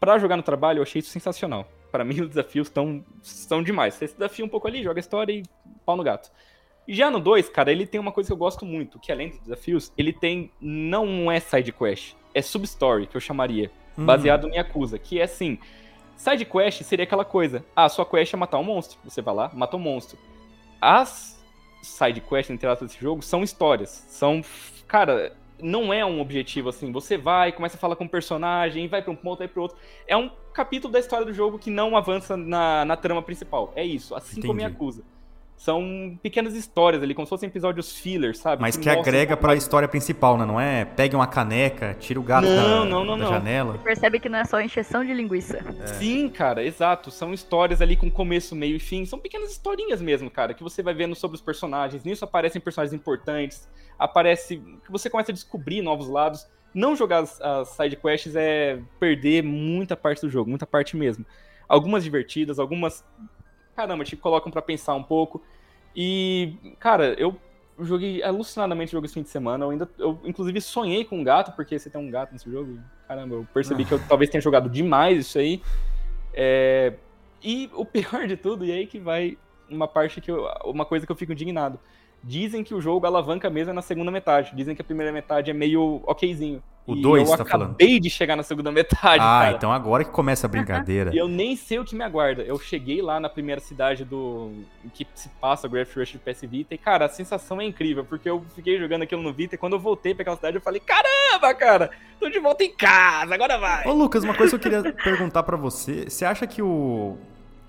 pra 0.00 0.18
jogar 0.18 0.36
no 0.36 0.42
trabalho, 0.42 0.78
eu 0.78 0.82
achei 0.82 1.00
isso 1.00 1.10
sensacional. 1.10 1.70
Pra 1.90 2.04
mim, 2.04 2.20
os 2.20 2.28
desafios 2.28 2.68
tão, 2.70 3.04
são 3.22 3.62
demais. 3.62 3.94
Você 3.94 4.08
se 4.08 4.14
desafia 4.14 4.44
um 4.44 4.48
pouco 4.48 4.68
ali, 4.68 4.82
joga 4.82 4.98
a 4.98 5.00
história 5.00 5.32
e 5.32 5.42
pau 5.84 5.96
no 5.96 6.02
gato. 6.02 6.30
E 6.86 6.94
já 6.94 7.10
no 7.10 7.20
2, 7.20 7.48
cara, 7.50 7.70
ele 7.70 7.86
tem 7.86 8.00
uma 8.00 8.12
coisa 8.12 8.28
que 8.28 8.32
eu 8.32 8.36
gosto 8.38 8.64
muito, 8.64 8.98
que 8.98 9.12
além 9.12 9.28
dos 9.28 9.38
desafios, 9.40 9.92
ele 9.98 10.12
tem. 10.12 10.50
Não 10.60 11.30
é 11.30 11.38
side 11.38 11.70
quest, 11.72 12.14
é 12.34 12.40
sub-story, 12.40 13.06
que 13.06 13.16
eu 13.16 13.20
chamaria. 13.20 13.70
Hum. 13.98 14.06
Baseado 14.06 14.48
em 14.48 14.54
Yakuza, 14.56 14.98
que 14.98 15.20
é 15.20 15.24
assim. 15.24 15.58
Side 16.18 16.44
quest 16.44 16.82
seria 16.82 17.04
aquela 17.04 17.24
coisa. 17.24 17.64
Ah, 17.76 17.88
sua 17.88 18.04
quest 18.04 18.34
é 18.34 18.36
matar 18.36 18.58
um 18.58 18.64
monstro. 18.64 18.98
Você 19.04 19.22
vai 19.22 19.32
lá, 19.32 19.50
mata 19.54 19.76
um 19.76 19.80
monstro. 19.80 20.18
As 20.80 21.40
side 21.80 22.20
quests, 22.20 22.50
entre 22.50 22.68
aspas, 22.68 22.90
desse 22.90 23.00
jogo, 23.00 23.22
são 23.22 23.44
histórias. 23.44 24.04
São. 24.08 24.42
Cara, 24.88 25.36
não 25.62 25.92
é 25.92 26.04
um 26.04 26.20
objetivo 26.20 26.70
assim. 26.70 26.90
Você 26.90 27.16
vai, 27.16 27.52
começa 27.52 27.76
a 27.76 27.80
falar 27.80 27.94
com 27.94 28.02
um 28.02 28.08
personagem, 28.08 28.88
vai 28.88 29.00
pra 29.00 29.12
um 29.12 29.16
ponto, 29.16 29.38
vai 29.38 29.46
pro 29.46 29.62
outro. 29.62 29.78
É 30.08 30.16
um 30.16 30.28
capítulo 30.52 30.92
da 30.92 30.98
história 30.98 31.24
do 31.24 31.32
jogo 31.32 31.56
que 31.56 31.70
não 31.70 31.96
avança 31.96 32.36
na, 32.36 32.84
na 32.84 32.96
trama 32.96 33.22
principal. 33.22 33.72
É 33.76 33.84
isso, 33.84 34.12
assim 34.12 34.40
como 34.40 34.54
Entendi. 34.54 34.72
Yakuza. 34.72 35.04
São 35.58 36.16
pequenas 36.22 36.54
histórias 36.54 37.02
ali, 37.02 37.12
como 37.14 37.26
se 37.26 37.30
fossem 37.30 37.48
episódios 37.48 37.92
fillers, 37.98 38.38
sabe? 38.38 38.62
Mas 38.62 38.76
que 38.76 38.84
mostram 38.86 39.02
agrega 39.02 39.36
pra 39.36 39.48
mais- 39.48 39.62
história 39.62 39.88
principal, 39.88 40.38
né? 40.38 40.46
Não 40.46 40.58
é 40.60 40.84
pegue 40.84 41.16
uma 41.16 41.26
caneca, 41.26 41.96
tira 41.98 42.20
o 42.20 42.22
gato 42.22 42.46
Não, 42.46 42.54
da, 42.54 42.84
não, 42.84 43.04
não, 43.04 43.18
da 43.18 43.24
não. 43.24 43.30
janela. 43.32 43.76
Percebe 43.78 44.20
que 44.20 44.28
não 44.28 44.38
é 44.38 44.44
só 44.44 44.60
encheção 44.60 45.04
de 45.04 45.12
linguiça. 45.12 45.58
Sim, 45.98 46.28
cara, 46.28 46.64
exato. 46.64 47.10
São 47.10 47.34
histórias 47.34 47.82
ali 47.82 47.96
com 47.96 48.08
começo, 48.08 48.54
meio 48.54 48.76
e 48.76 48.78
fim. 48.78 49.04
São 49.04 49.18
pequenas 49.18 49.50
historinhas 49.50 50.00
mesmo, 50.00 50.30
cara, 50.30 50.54
que 50.54 50.62
você 50.62 50.80
vai 50.80 50.94
vendo 50.94 51.16
sobre 51.16 51.34
os 51.34 51.40
personagens. 51.42 52.04
Nisso 52.04 52.24
aparecem 52.24 52.60
personagens 52.60 52.94
importantes. 52.94 53.68
Aparece. 53.98 54.58
que 54.84 54.92
você 54.92 55.10
começa 55.10 55.32
a 55.32 55.34
descobrir 55.34 55.82
novos 55.82 56.06
lados. 56.08 56.46
Não 56.72 56.94
jogar 56.94 57.18
as, 57.24 57.40
as 57.40 57.70
side 57.70 57.96
quests 57.96 58.36
é 58.36 58.78
perder 59.00 59.42
muita 59.42 59.96
parte 59.96 60.20
do 60.20 60.30
jogo, 60.30 60.48
muita 60.48 60.66
parte 60.66 60.96
mesmo. 60.96 61.26
Algumas 61.68 62.04
divertidas, 62.04 62.60
algumas. 62.60 63.04
Caramba, 63.78 64.02
te 64.02 64.16
colocam 64.16 64.50
pra 64.50 64.60
pensar 64.60 64.96
um 64.96 65.04
pouco. 65.04 65.40
E, 65.94 66.52
cara, 66.80 67.14
eu 67.14 67.36
joguei 67.78 68.20
alucinadamente 68.24 68.90
o 68.90 68.96
jogo 68.96 69.06
esse 69.06 69.14
fim 69.14 69.22
de 69.22 69.28
semana. 69.28 69.64
Eu 69.64 69.70
ainda. 69.70 69.88
Eu, 69.96 70.18
inclusive, 70.24 70.60
sonhei 70.60 71.04
com 71.04 71.20
um 71.20 71.22
gato, 71.22 71.54
porque 71.54 71.78
você 71.78 71.88
tem 71.88 72.00
um 72.00 72.10
gato 72.10 72.32
nesse 72.32 72.50
jogo. 72.50 72.76
Caramba, 73.06 73.36
eu 73.36 73.46
percebi 73.54 73.84
que 73.84 73.92
eu 73.94 74.00
talvez 74.08 74.28
tenha 74.32 74.40
jogado 74.40 74.68
demais 74.68 75.18
isso 75.18 75.38
aí. 75.38 75.62
É, 76.34 76.94
e 77.40 77.70
o 77.72 77.84
pior 77.84 78.26
de 78.26 78.36
tudo, 78.36 78.64
e 78.64 78.72
aí 78.72 78.84
que 78.84 78.98
vai 78.98 79.38
uma 79.70 79.86
parte 79.86 80.20
que 80.20 80.28
eu, 80.28 80.44
uma 80.64 80.84
coisa 80.84 81.06
que 81.06 81.12
eu 81.12 81.16
fico 81.16 81.30
indignado. 81.30 81.78
Dizem 82.28 82.62
que 82.62 82.74
o 82.74 82.80
jogo 82.80 83.06
alavanca 83.06 83.48
mesmo 83.48 83.70
é 83.70 83.72
na 83.72 83.80
segunda 83.80 84.10
metade. 84.10 84.52
Dizem 84.54 84.74
que 84.74 84.82
a 84.82 84.84
primeira 84.84 85.10
metade 85.10 85.50
é 85.50 85.54
meio 85.54 86.02
okzinho. 86.06 86.62
O 86.86 86.94
E 86.94 87.00
dois, 87.02 87.28
eu 87.30 87.36
tá 87.36 87.42
acabei 87.42 87.98
de 88.00 88.08
chegar 88.10 88.34
na 88.36 88.42
segunda 88.42 88.70
metade, 88.72 89.22
Ah, 89.22 89.40
cara. 89.44 89.50
então 89.56 89.72
agora 89.72 90.04
que 90.04 90.10
começa 90.10 90.46
a 90.46 90.48
brincadeira. 90.50 91.10
E 91.14 91.16
eu 91.16 91.26
nem 91.26 91.56
sei 91.56 91.78
o 91.78 91.84
que 91.86 91.94
me 91.96 92.04
aguarda. 92.04 92.42
Eu 92.42 92.58
cheguei 92.58 93.00
lá 93.00 93.18
na 93.18 93.30
primeira 93.30 93.60
cidade 93.62 94.04
do 94.04 94.52
que 94.92 95.06
se 95.14 95.30
passa 95.40 95.66
o 95.66 95.70
Graph 95.70 95.94
Rush 95.96 96.12
de 96.12 96.18
PS 96.18 96.42
Vita 96.42 96.74
e, 96.74 96.78
cara, 96.78 97.06
a 97.06 97.08
sensação 97.08 97.60
é 97.62 97.64
incrível, 97.64 98.04
porque 98.04 98.28
eu 98.28 98.44
fiquei 98.54 98.78
jogando 98.78 99.02
aquilo 99.02 99.22
no 99.22 99.32
Vita 99.32 99.54
e 99.54 99.58
quando 99.58 99.72
eu 99.74 99.78
voltei 99.80 100.14
pra 100.14 100.20
aquela 100.22 100.36
cidade 100.36 100.56
eu 100.58 100.62
falei, 100.62 100.80
caramba, 100.80 101.54
cara, 101.54 101.90
tô 102.20 102.28
de 102.28 102.38
volta 102.40 102.62
em 102.64 102.72
casa, 102.74 103.34
agora 103.34 103.56
vai. 103.58 103.86
Ô, 103.86 103.92
Lucas, 103.92 104.22
uma 104.24 104.34
coisa 104.34 104.58
que 104.58 104.66
eu 104.66 104.70
queria 104.72 104.92
perguntar 105.02 105.42
pra 105.44 105.56
você. 105.56 106.08
Você 106.10 106.24
acha 106.26 106.46
que 106.46 106.60
o, 106.62 107.16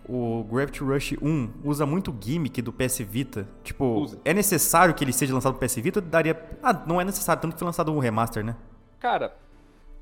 o 0.09 0.43
Gravity 0.43 0.83
Rush 0.83 1.13
1 1.21 1.49
usa 1.63 1.85
muito 1.85 2.15
gimmick 2.19 2.61
do 2.63 2.73
PS 2.73 2.99
Vita? 2.99 3.47
Tipo, 3.63 3.85
Usa. 3.85 4.19
é 4.25 4.33
necessário 4.33 4.93
que 4.95 5.03
ele 5.03 5.13
seja 5.13 5.33
lançado 5.33 5.55
pro 5.55 5.67
PS 5.67 5.75
Vita 5.75 6.01
daria... 6.01 6.49
Ah, 6.63 6.73
não 6.73 6.99
é 6.99 7.05
necessário, 7.05 7.39
tanto 7.41 7.53
que 7.53 7.59
foi 7.59 7.65
lançado 7.67 7.93
um 7.93 7.99
remaster, 7.99 8.43
né? 8.43 8.55
Cara, 8.99 9.35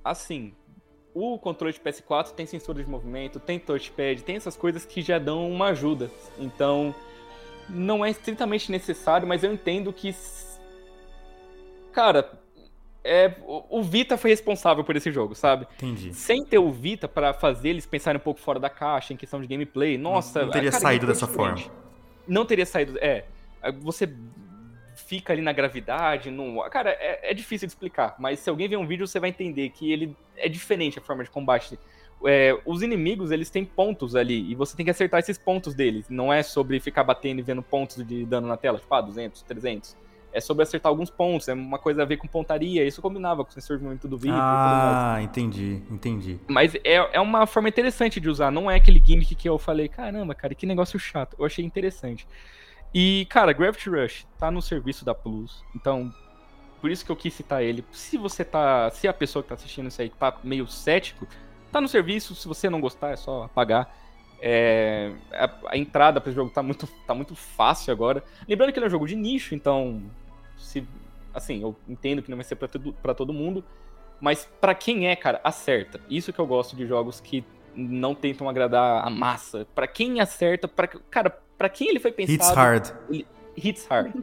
assim, 0.03 0.53
o 1.13 1.37
controle 1.37 1.73
de 1.73 1.79
PS4 1.79 2.31
tem 2.31 2.45
sensor 2.45 2.75
de 2.75 2.89
movimento, 2.89 3.37
tem 3.37 3.59
touchpad, 3.59 4.23
tem 4.23 4.37
essas 4.37 4.55
coisas 4.55 4.85
que 4.85 5.01
já 5.01 5.19
dão 5.19 5.51
uma 5.51 5.67
ajuda. 5.67 6.09
Então, 6.39 6.95
não 7.67 8.05
é 8.05 8.09
estritamente 8.09 8.71
necessário, 8.71 9.27
mas 9.27 9.43
eu 9.43 9.51
entendo 9.51 9.91
que. 9.91 10.15
Cara, 11.91 12.39
é, 13.07 13.35
o 13.69 13.81
Vita 13.81 14.17
foi 14.17 14.29
responsável 14.29 14.83
por 14.83 14.95
esse 14.95 15.11
jogo, 15.11 15.33
sabe? 15.33 15.65
Entendi. 15.77 16.13
Sem 16.13 16.43
ter 16.43 16.57
o 16.57 16.71
Vita 16.71 17.07
pra 17.07 17.33
fazer 17.33 17.69
eles 17.69 17.85
pensarem 17.85 18.19
um 18.19 18.23
pouco 18.23 18.39
fora 18.39 18.59
da 18.59 18.69
caixa 18.69 19.13
em 19.13 19.17
questão 19.17 19.41
de 19.41 19.47
gameplay, 19.47 19.97
nossa. 19.97 20.43
não 20.43 20.51
teria 20.51 20.71
cara, 20.71 20.81
saído 20.81 21.07
dessa 21.07 21.25
forma. 21.25 21.63
Não 22.27 22.45
teria 22.45 22.65
saído. 22.65 22.97
É. 22.99 23.25
Você 23.81 24.13
fica 24.95 25.31
ali 25.31 25.41
na 25.41 25.53
gravidade. 25.53 26.29
No... 26.29 26.61
Cara, 26.69 26.91
é, 26.91 27.31
é 27.31 27.33
difícil 27.33 27.67
de 27.67 27.71
explicar, 27.71 28.15
mas 28.19 28.39
se 28.39 28.49
alguém 28.49 28.67
ver 28.67 28.77
um 28.77 28.85
vídeo, 28.85 29.07
você 29.07 29.19
vai 29.19 29.29
entender 29.29 29.69
que 29.69 29.91
ele 29.91 30.15
é 30.35 30.49
diferente 30.49 30.99
a 30.99 31.01
forma 31.01 31.23
de 31.23 31.29
combate. 31.29 31.79
É, 32.25 32.59
os 32.65 32.81
inimigos, 32.81 33.31
eles 33.31 33.49
têm 33.49 33.63
pontos 33.63 34.15
ali, 34.15 34.51
e 34.51 34.55
você 34.55 34.75
tem 34.75 34.83
que 34.83 34.89
acertar 34.91 35.19
esses 35.19 35.37
pontos 35.37 35.73
deles. 35.73 36.09
Não 36.09 36.33
é 36.33 36.41
sobre 36.41 36.79
ficar 36.79 37.03
batendo 37.03 37.39
e 37.39 37.43
vendo 37.43 37.61
pontos 37.61 38.05
de 38.05 38.25
dano 38.25 38.47
na 38.47 38.57
tela, 38.57 38.79
tipo, 38.79 38.93
ah, 38.93 39.01
200, 39.01 39.43
300. 39.43 39.95
É 40.37 40.41
sobre 40.41 40.63
acertar 40.63 40.89
alguns 40.89 41.09
pontos, 41.09 41.47
é 41.47 41.53
uma 41.53 41.79
coisa 41.79 42.03
a 42.03 42.05
ver 42.05 42.17
com 42.17 42.27
pontaria, 42.27 42.85
isso 42.85 43.01
combinava 43.01 43.43
com 43.43 43.49
o 43.49 43.53
sensor 43.53 43.77
de 43.77 43.83
movimento 43.83 44.07
do 44.07 44.17
mais. 44.19 44.39
Ah, 44.39 45.17
entendi, 45.21 45.81
entendi. 45.89 46.39
Mas 46.47 46.75
é, 46.75 46.95
é 47.13 47.19
uma 47.19 47.47
forma 47.47 47.69
interessante 47.69 48.19
de 48.19 48.29
usar, 48.29 48.51
não 48.51 48.69
é 48.69 48.75
aquele 48.75 49.01
gimmick 49.03 49.33
que 49.33 49.49
eu 49.49 49.57
falei, 49.57 49.87
caramba, 49.87 50.35
cara, 50.35 50.53
que 50.53 50.65
negócio 50.65 50.99
chato. 50.99 51.35
Eu 51.39 51.45
achei 51.45 51.65
interessante. 51.65 52.27
E, 52.93 53.25
cara, 53.29 53.51
Gravity 53.51 53.89
Rush 53.89 54.27
tá 54.37 54.49
no 54.51 54.61
serviço 54.61 55.03
da 55.03 55.13
Plus, 55.13 55.63
então 55.75 56.13
por 56.79 56.91
isso 56.91 57.03
que 57.03 57.11
eu 57.11 57.15
quis 57.15 57.33
citar 57.33 57.63
ele. 57.63 57.83
Se 57.91 58.17
você 58.17 58.45
tá, 58.45 58.89
se 58.91 59.07
a 59.07 59.13
pessoa 59.13 59.41
que 59.41 59.49
tá 59.49 59.55
assistindo 59.55 59.87
isso 59.87 60.01
aí 60.01 60.09
tá 60.09 60.37
meio 60.43 60.67
cético, 60.67 61.27
tá 61.71 61.81
no 61.81 61.87
serviço, 61.87 62.35
se 62.35 62.47
você 62.47 62.69
não 62.69 62.79
gostar 62.79 63.09
é 63.09 63.15
só 63.15 63.43
apagar. 63.43 63.91
É, 64.39 65.13
a, 65.33 65.49
a 65.69 65.77
entrada 65.77 66.21
para 66.21 66.29
esse 66.29 66.35
jogo 66.35 66.51
tá 66.51 66.61
muito, 66.61 66.87
tá 67.07 67.13
muito 67.13 67.35
fácil 67.35 67.91
agora. 67.91 68.23
Lembrando 68.47 68.71
que 68.71 68.79
ele 68.79 68.85
é 68.85 68.87
um 68.87 68.91
jogo 68.91 69.07
de 69.07 69.15
nicho, 69.15 69.55
então 69.55 70.03
se 70.57 70.85
assim, 71.33 71.61
eu 71.61 71.75
entendo 71.87 72.21
que 72.21 72.29
não 72.29 72.37
vai 72.37 72.43
ser 72.43 72.55
pra 72.55 72.67
todo, 72.67 72.93
pra 72.93 73.13
todo 73.13 73.31
mundo, 73.31 73.63
mas 74.19 74.49
pra 74.59 74.73
quem 74.73 75.07
é, 75.07 75.15
cara, 75.15 75.39
acerta. 75.43 75.99
Isso 76.09 76.33
que 76.33 76.39
eu 76.39 76.47
gosto 76.47 76.75
de 76.75 76.87
jogos 76.87 77.21
que 77.21 77.45
não 77.75 78.15
tentam 78.15 78.49
agradar 78.49 79.05
a 79.05 79.09
massa. 79.09 79.67
Pra 79.75 79.87
quem 79.87 80.19
acerta, 80.19 80.67
pra, 80.67 80.87
cara, 80.87 81.29
pra 81.57 81.69
quem 81.69 81.89
ele 81.89 81.99
foi 81.99 82.11
pensado, 82.11 82.33
Hits 82.33 82.49
hard. 82.49 82.91
hits 83.55 83.85
hard. 83.89 84.13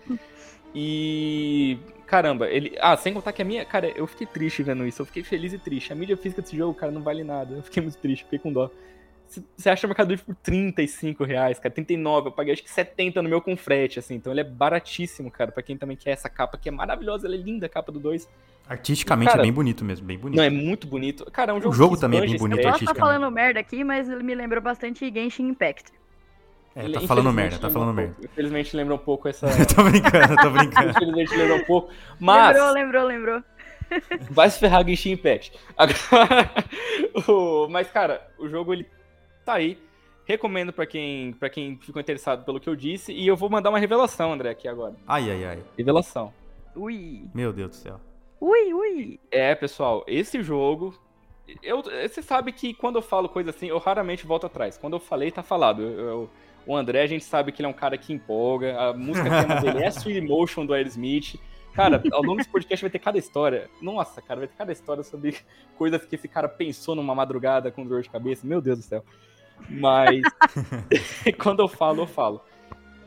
E 0.75 1.79
caramba, 2.07 2.49
ele, 2.51 2.77
ah, 2.81 2.97
sem 2.97 3.15
contar 3.15 3.33
que 3.33 3.43
a 3.43 3.45
minha, 3.45 3.65
cara, 3.65 3.89
eu 3.89 4.07
fiquei 4.07 4.27
triste 4.27 4.63
vendo 4.63 4.85
isso, 4.85 5.01
eu 5.03 5.07
fiquei 5.07 5.23
feliz 5.23 5.53
e 5.53 5.59
triste. 5.59 5.93
A 5.93 5.97
mídia 5.97 6.17
física 6.17 6.43
desse 6.43 6.57
jogo, 6.57 6.75
cara, 6.75 6.91
não 6.91 7.03
vale 7.03 7.23
nada. 7.23 7.55
Eu 7.55 7.63
fiquei 7.63 7.83
muito 7.83 7.97
triste, 7.99 8.25
fiquei 8.25 8.41
com 8.41 8.53
dó. 8.53 8.69
Você 9.57 9.71
acha 9.71 9.87
o 9.87 9.89
Mercado 9.91 10.11
Livre 10.11 10.25
por 10.25 10.35
35 10.37 11.25
reais, 11.25 11.59
cara, 11.59 11.75
39, 11.75 12.29
eu 12.29 12.33
paguei 12.33 12.53
acho 12.53 12.63
que 12.63 12.71
70 12.71 13.23
no 13.23 13.29
meu 13.29 13.41
com 13.41 13.57
frete, 13.57 13.99
assim, 13.99 14.15
então 14.15 14.33
ele 14.33 14.41
é 14.41 14.45
baratíssimo, 14.45 15.31
cara, 15.31 15.51
pra 15.51 15.63
quem 15.63 15.77
também 15.77 15.97
quer 15.97 16.11
essa 16.11 16.29
capa, 16.29 16.59
que 16.59 16.69
é 16.69 16.73
maravilhosa, 16.73 17.27
ela 17.27 17.35
é 17.35 17.39
linda, 17.39 17.67
a 17.67 17.69
capa 17.69 17.91
do 17.91 17.99
2. 18.01 18.29
Artisticamente 18.69 19.29
Cara, 19.31 19.43
é 19.43 19.45
bem 19.45 19.53
bonito 19.53 19.85
mesmo, 19.85 20.07
bem 20.07 20.17
bonito. 20.19 20.39
Não, 20.39 20.45
é 20.45 20.49
muito 20.51 20.87
bonito. 20.87 21.25
Cara, 21.31 21.53
é 21.53 21.55
um 21.55 21.61
jogo 21.61 21.75
jogo 21.75 21.95
que 21.97 22.01
também 22.01 22.19
é 22.19 22.23
bem 22.23 22.37
bonito, 22.39 22.59
estreia. 22.59 22.73
Posso 22.73 22.83
estar 22.85 22.91
artisticamente. 22.93 23.21
falando 23.21 23.35
merda 23.35 23.61
aqui, 23.61 23.85
mas 23.85 24.09
ele 24.09 24.23
me 24.23 24.35
lembrou 24.35 24.63
bastante 24.63 25.13
Genshin 25.13 25.49
Impact. 25.49 25.93
É, 26.77 26.89
tá 26.89 27.01
falando 27.03 27.33
merda, 27.33 27.59
tá 27.59 27.71
falando 27.71 27.91
um 27.91 27.93
merda. 27.93 28.15
pouco- 28.15 28.27
Infelizmente 28.33 28.77
lembra 28.77 28.95
um 28.95 28.99
pouco 28.99 29.29
essa. 29.29 29.47
tô 29.77 29.85
brincando, 29.85 30.37
tô 30.37 30.51
brincando. 30.51 30.91
Infelizmente 30.91 31.37
lembra 31.37 31.57
um 31.57 31.65
pouco. 31.65 31.93
Mas. 32.19 32.57
Lembrou, 32.57 32.73
lembrou, 32.73 33.05
lembrou. 33.07 33.43
Vai 34.31 34.49
se 34.51 34.59
ferrar 34.59 34.85
Genshin 34.85 35.13
Impact. 35.13 35.53
Agora, 35.77 36.51
o- 37.29 37.69
mas, 37.69 37.89
cara, 37.91 38.27
o 38.39 38.49
jogo 38.49 38.73
ele 38.73 38.87
tá 39.45 39.55
aí. 39.55 39.79
Recomendo 40.27 40.73
pra 40.73 40.87
quem, 40.87 41.33
pra 41.35 41.51
quem 41.51 41.77
ficou 41.77 42.01
interessado 42.01 42.45
pelo 42.45 42.59
que 42.59 42.69
eu 42.69 42.75
disse. 42.75 43.13
E 43.13 43.27
eu 43.27 43.37
vou 43.37 43.51
mandar 43.51 43.69
uma 43.71 43.79
revelação, 43.79 44.33
André, 44.33 44.51
aqui 44.51 44.67
agora. 44.67 44.95
Ai, 45.07 45.31
ai, 45.31 45.45
ai. 45.45 45.63
Revelação. 45.77 46.33
Ui. 46.75 47.25
Meu 47.35 47.53
Deus 47.53 47.71
do 47.71 47.77
céu. 47.77 48.01
Ui, 48.41 48.73
ui. 48.73 49.21
É, 49.31 49.55
pessoal, 49.55 50.03
esse 50.07 50.43
jogo. 50.43 50.95
Eu, 51.63 51.83
você 51.83 52.23
sabe 52.23 52.53
que 52.53 52.73
quando 52.73 52.97
eu 52.97 53.03
falo 53.03 53.29
coisa 53.29 53.51
assim, 53.51 53.67
eu 53.69 53.77
raramente 53.79 54.27
volto 54.27 54.47
atrás. 54.47 54.79
Quando 54.79 54.95
eu 54.95 55.01
falei, 55.01 55.31
tá 55.31 55.43
falado. 55.43 55.83
Eu- 55.83 56.01
eu- 56.01 56.31
o 56.67 56.75
André, 56.75 57.03
a 57.03 57.07
gente 57.07 57.23
sabe 57.25 57.53
que 57.53 57.61
ele 57.61 57.67
é 57.67 57.69
um 57.69 57.75
cara 57.75 57.99
que 57.99 58.11
empolga. 58.11 58.81
A 58.81 58.93
música 58.95 59.29
tema 59.29 59.61
dele 59.61 59.85
é 59.85 59.89
Sweet 59.93 60.19
Emotion 60.25 60.65
do 60.65 60.73
Aerosmith. 60.73 61.39
Cara, 61.75 62.03
ao 62.13 62.23
longo 62.23 62.37
desse 62.39 62.49
podcast 62.49 62.83
vai 62.83 62.91
ter 62.91 62.99
cada 63.01 63.19
história. 63.19 63.69
Nossa, 63.83 64.23
cara, 64.23 64.41
vai 64.41 64.49
ter 64.49 64.57
cada 64.57 64.73
história 64.73 65.03
sobre 65.03 65.37
coisas 65.77 66.03
que 66.07 66.15
esse 66.15 66.27
cara 66.29 66.49
pensou 66.49 66.95
numa 66.95 67.15
madrugada 67.15 67.71
com 67.71 67.85
dor 67.87 68.01
de 68.01 68.09
cabeça. 68.09 68.47
Meu 68.47 68.63
Deus 68.63 68.79
do 68.79 68.85
céu. 68.85 69.05
Mas 69.69 70.23
quando 71.39 71.61
eu 71.61 71.69
falo, 71.69 72.03
eu 72.03 72.07
falo. 72.07 72.41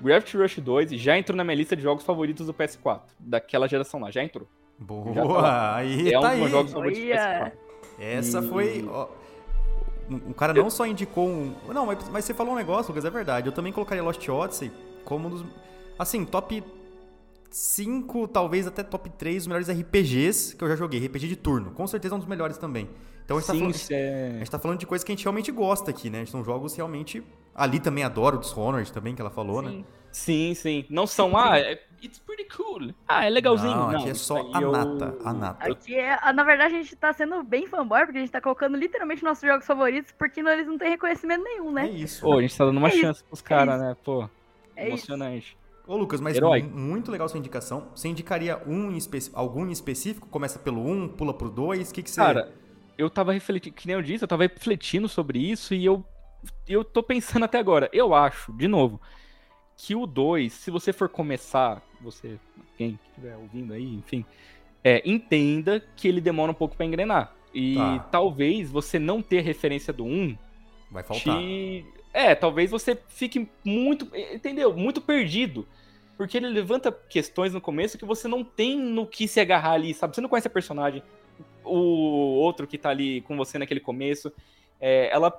Gravity 0.02 0.38
Rush 0.38 0.60
2 0.60 0.92
já 0.92 1.18
entrou 1.18 1.36
na 1.36 1.44
minha 1.44 1.56
lista 1.56 1.76
de 1.76 1.82
jogos 1.82 2.04
favoritos 2.04 2.46
do 2.46 2.54
PS4, 2.54 3.02
daquela 3.20 3.68
geração 3.68 4.00
lá, 4.00 4.12
já 4.12 4.24
entrou. 4.24 4.48
Já 4.80 4.86
tá 5.22 5.28
Boa, 5.28 5.76
aí 5.76 6.14
é 6.14 6.20
um 6.20 6.22
tá 6.22 6.30
dos 6.30 6.38
meus 6.38 6.46
aí. 6.46 6.52
jogos 6.52 6.72
favoritos 6.74 7.04
do 7.04 7.10
Olha. 7.10 7.18
PS4. 7.18 7.52
Essa 8.00 8.40
E- 8.40 8.48
foi. 8.48 8.86
ó, 8.88 9.08
o 10.30 10.34
cara 10.36 10.54
não 10.54 10.70
só 10.70 10.86
indicou 10.86 11.28
um. 11.28 11.56
Não, 11.74 11.88
mas, 11.88 12.08
mas 12.10 12.26
você 12.26 12.34
falou 12.34 12.54
um 12.54 12.56
negócio, 12.56 12.90
Lucas, 12.90 13.06
é 13.06 13.10
verdade. 13.10 13.48
Eu 13.48 13.52
também 13.54 13.74
colocaria 13.74 14.04
Lost 14.04 14.28
Odyssey 14.30 14.72
como 15.04 15.28
um 15.28 15.32
dos. 15.32 15.46
Assim, 15.98 16.24
top 16.26 16.64
5, 17.50 18.28
talvez 18.28 18.68
até 18.68 18.84
top 18.84 19.10
3 19.10 19.38
dos 19.38 19.48
melhores 19.48 19.68
RPGs 19.68 20.56
que 20.56 20.64
eu 20.64 20.68
já 20.70 20.76
joguei. 20.76 21.04
RPG 21.06 21.28
de 21.28 21.36
turno. 21.36 21.72
Com 21.72 21.88
certeza 21.88 22.14
é 22.14 22.18
um 22.18 22.20
dos 22.20 22.28
melhores 22.28 22.58
também. 22.60 22.88
Então 23.28 23.36
a 23.36 23.40
gente, 23.42 23.48
tá 23.48 23.54
Sim, 23.54 23.60
falando, 23.60 23.76
isso 23.76 23.94
a 23.94 23.96
é... 23.98 24.36
gente 24.40 24.52
tá 24.52 24.58
falando 24.60 24.80
de 24.80 24.86
coisas 24.86 25.04
que 25.04 25.12
a 25.12 25.16
gente 25.16 25.26
realmente 25.26 25.52
gosta 25.52 25.92
aqui, 25.92 26.10
né? 26.10 26.26
São 26.26 26.46
jogos 26.46 26.74
realmente. 26.78 27.22
Ali 27.54 27.78
também 27.78 28.06
adoro, 28.06 28.38
Dishonored 28.38 28.90
também, 28.94 29.14
que 29.16 29.22
ela 29.22 29.30
falou, 29.30 29.62
né? 29.62 29.70
Sim. 29.72 29.86
Sim, 30.12 30.54
sim. 30.56 30.86
Não 30.90 31.06
são, 31.06 31.36
ah, 31.38 31.60
é, 31.60 31.78
it's 32.02 32.20
pretty 32.20 32.46
cool. 32.56 32.94
Ah, 33.06 33.26
é 33.26 33.30
legalzinho. 33.30 33.76
Não, 33.76 33.92
Não, 33.92 34.00
aqui 34.00 34.08
é 34.08 34.12
isso 34.14 34.24
só 34.24 34.38
a 34.54 34.62
eu- 34.62 34.72
nata, 34.72 35.18
a 35.26 35.34
nata. 35.34 35.70
Aqui 35.72 35.94
é, 35.94 36.32
na 36.32 36.44
verdade, 36.46 36.74
a 36.76 36.78
gente 36.82 36.96
tá 36.96 37.12
sendo 37.12 37.44
bem 37.44 37.68
fanboy, 37.68 38.06
porque 38.06 38.18
a 38.18 38.22
gente 38.22 38.32
tá 38.32 38.40
colocando 38.40 38.78
literalmente 38.78 39.24
nossos 39.24 39.44
jogos 39.48 39.66
favoritos, 39.68 40.14
porque 40.18 40.42
não- 40.42 40.52
eles 40.52 40.66
não 40.66 40.78
têm 40.78 40.90
reconhecimento 40.92 41.44
nenhum, 41.44 41.70
É 41.72 41.84
né? 41.84 41.90
isso. 41.90 42.22
Pô, 42.22 42.38
a 42.38 42.42
gente 42.42 42.58
tá 42.58 42.64
dando 42.66 42.78
uma 42.78 42.88
É 42.88 42.92
isso, 42.94 43.02
chance 43.02 43.24
pros 43.26 43.42
é 43.42 43.44
caras, 43.44 43.76
isso. 43.76 43.84
né? 43.84 43.98
Pô, 44.04 44.30
É 44.76 44.84
isso. 44.86 45.12
emocionante. 45.12 45.58
Ô, 45.86 45.98
Lucas, 45.98 46.22
mas 46.22 46.36
Herói. 46.38 46.64
mu- 46.64 46.70
muito 46.78 47.12
legal 47.12 47.28
sua 47.30 47.38
indicação. 47.40 47.90
Você 47.94 48.08
indicaria 48.08 48.62
um 48.66 48.92
em 48.92 49.00
algum 49.34 49.68
em 49.68 49.72
específico? 49.72 50.28
Começa 50.30 50.58
pelo 50.58 50.82
um, 50.86 51.08
pula 51.08 51.34
pro 51.34 51.50
dois? 51.50 51.92
O 51.92 51.94
que, 51.94 52.02
que 52.02 52.10
você. 52.10 52.22
Cara, 52.22 52.52
eu 52.98 53.10
tava 53.10 53.32
refletindo, 53.34 53.76
que 53.76 53.88
nem 53.88 53.96
eu 53.96 54.02
disse, 54.02 54.24
eu 54.24 54.28
tava 54.28 54.44
refletindo 54.44 55.08
sobre 55.08 55.40
isso 55.40 55.74
e 55.74 55.86
eu, 55.86 56.04
eu 56.68 56.84
tô 56.84 57.04
pensando 57.04 57.44
até 57.46 57.60
agora. 57.60 57.90
Eu 57.94 58.14
acho, 58.14 58.52
de 58.54 58.68
novo, 58.68 59.00
que 59.78 59.96
o 59.96 60.06
2, 60.08 60.52
se 60.52 60.72
você 60.72 60.92
for 60.92 61.08
começar, 61.10 61.82
você, 62.02 62.40
quem 62.78 63.00
estiver 63.10 63.36
ouvindo 63.38 63.74
aí, 63.74 63.96
enfim, 63.96 64.26
é, 64.84 65.02
entenda 65.06 65.84
que 65.96 66.08
ele 66.08 66.22
demora 66.22 66.52
um 66.52 66.56
pouco 66.56 66.76
pra 66.76 66.86
engrenar. 66.86 67.34
E 67.54 67.76
Tá. 67.76 68.00
talvez 68.12 68.70
você 68.70 69.00
não 69.00 69.22
ter 69.22 69.42
referência 69.42 69.92
do 69.94 70.04
1 70.04 70.08
um, 70.08 70.38
vai 70.92 71.04
faltar. 71.04 71.38
te... 71.38 71.86
É, 72.14 72.34
talvez 72.34 72.72
você 72.72 72.98
fique 73.10 73.48
muito, 73.64 74.08
entendeu? 74.34 74.76
Muito 74.76 75.02
perdido. 75.02 75.68
Porque 76.18 76.36
ele 76.38 76.50
levanta 76.50 76.92
questões 76.92 77.54
no 77.54 77.62
começo 77.62 77.98
que 77.98 78.06
você 78.06 78.28
não 78.28 78.44
tem 78.44 78.80
no 78.80 79.06
que 79.06 79.28
se 79.28 79.40
agarrar 79.40 79.74
ali, 79.74 79.94
sabe? 79.94 80.16
Você 80.16 80.22
não 80.22 80.30
conhece 80.30 80.48
a 80.48 80.52
personagem. 80.52 81.04
O 81.64 82.40
outro 82.40 82.66
que 82.66 82.78
tá 82.78 82.90
ali 82.90 83.22
com 83.22 83.36
você 83.36 83.58
naquele 83.60 83.80
começo, 83.80 84.32
é, 84.80 85.10
ela 85.14 85.32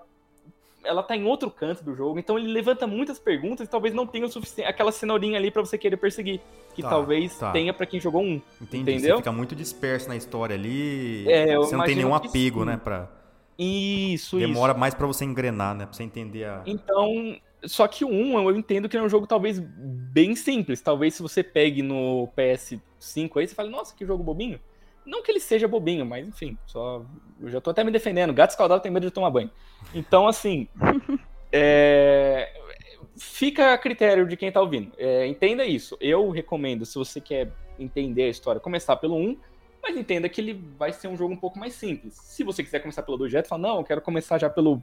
ela 0.84 1.02
tá 1.02 1.16
em 1.16 1.24
outro 1.24 1.50
canto 1.50 1.82
do 1.82 1.94
jogo, 1.94 2.18
então 2.18 2.38
ele 2.38 2.48
levanta 2.48 2.86
muitas 2.86 3.18
perguntas 3.18 3.66
e 3.66 3.70
talvez 3.70 3.92
não 3.92 4.06
tenha 4.06 4.24
o 4.24 4.28
suficiente 4.30 4.68
aquela 4.68 4.92
cenourinha 4.92 5.36
ali 5.36 5.50
pra 5.50 5.60
você 5.60 5.76
querer 5.76 5.96
perseguir, 5.96 6.40
que 6.74 6.82
Tá, 6.82 6.88
talvez 6.88 7.36
tá. 7.36 7.50
tenha 7.50 7.74
pra 7.74 7.84
quem 7.84 8.00
jogou 8.00 8.22
um. 8.22 8.40
Entendi. 8.60 8.92
entendeu? 8.92 9.16
Você 9.16 9.22
fica 9.22 9.32
muito 9.32 9.54
disperso 9.56 10.08
na 10.08 10.16
história 10.16 10.54
ali. 10.54 11.30
É, 11.30 11.56
você 11.56 11.76
não 11.76 11.84
tem 11.84 11.96
nenhum 11.96 12.14
apego, 12.14 12.64
né? 12.64 12.80
Pra... 12.82 13.08
Isso, 13.58 14.38
Demora 14.38 14.72
mais 14.72 14.94
pra 14.94 15.06
você 15.06 15.24
engrenar, 15.24 15.74
né? 15.74 15.84
Pra 15.84 15.92
você 15.92 16.04
entender 16.04 16.44
a. 16.44 16.62
Então, 16.64 17.36
só 17.64 17.88
que 17.88 18.04
o 18.04 18.08
1 18.08 18.38
eu 18.38 18.56
entendo 18.56 18.88
que 18.88 18.96
é 18.96 19.02
um 19.02 19.08
jogo 19.08 19.26
talvez 19.26 19.58
bem 19.58 20.36
simples. 20.36 20.80
Talvez 20.80 21.14
se 21.14 21.22
você 21.22 21.42
pegue 21.42 21.82
no 21.82 22.28
PS5 22.36 23.36
aí, 23.36 23.48
você 23.48 23.54
fale, 23.54 23.68
nossa, 23.68 23.94
que 23.94 24.06
jogo 24.06 24.22
bobinho. 24.22 24.60
Não 25.04 25.22
que 25.22 25.30
ele 25.30 25.40
seja 25.40 25.66
bobinho, 25.66 26.04
mas 26.04 26.26
enfim, 26.26 26.56
só. 26.66 27.02
Eu 27.40 27.48
já 27.48 27.60
tô 27.60 27.70
até 27.70 27.82
me 27.82 27.90
defendendo. 27.90 28.32
Gato 28.32 28.50
escaldado 28.50 28.82
tem 28.82 28.92
medo 28.92 29.06
de 29.06 29.12
tomar 29.12 29.30
banho. 29.30 29.50
Então, 29.94 30.26
assim. 30.26 30.68
é, 31.52 32.52
Fica 33.18 33.72
a 33.72 33.78
critério 33.78 34.26
de 34.26 34.36
quem 34.36 34.52
tá 34.52 34.60
ouvindo. 34.60 34.92
É, 34.96 35.26
entenda 35.26 35.64
isso. 35.64 35.96
Eu 36.00 36.30
recomendo, 36.30 36.86
se 36.86 36.94
você 36.96 37.20
quer 37.20 37.50
entender 37.78 38.24
a 38.24 38.28
história, 38.28 38.60
começar 38.60 38.96
pelo 38.96 39.16
1, 39.16 39.36
mas 39.82 39.96
entenda 39.96 40.28
que 40.28 40.40
ele 40.40 40.62
vai 40.78 40.92
ser 40.92 41.08
um 41.08 41.16
jogo 41.16 41.34
um 41.34 41.36
pouco 41.36 41.58
mais 41.58 41.74
simples. 41.74 42.14
Se 42.14 42.44
você 42.44 42.62
quiser 42.62 42.80
começar 42.80 43.02
pelo 43.02 43.16
2 43.18 43.30
direto, 43.30 43.48
fala, 43.48 43.62
não, 43.62 43.78
eu 43.78 43.84
quero 43.84 44.00
começar 44.00 44.38
já 44.38 44.48
pelo 44.48 44.82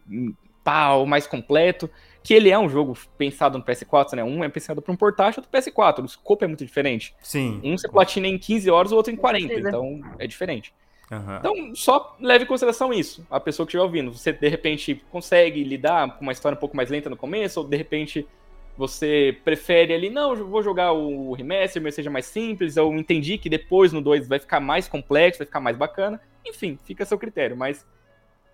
pau 0.65 1.05
mais 1.05 1.27
completo, 1.27 1.89
que 2.23 2.33
ele 2.33 2.49
é 2.49 2.57
um 2.57 2.67
jogo 2.67 2.97
pensado 3.17 3.57
no 3.57 3.63
PS4, 3.63 4.13
né? 4.13 4.23
Um 4.23 4.43
é 4.43 4.49
pensado 4.49 4.81
para 4.81 4.91
um 4.91 4.97
portátil, 4.97 5.43
outro 5.43 5.57
PS4. 5.57 6.01
O 6.01 6.05
escopo 6.05 6.43
é 6.43 6.47
muito 6.47 6.65
diferente. 6.65 7.15
Sim. 7.21 7.61
Um 7.63 7.77
você 7.77 7.87
platina 7.87 8.27
em 8.27 8.37
15 8.37 8.69
horas, 8.71 8.91
o 8.91 8.95
outro 8.95 9.13
em 9.13 9.15
40, 9.15 9.47
certeza. 9.47 9.69
então 9.69 10.01
é 10.17 10.25
diferente. 10.25 10.73
Aham. 11.11 11.37
Então, 11.39 11.75
só 11.75 12.17
leve 12.19 12.45
em 12.45 12.47
consideração 12.47 12.91
isso. 12.91 13.25
A 13.29 13.39
pessoa 13.39 13.65
que 13.65 13.69
estiver 13.69 13.83
ouvindo, 13.83 14.11
você 14.11 14.33
de 14.33 14.49
repente 14.49 15.03
consegue 15.11 15.63
lidar 15.63 16.17
com 16.17 16.23
uma 16.23 16.31
história 16.31 16.55
um 16.55 16.59
pouco 16.59 16.75
mais 16.75 16.89
lenta 16.89 17.11
no 17.11 17.15
começo, 17.15 17.59
ou 17.59 17.67
de 17.67 17.77
repente 17.77 18.27
você 18.75 19.37
prefere 19.45 19.93
ali, 19.93 20.09
não, 20.09 20.35
eu 20.35 20.47
vou 20.47 20.63
jogar 20.63 20.91
o 20.93 21.31
remaster, 21.33 21.81
mas 21.81 21.95
seja 21.95 22.09
mais 22.09 22.25
simples, 22.25 22.75
eu 22.75 22.91
entendi 22.93 23.37
que 23.37 23.49
depois 23.49 23.93
no 23.93 24.01
2 24.01 24.27
vai 24.27 24.39
ficar 24.39 24.59
mais 24.59 24.87
complexo, 24.87 25.37
vai 25.37 25.45
ficar 25.45 25.61
mais 25.61 25.77
bacana. 25.77 26.19
Enfim, 26.45 26.77
fica 26.83 27.03
a 27.03 27.05
seu 27.05 27.17
critério, 27.19 27.55
mas 27.55 27.85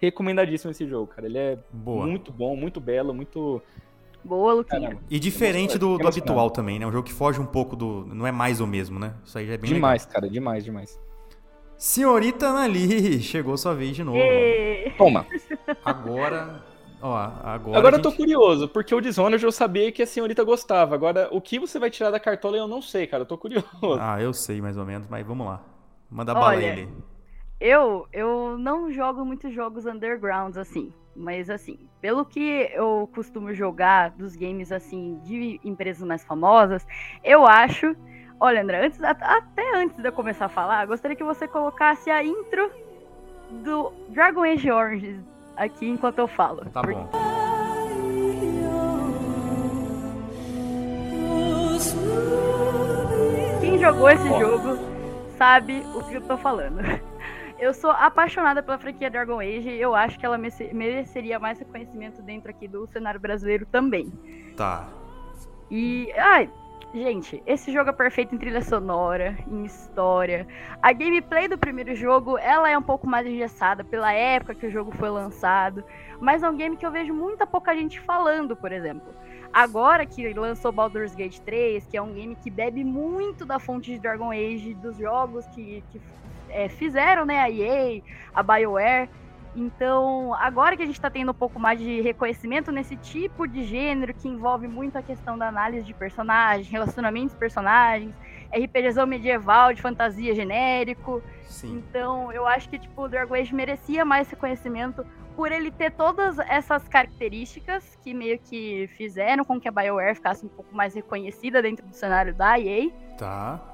recomendadíssimo 0.01 0.71
esse 0.71 0.87
jogo, 0.87 1.07
cara. 1.07 1.27
Ele 1.27 1.37
é 1.37 1.59
Boa. 1.71 2.05
muito 2.05 2.31
bom, 2.31 2.55
muito 2.55 2.79
belo, 2.81 3.13
muito. 3.13 3.61
Boa, 4.23 4.53
Luquinha. 4.53 4.81
Caramba. 4.81 5.01
E 5.09 5.19
diferente 5.19 5.77
do, 5.77 5.97
do 5.97 6.07
habitual 6.07 6.49
também, 6.51 6.77
né? 6.79 6.85
Um 6.85 6.91
jogo 6.91 7.03
que 7.07 7.13
foge 7.13 7.39
um 7.39 7.45
pouco 7.45 7.75
do. 7.75 8.05
Não 8.07 8.25
é 8.27 8.31
mais 8.31 8.59
o 8.61 8.67
mesmo, 8.67 8.99
né? 8.99 9.13
Isso 9.23 9.37
aí 9.37 9.47
já 9.47 9.53
é 9.53 9.57
bem 9.57 9.73
demais, 9.73 10.05
cara, 10.05 10.29
demais, 10.29 10.63
demais. 10.63 10.91
legal. 10.95 11.11
Senhorita 11.77 12.47
Anali, 12.47 13.19
chegou 13.23 13.57
sua 13.57 13.73
vez 13.73 13.95
de 13.95 14.03
novo. 14.03 14.19
Toma. 14.97 15.25
Agora. 15.83 16.63
Ó, 17.01 17.15
agora. 17.15 17.77
Agora 17.79 17.95
a 17.95 17.97
eu 17.97 18.01
tô 18.03 18.09
gente- 18.11 18.17
curioso, 18.19 18.67
porque 18.67 18.93
o 18.93 19.01
Dishonored 19.01 19.43
eu 19.43 19.51
sabia 19.51 19.91
que 19.91 20.03
a 20.03 20.05
senhorita 20.05 20.43
gostava. 20.43 20.93
Agora, 20.93 21.27
o 21.31 21.41
que 21.41 21.57
você 21.57 21.79
vai 21.79 21.89
tirar 21.89 22.11
da 22.11 22.19
cartola 22.19 22.57
eu 22.57 22.67
não 22.67 22.79
sei, 22.79 23.07
cara. 23.07 23.23
Eu 23.23 23.25
tô 23.27 23.37
curioso. 23.39 23.65
Ah, 23.99 24.21
eu 24.21 24.31
sei 24.33 24.61
mais 24.61 24.77
ou 24.77 24.85
menos, 24.85 25.07
mas 25.09 25.25
vamos 25.25 25.47
lá. 25.47 25.63
Manda 26.11 26.31
bala 26.35 26.47
Olha, 26.49 26.63
ele. 26.65 26.89
Eu, 27.63 28.07
eu 28.11 28.57
não 28.57 28.91
jogo 28.91 29.23
muitos 29.23 29.53
jogos 29.53 29.85
undergrounds 29.85 30.57
assim, 30.57 30.91
mas 31.15 31.47
assim, 31.47 31.77
pelo 32.01 32.25
que 32.25 32.67
eu 32.73 33.07
costumo 33.13 33.53
jogar 33.53 34.09
dos 34.09 34.35
games 34.35 34.71
assim 34.71 35.19
de 35.23 35.61
empresas 35.63 36.01
mais 36.07 36.23
famosas, 36.23 36.83
eu 37.23 37.45
acho. 37.45 37.95
Olha, 38.39 38.63
André, 38.63 38.83
antes, 38.87 39.03
at- 39.03 39.21
até 39.21 39.75
antes 39.75 39.95
de 39.95 40.07
eu 40.07 40.11
começar 40.11 40.45
a 40.45 40.49
falar, 40.49 40.87
gostaria 40.87 41.15
que 41.15 41.23
você 41.23 41.47
colocasse 41.47 42.09
a 42.09 42.23
intro 42.23 42.71
do 43.63 43.93
Dragon 44.09 44.41
Age 44.41 44.71
Origins 44.71 45.23
aqui 45.55 45.87
enquanto 45.87 46.17
eu 46.17 46.27
falo. 46.27 46.65
Tá 46.71 46.81
Por- 46.81 46.95
bom. 46.95 47.09
Quem 53.59 53.77
jogou 53.77 54.09
esse 54.09 54.27
jogo 54.39 54.79
sabe 55.37 55.83
o 55.93 56.03
que 56.05 56.15
eu 56.15 56.21
tô 56.21 56.37
falando. 56.37 56.81
Eu 57.61 57.75
sou 57.75 57.91
apaixonada 57.91 58.63
pela 58.63 58.79
franquia 58.79 59.07
Dragon 59.07 59.39
Age 59.39 59.69
e 59.69 59.79
eu 59.79 59.93
acho 59.93 60.17
que 60.17 60.25
ela 60.25 60.35
merece- 60.35 60.73
mereceria 60.73 61.37
mais 61.37 61.59
reconhecimento 61.59 62.19
dentro 62.23 62.49
aqui 62.49 62.67
do 62.67 62.87
cenário 62.87 63.19
brasileiro 63.19 63.67
também. 63.67 64.11
Tá. 64.57 64.89
E, 65.69 66.11
ai, 66.17 66.49
gente, 66.91 67.41
esse 67.45 67.71
jogo 67.71 67.91
é 67.91 67.93
perfeito 67.93 68.33
em 68.33 68.39
trilha 68.39 68.63
sonora, 68.63 69.37
em 69.47 69.63
história. 69.63 70.47
A 70.81 70.91
gameplay 70.91 71.47
do 71.47 71.55
primeiro 71.55 71.95
jogo, 71.95 72.35
ela 72.39 72.67
é 72.67 72.75
um 72.75 72.81
pouco 72.81 73.07
mais 73.07 73.27
engessada 73.27 73.83
pela 73.83 74.11
época 74.11 74.55
que 74.55 74.65
o 74.65 74.71
jogo 74.71 74.91
foi 74.97 75.09
lançado, 75.11 75.83
mas 76.19 76.41
é 76.41 76.49
um 76.49 76.57
game 76.57 76.75
que 76.75 76.85
eu 76.85 76.91
vejo 76.91 77.13
muita 77.13 77.45
pouca 77.45 77.75
gente 77.75 77.99
falando, 77.99 78.55
por 78.55 78.71
exemplo. 78.71 79.13
Agora 79.53 80.03
que 80.03 80.33
lançou 80.33 80.71
Baldur's 80.71 81.13
Gate 81.13 81.37
3, 81.41 81.85
que 81.85 81.95
é 81.95 82.01
um 82.01 82.13
game 82.13 82.35
que 82.35 82.49
bebe 82.49 82.83
muito 82.83 83.45
da 83.45 83.59
fonte 83.59 83.91
de 83.91 83.99
Dragon 83.99 84.31
Age, 84.31 84.73
dos 84.73 84.97
jogos 84.97 85.45
que, 85.47 85.83
que 85.91 86.01
é, 86.51 86.69
fizeram, 86.69 87.25
né? 87.25 87.39
A 87.39 87.49
EA, 87.49 88.01
a 88.33 88.43
BioWare. 88.43 89.09
Então, 89.55 90.33
agora 90.35 90.77
que 90.77 90.83
a 90.83 90.85
gente 90.85 90.95
está 90.95 91.09
tendo 91.09 91.31
um 91.31 91.35
pouco 91.35 91.59
mais 91.59 91.77
de 91.77 91.99
reconhecimento 91.99 92.71
nesse 92.71 92.95
tipo 92.95 93.45
de 93.45 93.63
gênero 93.63 94.13
que 94.13 94.27
envolve 94.27 94.65
muito 94.67 94.97
a 94.97 95.01
questão 95.01 95.37
da 95.37 95.47
análise 95.47 95.85
de 95.85 95.93
personagens, 95.93 96.69
relacionamentos 96.69 97.33
de 97.33 97.37
personagens, 97.37 98.13
RPGzão 98.49 99.05
medieval 99.05 99.73
de 99.73 99.81
fantasia 99.81 100.33
genérico. 100.33 101.21
Sim. 101.43 101.77
Então, 101.77 102.31
eu 102.31 102.47
acho 102.47 102.69
que 102.69 102.79
tipo 102.79 103.01
o 103.01 103.09
Dragon 103.09 103.35
Age 103.35 103.53
merecia 103.53 104.05
mais 104.05 104.29
reconhecimento 104.29 105.05
por 105.35 105.51
ele 105.51 105.71
ter 105.71 105.91
todas 105.91 106.39
essas 106.39 106.87
características 106.87 107.97
que 108.01 108.13
meio 108.13 108.39
que 108.39 108.89
fizeram 108.95 109.43
com 109.43 109.59
que 109.59 109.67
a 109.67 109.71
BioWare 109.71 110.15
ficasse 110.15 110.45
um 110.45 110.49
pouco 110.49 110.73
mais 110.73 110.93
reconhecida 110.93 111.61
dentro 111.61 111.85
do 111.85 111.93
cenário 111.93 112.33
da 112.33 112.57
EA. 112.57 112.89
Tá. 113.17 113.70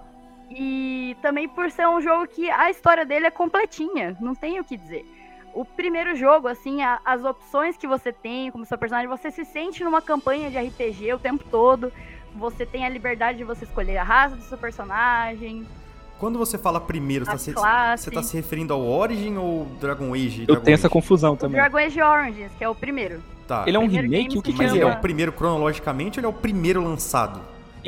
E 0.49 1.15
também 1.21 1.47
por 1.47 1.69
ser 1.69 1.87
um 1.87 1.99
jogo 1.99 2.27
que 2.27 2.49
a 2.49 2.69
história 2.69 3.05
dele 3.05 3.27
é 3.27 3.31
completinha, 3.31 4.15
não 4.19 4.33
tem 4.33 4.59
o 4.59 4.63
que 4.63 4.77
dizer 4.77 5.05
o 5.57 5.65
primeiro 5.65 6.15
jogo, 6.15 6.47
assim, 6.47 6.83
a, 6.83 6.99
as 7.03 7.23
opções 7.23 7.75
que 7.75 7.87
você 7.87 8.13
tem 8.13 8.51
como 8.51 8.63
seu 8.63 8.77
personagem, 8.77 9.09
você 9.09 9.31
se 9.31 9.43
sente 9.43 9.83
numa 9.83 9.99
campanha 9.99 10.51
de 10.51 10.57
RPG 10.57 11.13
o 11.13 11.19
tempo 11.19 11.43
todo. 11.49 11.91
Você 12.35 12.63
tem 12.63 12.85
a 12.85 12.89
liberdade 12.89 13.39
de 13.39 13.43
você 13.43 13.65
escolher 13.65 13.97
a 13.97 14.03
raça 14.03 14.35
do 14.35 14.43
seu 14.43 14.57
personagem. 14.57 15.65
Quando 16.19 16.37
você 16.37 16.59
fala 16.59 16.79
primeiro, 16.79 17.25
você, 17.25 17.39
se, 17.39 17.53
você 17.53 18.11
tá 18.11 18.21
se 18.21 18.35
referindo 18.35 18.71
ao 18.71 18.85
Origin 18.85 19.37
ou 19.37 19.65
Dragon 19.79 20.13
Age? 20.13 20.41
Eu 20.41 20.47
Dragon 20.47 20.63
tenho 20.63 20.75
Age? 20.75 20.81
essa 20.81 20.89
confusão 20.89 21.35
também. 21.35 21.59
Dragon 21.59 21.77
Age 21.77 22.01
Origins, 22.03 22.51
que 22.55 22.63
é 22.63 22.69
o 22.69 22.75
primeiro. 22.75 23.23
Tá. 23.47 23.63
Ele 23.65 23.77
é 23.77 23.79
um 23.79 23.87
remake? 23.87 24.37
O 24.37 24.43
que, 24.43 24.51
que 24.51 24.57
Mas 24.59 24.73
ele 24.73 24.83
é? 24.83 24.87
é 24.87 24.93
o 24.93 24.99
primeiro 24.99 25.31
cronologicamente 25.31 26.19
ou 26.19 26.21
ele 26.21 26.27
é 26.27 26.29
o 26.29 26.39
primeiro 26.39 26.83
lançado? 26.83 27.41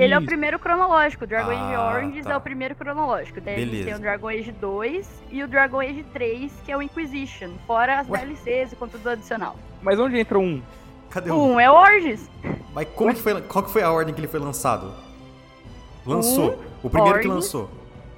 Ele 0.04 0.14
é 0.14 0.18
o 0.18 0.26
primeiro 0.26 0.58
cronológico. 0.60 1.28
Dragon 1.28 1.52
Age 1.52 1.76
Ah, 1.76 1.94
Origins 1.96 2.26
tá. 2.26 2.34
é 2.34 2.38
o 2.38 2.42
primeiro 2.42 2.76
cronológico. 2.76 3.40
Daí 3.42 3.56
Beleza. 3.56 3.86
tem 3.86 3.94
o 3.96 4.00
Dragon 4.00 4.28
Age 4.30 4.52
2 4.52 5.24
e 5.32 5.44
o 5.44 5.48
Dragon 5.48 5.80
Age 5.80 6.04
3, 6.14 6.52
que 6.66 6.72
é 6.72 6.78
o 6.78 6.82
Inquisition. 6.82 7.52
Fora 7.68 8.00
as 8.00 8.10
Ué? 8.10 8.20
DLCs 8.20 8.72
e 8.74 8.76
conteúdo 8.76 9.10
adicional. 9.10 9.56
Mas 9.82 10.00
onde 10.00 10.18
entra 10.20 10.38
um? 10.40 10.62
Cadê 11.10 11.32
o. 11.32 11.36
Um 11.36 11.60
é 11.60 11.70
o 11.70 11.74
Origins. 11.76 12.30
Mas 12.74 12.88
como 12.96 13.14
que 13.14 13.22
foi. 13.22 13.42
Qual 13.42 13.64
que 13.64 13.72
foi 13.72 13.82
a 13.84 13.92
ordem 13.92 14.14
que 14.14 14.20
ele 14.20 14.28
foi 14.28 14.40
lançado? 14.40 14.94
Lançou. 16.06 16.58
o 16.84 16.90
primeiro 16.90 17.20
que 17.20 17.28
Origins. 17.28 17.34
lançou. 17.54 17.70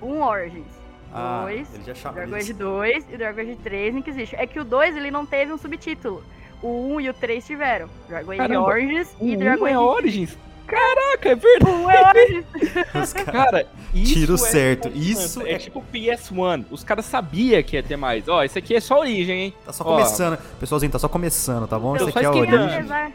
Um 0.02 0.22
Origins. 0.22 0.66
Ah, 1.14 1.42
Dois, 1.44 1.74
ele 1.76 1.84
já 1.84 1.94
chama. 1.96 2.16
Dragon 2.16 2.36
Age 2.36 2.54
2 2.54 3.06
e 3.12 3.18
Dragon 3.18 3.42
Age 3.42 3.56
3 3.58 3.96
Inquisition. 3.96 4.36
É 4.40 4.48
que 4.48 4.60
o 4.60 4.64
2 4.64 4.96
ele 4.96 5.12
não 5.12 5.26
teve 5.26 5.52
um 5.52 5.58
subtítulo. 5.58 6.24
O 6.62 6.94
1 6.96 7.02
e 7.02 7.10
o 7.10 7.14
3 7.14 7.46
tiveram. 7.46 7.90
Dragon 8.08 8.32
Age 8.32 8.56
Origins 8.56 9.16
O 9.20 9.26
e 9.26 9.36
um 9.36 9.40
Dragon 9.40 9.68
é 9.68 9.72
Age 9.72 9.78
Origins? 9.80 10.38
Caraca, 10.72 11.30
é 11.30 11.36
verdade. 11.36 11.72
1 11.76 11.90
é. 11.92 13.00
Os 13.04 13.14
caras- 13.14 13.26
Cara, 13.52 13.68
isso 13.94 14.14
Tiro 14.14 14.36
é 14.36 14.38
certo. 14.38 14.88
Isso 14.94 15.42
é, 15.46 15.54
é- 15.54 15.58
tipo 15.58 15.84
PS1. 15.94 16.66
Os 16.72 16.84
caras 16.84 17.06
sabiam 17.06 17.62
que 17.64 17.76
ia 17.76 17.84
ter 17.84 17.98
mais. 17.98 18.28
Ó, 18.28 18.44
esse 18.44 18.58
aqui 18.58 18.76
é 18.76 18.80
só 18.80 19.00
origem, 19.00 19.40
hein? 19.46 19.54
Tá 19.66 19.74
só 19.74 19.84
Ó. 19.84 19.96
começando. 19.96 20.38
Pessoalzinho, 20.60 20.92
tá 20.92 21.00
só 21.00 21.10
começando, 21.10 21.68
tá 21.68 21.78
bom? 21.78 21.96
Eu 21.96 22.08
Esse 22.08 22.18
aqui 22.18 22.26
é 22.26 22.28
a 22.28 22.32
origem. 22.32 22.76
apesar- 22.76 23.12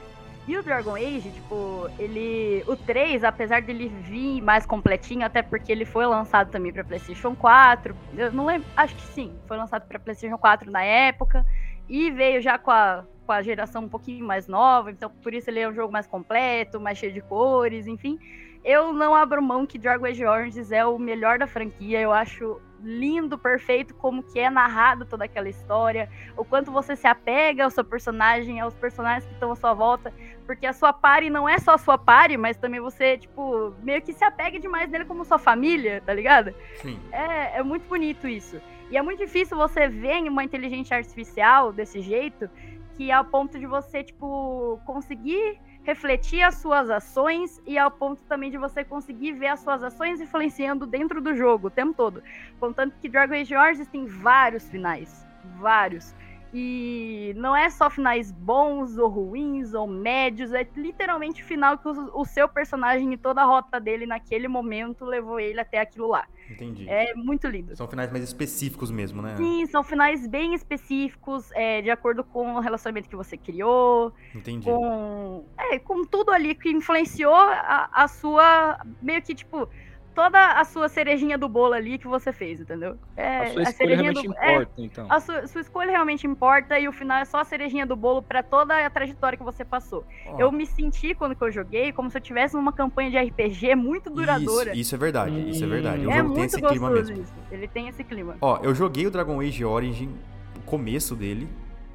E 0.49 0.57
o 0.57 0.62
Dragon 0.62 0.95
Age, 0.95 1.31
tipo, 1.35 1.89
ele. 1.99 2.62
O 2.69 2.77
3, 2.77 3.24
apesar 3.24 3.62
dele 3.62 3.91
vir 4.05 4.41
mais 4.43 4.65
completinho, 4.65 5.27
até 5.27 5.43
porque 5.43 5.73
ele 5.73 5.85
foi 5.85 6.07
lançado 6.07 6.51
também 6.53 6.73
pra 6.73 6.85
PlayStation 6.85 7.35
4. 7.35 7.97
Eu 8.16 8.31
não 8.33 8.47
lembro. 8.47 8.66
Acho 8.77 8.95
que 8.95 9.03
sim. 9.12 9.33
Foi 9.49 9.57
lançado 9.57 9.87
pra 9.89 9.99
PlayStation 9.99 10.39
4 10.39 10.70
na 10.70 10.85
época. 10.85 11.45
E 11.89 12.11
veio 12.12 12.41
já 12.41 12.59
com 12.59 12.70
a, 12.70 13.05
com 13.27 13.32
a 13.32 13.43
geração 13.43 13.85
um 13.85 13.89
pouquinho 13.89 14.24
mais 14.24 14.47
nova. 14.47 14.90
Então, 14.90 15.11
por 15.11 15.35
isso 15.35 15.51
ele 15.51 15.61
é 15.61 15.69
um 15.69 15.74
jogo 15.74 15.93
mais 15.93 16.07
completo, 16.07 16.81
mais 16.81 16.97
cheio 16.97 17.12
de 17.12 17.20
cores, 17.20 17.86
enfim. 17.86 18.19
Eu 18.65 18.93
não 18.93 19.15
abro 19.15 19.43
mão 19.43 19.66
que 19.66 19.78
Dragon 19.78 20.07
Age 20.07 20.24
Origins 20.24 20.73
é 20.73 20.85
o 20.85 20.98
melhor 20.98 21.39
da 21.39 21.47
franquia. 21.47 22.01
Eu 22.01 22.12
acho 22.12 22.61
lindo, 22.82 23.39
perfeito, 23.39 23.94
como 23.94 24.23
que 24.23 24.39
é 24.39 24.51
narrado 24.51 25.05
toda 25.05 25.24
aquela 25.24 25.48
história. 25.48 26.09
O 26.36 26.44
quanto 26.44 26.73
você 26.73 26.97
se 26.97 27.07
apega 27.07 27.65
ao 27.65 27.70
seu 27.70 27.85
personagem, 27.85 28.61
aos 28.61 28.74
personagens 28.74 29.24
que 29.24 29.32
estão 29.35 29.53
à 29.53 29.57
sua 29.57 29.73
volta. 29.73 30.12
Porque 30.47 30.66
a 30.66 30.73
sua 30.73 30.93
party 30.93 31.31
não 31.31 31.48
é 31.48 31.59
só 31.59 31.74
a 31.74 31.78
sua 31.78 31.97
party, 31.97 32.36
mas 32.36 32.57
também 32.57 32.81
você, 32.81 33.19
tipo, 33.19 33.73
meio 33.82 34.03
que 34.03 34.12
se 34.12 34.24
apega 34.24 34.59
demais 34.59 34.90
nele 34.90 35.05
como 35.05 35.24
sua 35.24 35.39
família, 35.39 36.03
tá 36.05 36.12
ligado? 36.12 36.55
Sim. 36.77 36.98
É, 37.12 37.59
é 37.59 37.62
muito 37.62 37.86
bonito 37.89 38.27
isso. 38.27 38.61
E 38.90 38.97
é 38.97 39.03
muito 39.03 39.19
difícil 39.19 39.57
você 39.57 39.89
ver 39.89 40.23
uma 40.28 40.44
inteligência 40.44 40.97
artificial 40.97 41.73
desse 41.73 42.01
jeito, 42.01 42.48
que 42.97 43.10
é 43.10 43.14
ao 43.14 43.24
ponto 43.24 43.59
de 43.59 43.66
você, 43.66 44.02
tipo, 44.02 44.81
conseguir 44.85 45.59
refletir 45.85 46.43
as 46.43 46.56
suas 46.56 46.90
ações 46.90 47.62
e 47.64 47.78
ao 47.78 47.90
ponto 47.90 48.20
também 48.24 48.51
de 48.51 48.59
você 48.59 48.82
conseguir 48.82 49.32
ver 49.32 49.48
as 49.48 49.60
suas 49.60 49.82
ações 49.85 50.20
influenciando 50.20 50.85
dentro 50.85 51.20
do 51.20 51.35
jogo 51.36 51.68
o 51.68 51.70
tempo 51.70 51.94
todo. 51.94 52.23
Contanto 52.59 52.97
que 53.01 53.09
Dragon 53.09 53.35
Age 53.35 53.55
Origins 53.55 53.86
tem 53.89 54.05
vários 54.05 54.68
finais. 54.68 55.24
Vários. 55.59 56.12
E 56.59 57.35
não 57.37 57.55
é 57.55 57.69
só 57.69 57.91
finais 57.91 58.33
bons 58.33 58.97
ou 58.97 59.11
ruins 59.11 59.74
ou 59.74 59.87
médios, 59.87 60.55
é 60.55 60.66
literalmente 60.74 61.43
o 61.43 61.45
final 61.45 61.77
que 61.77 61.87
o, 61.87 62.19
o 62.19 62.24
seu 62.24 62.49
personagem 62.49 63.12
e 63.12 63.19
toda 63.19 63.43
a 63.43 63.45
rota 63.45 63.78
dele 63.78 64.07
naquele 64.07 64.49
momento 64.49 65.05
levou 65.05 65.39
ele 65.39 65.61
até 65.61 65.78
aquilo 65.78 66.09
lá. 66.09 66.27
Entendi. 66.51 66.89
É 66.89 67.12
muito 67.15 67.47
lindo. 67.47 67.77
São 67.77 67.87
finais 67.87 68.11
mais 68.11 68.24
específicos 68.24 68.91
mesmo, 68.91 69.20
né? 69.20 69.37
Sim, 69.37 69.66
são 69.66 69.85
finais 69.85 70.27
bem 70.27 70.55
específicos, 70.55 71.51
é, 71.53 71.83
de 71.83 71.91
acordo 71.91 72.24
com 72.24 72.55
o 72.55 72.61
relacionamento 72.61 73.07
que 73.07 73.16
você 73.16 73.37
criou, 73.37 74.15
Entendi. 74.35 74.65
com, 74.65 75.45
é, 75.59 75.78
com 75.78 76.07
tudo 76.07 76.31
ali 76.31 76.55
que 76.55 76.70
influenciou 76.70 77.35
a, 77.35 77.91
a 77.93 78.09
sua. 78.09 78.81
Meio 79.03 79.20
que, 79.20 79.35
tipo, 79.35 79.69
toda 80.16 80.52
a 80.52 80.64
sua 80.64 80.88
cerejinha 80.88 81.36
do 81.36 81.47
bolo 81.47 81.74
ali 81.74 81.98
que 81.98 82.09
você 82.09 82.32
fez, 82.32 82.59
entendeu? 82.59 82.97
É, 83.14 83.40
a 83.40 83.51
sua 83.51 83.62
escolha 83.64 83.97
realmente 83.97 84.26
é, 84.38 84.52
importa, 84.52 84.72
então. 84.78 85.06
a 85.10 85.20
sua, 85.20 85.47
sua 85.47 85.60
escolha 85.60 85.90
realmente 85.90 86.26
importa 86.26 86.78
e 86.78 86.88
o 86.88 86.93
final 86.93 87.18
é 87.18 87.26
só 87.26 87.40
a 87.40 87.44
cerejinha 87.44 87.84
do 87.84 87.94
bolo 87.94 88.22
pra 88.22 88.43
toda 88.43 88.86
a 88.86 88.88
trajetória 88.88 89.36
que 89.36 89.44
você 89.44 89.62
passou. 89.62 90.05
Ó, 90.26 90.40
Eu 90.40 90.51
me 90.51 90.64
senti, 90.64 91.14
quando 91.14 91.36
eu 91.38 91.52
joguei, 91.52 91.93
como 91.93 92.10
se 92.10 92.16
eu 92.16 92.22
tivesse 92.22 92.55
numa 92.56 92.72
campanha 92.72 93.10
de 93.10 93.18
RPG 93.18 93.74
muito 93.74 94.09
duradoura. 94.09 94.70
Isso, 94.70 94.80
isso 94.80 94.94
é 94.94 94.98
verdade, 94.98 95.51
isso 95.51 95.62
é 95.62 95.66
verdade. 95.66 96.06
O 96.06 96.10
é 96.10 96.16
jogo 96.16 96.34
tem 96.34 96.44
esse 96.44 96.62
clima 96.62 96.90
mesmo. 96.90 97.20
isso. 97.20 97.34
Ele 97.51 97.68
tem 97.68 97.88
esse 97.88 98.02
clima. 98.02 98.36
Ó, 98.40 98.59
eu 98.62 98.74
joguei 98.74 99.06
o 99.06 99.10
Dragon 99.10 99.38
Age 99.38 99.66
Origin, 99.66 100.09
o 100.56 100.62
começo 100.62 101.14
dele, 101.14 101.47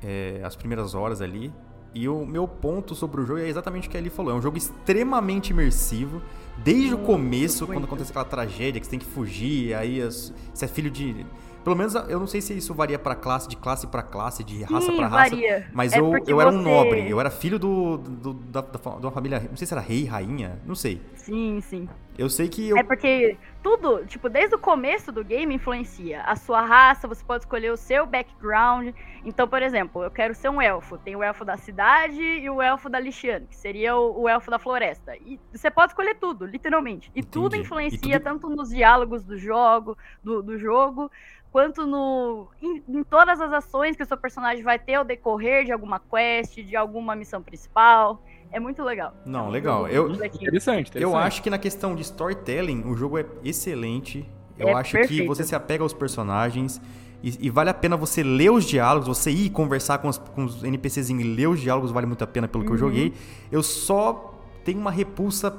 é, 0.03 0.41
as 0.43 0.55
primeiras 0.55 0.93
horas 0.93 1.23
ali. 1.23 1.51
E 1.93 2.07
o 2.07 2.25
meu 2.25 2.47
ponto 2.47 2.93
sobre 2.95 3.19
o 3.19 3.25
jogo 3.25 3.39
é 3.39 3.49
exatamente 3.49 3.87
o 3.87 3.91
que 3.91 3.97
a 3.97 3.99
Eli 3.99 4.09
falou. 4.09 4.31
É 4.31 4.35
um 4.35 4.41
jogo 4.41 4.57
extremamente 4.57 5.49
imersivo. 5.49 6.21
Desde 6.63 6.93
o 6.93 6.97
começo, 6.99 7.65
quando 7.65 7.85
acontece 7.85 8.11
aquela 8.11 8.25
tragédia 8.25 8.79
que 8.79 8.85
você 8.85 8.91
tem 8.91 8.99
que 8.99 9.05
fugir, 9.05 9.73
aí 9.73 9.99
você 10.01 10.65
é 10.65 10.67
filho 10.67 10.91
de. 10.91 11.25
Pelo 11.63 11.75
menos 11.75 11.93
eu 11.95 12.19
não 12.19 12.27
sei 12.27 12.41
se 12.41 12.57
isso 12.57 12.73
varia 12.73 12.97
pra 12.97 13.15
classe, 13.15 13.47
de 13.47 13.55
classe 13.55 13.85
pra 13.87 14.01
classe, 14.01 14.43
de 14.43 14.63
raça 14.63 14.91
pra 14.91 15.07
raça. 15.07 15.29
varia. 15.35 15.69
Mas 15.73 15.93
É 15.93 15.99
eu, 15.99 16.11
eu 16.27 16.41
era 16.41 16.49
um 16.49 16.61
nobre, 16.61 17.09
eu 17.09 17.19
era 17.19 17.29
filho 17.29 17.59
do, 17.59 17.97
do- 17.97 18.33
da, 18.33 18.61
da 18.61 18.79
de 18.99 19.05
uma 19.05 19.11
família. 19.11 19.39
Não 19.49 19.55
sei 19.57 19.67
se 19.67 19.73
era 19.73 19.81
rei, 19.81 20.05
rainha, 20.05 20.59
não 20.65 20.75
sei. 20.75 21.01
Sim, 21.15 21.59
sim. 21.61 21.87
Eu 22.17 22.29
sei 22.29 22.49
que 22.49 22.67
eu. 22.69 22.77
É 22.77 22.83
porque 22.83 23.37
tudo, 23.63 24.05
tipo, 24.05 24.27
desde 24.27 24.55
o 24.55 24.59
começo 24.59 25.11
do 25.11 25.23
game 25.23 25.55
influencia. 25.55 26.21
A 26.23 26.35
sua 26.35 26.61
raça, 26.61 27.07
você 27.07 27.23
pode 27.23 27.43
escolher 27.43 27.71
o 27.71 27.77
seu 27.77 28.05
background. 28.05 28.93
Então, 29.23 29.47
por 29.47 29.61
exemplo, 29.61 30.03
eu 30.03 30.11
quero 30.11 30.33
ser 30.35 30.49
um 30.49 30.61
elfo. 30.61 30.97
Tem 30.97 31.15
o 31.15 31.23
elfo 31.23 31.45
da 31.45 31.57
cidade 31.57 32.21
e 32.21 32.49
o 32.49 32.61
elfo 32.61 32.89
da 32.89 32.99
Lixiane, 32.99 33.45
que 33.47 33.55
seria 33.55 33.95
o, 33.95 34.23
o 34.23 34.29
elfo 34.29 34.51
da 34.51 34.59
floresta. 34.59 35.15
E 35.17 35.39
você 35.53 35.71
pode 35.71 35.91
escolher 35.93 36.15
tudo, 36.15 36.45
literalmente. 36.45 37.11
E 37.15 37.23
tudo 37.23 37.55
Entendi. 37.55 37.61
influencia 37.63 37.97
E 38.15 38.19
tudo- 38.19 38.23
tanto 38.23 38.49
nos 38.49 38.69
diálogos 38.69 39.23
do 39.23 39.37
jogo, 39.37 39.97
do, 40.23 40.41
do 40.43 40.57
jogo, 40.59 41.09
quanto 41.51 41.85
no 41.85 42.47
em, 42.61 42.81
em 42.87 43.03
todas 43.03 43.39
as 43.41 43.51
ações 43.51 43.95
que 43.95 44.03
o 44.03 44.05
seu 44.05 44.17
personagem 44.17 44.63
vai 44.63 44.79
ter 44.79 44.95
ao 44.95 45.03
decorrer 45.03 45.65
de 45.65 45.71
alguma 45.71 45.99
quest, 45.99 46.55
de 46.55 46.75
alguma 46.75 47.15
missão 47.15 47.41
principal. 47.41 48.23
É 48.51 48.59
muito 48.59 48.83
legal. 48.83 49.13
Não, 49.25 49.49
legal. 49.49 49.87
Eu-. 49.87 50.11
Interessante, 50.11 50.89
interessante. 50.89 51.01
Eu 51.01 51.15
acho 51.15 51.41
que 51.41 51.49
na 51.49 51.57
questão 51.57 51.95
de 51.95 52.01
storytelling, 52.01 52.83
o 52.85 52.95
jogo 52.95 53.17
é 53.17 53.25
excelente. 53.43 54.25
Eu 54.57 54.69
É 54.69 54.73
acho 54.73 54.91
que 54.91 54.97
perfeito. 54.99 55.27
você 55.27 55.43
se 55.43 55.55
apega 55.55 55.83
aos 55.83 55.93
personagens 55.93 56.81
e, 57.23 57.47
e 57.47 57.49
vale 57.49 57.69
a 57.69 57.73
pena 57.73 57.95
você 57.95 58.21
ler 58.23 58.51
os 58.51 58.65
diálogos, 58.65 59.07
você 59.07 59.31
ir 59.31 59.49
conversar 59.51 59.99
com 59.99 60.07
os, 60.09 60.17
com 60.17 60.43
os 60.45 60.63
NPCs 60.63 61.09
e 61.09 61.13
ler 61.23 61.47
os 61.47 61.59
diálogos, 61.59 61.91
vale 61.91 62.05
muito 62.05 62.23
a 62.23 62.27
pena 62.27 62.47
pelo 62.47 62.63
que 62.63 62.69
eu 62.69 62.73
Uhum. 62.73 62.77
joguei. 62.79 63.13
Eu 63.51 63.63
só 63.63 64.33
tenho 64.65 64.79
uma 64.79 64.91
repulsa 64.91 65.49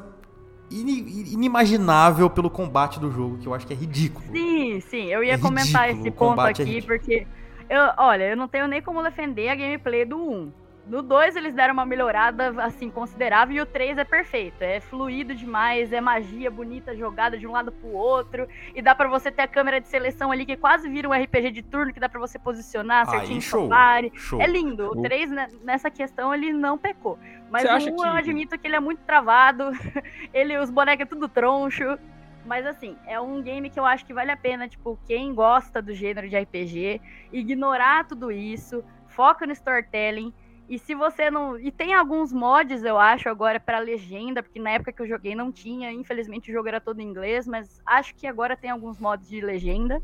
inimaginável 0.73 2.28
pelo 2.31 2.51
combate 2.51 2.99
do 2.99 3.11
jogo, 3.11 3.39
que 3.39 3.47
eu 3.47 3.55
acho 3.55 3.66
que 3.66 3.73
é 3.73 3.77
ridículo. 3.77 4.24
Sim, 4.32 4.81
sim, 4.81 5.05
eu 5.07 5.23
ia 5.23 5.35
É 5.35 5.39
comentar 5.39 5.90
esse 5.90 6.11
ponto 6.11 6.40
é 6.40 6.51
aqui, 6.51 6.62
ridículo. 6.65 6.99
porque, 6.99 7.27
eu, 7.69 7.81
olha, 7.99 8.31
eu 8.31 8.36
não 8.36 8.49
tenho 8.49 8.66
nem 8.69 8.82
como 8.82 9.03
defender 9.03 9.49
a 9.49 9.55
gameplay 9.55 10.05
do 10.05 10.16
1. 10.19 10.53
No 10.84 11.00
2 11.00 11.36
eles 11.36 11.54
deram 11.54 11.74
uma 11.74 11.86
melhorada, 11.86 12.52
assim, 12.62 12.90
considerável, 12.90 13.54
e 13.56 13.60
o 13.60 13.66
3 13.66 13.96
é 13.98 14.04
perfeito. 14.04 14.62
É 14.62 14.80
fluido 14.80 15.32
demais, 15.32 15.92
é 15.92 16.00
magia 16.00 16.50
bonita 16.50 16.94
jogada 16.96 17.38
de 17.38 17.46
um 17.46 17.52
lado 17.52 17.70
pro 17.70 17.90
outro, 17.90 18.48
e 18.74 18.82
dá 18.82 18.92
pra 18.92 19.09
você 19.09 19.30
ter 19.30 19.42
a 19.42 19.48
câmera 19.48 19.80
de 19.80 19.86
seleção 19.86 20.32
ali, 20.32 20.44
que 20.44 20.56
quase 20.56 20.88
vira 20.88 21.09
um 21.09 21.12
RPG 21.12 21.52
de 21.52 21.62
turno, 21.62 21.92
que 21.92 22.00
dá 22.00 22.09
pra 22.09 22.18
você 22.18 22.36
posicionar 22.36 23.06
certinho 23.09 23.36
Aí, 23.36 23.40
show. 23.40 23.68
Show. 24.14 24.40
É 24.42 24.46
lindo, 24.46 24.90
o 24.90 24.94
Show. 24.94 25.02
3 25.02 25.30
né, 25.30 25.48
nessa 25.62 25.88
questão 25.88 26.34
ele 26.34 26.52
não 26.52 26.76
pecou. 26.76 27.16
Mas 27.48 27.62
Você 27.62 27.68
o 27.68 27.72
acha 27.72 27.90
1 27.90 27.96
que- 27.96 28.02
eu 28.02 28.12
admito 28.12 28.59
que 28.59 28.66
ele 28.66 28.76
é 28.76 28.80
muito 28.80 29.00
travado, 29.04 29.70
ele, 30.34 30.59
os 30.59 30.68
bonecos 30.70 31.02
é 31.02 31.06
tudo 31.06 31.28
troncho, 31.28 31.96
Mas 32.44 32.66
assim, 32.66 32.96
é 33.06 33.20
um 33.20 33.40
game 33.40 33.70
que 33.70 33.78
eu 33.78 33.86
acho 33.86 34.04
que 34.04 34.12
vale 34.12 34.32
a 34.32 34.36
pena, 34.36 34.66
tipo, 34.66 34.98
quem 35.06 35.32
gosta 35.32 35.80
do 35.80 35.94
gênero 35.94 36.28
de 36.28 36.36
RPG, 36.36 37.00
ignorar 37.32 38.04
tudo 38.04 38.32
isso, 38.32 38.82
foca 39.06 39.46
no 39.46 39.52
storytelling. 39.52 40.34
E 40.68 40.78
se 40.78 40.94
você 40.94 41.30
não. 41.30 41.59
E 41.59 41.70
tem 41.70 41.94
alguns 41.94 42.32
mods, 42.32 42.82
eu 42.84 42.98
acho, 42.98 43.28
agora 43.28 43.60
para 43.60 43.78
legenda, 43.78 44.43
porque 44.43 44.60
na 44.60 44.70
época 44.70 44.93
que 44.93 45.02
eu 45.02 45.09
joguei 45.09 45.34
não 45.34 45.52
tinha. 45.52 45.93
Infelizmente 45.93 46.51
o 46.51 46.55
jogo 46.55 46.68
era 46.68 46.80
todo 46.80 47.01
em 47.01 47.09
inglês, 47.09 47.47
mas 47.47 47.80
acho 47.84 48.14
que 48.14 48.26
agora 48.26 48.56
tem 48.56 48.70
alguns 48.70 48.98
mods 48.98 49.28
de 49.28 49.40
legenda. 49.40 50.01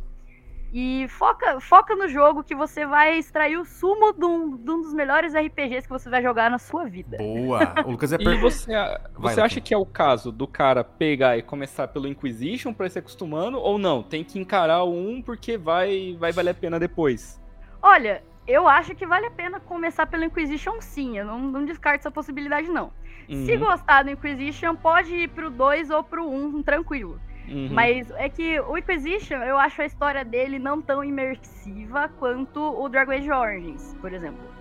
E 0.72 1.06
foca, 1.08 1.58
foca 1.60 1.96
no 1.96 2.06
jogo 2.08 2.44
que 2.44 2.54
você 2.54 2.84
vai 2.84 3.18
extrair 3.18 3.56
o 3.56 3.64
sumo 3.64 4.12
de 4.12 4.24
um, 4.24 4.54
de 4.54 4.70
um 4.70 4.82
dos 4.82 4.92
melhores 4.92 5.32
RPGs 5.34 5.86
que 5.86 5.88
você 5.88 6.10
vai 6.10 6.22
jogar 6.22 6.50
na 6.50 6.58
sua 6.58 6.84
vida. 6.84 7.16
Boa! 7.16 7.74
O 7.86 7.92
Lucas 7.92 8.12
é 8.12 8.16
E 8.20 8.36
você, 8.36 8.72
você 9.16 9.40
acha 9.40 9.62
que 9.62 9.72
é 9.72 9.78
o 9.78 9.86
caso 9.86 10.30
do 10.30 10.46
cara 10.46 10.84
pegar 10.84 11.38
e 11.38 11.42
começar 11.42 11.88
pelo 11.88 12.06
Inquisition 12.06 12.74
pra 12.74 12.86
ir 12.86 12.90
se 12.90 12.98
acostumando, 12.98 13.58
ou 13.58 13.78
não? 13.78 14.02
Tem 14.02 14.22
que 14.22 14.38
encarar 14.38 14.82
o 14.82 14.92
1 14.92 15.22
porque 15.22 15.56
vai, 15.56 16.14
vai 16.18 16.32
valer 16.32 16.50
a 16.50 16.54
pena 16.54 16.78
depois? 16.78 17.40
Olha, 17.80 18.22
eu 18.48 18.68
acho 18.68 18.94
que 18.96 19.06
vale 19.06 19.26
a 19.26 19.30
pena 19.30 19.60
começar 19.60 20.06
pelo 20.06 20.24
Inquisition 20.24 20.80
sim. 20.80 21.18
Eu 21.18 21.26
não, 21.26 21.40
não 21.40 21.64
descarto 21.64 22.00
essa 22.00 22.10
possibilidade, 22.10 22.68
não. 22.68 22.92
Se 23.30 23.56
Uhum, 23.56 23.58
gostar 23.58 24.04
do 24.04 24.10
Inquisition, 24.10 24.76
pode 24.76 25.14
ir 25.14 25.28
pro 25.28 25.50
2 25.50 25.90
ou 25.90 26.02
pro 26.04 26.28
1, 26.28 26.46
um, 26.58 26.62
tranquilo. 26.62 27.22
uhum. 27.48 27.68
Mas 27.68 28.10
é 28.12 28.28
que 28.30 28.60
o 28.60 28.76
Inquisition, 28.78 29.36
eu 29.38 29.58
acho 29.58 29.82
a 29.82 29.86
história 29.86 30.24
dele 30.24 30.58
não 30.58 30.82
tão 30.82 31.04
imersiva 31.04 32.08
quanto 32.08 32.60
o 32.60 32.88
Dragon 32.88 33.12
Age 33.12 33.30
Origins, 33.30 33.94
por 34.00 34.12
exemplo. 34.12 34.54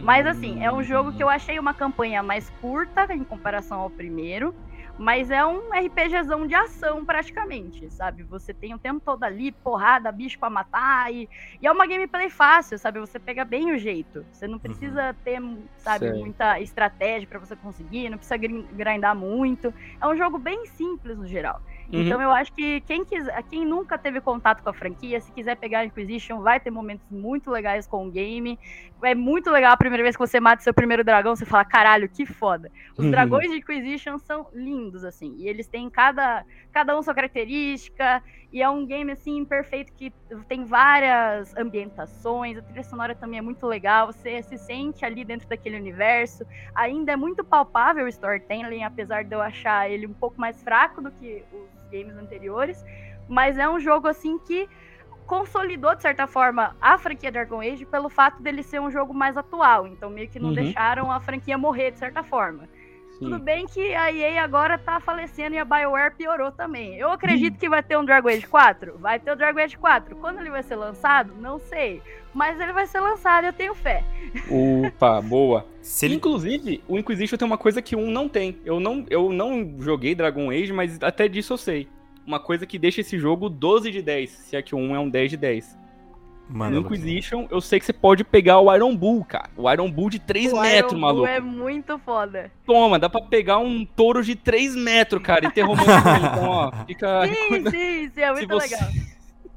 Mas 0.00 0.26
assim, 0.26 0.60
é 0.60 0.72
um 0.72 0.82
jogo 0.82 1.12
que 1.12 1.22
eu 1.22 1.28
achei 1.28 1.58
uma 1.58 1.74
campanha 1.74 2.22
mais 2.22 2.50
curta 2.50 3.06
em 3.14 3.24
comparação 3.24 3.80
ao 3.80 3.90
primeiro. 3.90 4.54
Mas 4.98 5.30
é 5.30 5.44
um 5.44 5.70
RPGzão 5.72 6.46
de 6.46 6.54
ação, 6.54 7.04
praticamente, 7.04 7.90
sabe? 7.90 8.22
Você 8.24 8.52
tem 8.52 8.74
o 8.74 8.78
tempo 8.78 9.00
todo 9.00 9.24
ali, 9.24 9.50
porrada, 9.50 10.12
bicho 10.12 10.38
pra 10.38 10.50
matar. 10.50 11.12
E, 11.12 11.28
e 11.60 11.66
é 11.66 11.72
uma 11.72 11.86
gameplay 11.86 12.28
fácil, 12.28 12.78
sabe? 12.78 13.00
Você 13.00 13.18
pega 13.18 13.44
bem 13.44 13.72
o 13.72 13.78
jeito. 13.78 14.24
Você 14.30 14.46
não 14.46 14.58
precisa 14.58 15.14
ter, 15.24 15.40
sabe, 15.78 16.10
Sei. 16.10 16.20
muita 16.20 16.60
estratégia 16.60 17.26
pra 17.26 17.38
você 17.38 17.56
conseguir, 17.56 18.10
não 18.10 18.18
precisa 18.18 18.36
grin- 18.36 18.66
grindar 18.72 19.16
muito. 19.16 19.72
É 20.00 20.06
um 20.06 20.16
jogo 20.16 20.38
bem 20.38 20.66
simples 20.66 21.16
no 21.16 21.26
geral. 21.26 21.60
Uhum. 21.90 22.00
Então 22.00 22.20
eu 22.22 22.30
acho 22.30 22.52
que 22.52 22.80
quem, 22.82 23.04
quiser, 23.04 23.42
quem 23.44 23.64
nunca 23.66 23.98
teve 23.98 24.20
contato 24.20 24.62
com 24.62 24.70
a 24.70 24.74
franquia, 24.74 25.20
se 25.20 25.32
quiser 25.32 25.56
pegar 25.56 25.80
a 25.80 25.84
Inquisition, 25.84 26.40
vai 26.42 26.60
ter 26.60 26.70
momentos 26.70 27.06
muito 27.10 27.50
legais 27.50 27.86
com 27.86 28.06
o 28.06 28.10
game. 28.10 28.58
É 29.04 29.14
muito 29.14 29.50
legal 29.50 29.72
a 29.72 29.76
primeira 29.76 30.02
vez 30.02 30.16
que 30.16 30.20
você 30.26 30.38
mata 30.40 30.62
seu 30.62 30.72
primeiro 30.74 31.02
dragão, 31.04 31.34
você 31.34 31.44
fala, 31.44 31.64
caralho, 31.64 32.08
que 32.08 32.24
foda. 32.24 32.70
Os 32.96 33.06
Uhum. 33.06 33.10
dragões 33.10 33.50
de 33.50 33.58
Inquisition 33.58 34.18
são 34.18 34.46
lindos, 34.52 35.04
assim. 35.04 35.34
E 35.38 35.48
eles 35.48 35.68
têm 35.68 35.90
cada, 35.90 36.44
cada 36.72 36.96
um 36.96 37.02
sua 37.02 37.14
característica. 37.14 38.22
E 38.52 38.60
é 38.62 38.68
um 38.68 38.86
game, 38.86 39.10
assim, 39.10 39.44
perfeito 39.46 39.92
que 39.94 40.12
tem 40.46 40.64
várias 40.66 41.54
ambientações. 41.56 42.58
A 42.58 42.62
trilha 42.62 42.82
sonora 42.84 43.14
também 43.14 43.38
é 43.38 43.42
muito 43.42 43.66
legal. 43.66 44.06
Você 44.08 44.42
se 44.42 44.58
sente 44.58 45.04
ali 45.04 45.24
dentro 45.24 45.48
daquele 45.48 45.76
universo. 45.76 46.44
Ainda 46.74 47.12
é 47.12 47.16
muito 47.16 47.42
palpável 47.44 48.04
o 48.04 48.08
storytelling, 48.08 48.84
apesar 48.84 49.24
de 49.24 49.34
eu 49.34 49.40
achar 49.40 49.90
ele 49.90 50.06
um 50.06 50.12
pouco 50.14 50.38
mais 50.40 50.62
fraco 50.62 51.00
do 51.00 51.10
que 51.10 51.46
os 51.50 51.86
games 51.90 52.14
anteriores. 52.16 52.84
Mas 53.26 53.56
é 53.58 53.68
um 53.68 53.80
jogo, 53.80 54.06
assim, 54.06 54.38
que 54.38 54.68
consolidou, 55.26 55.94
de 55.94 56.02
certa 56.02 56.26
forma, 56.26 56.76
a 56.80 56.98
franquia 56.98 57.32
Dragon 57.32 57.60
Age 57.60 57.86
pelo 57.86 58.10
fato 58.10 58.42
dele 58.42 58.62
ser 58.62 58.80
um 58.80 58.90
jogo 58.90 59.14
mais 59.14 59.36
atual. 59.36 59.86
Então, 59.86 60.10
meio 60.10 60.28
que 60.28 60.38
não 60.38 60.50
Uhum. 60.50 60.54
deixaram 60.54 61.10
a 61.10 61.20
franquia 61.20 61.56
morrer, 61.56 61.92
de 61.92 61.98
certa 61.98 62.22
forma. 62.22 62.68
Tudo 63.22 63.38
bem 63.38 63.66
que 63.66 63.94
a 63.94 64.12
EA 64.12 64.42
agora 64.42 64.76
tá 64.76 64.98
falecendo 65.00 65.54
e 65.54 65.58
a 65.58 65.64
BioWare 65.64 66.14
piorou 66.16 66.50
também. 66.50 66.96
Eu 66.96 67.10
acredito 67.10 67.58
que 67.58 67.68
vai 67.68 67.82
ter 67.82 67.96
um 67.96 68.04
Dragon 68.04 68.28
Age 68.28 68.46
4. 68.46 68.98
Vai 68.98 69.20
ter 69.20 69.30
o 69.30 69.36
Dragon 69.36 69.60
Age 69.60 69.76
4. 69.76 70.16
Quando 70.16 70.40
ele 70.40 70.50
vai 70.50 70.62
ser 70.62 70.76
lançado, 70.76 71.32
não 71.40 71.58
sei. 71.58 72.02
Mas 72.34 72.58
ele 72.58 72.72
vai 72.72 72.86
ser 72.86 73.00
lançado, 73.00 73.44
eu 73.44 73.52
tenho 73.52 73.74
fé. 73.74 74.02
Opa, 74.48 75.20
boa. 75.22 75.66
Se 75.80 76.06
ele... 76.06 76.16
Inclusive, 76.16 76.82
o 76.88 76.98
Inquisition 76.98 77.36
tem 77.36 77.46
uma 77.46 77.58
coisa 77.58 77.80
que 77.80 77.94
um 77.94 78.10
não 78.10 78.28
tem. 78.28 78.58
Eu 78.64 78.80
não, 78.80 79.04
eu 79.08 79.32
não 79.32 79.76
joguei 79.78 80.14
Dragon 80.14 80.50
Age, 80.50 80.72
mas 80.72 81.02
até 81.02 81.28
disso 81.28 81.52
eu 81.52 81.58
sei. 81.58 81.88
Uma 82.26 82.40
coisa 82.40 82.66
que 82.66 82.78
deixa 82.78 83.00
esse 83.00 83.18
jogo 83.18 83.48
12 83.48 83.90
de 83.90 84.00
10, 84.00 84.30
se 84.30 84.56
é 84.56 84.62
que 84.62 84.74
o 84.74 84.78
1 84.78 84.96
é 84.96 85.00
um 85.00 85.10
10 85.10 85.30
de 85.30 85.36
10. 85.36 85.81
Mano, 86.48 86.76
no 86.76 86.82
Lucas, 86.82 86.98
Inquisition, 86.98 87.46
eu 87.50 87.60
sei 87.60 87.78
que 87.78 87.86
você 87.86 87.92
pode 87.92 88.24
pegar 88.24 88.60
o 88.60 88.74
Iron 88.74 88.94
Bull, 88.94 89.24
cara. 89.24 89.48
O 89.56 89.70
Iron 89.70 89.90
Bull 89.90 90.10
de 90.10 90.18
3 90.18 90.52
o 90.52 90.60
metros, 90.60 90.92
Iron 90.92 91.00
Bull 91.00 91.00
maluco. 91.00 91.26
é 91.26 91.40
muito 91.40 91.98
foda. 92.00 92.50
Toma, 92.66 92.98
dá 92.98 93.08
pra 93.08 93.22
pegar 93.22 93.58
um 93.58 93.84
touro 93.86 94.22
de 94.22 94.34
3 94.36 94.76
metros, 94.76 95.22
cara, 95.22 95.46
e 95.46 95.50
ter 95.50 95.62
romance 95.62 95.86
com. 95.86 96.26
Então, 96.26 96.48
ó, 96.50 96.72
fica. 96.86 97.26
Sim, 97.26 97.70
sim, 97.70 98.10
sim, 98.14 98.20
é 98.20 98.32
muito 98.32 98.48
você- 98.48 98.74
legal. 98.74 98.90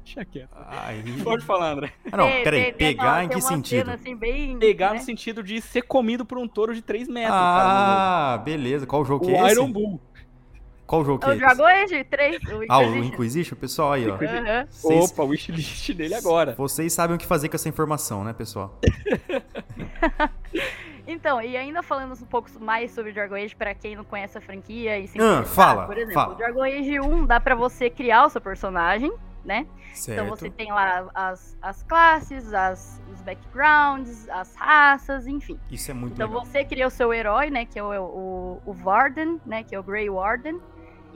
Deixa 0.06 0.24
quieto. 0.24 0.50
Ai... 0.54 1.02
Pode 1.24 1.44
falar, 1.44 1.72
André. 1.72 1.92
Ah, 2.12 2.16
não, 2.16 2.26
peraí, 2.44 2.72
pegar 2.72 3.24
em 3.24 3.28
que 3.28 3.40
sentido? 3.40 3.80
cena, 3.86 3.94
assim, 3.94 4.14
bem, 4.14 4.56
Pegar 4.56 4.92
né? 4.92 4.98
no 5.00 5.04
sentido 5.04 5.42
de 5.42 5.60
ser 5.60 5.82
comido 5.82 6.24
por 6.24 6.38
um 6.38 6.46
touro 6.46 6.72
de 6.72 6.80
3 6.80 7.08
metros, 7.08 7.32
cara. 7.34 8.34
Ah, 8.34 8.38
beleza. 8.38 8.86
Qual 8.86 9.04
jogo 9.04 9.24
O 9.24 9.28
que 9.28 9.34
é 9.34 9.42
esse? 9.42 9.52
Iron 9.54 9.70
Bull. 9.72 10.00
Qual 10.86 11.04
jogo 11.04 11.18
que 11.18 11.26
É 11.26 11.28
é 11.28 11.32
o 11.32 11.34
esse? 11.34 11.40
Dragon 11.44 11.64
Age 11.66 12.04
3, 12.04 12.42
o 12.44 12.64
Ah, 12.68 12.78
o 12.78 12.96
Inquisition. 12.96 13.56
Pessoal, 13.56 13.92
aí, 13.92 14.08
ó. 14.08 14.14
Aham. 14.14 14.66
Vocês, 14.70 15.10
Opa, 15.10 15.22
o 15.24 15.28
wishlist 15.28 15.92
dele 15.92 16.14
agora. 16.14 16.54
vocês 16.56 16.92
sabem 16.92 17.16
o 17.16 17.18
que 17.18 17.26
fazer 17.26 17.48
com 17.48 17.56
essa 17.56 17.68
informação, 17.68 18.22
né, 18.24 18.32
pessoal? 18.32 18.78
Então, 21.08 21.40
e 21.40 21.56
ainda 21.56 21.84
falando 21.84 22.14
um 22.20 22.26
pouco 22.26 22.50
mais 22.58 22.90
sobre 22.90 23.12
Dragon 23.12 23.36
Age, 23.36 23.54
pra 23.54 23.72
quem 23.74 23.94
não 23.94 24.02
conhece 24.04 24.36
a 24.38 24.40
franquia 24.40 24.98
e 24.98 25.06
se 25.06 25.20
Ah, 25.20 25.44
fala, 25.44 25.86
por 25.86 25.96
exemplo, 25.96 26.14
fala. 26.14 26.34
o 26.34 26.36
Dragon 26.36 26.62
Age 26.64 26.98
1 27.00 27.24
dá 27.26 27.38
pra 27.38 27.54
você 27.54 27.88
criar 27.88 28.26
o 28.26 28.28
seu 28.28 28.40
personagem, 28.40 29.12
né? 29.44 29.68
Certo. 29.94 30.20
Então 30.24 30.36
você 30.36 30.50
tem 30.50 30.72
lá 30.72 31.08
as, 31.14 31.56
as 31.62 31.84
classes, 31.84 32.52
as, 32.52 33.00
os 33.12 33.22
backgrounds, 33.22 34.28
as 34.28 34.52
raças, 34.56 35.28
enfim. 35.28 35.56
Isso 35.70 35.92
é 35.92 35.94
muito 35.94 36.14
Então 36.14 36.26
legal. 36.26 36.44
você 36.44 36.64
cria 36.64 36.88
o 36.88 36.90
seu 36.90 37.14
herói, 37.14 37.50
né? 37.50 37.64
Que 37.66 37.78
é 37.78 37.84
o, 37.84 37.92
o, 38.02 38.62
o 38.66 38.72
Varden, 38.72 39.40
né? 39.46 39.62
Que 39.62 39.76
é 39.76 39.78
o 39.78 39.84
Grey 39.84 40.10
Warden. 40.10 40.60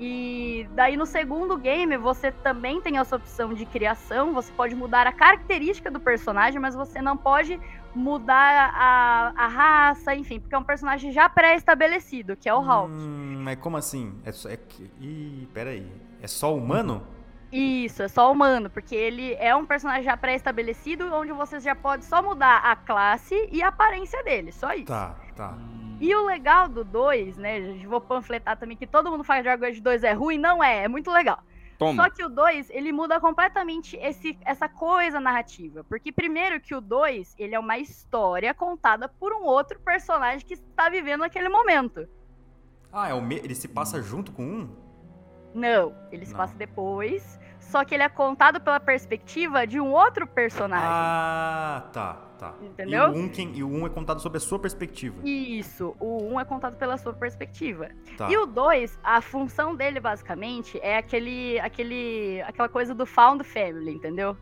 E 0.03 0.67
daí 0.73 0.97
no 0.97 1.05
segundo 1.05 1.59
game 1.59 1.95
você 1.99 2.33
também 2.33 2.81
tem 2.81 2.97
essa 2.97 3.17
opção 3.17 3.53
de 3.53 3.67
criação. 3.67 4.33
Você 4.33 4.51
pode 4.51 4.75
mudar 4.75 5.07
a 5.07 5.13
característica 5.13 5.91
do 5.91 6.01
personagem, 6.01 6.59
mas 6.59 6.75
você 6.75 7.03
não 7.03 7.19
pode 7.19 7.61
mudar 7.95 8.73
a, 8.75 9.33
a 9.37 9.47
raça, 9.47 10.15
enfim, 10.15 10.41
porque 10.41 10.55
é 10.55 10.59
um 10.59 10.65
personagem 10.65 11.13
já 11.13 11.29
pré-estabelecido, 11.29 12.35
que 12.35 12.49
é 12.49 12.55
o 12.55 12.61
Hulk. 12.61 12.95
Hum, 12.95 13.41
mas 13.43 13.59
como 13.59 13.77
assim? 13.77 14.19
É. 14.25 14.31
É... 14.31 14.59
Ih, 14.99 15.47
peraí. 15.53 15.87
É 16.23 16.27
só 16.27 16.57
humano? 16.57 17.07
Isso, 17.53 18.03
é 18.03 18.09
só 18.09 18.33
humano, 18.33 18.71
porque 18.71 18.95
ele 18.95 19.35
é 19.35 19.55
um 19.55 19.67
personagem 19.67 20.05
já 20.05 20.17
pré-estabelecido, 20.17 21.13
onde 21.13 21.33
você 21.33 21.61
já 21.61 21.75
pode 21.75 22.07
só 22.07 22.23
mudar 22.23 22.59
a 22.59 22.75
classe 22.75 23.49
e 23.53 23.61
a 23.61 23.69
aparência 23.69 24.23
dele, 24.23 24.51
só 24.51 24.73
isso. 24.73 24.87
Tá, 24.87 25.17
tá. 25.37 25.59
E 26.01 26.15
o 26.15 26.25
legal 26.25 26.67
do 26.67 26.83
2, 26.83 27.37
né, 27.37 27.61
gente, 27.61 27.87
vou 27.87 28.01
panfletar 28.01 28.57
também 28.57 28.77
que 28.77 28.87
todo 28.87 29.11
mundo 29.11 29.23
fala 29.23 29.41
que 29.41 29.45
Dragon 29.45 29.67
Age 29.67 29.81
2 29.83 30.03
é 30.03 30.13
ruim, 30.13 30.39
não 30.39 30.65
é, 30.65 30.85
é 30.85 30.89
muito 30.89 31.11
legal. 31.11 31.41
Toma. 31.79 32.05
Só 32.05 32.11
que 32.11 32.25
o 32.25 32.29
2, 32.29 32.71
ele 32.71 32.91
muda 32.91 33.21
completamente 33.21 33.97
esse, 33.97 34.39
essa 34.45 34.69
coisa 34.69 35.21
narrativa, 35.21 35.85
porque 35.85 36.11
primeiro 36.11 36.61
que 36.61 36.75
o 36.75 36.81
2, 36.81 37.35
ele 37.39 37.55
é 37.55 37.59
uma 37.59 37.79
história 37.79 38.53
contada 38.55 39.09
por 39.09 39.33
um 39.33 39.45
outro 39.45 39.79
personagem 39.81 40.47
que 40.47 40.55
está 40.55 40.89
vivendo 40.89 41.21
naquele 41.21 41.49
momento. 41.49 42.09
Ah, 42.93 43.09
é 43.09 43.15
o 43.15 43.21
me... 43.21 43.37
ele 43.37 43.55
se 43.55 43.69
passa 43.69 44.03
junto 44.03 44.33
com 44.33 44.43
um? 44.43 44.77
Não, 45.55 45.95
ele 46.11 46.25
se 46.25 46.33
Não. 46.33 46.39
passa 46.39 46.55
depois, 46.55 47.39
só 47.71 47.85
que 47.85 47.95
ele 47.95 48.03
é 48.03 48.09
contado 48.09 48.61
pela 48.61 48.81
perspectiva 48.81 49.65
de 49.65 49.81
um 49.81 49.93
outro 49.93 50.27
personagem. 50.27 50.89
Ah, 50.91 51.89
tá, 51.93 52.15
tá. 52.37 52.55
Entendeu? 52.61 53.15
E 53.15 53.19
o, 53.19 53.25
um 53.25 53.29
quem... 53.29 53.57
e 53.57 53.63
o 53.63 53.69
um 53.69 53.87
é 53.87 53.89
contado 53.89 54.21
sob 54.21 54.37
a 54.37 54.41
sua 54.41 54.59
perspectiva. 54.59 55.17
Isso, 55.25 55.95
o 56.01 56.25
1 56.25 56.33
um 56.33 56.41
é 56.41 56.45
contado 56.45 56.77
pela 56.77 56.99
sua 56.99 57.13
perspectiva. 57.13 57.89
Tá. 58.17 58.29
E 58.29 58.37
o 58.37 58.45
2, 58.45 58.99
a 59.05 59.21
função 59.21 59.75
dele 59.77 60.01
basicamente 60.01 60.81
é 60.83 60.97
aquele, 60.97 61.61
aquele, 61.61 62.43
aquela 62.43 62.69
coisa 62.69 62.93
do 62.93 63.07
found 63.07 63.45
family, 63.45 63.93
entendeu? 63.93 64.37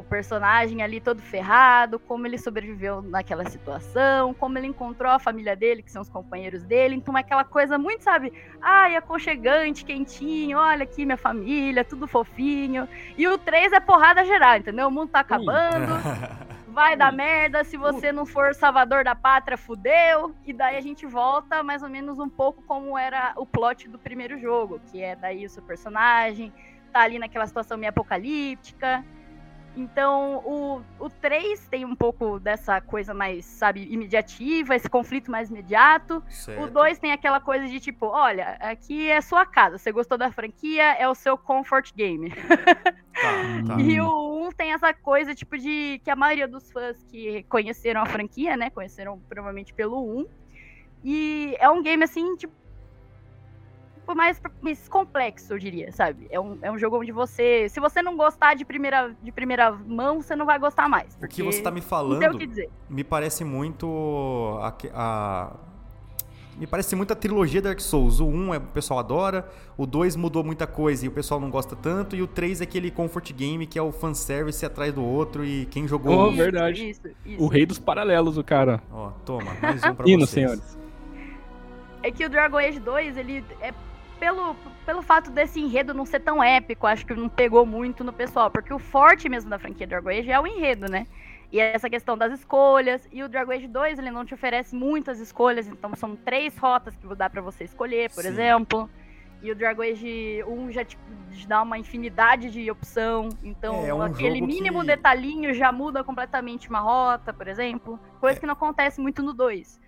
O 0.00 0.02
personagem 0.02 0.82
ali 0.82 0.98
todo 0.98 1.20
ferrado, 1.20 1.98
como 1.98 2.26
ele 2.26 2.38
sobreviveu 2.38 3.02
naquela 3.02 3.44
situação, 3.44 4.32
como 4.32 4.56
ele 4.56 4.66
encontrou 4.66 5.12
a 5.12 5.18
família 5.18 5.54
dele, 5.54 5.82
que 5.82 5.92
são 5.92 6.00
os 6.00 6.08
companheiros 6.08 6.64
dele. 6.64 6.94
Então 6.94 7.16
é 7.18 7.20
aquela 7.20 7.44
coisa 7.44 7.76
muito, 7.76 8.02
sabe? 8.02 8.32
Ai, 8.62 8.96
aconchegante, 8.96 9.84
quentinho, 9.84 10.56
olha 10.56 10.84
aqui 10.84 11.04
minha 11.04 11.18
família, 11.18 11.84
tudo 11.84 12.06
fofinho. 12.06 12.88
E 13.16 13.28
o 13.28 13.36
3 13.36 13.74
é 13.74 13.80
porrada 13.80 14.24
geral, 14.24 14.56
entendeu? 14.56 14.88
O 14.88 14.90
mundo 14.90 15.10
tá 15.10 15.20
acabando 15.20 15.92
vai 16.68 16.96
dar 16.96 17.12
merda, 17.12 17.62
se 17.62 17.76
você 17.76 18.10
não 18.10 18.24
for 18.24 18.54
salvador 18.54 19.04
da 19.04 19.14
pátria, 19.14 19.58
fudeu. 19.58 20.34
E 20.46 20.52
daí 20.54 20.78
a 20.78 20.80
gente 20.80 21.04
volta 21.04 21.62
mais 21.62 21.82
ou 21.82 21.90
menos 21.90 22.18
um 22.18 22.28
pouco 22.28 22.62
como 22.62 22.96
era 22.96 23.34
o 23.36 23.44
plot 23.44 23.86
do 23.86 23.98
primeiro 23.98 24.38
jogo, 24.40 24.80
que 24.90 25.02
é 25.02 25.14
daí 25.14 25.44
o 25.44 25.50
seu 25.50 25.62
personagem 25.62 26.50
tá 26.92 27.00
ali 27.00 27.18
naquela 27.18 27.46
situação 27.46 27.76
meio 27.78 27.90
apocalíptica. 27.90 29.04
Então, 29.76 30.42
o, 30.44 30.82
o 30.98 31.08
3 31.08 31.68
tem 31.68 31.84
um 31.84 31.94
pouco 31.94 32.40
dessa 32.40 32.80
coisa 32.80 33.14
mais, 33.14 33.44
sabe, 33.44 33.86
imediativa, 33.90 34.74
esse 34.74 34.88
conflito 34.90 35.30
mais 35.30 35.48
imediato. 35.48 36.22
Certo. 36.28 36.64
O 36.64 36.70
2 36.70 36.98
tem 36.98 37.12
aquela 37.12 37.40
coisa 37.40 37.66
de 37.66 37.78
tipo, 37.78 38.06
olha, 38.06 38.56
aqui 38.60 39.08
é 39.08 39.20
sua 39.20 39.46
casa, 39.46 39.78
você 39.78 39.92
gostou 39.92 40.18
da 40.18 40.30
franquia, 40.30 40.94
é 40.94 41.08
o 41.08 41.14
seu 41.14 41.38
comfort 41.38 41.92
game. 41.94 42.30
Tá, 43.20 43.74
tá. 43.74 43.80
E 43.80 44.00
o 44.00 44.46
1 44.46 44.52
tem 44.52 44.72
essa 44.72 44.94
coisa, 44.94 45.34
tipo, 45.34 45.58
de 45.58 46.00
que 46.02 46.10
a 46.10 46.16
maioria 46.16 46.48
dos 46.48 46.70
fãs 46.70 47.02
que 47.04 47.42
conheceram 47.44 48.00
a 48.00 48.06
franquia, 48.06 48.56
né, 48.56 48.70
conheceram 48.70 49.20
provavelmente 49.28 49.74
pelo 49.74 50.20
1. 50.20 50.26
E 51.04 51.56
é 51.58 51.68
um 51.68 51.82
game, 51.82 52.02
assim, 52.02 52.36
tipo, 52.36 52.52
mais, 54.14 54.40
mais 54.60 54.88
complexo, 54.88 55.52
eu 55.54 55.58
diria, 55.58 55.90
sabe? 55.92 56.26
É 56.30 56.38
um, 56.40 56.58
é 56.62 56.70
um 56.70 56.78
jogo 56.78 56.98
onde 57.00 57.12
você, 57.12 57.68
se 57.68 57.80
você 57.80 58.02
não 58.02 58.16
gostar 58.16 58.54
de 58.54 58.64
primeira, 58.64 59.14
de 59.22 59.32
primeira 59.32 59.70
mão, 59.72 60.20
você 60.22 60.34
não 60.36 60.46
vai 60.46 60.58
gostar 60.58 60.88
mais. 60.88 61.08
O 61.14 61.20
que 61.20 61.20
porque 61.20 61.42
você 61.42 61.62
tá 61.62 61.70
me 61.70 61.80
falando 61.80 62.20
tem 62.20 62.28
o 62.30 62.38
que 62.38 62.46
dizer. 62.46 62.70
me 62.88 63.04
parece 63.04 63.44
muito 63.44 64.58
a, 64.60 64.74
a- 64.94 65.52
me 66.58 66.66
parece 66.66 66.94
muito 66.94 67.10
a 67.10 67.16
trilogia 67.16 67.62
Dark 67.62 67.80
Souls. 67.80 68.20
O 68.20 68.26
1 68.26 68.52
é, 68.54 68.58
o 68.58 68.60
pessoal 68.60 68.98
adora, 69.00 69.48
o 69.78 69.86
2 69.86 70.14
mudou 70.14 70.44
muita 70.44 70.66
coisa 70.66 71.06
e 71.06 71.08
o 71.08 71.10
pessoal 71.10 71.40
não 71.40 71.48
gosta 71.48 71.74
tanto, 71.74 72.14
e 72.14 72.20
o 72.20 72.26
3 72.26 72.60
é 72.60 72.64
aquele 72.64 72.90
comfort 72.90 73.32
game 73.32 73.66
que 73.66 73.78
é 73.78 73.82
o 73.82 73.90
fanservice 73.90 74.66
atrás 74.66 74.92
do 74.92 75.02
outro 75.02 75.42
e 75.42 75.64
quem 75.66 75.88
jogou. 75.88 76.12
Oh, 76.14 76.28
um- 76.28 76.36
verdade. 76.36 76.90
Isso, 76.90 77.00
isso. 77.24 77.42
O 77.42 77.46
rei 77.46 77.64
dos 77.64 77.78
paralelos, 77.78 78.36
o 78.36 78.44
cara. 78.44 78.82
Ó, 78.92 79.10
toma, 79.24 79.54
mais 79.62 79.82
um 79.82 79.94
pra 79.94 80.06
Hino, 80.06 80.26
vocês. 80.26 80.30
senhores. 80.50 80.78
É 82.02 82.10
que 82.10 82.24
o 82.24 82.28
Dragon 82.28 82.58
Age 82.58 82.78
2, 82.80 83.16
ele 83.16 83.44
é 83.60 83.72
pelo, 84.20 84.54
pelo 84.86 85.02
fato 85.02 85.30
desse 85.30 85.58
enredo 85.58 85.92
não 85.94 86.04
ser 86.06 86.20
tão 86.20 86.42
épico, 86.42 86.86
acho 86.86 87.04
que 87.06 87.14
não 87.14 87.28
pegou 87.28 87.64
muito 87.66 88.04
no 88.04 88.12
pessoal, 88.12 88.50
porque 88.50 88.72
o 88.72 88.78
forte 88.78 89.28
mesmo 89.28 89.48
da 89.50 89.58
franquia 89.58 89.86
Dragon 89.86 90.10
Age 90.10 90.30
é 90.30 90.38
o 90.38 90.46
enredo, 90.46 90.86
né? 90.88 91.06
E 91.50 91.58
é 91.58 91.74
essa 91.74 91.90
questão 91.90 92.16
das 92.16 92.32
escolhas, 92.32 93.08
e 93.10 93.24
o 93.24 93.28
Dragon 93.28 93.50
Age 93.52 93.66
2, 93.66 93.98
ele 93.98 94.10
não 94.12 94.24
te 94.24 94.34
oferece 94.34 94.76
muitas 94.76 95.18
escolhas, 95.18 95.66
então 95.66 95.92
são 95.96 96.14
três 96.14 96.56
rotas 96.56 96.94
que 96.94 97.12
dá 97.16 97.28
pra 97.28 97.40
você 97.42 97.64
escolher, 97.64 98.10
por 98.10 98.22
Sim. 98.22 98.28
exemplo. 98.28 98.88
E 99.42 99.50
o 99.50 99.54
Dragon 99.56 99.82
Age 99.82 100.44
1 100.46 100.70
já 100.70 100.84
te, 100.84 100.98
te 101.32 101.48
dá 101.48 101.62
uma 101.62 101.78
infinidade 101.78 102.50
de 102.50 102.70
opção, 102.70 103.30
então 103.42 103.84
É, 103.86 103.92
um 103.94 104.02
aquele 104.02 104.40
mínimo 104.40 104.80
que- 104.82 104.86
detalhinho 104.88 105.52
já 105.54 105.72
muda 105.72 106.04
completamente 106.04 106.68
uma 106.68 106.80
rota, 106.80 107.32
por 107.32 107.48
exemplo. 107.48 107.98
Coisa 108.20 108.36
É. 108.36 108.40
que 108.40 108.46
não 108.46 108.52
acontece 108.52 109.00
muito 109.00 109.22
no 109.22 109.32
2. 109.32 109.80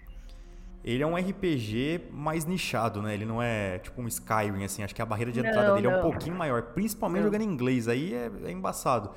Ele 0.85 1.03
é 1.03 1.07
um 1.07 1.17
RPG 1.17 2.09
mais 2.11 2.45
nichado, 2.45 3.01
né? 3.01 3.15
Ele 3.15 3.25
não 3.25 3.41
é 3.41 3.79
tipo 3.79 4.03
um 4.03 4.09
Skyrim, 4.09 4.65
assim. 4.65 4.83
Acho 4.83 4.95
que 4.95 5.01
a 5.03 5.07
barreira 5.07 5.31
de 5.31 5.39
entrada 5.39 5.69
Não, 5.69 5.75
dele 5.77 5.87
é 5.87 5.91
um 5.91 5.95
não. 5.95 6.03
pouquinho 6.03 6.35
maior. 6.35 6.63
Principalmente 6.63 7.21
Não. 7.23 7.27
jogando 7.27 7.43
em 7.43 7.53
inglês. 7.53 7.87
Aí 7.87 8.13
é, 8.13 8.31
é 8.45 8.51
embaçado. 8.51 9.11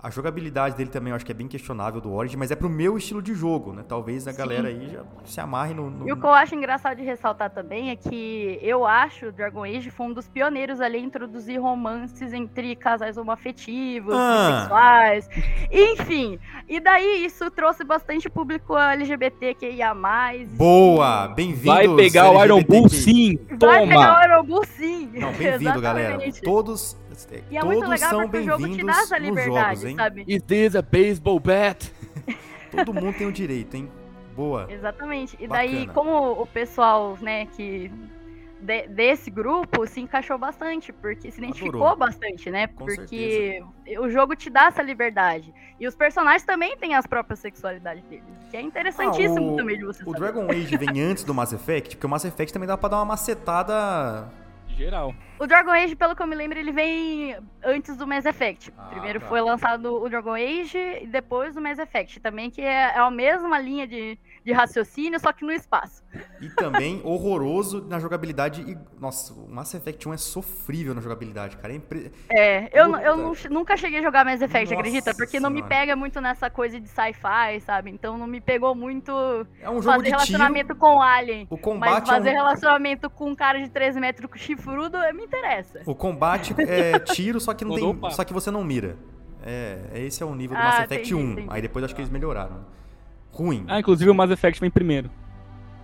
A 0.00 0.10
jogabilidade 0.10 0.76
dele 0.76 0.90
também 0.90 1.10
eu 1.10 1.16
acho 1.16 1.26
que 1.26 1.32
é 1.32 1.34
bem 1.34 1.48
questionável 1.48 2.00
do 2.00 2.12
Origin, 2.12 2.36
mas 2.36 2.52
é 2.52 2.54
pro 2.54 2.68
meu 2.68 2.96
estilo 2.96 3.20
de 3.20 3.34
jogo, 3.34 3.72
né? 3.72 3.82
Talvez 3.88 4.28
a 4.28 4.32
Sim. 4.32 4.38
galera 4.38 4.68
aí 4.68 4.90
já 4.92 5.02
se 5.24 5.40
amarre 5.40 5.74
no. 5.74 5.90
no- 5.90 6.08
E 6.08 6.12
o 6.12 6.16
que 6.16 6.24
eu 6.24 6.30
acho 6.32 6.54
engraçado 6.54 6.98
de 6.98 7.02
ressaltar 7.02 7.50
também 7.50 7.90
é 7.90 7.96
que 7.96 8.60
eu 8.62 8.86
acho 8.86 9.26
o 9.26 9.32
Dragon 9.32 9.64
Age 9.64 9.90
foi 9.90 10.06
um 10.06 10.12
dos 10.12 10.28
pioneiros 10.28 10.80
ali 10.80 10.98
a 10.98 11.00
introduzir 11.00 11.60
romances 11.60 12.32
entre 12.32 12.76
casais 12.76 13.16
homoafetivos, 13.16 14.14
Ah. 14.16 15.10
enfim. 15.72 16.38
E 16.68 16.78
daí 16.78 17.24
isso 17.24 17.50
trouxe 17.50 17.82
bastante 17.82 18.30
público 18.30 18.78
LGBTQIA+. 18.78 19.94
Boa! 20.52 21.26
Bem-vindos! 21.26 21.64
Vai 21.64 21.88
pegar 21.96 22.30
o 22.30 22.44
Iron 22.44 22.62
Bull, 22.62 22.88
sim! 22.88 23.36
Vai 23.60 23.80
pegar 23.88 24.14
Toma! 24.14 24.20
o 24.20 24.24
Iron 24.24 24.44
Bull 24.44 24.64
sim! 24.64 25.10
Não, 25.14 25.32
bem-vindo, 25.32 25.80
galera. 25.82 26.18
E 27.50 27.56
é 27.56 27.60
todos 27.60 27.76
muito 27.76 27.88
legal 27.90 28.10
são 28.10 28.20
porque 28.22 28.38
o 28.38 28.42
jogo 28.44 28.58
te 28.58 28.62
bem-vindos 28.68 28.94
dá 28.96 29.02
essa 29.02 29.18
nos 29.18 29.28
liberdade, 29.28 29.68
jogos, 29.80 29.84
hein? 29.84 29.96
sabe? 29.96 30.24
Is 30.28 30.42
this 30.42 30.74
a 30.76 30.82
baseball 30.82 31.40
bat? 31.40 31.92
Todo 32.70 32.92
mundo 32.94 33.16
tem 33.16 33.26
o 33.26 33.32
direito, 33.32 33.76
hein? 33.76 33.90
Boa. 34.36 34.66
Exatamente. 34.70 35.36
E 35.40 35.48
daí, 35.48 35.86
Bacana. 35.86 35.92
como 35.94 36.42
o 36.42 36.46
pessoal, 36.46 37.16
né, 37.20 37.46
que 37.46 37.90
de- 38.60 38.86
desse 38.88 39.30
grupo 39.30 39.86
se 39.86 40.00
encaixou 40.00 40.36
bastante, 40.38 40.92
porque 40.92 41.30
se 41.30 41.38
identificou 41.38 41.80
Adorou. 41.80 41.96
bastante, 41.96 42.50
né? 42.50 42.66
Com 42.68 42.84
porque 42.84 43.62
o 44.00 44.08
jogo 44.08 44.36
te 44.36 44.48
dá 44.50 44.66
essa 44.66 44.82
liberdade. 44.82 45.52
E 45.80 45.86
os 45.88 45.94
personagens 45.96 46.44
também 46.44 46.76
têm 46.76 46.94
as 46.94 47.06
próprias 47.06 47.38
sexualidades 47.40 48.04
deles, 48.04 48.24
que 48.50 48.56
é 48.56 48.60
interessantíssimo 48.60 49.50
Ah, 49.50 49.52
o- 49.52 49.56
também 49.56 49.76
de 49.78 49.84
você 49.84 50.02
O 50.02 50.06
saber. 50.12 50.18
Dragon 50.18 50.50
Age 50.50 50.76
vem 50.76 51.00
antes 51.02 51.24
do 51.24 51.32
Mass 51.34 51.52
Effect, 51.52 51.96
porque 51.96 52.06
o 52.06 52.10
Mass 52.10 52.24
Effect 52.24 52.52
também 52.52 52.66
dá 52.68 52.76
pra 52.76 52.88
dar 52.90 52.96
uma 52.98 53.04
macetada. 53.06 54.28
Geral. 54.78 55.12
O 55.40 55.46
Dragon 55.46 55.72
Age, 55.72 55.96
pelo 55.96 56.14
que 56.14 56.22
eu 56.22 56.26
me 56.26 56.36
lembro, 56.36 56.56
ele 56.56 56.70
vem 56.70 57.36
antes 57.64 57.96
do 57.96 58.06
Mass 58.06 58.24
Effect. 58.24 58.72
Ah, 58.78 58.84
Primeiro 58.90 59.18
tá. 59.18 59.26
foi 59.26 59.40
lançado 59.40 60.00
o 60.00 60.08
Dragon 60.08 60.34
Age 60.34 60.78
e 61.02 61.06
depois 61.08 61.56
o 61.56 61.60
Mass 61.60 61.80
Effect. 61.80 62.20
Também 62.20 62.48
que 62.48 62.60
é, 62.62 62.92
é 62.94 62.98
a 62.98 63.10
mesma 63.10 63.58
linha 63.58 63.88
de, 63.88 64.16
de 64.48 64.52
raciocínio, 64.54 65.20
só 65.20 65.30
que 65.30 65.44
no 65.44 65.52
espaço. 65.52 66.02
E 66.40 66.48
também 66.48 67.00
horroroso 67.04 67.84
na 67.86 67.98
jogabilidade. 67.98 68.62
E, 68.62 68.78
nossa, 68.98 69.34
o 69.34 69.46
Mass 69.46 69.74
Effect 69.74 70.08
1 70.08 70.14
é 70.14 70.16
sofrível 70.16 70.94
na 70.94 71.02
jogabilidade, 71.02 71.58
cara. 71.58 71.72
É 71.74 71.76
impre... 71.76 72.10
É, 72.30 72.70
eu, 72.72 72.96
eu 72.96 73.34
nunca 73.50 73.76
cheguei 73.76 73.98
a 73.98 74.02
jogar 74.02 74.24
Mass 74.24 74.40
Effect, 74.40 74.70
Nossa 74.70 74.80
acredita? 74.80 75.14
Porque 75.14 75.38
não 75.38 75.50
me 75.50 75.62
pega 75.62 75.94
muito 75.94 76.18
nessa 76.20 76.48
coisa 76.48 76.80
de 76.80 76.88
sci-fi, 76.88 77.60
sabe? 77.60 77.90
Então 77.90 78.16
não 78.16 78.26
me 78.26 78.40
pegou 78.40 78.74
muito 78.74 79.12
É 79.60 79.68
um 79.68 79.82
jogo 79.82 79.96
fazer 79.96 79.98
de 79.98 80.04
tiro. 80.04 80.16
relacionamento 80.16 80.74
com 80.74 81.02
Alien. 81.02 81.46
O 81.50 81.54
Mas 81.56 81.62
combate, 81.62 82.02
é 82.02 82.06
fazer 82.06 82.30
um... 82.30 82.34
relacionamento 82.34 83.10
com 83.10 83.30
um 83.30 83.36
cara 83.36 83.60
de 83.62 83.68
3 83.68 83.96
metros 83.96 84.30
com 84.30 84.38
chifrudo 84.38 84.96
eh, 84.96 85.12
me 85.12 85.24
interessa. 85.24 85.82
o 85.84 85.94
combate 85.94 86.54
é 86.58 86.98
tiro, 86.98 87.38
só 87.38 87.52
que 87.52 87.64
não 87.66 87.74
tem. 87.74 88.10
Só 88.12 88.24
que 88.24 88.32
você 88.32 88.50
não 88.50 88.64
mira. 88.64 88.96
É, 89.42 89.78
é- 89.94 90.00
esse 90.04 90.22
é 90.22 90.26
o 90.26 90.34
nível 90.34 90.56
do 90.56 90.62
Ah, 90.62 90.64
Mass 90.66 90.80
Effect 90.84 91.12
entendi, 91.12 91.14
1. 91.14 91.32
entendi. 91.32 91.48
Aí 91.50 91.62
depois 91.62 91.84
acho 91.84 91.94
que 91.94 92.00
eles 92.00 92.10
melhoraram. 92.10 92.64
Ruim. 93.38 93.64
Ah, 93.68 93.78
inclusive 93.78 94.10
o 94.10 94.14
Mass 94.14 94.30
Effect 94.30 94.60
vem 94.60 94.70
primeiro. 94.70 95.10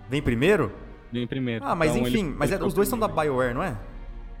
Vem 0.09 0.21
primeiro? 0.21 0.71
Vem 1.11 1.25
primeiro. 1.25 1.63
Ah, 1.65 1.73
mas 1.75 1.95
Então, 1.95 2.07
enfim, 2.07 2.25
eles- 2.25 2.37
mas 2.37 2.51
é- 2.51 2.55
eles 2.55 2.67
os 2.67 2.73
dois 2.73 2.87
são 2.89 2.99
da. 2.99 3.07
BioWare, 3.07 3.53
não 3.53 3.63
é? 3.63 3.75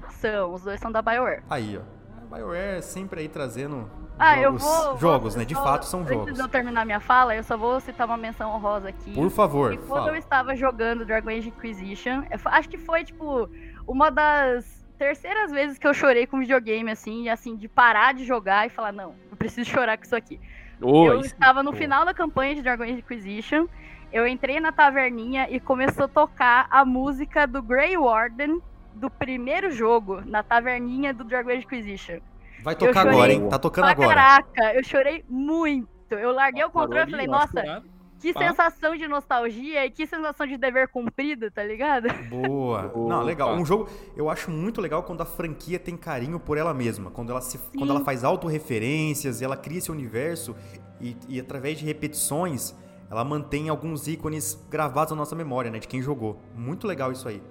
São, 0.09 0.53
os 0.53 0.63
dois 0.63 0.79
são 0.79 0.91
da 0.91 1.01
BioWare. 1.01 1.41
Aí, 1.49 1.77
ó. 1.79 1.81
A 2.23 2.35
BioWare 2.37 2.81
sempre 2.81 3.21
aí 3.21 3.27
trazendo 3.29 3.89
Ah, 4.19 4.37
eu 4.37 4.51
jogos, 4.57 4.63
vou. 4.63 4.97
jogos 4.97 5.33
vou- 5.33 5.39
né? 5.39 5.45
De 5.45 5.53
só- 5.53 5.63
fato 5.63 5.85
são 5.85 6.01
Antes 6.01 6.13
jogos. 6.13 6.33
de 6.33 6.39
eu 6.41 6.47
terminar 6.47 6.85
minha 6.85 6.99
fala, 6.99 7.35
eu 7.35 7.43
só 7.43 7.55
vou 7.57 7.79
citar 7.79 8.05
uma 8.07 8.17
menção 8.17 8.51
honrosa 8.51 8.89
aqui. 8.89 9.13
Por 9.13 9.29
favor, 9.29 9.73
E 9.73 9.77
quando 9.77 9.87
fala. 10.03 10.09
eu 10.11 10.15
estava 10.15 10.55
jogando 10.55 11.05
Dragon 11.05 11.29
Age 11.29 11.47
Inquisition, 11.49 12.23
fa- 12.37 12.51
acho 12.51 12.67
que 12.69 12.77
foi, 12.77 13.03
tipo, 13.03 13.49
uma 13.87 14.09
das 14.09 14.83
terceiras 14.97 15.51
vezes 15.51 15.77
que 15.77 15.85
eu 15.87 15.93
chorei 15.93 16.25
com 16.25 16.39
videogame, 16.39 16.89
assim, 16.91 17.23
e, 17.23 17.29
assim, 17.29 17.55
de 17.55 17.67
parar 17.67 18.13
de 18.13 18.25
jogar 18.25 18.65
e 18.65 18.69
falar, 18.69 18.91
não, 18.91 19.13
eu 19.29 19.37
preciso 19.37 19.69
chorar 19.69 19.97
com 19.97 20.03
isso 20.03 20.15
aqui. 20.15 20.39
Ô, 20.81 21.07
eu 21.07 21.19
isso- 21.19 21.27
estava 21.33 21.63
no 21.63 21.71
pô. 21.71 21.77
final 21.77 22.05
da 22.05 22.13
campanha 22.13 22.55
de 22.55 22.61
Dragon 22.61 22.83
Age 22.83 22.93
Inquisition, 22.93 23.67
eu 24.11 24.27
entrei 24.27 24.59
na 24.59 24.71
taverninha 24.71 25.47
e 25.49 25.59
começou 25.59 26.05
a 26.05 26.07
tocar 26.07 26.67
a 26.69 26.83
música 26.85 27.45
do 27.45 27.61
Grey 27.61 27.97
Warden 27.97 28.61
do 28.93 29.09
primeiro 29.09 29.71
jogo, 29.71 30.21
na 30.25 30.41
taverninha 30.41 31.13
do 31.13 31.23
Dragon 31.23 31.49
Age 31.49 31.65
Inquisition. 31.65 32.19
Vai 32.63 32.75
tocar 32.75 33.01
chorei 33.03 33.11
agora, 33.17 33.33
hein? 33.33 33.49
Tá 33.49 33.59
tocando 33.59 33.85
agora. 33.85 34.09
caraca, 34.09 34.73
eu 34.73 34.83
chorei 34.83 35.23
muito. 35.29 35.87
Eu 36.11 36.31
larguei 36.31 36.63
o 36.63 36.69
Parou 36.69 36.87
controle 36.87 37.07
e 37.07 37.11
falei, 37.11 37.27
nossa, 37.27 37.61
curado. 37.61 37.85
Que 38.25 38.33
Pá. 38.33 38.47
sensação 38.47 38.95
de 38.95 39.07
nostalgia 39.07 39.85
e 39.85 39.91
que 39.91 40.07
sensação 40.07 40.47
de 40.47 40.57
dever 40.57 40.87
cumprido, 40.87 41.51
tá 41.51 41.63
ligado? 41.63 42.07
Boa. 42.27 42.87
Opa. 42.87 43.09
Não, 43.09 43.21
legal. 43.21 43.53
Um 43.53 43.63
jogo, 43.63 43.87
eu 44.17 44.31
acho 44.31 44.49
muito 44.49 44.81
legal 44.81 45.03
quando 45.03 45.21
a 45.21 45.25
franquia 45.25 45.77
tem 45.77 45.95
carinho 45.95 46.39
por 46.39 46.57
ela 46.57 46.73
mesma, 46.73 47.11
quando 47.11 47.29
ela 47.29 47.41
se, 47.41 47.59
quando 47.77 47.91
ela 47.91 48.03
faz 48.03 48.23
autorreferências, 48.23 49.43
ela 49.43 49.55
cria 49.55 49.77
esse 49.77 49.91
universo 49.91 50.55
e, 50.99 51.15
e 51.29 51.39
através 51.39 51.77
de 51.77 51.85
repetições, 51.85 52.73
ela 53.11 53.23
mantém 53.23 53.69
alguns 53.69 54.07
ícones 54.07 54.59
gravados 54.71 55.11
na 55.11 55.17
nossa 55.17 55.35
memória, 55.35 55.69
né, 55.69 55.77
de 55.77 55.87
quem 55.87 56.01
jogou. 56.01 56.41
Muito 56.55 56.87
legal 56.87 57.11
isso 57.11 57.27
aí. 57.27 57.43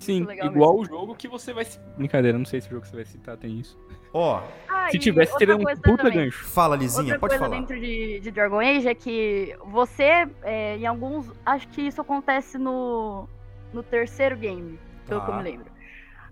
Sim, 0.00 0.24
legal 0.24 0.46
igual 0.48 0.76
o 0.78 0.84
jogo 0.84 1.14
que 1.14 1.28
você 1.28 1.52
vai. 1.52 1.64
Brincadeira, 1.96 2.36
não 2.36 2.44
sei 2.44 2.60
se 2.60 2.66
o 2.66 2.70
jogo 2.70 2.82
que 2.82 2.88
você 2.88 2.96
vai 2.96 3.04
citar 3.04 3.36
tem 3.36 3.60
isso. 3.60 3.78
Ó, 4.12 4.42
Ah, 4.68 4.88
Se 4.90 4.98
tivesse, 4.98 5.36
teria 5.38 5.54
um 5.56 5.62
puta 5.62 5.98
também. 5.98 6.24
gancho. 6.24 6.44
fala 6.46 6.74
Lizinha, 6.74 7.02
Outra 7.14 7.18
pode 7.20 7.30
coisa 7.38 7.44
falar. 7.44 7.60
dentro 7.60 7.78
de, 7.78 8.18
de 8.18 8.30
Dragon 8.32 8.58
Age 8.58 8.88
é 8.88 8.94
que 8.94 9.54
você, 9.66 10.26
é, 10.42 10.76
em 10.78 10.86
alguns. 10.86 11.30
Acho 11.46 11.68
que 11.68 11.82
isso 11.82 12.00
acontece 12.00 12.58
no, 12.58 13.28
no 13.72 13.82
terceiro 13.84 14.36
game, 14.36 14.78
pelo 15.06 15.20
que 15.20 15.26
eu 15.30 15.34
Tá. 15.34 15.36
me 15.42 15.44
lembro. 15.50 15.66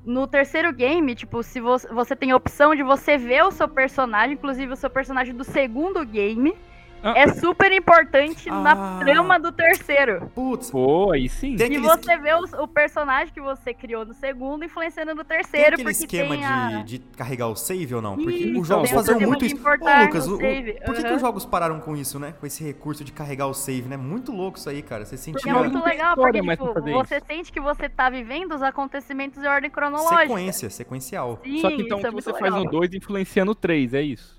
No 0.04 0.26
terceiro 0.26 0.72
game, 0.72 1.14
tipo, 1.14 1.42
se 1.42 1.60
você, 1.60 1.86
você 1.92 2.16
tem 2.16 2.30
a 2.30 2.36
opção 2.36 2.74
de 2.74 2.82
você 2.82 3.18
ver 3.18 3.42
o 3.44 3.50
seu 3.50 3.68
personagem, 3.68 4.32
inclusive 4.34 4.72
o 4.72 4.76
seu 4.76 4.88
personagem 4.88 5.34
do 5.34 5.44
segundo 5.44 6.04
game. 6.06 6.56
É 7.02 7.28
super 7.34 7.72
importante 7.72 8.48
Ah. 8.50 8.60
na 8.60 8.98
trama 8.98 9.38
do 9.38 9.52
terceiro. 9.52 10.30
Putz, 10.34 10.70
Pô, 10.70 11.12
aí 11.12 11.28
sim. 11.28 11.56
Tem 11.56 11.72
E 11.72 11.76
aquele 11.76 11.86
você 11.88 12.16
vê 12.18 12.34
o, 12.34 12.62
o 12.64 12.68
personagem 12.68 13.32
que 13.32 13.40
você 13.40 13.72
criou 13.72 14.04
no 14.04 14.14
segundo 14.14 14.64
influenciando 14.64 15.14
no 15.14 15.24
tem 15.24 15.38
terceiro, 15.38 15.74
aquele 15.74 15.82
porque 15.90 16.04
esquema 16.04 16.34
tem 16.34 16.44
a... 16.44 16.82
de, 16.82 16.98
de 16.98 16.98
carregar 17.16 17.48
o 17.48 17.56
save 17.56 17.94
ou 17.94 18.02
não? 18.02 18.16
Porque 18.16 18.32
Isso, 18.34 18.60
os 18.60 18.66
jogos 18.68 18.88
tem 18.88 18.98
faziam 18.98 19.14
sistema 19.18 19.28
muito 19.28 19.44
isso. 19.44 19.56
Ô, 19.56 20.04
Lucas, 20.04 20.28
o- 20.28 20.34
o- 20.34 20.40
save, 20.40 20.72
por 20.84 20.94
que, 20.94 21.00
que 21.00 21.06
aham. 21.06 21.16
os 21.16 21.20
jogos 21.20 21.44
pararam 21.46 21.80
com 21.80 21.96
isso, 21.96 22.18
né? 22.18 22.34
Com 22.38 22.46
esse 22.46 22.62
recurso 22.64 23.04
de 23.04 23.12
carregar 23.12 23.46
o 23.46 23.54
save, 23.54 23.88
né? 23.88 23.96
Muito 23.96 24.32
louco 24.32 24.58
isso 24.58 24.68
aí, 24.68 24.82
cara. 24.82 25.04
Você 25.04 25.16
sentia 25.16 25.50
é 25.50 25.54
muito 25.54 25.80
tem 25.80 25.88
legal, 25.92 26.14
porque 26.16 26.40
tipo, 26.40 26.82
você 26.92 27.20
sente 27.20 27.52
que 27.52 27.60
você 27.60 27.88
tá 27.88 28.10
vivendo 28.10 28.52
os 28.54 28.62
acontecimentos 28.62 29.42
em 29.42 29.46
ordem 29.46 29.70
cronológica. 29.70 30.18
sequência, 30.26 30.70
sequencial. 30.70 31.40
Sim, 31.44 31.58
Só 31.60 31.68
que 31.68 31.82
então 31.82 31.98
o 31.98 32.00
isso 32.00 32.06
é 32.06 32.10
que 32.10 32.12
muito 32.14 32.24
você 32.24 32.30
faz 32.32 32.42
legal. 32.54 32.64
no 32.64 32.70
2 32.70 32.94
influencia 32.94 33.44
no 33.44 33.54
3, 33.54 33.94
é 33.94 34.02
isso. 34.02 34.37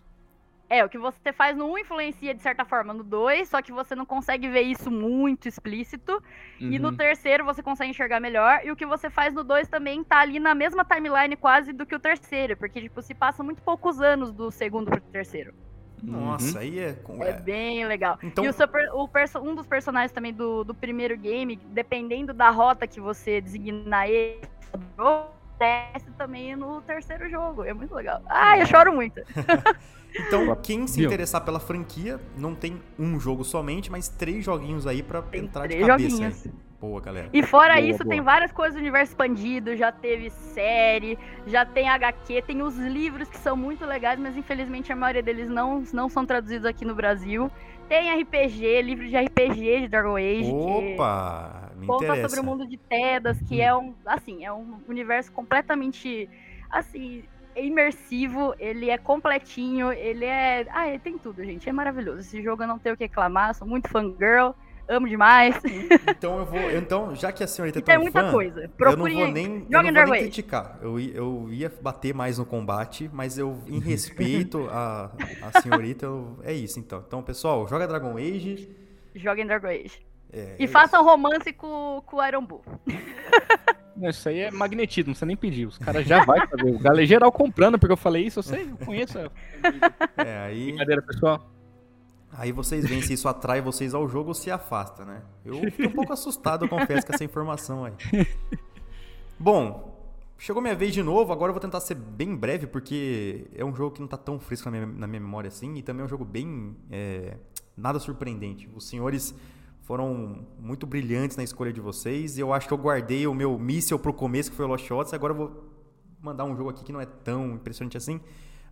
É, 0.70 0.86
o 0.86 0.90
que 0.90 1.00
você 1.00 1.34
faz 1.34 1.58
no 1.58 1.66
1 1.72 1.80
influencia 1.80 2.34
de 2.34 2.41
certa 2.44 2.64
forma 2.64 2.94
no 2.94 3.04
2, 3.04 3.50
só 3.50 3.60
que 3.62 3.72
você 3.72 3.96
não 3.96 4.06
consegue 4.06 4.48
ver 4.48 4.62
isso 4.62 4.91
muito 4.91 5.48
explícito. 5.48 6.22
E 6.60 6.78
no 6.78 6.90
Uhum. 6.90 6.96
terceiro 6.96 7.44
você 7.44 7.64
consegue 7.64 7.90
enxergar 7.90 8.20
melhor. 8.20 8.62
E 8.64 8.70
o 8.72 8.76
que 8.76 8.86
você 8.86 9.10
faz 9.10 9.34
no 9.34 9.44
2 9.44 9.68
também 9.68 10.04
tá 10.04 10.20
ali 10.20 10.40
na 10.40 10.54
mesma 10.54 10.86
timeline 10.86 11.36
quase 11.36 11.74
do 11.74 11.86
que 11.88 11.96
o 11.96 12.00
terceiro. 12.00 12.56
Porque, 12.56 12.80
tipo, 12.82 13.02
se 13.02 13.16
passa 13.16 13.41
muito 13.41 13.62
poucos 13.64 14.00
anos 14.00 14.32
do 14.32 14.52
segundo 14.52 14.91
pro 14.91 15.02
terceiro. 15.02 15.54
Nossa, 16.04 16.60
aí 16.60 16.80
é. 16.80 16.94
com- 16.94 17.22
É 17.24 17.30
é- 17.32 17.34
bem 17.34 17.86
legal. 17.86 18.18
Então- 18.24 18.46
E 18.46 18.48
o 18.48 18.54
seu 18.54 18.68
o 18.94 19.08
perso- 19.08 19.40
um 19.40 19.56
dos 19.56 19.66
personagens 19.68 20.12
também 20.12 20.32
do, 20.34 20.64
do 20.64 20.74
primeiro 20.76 21.18
game, 21.18 21.56
dependendo 21.56 22.32
da 22.34 22.50
rota 22.52 22.86
que 22.88 23.02
você 23.02 23.41
designar 23.41 24.08
ele, 24.08 24.40
desce 25.60 26.10
também 26.18 26.56
no 26.56 26.81
terceiro 26.81 27.30
jogo. 27.30 27.64
É 27.64 27.73
muito 27.73 27.94
legal. 27.94 28.22
Ai, 28.27 28.61
eu 28.61 28.65
choro 28.65 28.94
muito. 28.94 29.22
Então, 30.15 30.56
quem 30.56 30.88
se 30.88 31.06
interessar 31.06 31.41
pela 31.45 31.60
franquia, 31.60 32.19
não 32.36 32.56
tem 32.56 32.81
um 32.98 33.19
jogo 33.19 33.44
somente, 33.44 33.91
mas 33.91 34.10
três 34.10 34.44
joguinhos 34.44 34.88
aí 34.88 35.03
pra 35.03 35.22
Tem 35.22 35.41
entrar 35.41 35.68
de 35.68 35.77
cabeça. 35.77 36.10
joguinhos. 36.10 36.45
aí. 36.48 36.52
Boa, 36.81 36.99
galera. 37.02 37.30
E 37.34 37.44
fora 37.44 37.76
Boa, 37.76 37.86
isso, 37.86 37.99
boa. 37.99 38.10
tem 38.10 38.22
várias 38.22 38.52
coisas 38.52 38.73
do 38.73 38.80
universo 38.80 39.11
expandido, 39.11 39.76
já 39.76 39.91
teve 39.91 40.30
série, 40.30 41.19
já 41.45 41.65
tem 41.65 41.90
HQ, 41.90 42.41
tem 42.41 42.61
os 42.64 42.76
livros 42.77 43.27
que 43.30 43.38
são 43.38 43.56
muito 43.56 43.86
legais, 43.86 44.18
mas 44.19 44.36
infelizmente 44.38 44.91
a 44.91 44.95
maioria 44.95 45.22
deles 45.22 45.49
não, 45.49 45.84
não 45.94 46.07
são 46.10 46.26
traduzidos 46.26 46.65
aqui 46.65 46.86
no 46.86 46.95
Brasil. 46.95 47.52
Tem 47.88 48.19
RPG, 48.22 48.81
livro 48.81 49.07
de 49.07 49.18
RPG 49.18 49.81
de 49.81 49.88
Dragon 49.90 50.15
Age, 50.15 50.44
que 50.44 50.52
Opa! 50.52 51.69
Me 51.80 51.88
conta 51.88 52.06
interessa. 52.06 52.30
sobre 52.30 52.40
o 52.42 52.44
mundo 52.44 52.68
de 52.68 52.78
Tedas, 52.78 53.38
que 53.48 53.62
é 53.62 53.74
um, 53.76 53.96
assim, 54.06 54.46
é 54.46 54.52
um 54.54 54.80
universo 54.88 55.32
completamente, 55.32 56.30
assim, 56.70 57.24
imersivo, 57.56 58.54
ele 58.60 58.90
é 58.90 58.98
completinho, 58.98 59.92
ele 59.92 60.26
é... 60.26 60.66
Ah, 60.72 60.88
ele 60.88 61.00
tem 61.00 61.18
tudo, 61.18 61.44
gente, 61.44 61.68
é 61.68 61.72
maravilhoso. 61.74 62.20
Esse 62.20 62.42
jogo 62.42 62.64
eu 62.64 62.68
não 62.68 62.80
tenho 62.80 62.96
o 62.96 62.98
que 62.98 63.04
reclamar, 63.06 63.54
sou 63.56 63.68
muito 63.68 63.90
fangirl, 63.90 64.52
amo 64.88 65.08
demais. 65.08 65.56
Então 66.10 66.40
eu 66.40 66.46
vou. 66.46 66.72
Então, 66.72 67.16
já 67.16 67.32
que 67.32 67.44
a 67.44 67.48
senhorita 67.48 67.80
é 67.80 67.82
E 67.82 67.84
tem 67.84 67.96
tão 67.96 68.04
muita 68.04 68.22
fã, 68.22 68.32
coisa. 68.32 68.70
eu 68.80 68.98
não 68.98 69.10
vou 69.10 69.28
nem, 69.28 69.46
eu 69.70 69.84
não 69.84 69.94
vou 69.94 70.06
nem 70.06 70.14
criticar. 70.22 70.80
Eu, 70.82 71.00
eu 71.00 71.48
ia 71.52 71.70
bater 71.82 72.14
mais 72.14 72.38
no 72.38 72.46
combate, 72.46 73.10
mas 73.14 73.38
eu, 73.38 73.58
em 73.68 73.80
respeito 73.82 74.68
à, 74.70 75.12
à 75.42 75.62
senhorita, 75.62 76.06
eu- 76.06 76.38
é 76.44 76.54
isso 76.54 76.80
então. 76.80 77.04
Então, 77.06 77.22
pessoal, 77.24 77.68
joga 77.68 77.88
Dragon 77.88 78.18
Age. 78.18 78.70
Joguem 79.16 79.46
Dragon 79.46 79.68
Age. 79.68 80.00
É, 80.32 80.56
E 80.60 80.66
é 80.66 80.68
façam 80.68 81.04
romance 81.04 81.52
com, 81.54 82.02
com 82.06 82.18
o 82.18 82.26
Iron 82.26 82.46
Bull. 82.46 82.64
Não, 83.96 84.10
Isso 84.10 84.30
aí 84.30 84.40
é 84.40 84.52
magnetismo, 84.52 85.14
você 85.14 85.26
nem 85.26 85.36
pedir. 85.36 85.66
Os 85.66 85.78
caras 85.78 86.08
já 86.08 86.24
vai 86.24 86.48
fazer. 86.48 86.74
O 86.74 86.80
galera 86.80 87.06
geral 87.06 87.32
comprando, 87.32 87.78
porque 87.78 87.92
eu 87.92 87.98
falei 87.98 88.26
isso, 88.26 88.40
eu 88.40 88.44
sei, 88.44 88.64
eu 88.64 88.86
conheço. 88.86 89.18
É, 90.18 90.38
aí, 90.46 90.68
Brincadeira, 90.68 91.02
pessoal. 91.02 91.52
aí 92.32 92.52
vocês 92.52 92.88
veem 92.88 93.02
se 93.02 93.14
isso 93.14 93.28
atrai 93.28 93.60
vocês 93.60 93.94
ao 93.94 94.08
jogo 94.08 94.30
ou 94.30 94.34
se 94.34 94.50
afasta, 94.50 95.04
né? 95.04 95.22
Eu 95.44 95.56
fiquei 95.56 95.88
um 95.88 95.92
pouco 95.92 96.14
assustado, 96.14 96.66
eu 96.66 96.70
confesso, 96.70 97.06
com 97.06 97.14
essa 97.14 97.24
informação 97.24 97.84
aí. 97.84 97.94
Bom, 99.38 100.00
chegou 100.38 100.62
minha 100.62 100.76
vez 100.76 100.94
de 100.94 101.04
novo, 101.04 101.34
agora 101.34 101.50
eu 101.50 101.54
vou 101.54 101.62
tentar 101.62 101.82
ser 101.82 101.96
bem 101.96 102.36
breve, 102.36 102.68
porque 102.68 103.48
é 103.54 103.66
um 103.66 103.76
jogo 103.76 103.96
que 103.96 104.02
não 104.02 104.08
tá 104.08 104.18
tão 104.18 104.40
fresco 104.40 104.70
na 104.70 104.78
minha, 104.78 104.86
na 104.86 105.08
minha 105.08 105.20
memória 105.20 105.50
assim, 105.50 105.76
e 105.76 105.82
também 105.82 106.04
é 106.04 106.06
um 106.06 106.10
jogo 106.10 106.24
bem. 106.24 106.76
é, 106.90 107.36
nada 107.76 108.00
surpreendente. 108.00 108.70
Os 108.76 108.88
senhores 108.88 109.34
foram 109.90 110.45
muito 110.60 110.86
brilhantes 110.86 111.36
na 111.36 111.44
escolha 111.44 111.74
de 111.74 111.82
vocês, 111.82 112.38
e 112.38 112.41
eu 112.41 112.53
acho 112.53 112.68
que 112.68 112.74
eu 112.76 112.78
guardei 112.78 113.26
o 113.26 113.34
meu 113.34 113.57
míssel 113.57 113.98
pro 113.98 114.14
começo, 114.14 114.52
que 114.52 114.56
foi 114.56 114.64
o 114.64 114.68
Lost 114.68 114.86
Shots, 114.86 115.16
agora 115.16 115.34
eu 115.34 115.38
vou 115.38 115.64
mandar 116.22 116.44
um 116.45 116.56
jogo 116.56 116.70
aqui 116.70 116.84
que 116.84 116.94
não 116.94 117.02
é 117.02 117.07
tão 117.07 117.56
impressionante 117.56 117.98
assim. 117.98 118.22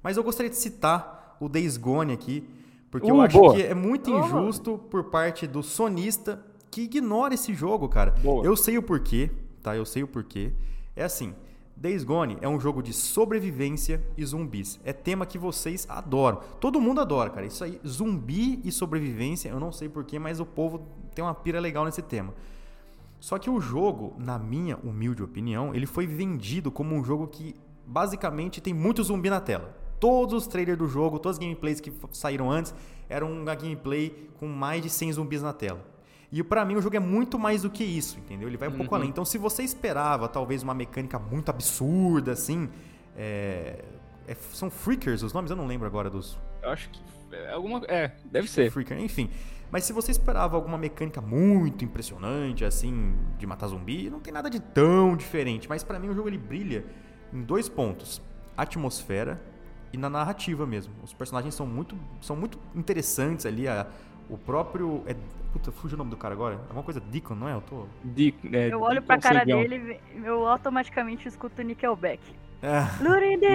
Mas 0.04 0.16
eu 0.16 0.24
gostaria 0.24 0.48
de 0.48 0.58
citar 0.58 1.36
o 1.40 1.50
Days 1.50 1.76
Gone 1.76 2.14
aqui, 2.14 2.48
porque 2.92 3.10
eu 3.10 3.16
Uh, 3.16 3.22
acho 3.22 3.36
boa. 3.36 3.56
que 3.56 3.64
é 3.64 3.74
muito 3.74 4.12
injusto 4.12 4.78
por 4.92 5.06
parte 5.06 5.48
do 5.48 5.64
sonista 5.64 6.40
que 6.70 6.82
ignora 6.82 7.34
esse 7.34 7.52
jogo, 7.52 7.90
cara. 7.90 8.12
Boa. 8.22 8.46
Eu 8.46 8.56
sei 8.56 8.78
o 8.78 8.84
porquê, 8.84 9.32
tá? 9.64 9.76
Eu 9.76 9.88
sei 9.88 10.04
o 10.04 10.08
porquê. 10.08 10.54
É 10.96 11.04
assim, 11.04 11.34
Days 11.76 12.04
Gone 12.04 12.38
é 12.42 12.48
um 12.48 12.60
jogo 12.60 12.84
de 12.84 12.94
sobrevivência 12.94 14.04
e 14.16 14.24
zumbis. 14.24 14.80
É 14.84 14.94
tema 14.94 15.26
que 15.26 15.40
vocês 15.40 15.88
adoram. 15.90 16.42
Todo 16.60 16.80
mundo 16.80 17.02
adora, 17.02 17.32
cara. 17.32 17.48
Isso 17.48 17.64
aí, 17.64 17.82
zumbi 17.88 18.62
e 18.64 18.72
sobrevivência, 18.72 19.50
eu 19.50 19.60
não 19.60 19.72
sei 19.72 19.90
porquê, 19.90 20.20
mas 20.20 20.40
o 20.40 20.46
povo 20.46 20.86
tem 21.18 21.24
uma 21.24 21.34
pira 21.34 21.60
legal 21.60 21.84
nesse 21.84 22.02
tema. 22.02 22.34
Só 23.20 23.38
que 23.40 23.50
o 23.50 23.60
jogo, 23.60 24.14
na 24.20 24.38
minha 24.38 24.78
humilde 24.84 25.24
opinião, 25.24 25.74
ele 25.74 25.88
foi 25.88 26.06
vendido 26.06 26.72
como 26.72 26.96
um 26.96 27.04
jogo 27.04 27.28
que 27.28 27.56
basicamente 27.86 28.62
tem 28.62 28.74
muito 28.74 29.04
zumbi 29.04 29.30
na 29.30 29.42
tela. 29.42 29.76
Todos 30.00 30.36
os 30.36 30.48
trailers 30.48 30.78
do 30.78 30.88
jogo, 30.88 31.18
todas 31.18 31.38
as 31.38 31.40
gameplays 31.44 31.80
que 31.82 31.92
saíram 32.12 32.52
antes, 32.52 32.74
eram 33.10 33.32
uma 33.32 33.56
gameplay 33.56 34.30
com 34.40 34.48
mais 34.48 34.84
de 34.84 34.90
100 34.92 35.14
zumbis 35.14 35.42
na 35.42 35.52
tela. 35.54 35.84
E 36.32 36.44
pra 36.44 36.64
mim 36.64 36.76
o 36.76 36.82
jogo 36.82 36.96
é 36.96 37.00
muito 37.00 37.40
mais 37.40 37.64
do 37.64 37.70
que 37.72 37.84
isso, 37.84 38.20
entendeu? 38.20 38.48
Ele 38.48 38.58
vai 38.58 38.68
um 38.70 38.74
pouco 38.78 38.94
Uhum. 38.94 39.00
além. 39.00 39.10
Então 39.10 39.26
se 39.26 39.40
você 39.40 39.64
esperava 39.64 40.28
talvez 40.28 40.62
uma 40.62 40.76
mecânica 40.76 41.18
muito 41.18 41.50
absurda, 41.50 42.34
assim, 42.34 42.70
é... 43.16 43.84
é- 44.28 44.36
são 44.54 44.70
Freakers 44.70 45.24
os 45.24 45.34
nomes? 45.34 45.50
Eu 45.50 45.58
não 45.58 45.66
lembro 45.66 45.88
agora 45.88 46.10
dos 46.10 46.38
Eu 46.62 46.70
acho 46.70 46.90
que 46.92 47.02
é 47.32 47.52
alguma. 47.52 47.82
É, 47.88 48.12
deve 48.26 48.48
ser. 48.50 48.70
Freaker, 48.72 49.00
enfim. 49.00 49.30
Mas 49.72 49.84
se 49.84 49.92
você 49.92 50.12
esperava 50.12 50.56
alguma 50.56 50.78
mecânica 50.78 51.20
muito 51.20 51.84
impressionante, 51.84 52.64
assim, 52.64 53.16
de 53.38 53.46
matar 53.46 53.68
zumbi, 53.68 54.10
não 54.10 54.20
tem 54.20 54.34
nada 54.34 54.50
de 54.50 54.60
tão 54.60 55.16
diferente. 55.16 55.68
Mas 55.68 55.84
pra 55.84 56.00
mim 56.00 56.10
o 56.10 56.14
jogo 56.14 56.30
ele 56.30 56.38
brilha 56.38 56.86
em 57.34 57.42
dois 57.42 57.68
pontos: 57.68 58.22
atmosfera 58.56 59.42
e 59.92 59.98
na 59.98 60.10
narrativa 60.10 60.66
mesmo. 60.66 60.94
Os 61.04 61.14
personagens 61.14 61.54
são 61.54 61.66
muito, 61.66 61.98
são 62.22 62.36
muito 62.36 62.58
interessantes 62.76 63.46
ali. 63.46 63.68
A, 63.68 63.88
o 64.30 64.38
próprio. 64.38 65.04
É, 65.06 65.16
puta, 65.52 65.72
fugiu 65.72 65.96
o 65.96 65.98
nome 65.98 66.12
do 66.12 66.18
cara 66.18 66.34
agora? 66.34 66.60
É 66.70 66.74
uma 66.74 66.84
coisa 66.84 67.00
Deacon, 67.00 67.36
não 67.36 67.48
é? 67.48 67.54
Eu 67.54 67.62
tô. 67.62 67.86
De, 68.04 68.34
é, 68.52 68.72
Eu 68.72 68.82
olho 68.82 69.02
pra 69.02 69.18
cara 69.18 69.46
dele 69.46 70.00
e 70.16 70.26
eu 70.26 70.48
automaticamente 70.48 71.28
escuto 71.28 71.62
Nickelback. 71.62 72.22
É, 72.62 72.82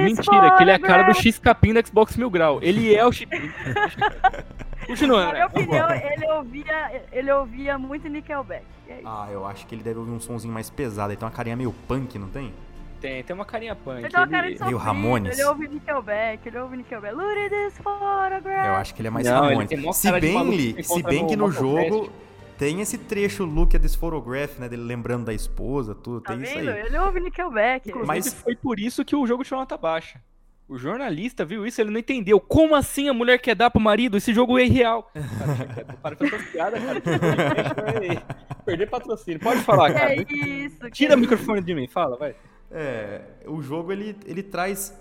Mentira, 0.05 0.57
que 0.57 0.63
ele 0.63 0.71
é 0.71 0.75
a 0.75 0.79
cara 0.79 1.03
do 1.03 1.07
photograph. 1.07 1.23
X 1.23 1.39
Capim 1.39 1.75
do 1.75 1.87
Xbox 1.87 2.17
Mil 2.17 2.31
Grau. 2.31 2.61
Ele 2.63 2.95
é 2.95 3.05
o 3.05 3.11
X. 3.11 3.29
Continua, 4.87 5.27
Na 5.27 5.33
minha 5.33 5.47
opinião, 5.47 5.89
ele 5.91 6.27
ouvia, 6.33 7.03
ele 7.13 7.33
ouvia 7.33 7.79
muito 7.79 8.09
Nickelback. 8.09 8.65
É 8.89 8.99
isso. 8.99 9.09
ah, 9.09 9.29
eu 9.31 9.47
acho 9.47 9.67
que 9.67 9.75
ele 9.75 9.83
deve 9.83 9.99
ouvir 9.99 10.11
um 10.13 10.21
sonzinho 10.21 10.53
mais 10.53 10.69
pesado. 10.71 11.11
Ele 11.13 11.17
tem 11.19 11.27
uma 11.27 11.35
carinha 11.35 11.57
meio 11.57 11.73
punk, 11.87 12.19
não 12.19 12.29
tem? 12.29 12.53
Tem, 13.01 13.23
tem 13.23 13.35
uma 13.35 13.45
carinha 13.45 13.75
punk. 13.75 13.99
Ele 13.99 14.09
tem 14.09 14.21
uma 14.21 14.29
cara 14.29 14.43
de 14.43 14.49
Meio 14.51 14.59
sofrido, 14.59 14.77
Ramones. 14.79 15.39
ele 15.39 15.49
ouve 15.49 15.69
Nickelback, 15.69 16.49
ele 16.49 16.59
ouve 16.59 16.77
Nickelback. 16.77 17.15
Luring 17.15 17.49
this 17.49 17.79
photograph. 17.79 18.67
Eu 18.67 18.75
acho 18.75 18.95
que 18.95 19.01
ele 19.01 19.09
é 19.09 19.11
mais 19.11 19.27
Não, 19.27 19.45
ele 19.47 19.55
Ramones. 19.55 19.97
Se 19.97 20.13
bem, 20.13 20.83
se 20.83 21.03
bem 21.03 21.23
no 21.23 21.29
que 21.29 21.37
no 21.37 21.49
Motofest. 21.49 21.89
jogo 21.91 22.13
tem 22.59 22.81
esse 22.81 22.97
trecho 22.99 23.45
Look 23.45 23.75
at 23.75 23.83
this 23.83 23.97
photograph, 23.97 24.57
né? 24.61 24.69
Dele 24.69 24.83
lembrando 24.83 25.25
da 25.25 25.35
esposa, 25.35 25.97
tudo. 25.97 26.21
Tá 26.21 26.33
tem 26.35 26.43
isso 26.45 26.55
vendo? 26.55 26.71
aí. 26.71 26.81
Ele 26.87 26.99
ouve 26.99 27.19
Nickelback. 27.21 27.89
Inclusive, 27.89 28.07
Mas- 28.07 28.35
foi 28.35 28.55
por 28.55 28.79
isso 28.79 29.05
que 29.05 29.17
o 29.17 29.27
jogo 29.27 29.43
tirou 29.43 29.59
nota 29.61 29.77
baixa. 29.77 30.21
O 30.69 30.79
jornalista 30.79 31.45
viu 31.45 31.67
isso, 31.67 31.81
ele 31.81 31.91
não 31.91 32.01
entendeu. 32.01 32.41
Como 32.41 32.75
assim 32.75 33.09
a 33.09 33.13
mulher 33.13 33.39
quer 33.39 33.55
dar 33.55 33.71
pro 33.71 33.81
marido? 33.81 34.17
Esse 34.17 34.33
jogo 34.33 34.59
é 34.59 34.65
irreal. 34.65 35.11
Cara, 35.13 35.99
para 36.01 36.17
com 36.17 36.25
essas 36.25 36.43
piadas, 36.47 36.81
cara. 36.83 37.03
Perder 38.65 38.89
patrocínio. 38.89 39.41
Pode 39.41 39.61
falar, 39.61 39.93
cara. 39.93 40.15
É 40.15 40.23
isso. 40.23 40.91
Tira 40.91 41.17
o 41.17 41.19
microfone 41.19 41.61
de 41.61 41.75
mim, 41.75 41.89
fala, 41.89 42.17
vai. 42.17 42.35
É, 42.71 43.21
o 43.47 43.61
jogo 43.61 43.93
ele, 43.93 44.17
ele 44.25 44.43
traz. 44.43 44.99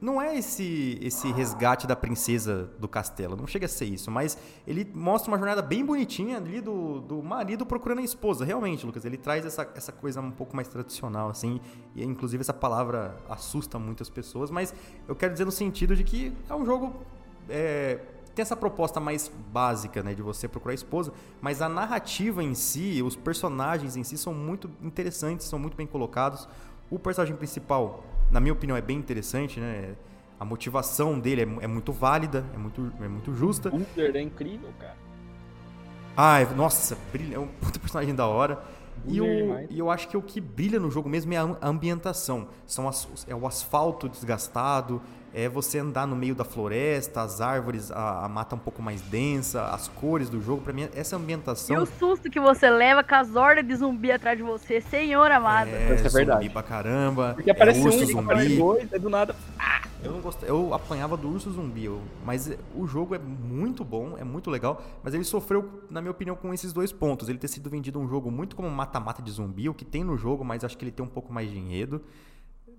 Não 0.00 0.20
é 0.20 0.36
esse 0.36 0.98
esse 1.00 1.30
resgate 1.32 1.86
da 1.86 1.96
princesa 1.96 2.70
do 2.78 2.86
castelo, 2.86 3.36
não 3.36 3.46
chega 3.46 3.66
a 3.66 3.68
ser 3.68 3.86
isso, 3.86 4.10
mas 4.10 4.36
ele 4.66 4.90
mostra 4.94 5.30
uma 5.30 5.38
jornada 5.38 5.62
bem 5.62 5.84
bonitinha 5.84 6.36
ali 6.36 6.60
do, 6.60 7.00
do 7.00 7.22
marido 7.22 7.64
procurando 7.64 8.00
a 8.00 8.02
esposa. 8.02 8.44
Realmente, 8.44 8.84
Lucas, 8.84 9.04
ele 9.04 9.16
traz 9.16 9.46
essa, 9.46 9.70
essa 9.74 9.92
coisa 9.92 10.20
um 10.20 10.30
pouco 10.30 10.54
mais 10.54 10.68
tradicional, 10.68 11.30
assim, 11.30 11.60
e 11.94 12.04
inclusive 12.04 12.40
essa 12.40 12.52
palavra 12.52 13.16
assusta 13.28 13.78
muitas 13.78 14.10
pessoas, 14.10 14.50
mas 14.50 14.74
eu 15.08 15.14
quero 15.14 15.32
dizer 15.32 15.44
no 15.44 15.52
sentido 15.52 15.96
de 15.96 16.04
que 16.04 16.32
é 16.48 16.54
um 16.54 16.66
jogo. 16.66 16.94
é, 17.48 18.00
tem 18.34 18.42
essa 18.42 18.56
proposta 18.56 18.98
mais 18.98 19.30
básica, 19.52 20.02
né, 20.02 20.12
de 20.12 20.20
você 20.20 20.48
procurar 20.48 20.72
a 20.72 20.74
esposa, 20.74 21.12
mas 21.40 21.62
a 21.62 21.68
narrativa 21.68 22.42
em 22.42 22.52
si, 22.54 23.00
os 23.02 23.14
personagens 23.14 23.96
em 23.96 24.02
si 24.02 24.18
são 24.18 24.34
muito 24.34 24.68
interessantes, 24.82 25.46
são 25.46 25.58
muito 25.58 25.76
bem 25.76 25.86
colocados. 25.86 26.48
O 26.90 26.98
personagem 26.98 27.36
principal, 27.36 28.02
na 28.30 28.40
minha 28.40 28.52
opinião, 28.52 28.76
é 28.76 28.80
bem 28.82 28.96
interessante, 28.98 29.60
né? 29.60 29.94
A 30.38 30.44
motivação 30.44 31.18
dele 31.18 31.42
é, 31.42 31.64
é 31.64 31.66
muito 31.66 31.92
válida, 31.92 32.44
é 32.54 32.58
muito, 32.58 32.92
é 33.00 33.08
muito 33.08 33.32
justa. 33.34 33.70
Buller 33.70 34.16
é 34.16 34.20
incrível, 34.20 34.70
cara. 34.78 34.96
Ai, 36.16 36.44
nossa, 36.54 36.96
brilha, 37.12 37.36
é 37.36 37.38
um 37.38 37.46
puta 37.46 37.78
personagem 37.78 38.14
da 38.14 38.26
hora. 38.26 38.62
E, 39.06 39.20
o, 39.20 39.24
demais. 39.24 39.68
e 39.70 39.78
eu 39.78 39.90
acho 39.90 40.08
que 40.08 40.16
o 40.16 40.22
que 40.22 40.40
brilha 40.40 40.78
no 40.78 40.90
jogo 40.90 41.08
mesmo 41.08 41.32
é 41.34 41.36
a 41.36 41.56
ambientação. 41.68 42.48
São 42.66 42.88
as- 42.88 43.26
é 43.28 43.34
o 43.34 43.46
asfalto 43.46 44.08
desgastado, 44.08 45.02
é 45.34 45.48
você 45.48 45.80
andar 45.80 46.06
no 46.06 46.14
meio 46.14 46.32
da 46.34 46.44
floresta, 46.44 47.20
as 47.22 47.40
árvores, 47.40 47.90
a, 47.90 48.24
a 48.24 48.28
mata 48.28 48.54
um 48.54 48.58
pouco 48.58 48.80
mais 48.80 49.00
densa, 49.02 49.64
as 49.66 49.88
cores 49.88 50.30
do 50.30 50.40
jogo. 50.40 50.62
Pra 50.62 50.72
mim, 50.72 50.88
essa 50.94 51.16
E 51.16 51.18
ambientação. 51.18 51.82
o 51.82 51.86
susto 51.86 52.30
que 52.30 52.38
você 52.38 52.70
leva 52.70 53.02
com 53.02 53.14
as 53.16 53.34
hordas 53.34 53.66
de 53.66 53.74
zumbi 53.74 54.12
atrás 54.12 54.38
de 54.38 54.44
você, 54.44 54.80
senhor 54.80 55.30
amado. 55.32 55.68
É, 55.70 55.94
Isso 55.96 56.06
é 56.06 56.10
verdade. 56.10 56.38
zumbi 56.44 56.52
pra 56.52 56.62
caramba. 56.62 57.32
Porque 57.34 57.50
aparece 57.50 57.80
é 57.80 57.84
urso 57.84 58.16
um, 58.16 58.20
aparece 58.20 58.48
zumbi. 58.48 58.56
dois, 58.58 58.92
aí 58.92 58.98
do 59.00 59.10
nada. 59.10 59.34
Eu 60.04 60.12
não 60.12 60.20
gostei, 60.20 60.48
eu 60.48 60.72
apanhava 60.74 61.16
do 61.16 61.28
urso 61.30 61.50
zumbi, 61.50 61.86
eu, 61.86 61.98
mas 62.26 62.50
o 62.76 62.86
jogo 62.86 63.14
é 63.14 63.18
muito 63.18 63.82
bom, 63.82 64.18
é 64.18 64.22
muito 64.24 64.50
legal, 64.50 64.82
mas 65.02 65.14
ele 65.14 65.24
sofreu, 65.24 65.82
na 65.88 66.02
minha 66.02 66.10
opinião, 66.10 66.36
com 66.36 66.52
esses 66.52 66.74
dois 66.74 66.92
pontos. 66.92 67.26
Ele 67.30 67.38
ter 67.38 67.48
sido 67.48 67.70
vendido 67.70 67.98
um 67.98 68.06
jogo 68.06 68.30
muito 68.30 68.54
como 68.54 68.68
mata-mata 68.68 69.22
de 69.22 69.30
zumbi, 69.30 69.66
o 69.66 69.72
que 69.72 69.82
tem 69.84 70.04
no 70.04 70.16
jogo, 70.18 70.44
mas 70.44 70.62
acho 70.62 70.76
que 70.76 70.84
ele 70.84 70.92
tem 70.92 71.02
um 71.04 71.08
pouco 71.08 71.32
mais 71.32 71.50
de 71.50 71.58
enredo 71.58 72.02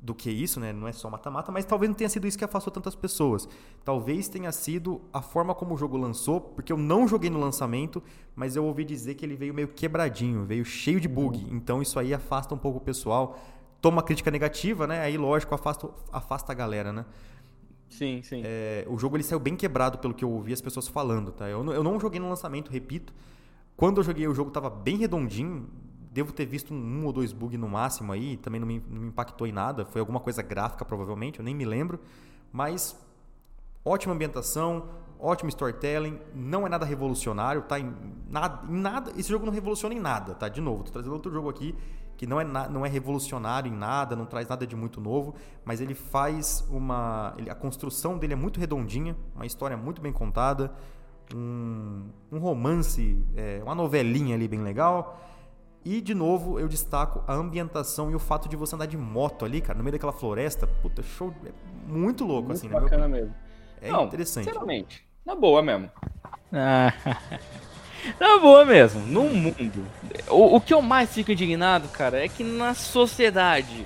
do 0.05 0.13
que 0.13 0.29
isso, 0.29 0.59
né? 0.59 0.71
Não 0.71 0.87
é 0.87 0.91
só 0.91 1.09
mata-mata, 1.09 1.51
mas 1.51 1.65
talvez 1.65 1.89
não 1.89 1.95
tenha 1.95 2.09
sido 2.09 2.27
isso 2.27 2.37
que 2.37 2.45
afastou 2.45 2.71
tantas 2.71 2.95
pessoas. 2.95 3.49
Talvez 3.83 4.27
tenha 4.27 4.51
sido 4.51 5.01
a 5.11 5.21
forma 5.21 5.55
como 5.55 5.73
o 5.73 5.77
jogo 5.77 5.97
lançou, 5.97 6.39
porque 6.39 6.71
eu 6.71 6.77
não 6.77 7.07
joguei 7.07 7.29
no 7.29 7.39
lançamento, 7.39 8.03
mas 8.35 8.55
eu 8.55 8.63
ouvi 8.63 8.83
dizer 8.85 9.15
que 9.15 9.25
ele 9.25 9.35
veio 9.35 9.53
meio 9.53 9.67
quebradinho, 9.67 10.45
veio 10.45 10.63
cheio 10.63 11.01
de 11.01 11.07
bug. 11.07 11.47
Então 11.51 11.81
isso 11.81 11.97
aí 11.97 12.13
afasta 12.13 12.53
um 12.53 12.57
pouco 12.57 12.77
o 12.77 12.81
pessoal 12.81 13.37
toma 13.81 14.01
crítica 14.01 14.31
negativa, 14.31 14.87
né? 14.87 15.01
Aí, 15.01 15.15
lógico, 15.15 15.53
afasta, 15.53 15.87
afasta 16.11 16.51
a 16.51 16.55
galera, 16.55 16.91
né? 16.91 17.05
Sim, 17.87 18.21
sim. 18.23 18.41
É, 18.43 18.83
o 18.89 18.97
jogo 18.97 19.15
ele 19.15 19.23
saiu 19.23 19.39
bem 19.39 19.55
quebrado 19.55 19.99
pelo 19.99 20.11
que 20.11 20.25
eu 20.25 20.31
ouvi 20.31 20.51
as 20.51 20.59
pessoas 20.61 20.87
falando, 20.87 21.31
tá? 21.31 21.47
Eu, 21.47 21.63
eu 21.71 21.83
não 21.83 21.99
joguei 21.99 22.19
no 22.19 22.27
lançamento, 22.27 22.71
repito. 22.71 23.13
Quando 23.77 23.99
eu 23.99 24.03
joguei, 24.03 24.27
o 24.27 24.33
jogo 24.33 24.49
tava 24.49 24.71
bem 24.71 24.97
redondinho. 24.97 25.69
Devo 26.15 26.31
ter 26.31 26.45
visto 26.45 26.73
um, 26.73 27.05
ou 27.05 27.11
dois 27.11 27.33
bugs 27.33 27.59
no 27.59 27.67
máximo 27.67 28.13
aí. 28.13 28.37
Também 28.37 28.57
não 28.57 28.65
me, 28.65 28.81
não 28.89 29.01
me 29.01 29.07
impactou 29.09 29.45
em 29.45 29.51
nada. 29.51 29.85
Foi 29.85 29.99
alguma 29.99 30.21
coisa 30.21 30.41
gráfica, 30.41 30.85
provavelmente. 30.85 31.39
Eu 31.39 31.43
nem 31.43 31.53
me 31.53 31.65
lembro. 31.65 31.99
Mas 32.53 32.97
ótima 33.83 34.13
ambientação, 34.13 34.87
ótimo 35.19 35.49
storytelling. 35.49 36.17
Não 36.33 36.65
é 36.65 36.69
nada 36.69 36.85
revolucionário, 36.85 37.63
tá? 37.63 37.77
Em 37.77 37.93
nada, 38.29 38.65
em 38.65 38.77
nada. 38.77 39.11
Esse 39.17 39.27
jogo 39.27 39.45
não 39.45 39.51
revoluciona 39.51 39.93
em 39.93 39.99
nada, 39.99 40.33
tá? 40.33 40.47
De 40.47 40.61
novo, 40.61 40.85
tô 40.85 40.91
trazendo 40.93 41.11
outro 41.11 41.29
jogo 41.29 41.49
aqui 41.49 41.75
que 42.15 42.25
não 42.25 42.39
é, 42.39 42.45
não 42.45 42.85
é 42.85 42.87
revolucionário 42.87 43.69
em 43.69 43.75
nada, 43.75 44.15
não 44.15 44.25
traz 44.25 44.47
nada 44.47 44.65
de 44.65 44.73
muito 44.73 45.01
novo, 45.01 45.35
mas 45.65 45.81
ele 45.81 45.93
faz 45.93 46.65
uma. 46.69 47.33
Ele, 47.37 47.49
a 47.49 47.55
construção 47.55 48.17
dele 48.17 48.31
é 48.31 48.37
muito 48.37 48.57
redondinha, 48.57 49.17
uma 49.35 49.45
história 49.45 49.75
muito 49.75 50.01
bem 50.01 50.13
contada, 50.13 50.71
um, 51.35 52.05
um 52.31 52.39
romance, 52.39 53.21
é, 53.35 53.59
uma 53.61 53.75
novelinha 53.75 54.33
ali 54.33 54.47
bem 54.47 54.61
legal. 54.61 55.19
E, 55.85 56.01
de 56.01 56.15
novo, 56.15 56.59
eu 56.59 56.67
destaco 56.67 57.23
a 57.27 57.33
ambientação 57.35 58.09
e 58.09 58.15
o 58.15 58.19
fato 58.19 58.49
de 58.49 58.55
você 58.55 58.73
andar 58.73 58.87
de 58.87 58.97
moto 58.97 59.45
ali, 59.45 59.61
cara, 59.61 59.77
no 59.77 59.83
meio 59.83 59.93
daquela 59.93 60.11
floresta. 60.11 60.65
Puta, 60.65 61.03
show. 61.03 61.31
É 61.45 61.51
muito 61.87 62.25
louco, 62.25 62.47
muito 62.47 62.57
assim, 62.57 62.67
né? 62.67 62.79
Bacana 62.79 63.07
mesmo. 63.07 63.35
É 63.79 63.91
não, 63.91 64.05
interessante. 64.05 64.45
Sinceramente, 64.45 65.07
na 65.23 65.35
boa 65.35 65.61
mesmo. 65.61 65.91
Na 68.19 68.37
boa 68.37 68.63
mesmo, 68.63 69.01
no 69.01 69.23
mundo. 69.23 69.83
O, 70.29 70.57
o 70.57 70.61
que 70.61 70.71
eu 70.71 70.79
mais 70.79 71.11
fico 71.11 71.31
indignado, 71.31 71.87
cara, 71.87 72.23
é 72.23 72.27
que 72.27 72.43
na 72.43 72.75
sociedade 72.75 73.85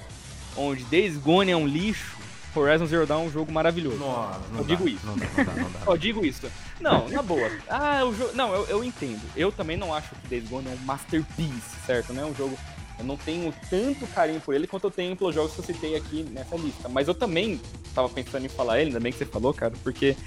onde 0.58 0.84
Days 0.84 1.18
Gone 1.18 1.52
é 1.52 1.56
um 1.56 1.66
lixo, 1.66 2.18
Horizon 2.56 2.86
Zero 2.86 3.06
Dawn 3.06 3.24
é 3.24 3.28
um 3.28 3.32
jogo 3.32 3.52
maravilhoso. 3.52 3.98
Nossa, 3.98 4.40
eu 4.58 4.64
digo 4.64 4.88
isso. 4.88 5.06
Não 5.06 5.18
dá, 5.18 5.26
não 5.26 5.46
dá, 5.46 5.54
não 5.54 5.72
dá. 5.72 5.80
eu 5.92 5.98
digo 5.98 6.26
isso. 6.26 6.52
Não, 6.80 7.08
na 7.10 7.22
boa. 7.22 7.50
Ah, 7.70 8.04
o 8.06 8.14
jogo. 8.14 8.32
Não, 8.36 8.54
eu, 8.54 8.66
eu 8.68 8.84
entendo. 8.84 9.22
Eu 9.36 9.52
também 9.52 9.78
não 9.78 9.94
acho 9.94 10.16
que 10.16 10.28
Days 10.28 10.50
Gone 10.50 10.68
é 10.68 10.72
um 10.72 10.86
masterpiece, 10.86 11.78
certo? 11.86 12.14
Não 12.14 12.24
é 12.24 12.26
um 12.26 12.36
jogo. 12.36 12.58
Eu 12.98 13.06
não 13.06 13.16
tenho 13.16 13.54
tanto 13.70 14.06
carinho 14.08 14.42
por 14.42 14.54
ele 14.54 14.68
quanto 14.68 14.88
eu 14.88 14.92
tenho 14.92 15.16
pelos 15.16 15.34
jogos 15.34 15.54
que 15.54 15.60
eu 15.60 15.64
citei 15.64 15.96
aqui 15.96 16.24
nessa 16.24 16.56
lista. 16.58 16.90
Mas 16.90 17.08
eu 17.08 17.14
também 17.14 17.62
tava 17.96 18.10
pensando 18.10 18.46
em 18.46 18.50
falar 18.50 18.80
ele, 18.80 18.90
ainda 18.90 19.00
bem 19.00 19.12
que 19.12 19.18
você 19.18 19.26
falou, 19.26 19.54
cara, 19.54 19.74
porque 19.84 20.18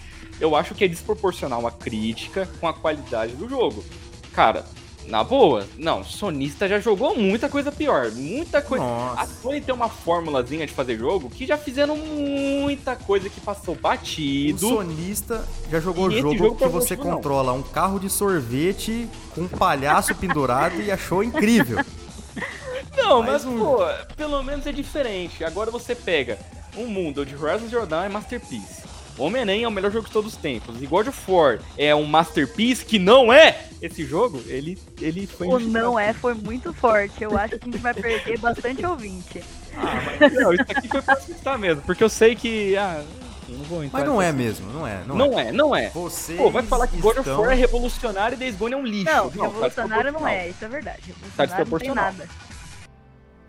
eu 0.41 0.57
acho 0.57 0.75
que 0.75 0.85
é 0.85 0.89
desproporcional 0.89 1.67
a 1.67 1.71
crítica 1.71 2.49
com 2.59 2.67
a 2.67 2.73
qualidade 2.73 3.35
do 3.35 3.47
jogo. 3.49 3.85
Cara, 4.33 4.65
na 5.07 5.25
boa, 5.25 5.67
não, 5.77 6.05
sonista 6.05 6.69
já 6.69 6.79
jogou 6.79 7.17
muita 7.17 7.49
coisa 7.49 7.73
pior. 7.73 8.11
Muita 8.13 8.63
coisa. 8.63 8.85
Nossa. 8.85 9.21
A 9.21 9.27
Sony 9.27 9.61
tem 9.61 9.75
uma 9.75 9.89
formulazinha 9.89 10.67
de 10.67 10.73
fazer 10.73 10.99
jogo 10.99 11.29
que 11.29 11.47
já 11.47 11.57
fizeram 11.57 11.97
muita 11.97 12.97
coisa 12.97 13.29
que 13.29 13.41
passou 13.41 13.75
batido. 13.75 14.67
O 14.67 14.77
sonista 14.77 15.45
já 15.71 15.81
jogou 15.81 16.11
jogo, 16.11 16.37
jogo 16.37 16.57
que 16.57 16.69
você 16.69 16.97
controla 16.97 17.53
um 17.53 17.63
carro 17.63 17.99
de 17.99 18.09
sorvete 18.09 19.09
com 19.35 19.43
um 19.43 19.49
palhaço 19.49 20.15
pendurado 20.15 20.81
e 20.81 20.91
achou 20.91 21.23
incrível. 21.23 21.85
Não, 22.97 23.23
mas, 23.23 23.45
mas 23.45 23.47
um... 23.47 23.59
pô, 23.59 23.79
pelo 24.17 24.43
menos 24.43 24.67
é 24.67 24.73
diferente. 24.73 25.45
Agora 25.45 25.71
você 25.71 25.95
pega 25.95 26.39
um 26.77 26.87
mundo 26.87 27.27
de 27.27 27.35
Horizon 27.35 27.69
Zero 27.69 27.87
Dawn 27.87 28.05
é 28.05 28.09
Masterpiece. 28.09 28.92
Homem-Aranha 29.19 29.65
é 29.65 29.69
o 29.69 29.71
melhor 29.71 29.91
jogo 29.91 30.07
de 30.07 30.13
todos 30.13 30.33
os 30.33 30.39
tempos. 30.39 30.81
E 30.81 30.87
God 30.87 31.09
of 31.09 31.31
War 31.31 31.59
é 31.77 31.95
um 31.95 32.05
masterpiece 32.05 32.85
que 32.85 32.99
não 32.99 33.33
é 33.33 33.67
esse 33.81 34.05
jogo, 34.05 34.43
ele, 34.47 34.79
ele 35.01 35.27
foi. 35.27 35.49
O 35.49 35.59
não 35.59 35.99
é 35.99 36.13
foi 36.13 36.35
muito 36.35 36.73
forte. 36.73 37.23
Eu 37.23 37.37
acho 37.37 37.59
que 37.59 37.69
a 37.69 37.73
gente 37.73 37.79
vai 37.79 37.95
perder 37.95 38.39
bastante 38.39 38.87
ouvinte. 38.87 39.43
Ah, 39.77 40.17
mas 40.21 40.33
não, 40.33 40.53
isso 40.53 40.63
aqui 40.63 40.89
foi 40.89 41.03
pra 41.03 41.15
assustar 41.15 41.59
mesmo, 41.59 41.83
porque 41.83 42.05
eu 42.05 42.09
sei 42.09 42.37
que. 42.37 42.77
Ah, 42.77 43.03
não 43.49 43.65
vou 43.65 43.85
Mas 43.93 44.05
não 44.05 44.23
é 44.23 44.33
mesmo, 44.33 44.73
não 44.73 44.87
é. 44.87 45.03
Não, 45.05 45.17
não 45.17 45.39
é. 45.39 45.49
é. 45.49 45.53
não 45.53 45.77
é. 45.77 45.89
Vocês 45.91 46.39
Pô, 46.39 46.51
vai 46.51 46.63
falar 46.63 46.87
que 46.87 46.97
God 46.99 47.19
of 47.19 47.29
War 47.29 47.51
é 47.51 47.55
revolucionário 47.55 48.37
e 48.37 48.39
Days 48.39 48.57
Gone 48.57 48.75
é 48.75 48.77
um 48.77 48.87
lixo. 48.87 49.05
Não, 49.05 49.31
não 49.31 49.51
revolucionário 49.51 50.13
tá 50.13 50.21
não 50.21 50.29
é, 50.29 50.49
isso 50.49 50.65
é 50.65 50.69
verdade. 50.69 51.15
Tá 51.37 51.45
desproporcional. 51.45 52.05
Não 52.05 52.13
tem 52.13 52.21
nada. 52.21 52.31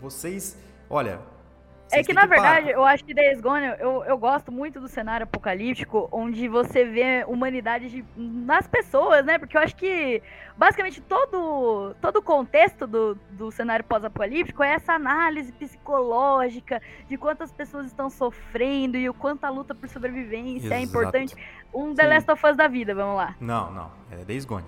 Vocês, 0.00 0.56
olha, 0.90 1.20
é 1.94 2.02
que, 2.02 2.12
na 2.12 2.26
verdade, 2.26 2.70
eu 2.70 2.84
acho 2.84 3.04
que 3.04 3.14
Days 3.14 3.40
Gone, 3.40 3.66
eu, 3.78 4.04
eu 4.04 4.18
gosto 4.18 4.50
muito 4.50 4.80
do 4.80 4.88
cenário 4.88 5.24
apocalíptico, 5.24 6.08
onde 6.10 6.48
você 6.48 6.84
vê 6.84 7.24
humanidade 7.26 7.88
de, 7.88 8.04
nas 8.16 8.66
pessoas, 8.66 9.24
né? 9.24 9.38
Porque 9.38 9.56
eu 9.56 9.60
acho 9.60 9.76
que, 9.76 10.22
basicamente, 10.56 11.00
todo, 11.00 11.94
todo 12.00 12.16
o 12.16 12.22
contexto 12.22 12.86
do, 12.86 13.14
do 13.30 13.50
cenário 13.50 13.84
pós-apocalíptico 13.84 14.62
é 14.62 14.74
essa 14.74 14.92
análise 14.92 15.52
psicológica 15.52 16.80
de 17.08 17.16
quantas 17.16 17.52
pessoas 17.52 17.86
estão 17.86 18.10
sofrendo 18.10 18.96
e 18.96 19.08
o 19.08 19.14
quanto 19.14 19.44
a 19.44 19.50
luta 19.50 19.74
por 19.74 19.88
sobrevivência 19.88 20.66
é 20.66 20.66
Exato. 20.66 20.74
é 20.74 20.82
importante. 20.82 21.34
Um 21.72 21.94
The 21.94 22.06
Last 22.06 22.30
of 22.30 22.46
Us 22.46 22.56
da 22.56 22.68
vida, 22.68 22.94
vamos 22.94 23.16
lá. 23.16 23.34
Não, 23.40 23.72
não. 23.72 23.90
É 24.10 24.24
Days 24.24 24.44
Gone. 24.44 24.64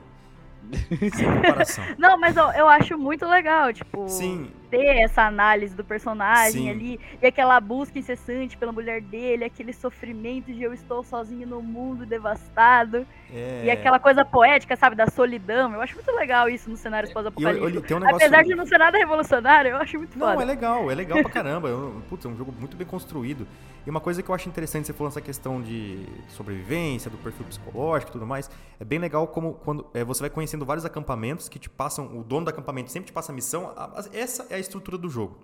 Sem 1.15 1.33
comparação. 1.33 1.85
Não, 1.99 2.19
mas 2.19 2.37
ó, 2.37 2.53
eu 2.53 2.69
acho 2.69 2.99
muito 2.99 3.27
legal, 3.27 3.73
tipo, 3.73 4.09
Sim. 4.09 4.51
Ter 4.71 5.03
essa 5.03 5.23
análise 5.23 5.75
do 5.75 5.85
personagem 5.85 6.65
Sim. 6.65 6.71
ali, 6.71 7.01
e 7.23 7.27
aquela 7.27 7.61
busca 7.61 7.99
incessante 7.99 8.57
pela 8.57 8.73
mulher 8.73 9.01
dele, 9.01 9.45
aquele 9.45 9.73
sofrimento 9.73 10.53
de 10.53 10.63
eu 10.63 10.73
estou 10.73 11.03
sozinho 11.03 11.47
no 11.47 11.63
mundo 11.63 12.05
devastado. 12.07 13.07
É... 13.33 13.65
E 13.65 13.71
aquela 13.71 13.99
coisa 13.99 14.25
poética, 14.25 14.77
sabe, 14.77 14.97
da 14.97 15.07
solidão. 15.09 15.73
Eu 15.75 15.81
acho 15.81 15.95
muito 15.95 16.11
legal 16.13 16.49
isso 16.49 16.71
nos 16.71 16.81
cenários 16.81 17.13
pós-apocalípticos. 17.13 17.91
Um 17.91 18.09
Apesar 18.09 18.43
de 18.43 18.55
não 18.55 18.67
ser 18.67 18.79
nada 18.79 18.97
revolucionário, 18.99 19.71
eu 19.71 19.77
acho 19.77 19.99
muito 19.99 20.19
Não, 20.19 20.29
foda. 20.29 20.43
é 20.43 20.47
legal, 20.47 20.91
é 20.91 20.95
legal 20.95 21.21
pra 21.23 21.31
caramba. 21.31 21.69
Eu, 21.69 22.03
putz, 22.09 22.25
é 22.25 22.29
um 22.29 22.37
jogo 22.37 22.53
muito 22.59 22.77
bem 22.77 22.87
construído. 22.87 23.47
E 23.87 23.91
uma 23.91 24.01
coisa 24.01 24.21
que 24.21 24.29
eu 24.29 24.35
acho 24.35 24.49
interessante, 24.49 24.87
você 24.87 24.93
falou 24.93 25.09
essa 25.09 25.21
questão 25.21 25.63
de 25.63 26.05
sobrevivência, 26.29 27.09
do 27.09 27.17
perfil 27.19 27.47
psicológico 27.47 28.11
e 28.11 28.15
tudo 28.15 28.27
mais, 28.27 28.51
é 28.81 28.85
bem 28.85 28.99
legal 28.99 29.29
como 29.29 29.55
quando 29.55 29.87
é, 29.95 30.03
você 30.03 30.21
vai 30.21 30.31
conhecendo 30.31 30.65
vários 30.65 30.85
acampamentos 30.85 31.49
que 31.49 31.57
te 31.57 31.71
passam, 31.71 32.19
o 32.19 32.25
dono 32.25 32.47
do 32.47 32.49
acampamento 32.49 32.91
sempre 32.91 33.07
te 33.07 33.13
passa 33.13 33.31
a 33.31 33.35
missão. 33.35 33.73
essa 34.13 34.47
é 34.51 34.56
a 34.57 34.61
estrutura 34.61 34.99
do 34.99 35.09
jogo. 35.09 35.39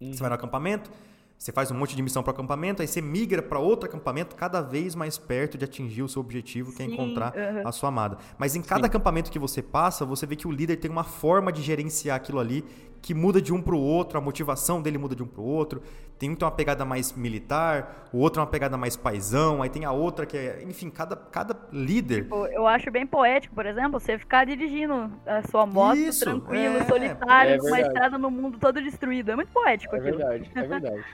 Uhum. 0.00 0.12
Você 0.12 0.20
vai 0.20 0.28
no 0.28 0.34
acampamento, 0.34 0.90
você 1.38 1.52
faz 1.52 1.70
um 1.70 1.74
monte 1.74 1.94
de 1.94 2.02
missão 2.02 2.20
para 2.22 2.32
o 2.32 2.34
acampamento, 2.34 2.82
aí 2.82 2.88
você 2.88 3.00
migra 3.00 3.40
para 3.40 3.60
outro 3.60 3.88
acampamento 3.88 4.34
cada 4.34 4.60
vez 4.60 4.96
mais 4.96 5.16
perto 5.16 5.56
de 5.56 5.64
atingir 5.64 6.02
o 6.02 6.08
seu 6.08 6.20
objetivo, 6.20 6.72
que 6.72 6.82
é 6.82 6.86
encontrar 6.86 7.32
a 7.64 7.70
sua 7.70 7.90
amada. 7.90 8.18
Mas 8.36 8.56
em 8.56 8.62
cada 8.62 8.82
Sim. 8.82 8.86
acampamento 8.86 9.30
que 9.30 9.38
você 9.38 9.62
passa, 9.62 10.04
você 10.04 10.26
vê 10.26 10.34
que 10.34 10.48
o 10.48 10.50
líder 10.50 10.76
tem 10.76 10.90
uma 10.90 11.04
forma 11.04 11.52
de 11.52 11.62
gerenciar 11.62 12.16
aquilo 12.16 12.40
ali 12.40 12.64
que 13.00 13.14
muda 13.14 13.40
de 13.40 13.52
um 13.52 13.62
para 13.62 13.74
o 13.74 13.80
outro, 13.80 14.18
a 14.18 14.20
motivação 14.20 14.82
dele 14.82 14.98
muda 14.98 15.14
de 15.14 15.22
um 15.22 15.26
para 15.26 15.40
o 15.40 15.44
outro. 15.44 15.82
Tem 16.18 16.28
um 16.30 16.32
que 16.32 16.40
tem 16.40 16.46
uma 16.46 16.54
pegada 16.54 16.84
mais 16.84 17.12
militar, 17.12 18.08
o 18.12 18.18
outro 18.18 18.40
é 18.40 18.44
uma 18.44 18.50
pegada 18.50 18.76
mais 18.76 18.96
paisão, 18.96 19.62
aí 19.62 19.70
tem 19.70 19.84
a 19.84 19.92
outra 19.92 20.26
que 20.26 20.36
é, 20.36 20.62
enfim, 20.64 20.90
cada, 20.90 21.14
cada 21.14 21.56
líder. 21.72 22.24
Tipo, 22.24 22.46
eu 22.46 22.66
acho 22.66 22.90
bem 22.90 23.06
poético, 23.06 23.54
por 23.54 23.64
exemplo, 23.64 24.00
você 24.00 24.18
ficar 24.18 24.44
dirigindo 24.44 25.12
a 25.24 25.46
sua 25.48 25.64
moto 25.64 25.96
Isso, 25.96 26.24
tranquilo, 26.24 26.78
é, 26.78 26.84
solitário, 26.86 27.54
é 27.54 27.58
com 27.58 27.66
uma 27.68 27.80
estrada 27.80 28.18
no 28.18 28.30
mundo 28.30 28.58
todo 28.58 28.82
destruído. 28.82 29.30
É 29.30 29.36
muito 29.36 29.52
poético 29.52 29.94
é 29.94 29.98
aquilo. 30.00 30.18
Verdade, 30.18 30.50
é 30.54 30.62
verdade. 30.66 31.04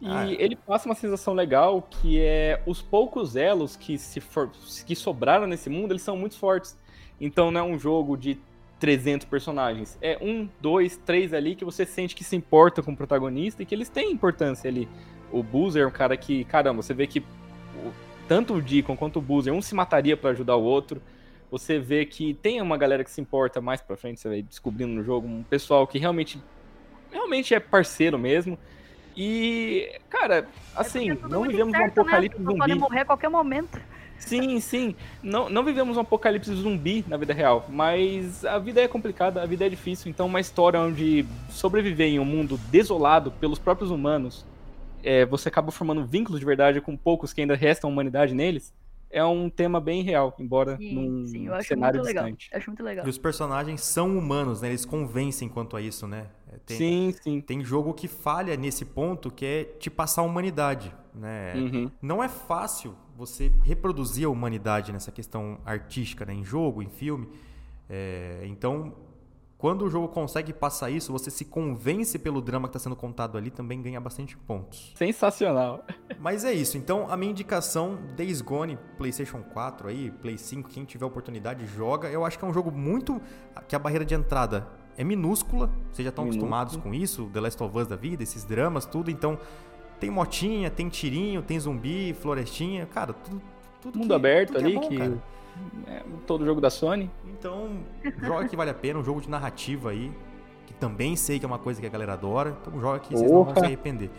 E 0.00 0.08
Ah, 0.08 0.26
é. 0.28 0.32
ele 0.42 0.56
passa 0.56 0.88
uma 0.88 0.94
sensação 0.94 1.32
legal 1.32 1.80
que 1.82 2.20
é 2.20 2.60
os 2.66 2.82
poucos 2.82 3.36
elos 3.36 3.76
que 3.76 3.96
se 3.96 4.20
for, 4.20 4.50
que 4.84 4.94
sobraram 4.96 5.46
nesse 5.46 5.70
mundo, 5.70 5.92
eles 5.92 6.02
são 6.02 6.16
muito 6.16 6.36
fortes. 6.36 6.76
Então 7.20 7.50
não 7.50 7.60
é 7.60 7.62
um 7.64 7.78
jogo 7.78 8.16
de 8.16 8.38
300 8.78 9.26
personagens. 9.26 9.96
É 10.00 10.18
um, 10.20 10.48
dois, 10.60 10.96
três 10.98 11.32
ali 11.32 11.54
que 11.54 11.64
você 11.64 11.86
sente 11.86 12.14
que 12.14 12.22
se 12.24 12.36
importa 12.36 12.82
com 12.82 12.92
o 12.92 12.96
protagonista 12.96 13.62
e 13.62 13.66
que 13.66 13.74
eles 13.74 13.88
têm 13.88 14.12
importância 14.12 14.68
ali. 14.68 14.88
O 15.32 15.42
Boozer 15.42 15.82
é 15.82 15.86
um 15.86 15.90
cara 15.90 16.16
que, 16.16 16.44
caramba, 16.44 16.82
você 16.82 16.94
vê 16.94 17.06
que 17.06 17.24
tanto 18.28 18.54
o 18.54 18.62
Deacon 18.62 18.96
quanto 18.96 19.18
o 19.18 19.22
Boozer, 19.22 19.52
um 19.52 19.62
se 19.62 19.74
mataria 19.74 20.16
pra 20.16 20.30
ajudar 20.30 20.56
o 20.56 20.62
outro. 20.62 21.00
Você 21.50 21.78
vê 21.78 22.04
que 22.04 22.34
tem 22.34 22.60
uma 22.60 22.76
galera 22.76 23.04
que 23.04 23.10
se 23.10 23.20
importa 23.20 23.60
mais 23.60 23.80
pra 23.80 23.96
frente, 23.96 24.20
você 24.20 24.28
vai 24.28 24.42
descobrindo 24.42 24.92
no 24.92 25.02
jogo, 25.02 25.26
um 25.26 25.42
pessoal 25.44 25.86
que 25.86 25.98
realmente 25.98 26.40
realmente 27.10 27.54
é 27.54 27.60
parceiro 27.60 28.18
mesmo. 28.18 28.58
E, 29.16 29.88
cara, 30.10 30.46
assim, 30.74 31.10
É 31.10 31.14
porque 31.14 31.32
é 31.32 31.36
não 31.36 31.42
vivemos 31.44 31.72
um 31.72 31.76
incerto, 31.76 31.96
né? 31.96 32.02
apocalipse 32.02 32.38
podem 32.42 32.56
zumbi. 32.58 32.74
morrer 32.74 33.00
a 33.00 33.04
qualquer 33.04 33.30
momento. 33.30 33.80
Sim, 34.18 34.58
sim. 34.60 34.94
Não, 35.22 35.48
não 35.48 35.64
vivemos 35.64 35.96
um 35.96 36.00
apocalipse 36.00 36.52
zumbi 36.54 37.04
na 37.06 37.16
vida 37.16 37.32
real, 37.32 37.66
mas 37.68 38.44
a 38.44 38.58
vida 38.58 38.80
é 38.80 38.88
complicada, 38.88 39.42
a 39.42 39.46
vida 39.46 39.66
é 39.66 39.68
difícil. 39.68 40.10
Então, 40.10 40.26
uma 40.26 40.40
história 40.40 40.80
onde 40.80 41.24
sobreviver 41.50 42.08
em 42.08 42.18
um 42.18 42.24
mundo 42.24 42.58
desolado 42.70 43.30
pelos 43.32 43.58
próprios 43.58 43.90
humanos 43.90 44.44
é, 45.06 45.24
você 45.24 45.48
acaba 45.48 45.70
formando 45.70 46.04
vínculos 46.04 46.40
de 46.40 46.44
verdade 46.44 46.80
com 46.80 46.96
poucos 46.96 47.32
que 47.32 47.40
ainda 47.40 47.54
restam 47.54 47.88
humanidade 47.88 48.34
neles, 48.34 48.74
é 49.08 49.24
um 49.24 49.48
tema 49.48 49.80
bem 49.80 50.02
real, 50.02 50.34
embora 50.36 50.76
Sim, 50.76 50.94
num 50.94 51.24
sim, 51.26 51.46
eu 51.46 51.54
acho 51.54 51.68
cenário 51.68 51.98
muito 51.98 52.08
legal. 52.08 52.24
distante. 52.24 52.48
Eu 52.52 52.58
acho 52.58 52.70
muito 52.70 52.82
legal. 52.82 53.06
E 53.06 53.08
os 53.08 53.16
personagens 53.16 53.80
são 53.82 54.18
humanos, 54.18 54.60
né? 54.62 54.68
Eles 54.68 54.84
convencem 54.84 55.48
quanto 55.48 55.76
a 55.76 55.80
isso, 55.80 56.08
né? 56.08 56.26
É, 56.52 56.56
Tem, 56.66 56.76
Sim, 56.76 57.14
sim. 57.22 57.40
tem 57.40 57.64
jogo 57.64 57.94
que 57.94 58.08
falha 58.08 58.56
nesse 58.56 58.84
ponto, 58.84 59.30
que 59.30 59.46
é 59.46 59.64
te 59.64 59.88
passar 59.88 60.22
a 60.22 60.24
humanidade, 60.24 60.92
né? 61.14 61.54
Uhum. 61.54 61.90
Não 62.02 62.22
é 62.22 62.28
fácil 62.28 62.96
você 63.16 63.52
reproduzir 63.62 64.26
a 64.26 64.30
humanidade 64.30 64.92
nessa 64.92 65.10
questão 65.10 65.58
artística, 65.64 66.24
né? 66.24 66.34
Em 66.34 66.44
jogo, 66.44 66.82
em 66.82 66.88
filme. 66.88 67.28
É, 67.88 68.42
então, 68.44 68.92
quando 69.58 69.86
o 69.86 69.90
jogo 69.90 70.08
consegue 70.08 70.52
passar 70.52 70.90
isso, 70.90 71.10
você 71.10 71.30
se 71.30 71.44
convence 71.44 72.18
pelo 72.18 72.42
drama 72.42 72.68
que 72.68 72.76
está 72.76 72.78
sendo 72.78 72.96
contado 72.96 73.38
ali, 73.38 73.50
também 73.50 73.80
ganha 73.80 73.98
bastante 73.98 74.36
pontos. 74.36 74.92
Sensacional. 74.96 75.82
Mas 76.20 76.44
é 76.44 76.52
isso. 76.52 76.76
Então, 76.76 77.10
a 77.10 77.16
minha 77.16 77.30
indicação, 77.30 77.98
Days 78.14 78.42
Gone, 78.42 78.78
PlayStation 78.98 79.42
4 79.42 79.88
aí, 79.88 80.10
Play 80.10 80.36
5, 80.36 80.68
quem 80.68 80.84
tiver 80.84 81.06
oportunidade, 81.06 81.66
joga. 81.66 82.10
Eu 82.10 82.24
acho 82.24 82.38
que 82.38 82.44
é 82.44 82.48
um 82.48 82.52
jogo 82.52 82.70
muito... 82.70 83.20
que 83.66 83.74
a 83.74 83.78
barreira 83.78 84.04
de 84.04 84.14
entrada 84.14 84.68
é 84.96 85.02
minúscula. 85.02 85.70
Vocês 85.90 86.04
já 86.04 86.10
estão 86.10 86.24
Minúsculo. 86.24 86.54
acostumados 86.54 86.76
com 86.76 86.92
isso, 86.92 87.30
The 87.32 87.40
Last 87.40 87.62
of 87.62 87.78
Us 87.78 87.86
da 87.86 87.96
vida, 87.96 88.22
esses 88.22 88.44
dramas, 88.44 88.84
tudo. 88.84 89.10
Então, 89.10 89.38
tem 90.00 90.10
motinha, 90.10 90.70
tem 90.70 90.88
tirinho, 90.88 91.42
tem 91.42 91.58
zumbi, 91.58 92.14
florestinha. 92.14 92.86
Cara, 92.86 93.12
tudo... 93.12 93.40
tudo 93.80 93.98
Mundo 93.98 94.08
que- 94.08 94.14
aberto 94.14 94.52
tudo 94.54 94.64
ali, 94.64 94.72
é 94.72 94.80
bom, 94.80 94.88
que 94.88 94.96
cara. 94.96 95.18
é 95.88 96.02
todo 96.26 96.44
jogo 96.44 96.60
da 96.60 96.70
Sony. 96.70 97.10
Então, 97.26 97.70
joga 98.22 98.48
que 98.48 98.56
vale 98.56 98.70
a 98.70 98.74
pena, 98.74 98.98
um 98.98 99.04
jogo 99.04 99.20
de 99.20 99.28
narrativa 99.30 99.90
aí, 99.90 100.10
que 100.66 100.74
também 100.74 101.16
sei 101.16 101.38
que 101.38 101.44
é 101.44 101.48
uma 101.48 101.58
coisa 101.58 101.80
que 101.80 101.86
a 101.86 101.90
galera 101.90 102.12
adora, 102.14 102.56
então 102.60 102.80
joga 102.80 102.98
que 102.98 103.12
vocês 103.12 103.30
não 103.30 103.44
vão 103.44 103.54
se 103.54 103.64
arrepender. 103.64 104.10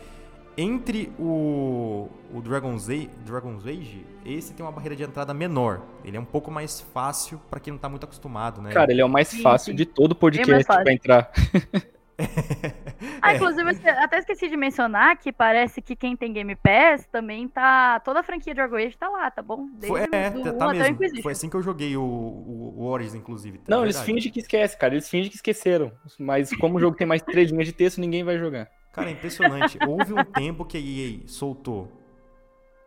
Entre 0.60 1.12
o, 1.20 2.10
o 2.34 2.42
Dragon's, 2.42 2.90
Age, 2.90 3.08
Dragon's 3.24 3.68
Age, 3.68 4.04
esse 4.26 4.54
tem 4.56 4.66
uma 4.66 4.72
barreira 4.72 4.96
de 4.96 5.04
entrada 5.04 5.32
menor. 5.32 5.82
Ele 6.04 6.18
é 6.18 6.20
um 6.20 6.26
pouco 6.26 6.50
mais 6.50 6.82
fácil 6.82 7.40
pra 7.48 7.60
quem 7.60 7.72
não 7.74 7.78
tá 7.78 7.88
muito 7.88 8.06
acostumado, 8.06 8.60
né? 8.60 8.72
Cara, 8.72 8.92
ele 8.92 9.00
é 9.00 9.06
o 9.06 9.10
mais 9.10 9.28
Sim, 9.28 9.44
fácil 9.44 9.72
sim. 9.72 9.76
de 9.76 9.86
todo 9.86 10.14
mais 10.14 10.20
podcast 10.20 10.64
fácil. 10.66 10.84
pra 10.84 10.94
entrar. 10.94 11.32
Ah, 13.22 13.34
É. 13.34 13.36
inclusive, 13.36 13.62
eu 13.62 14.04
até 14.04 14.20
esqueci 14.20 14.48
de 14.50 14.58
mencionar 14.58 15.18
que 15.18 15.32
parece 15.32 15.82
que 15.82 15.96
quem 15.96 16.16
tem 16.16 16.32
Game 16.34 16.56
Pass 16.56 17.06
também 17.12 17.48
tá. 17.48 18.00
Toda 18.02 18.20
a 18.20 18.24
franquia 18.24 18.54
de 18.54 18.58
Dragon 18.58 18.76
Age 18.76 18.98
tá 18.98 19.10
lá, 19.10 19.30
tá 19.32 19.42
bom? 19.42 19.68
Desde 19.72 19.88
Foi, 19.88 20.02
é, 20.12 20.30
do 20.30 20.44
tá, 20.44 20.52
1 20.54 20.58
tá 20.58 20.66
até 20.72 20.92
o 20.92 20.98
mesmo. 21.00 21.22
Foi 21.22 21.32
assim 21.32 21.50
que 21.50 21.56
eu 21.56 21.62
joguei 21.62 21.96
o, 21.98 22.02
o, 22.02 22.74
o 22.78 22.86
Origins, 22.86 23.16
inclusive. 23.16 23.62
Não, 23.68 23.80
É 23.80 23.84
eles 23.86 23.96
verdade. 23.96 24.14
fingem 24.14 24.32
que 24.32 24.40
esquecem, 24.40 24.78
cara. 24.80 24.94
Eles 24.94 25.10
fingem 25.10 25.30
que 25.30 25.36
esqueceram. 25.36 25.92
Mas 26.20 26.56
como 26.58 26.78
o 26.78 26.80
jogo 26.80 26.96
tem 26.96 27.08
mais 27.08 27.22
três 27.22 27.50
linhas 27.52 27.66
de 27.68 27.74
texto, 27.74 28.00
ninguém 28.00 28.24
vai 28.24 28.38
jogar. 28.38 28.68
Cara, 28.94 29.10
é 29.10 29.14
impressionante. 29.14 29.78
Houve 29.88 30.14
um 30.14 30.24
tempo 30.24 30.66
que 30.66 30.78
a 30.78 30.80
EA 30.80 31.28
soltou 31.28 31.92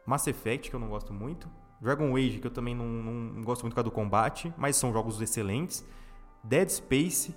Mass 0.06 0.26
Effect, 0.26 0.68
que 0.70 0.74
eu 0.74 0.80
não 0.80 0.88
gosto 0.88 1.12
muito. 1.12 1.48
Dragon 1.80 2.14
Age, 2.16 2.38
que 2.40 2.46
eu 2.46 2.50
também 2.50 2.74
não, 2.74 2.84
não 2.86 3.42
gosto 3.42 3.62
muito 3.62 3.72
por 3.72 3.76
causa 3.76 3.90
do 3.90 3.94
combate, 3.94 4.52
mas 4.58 4.76
são 4.76 4.92
jogos 4.92 5.20
excelentes. 5.20 5.86
Dead 6.42 6.68
Space, 6.68 7.34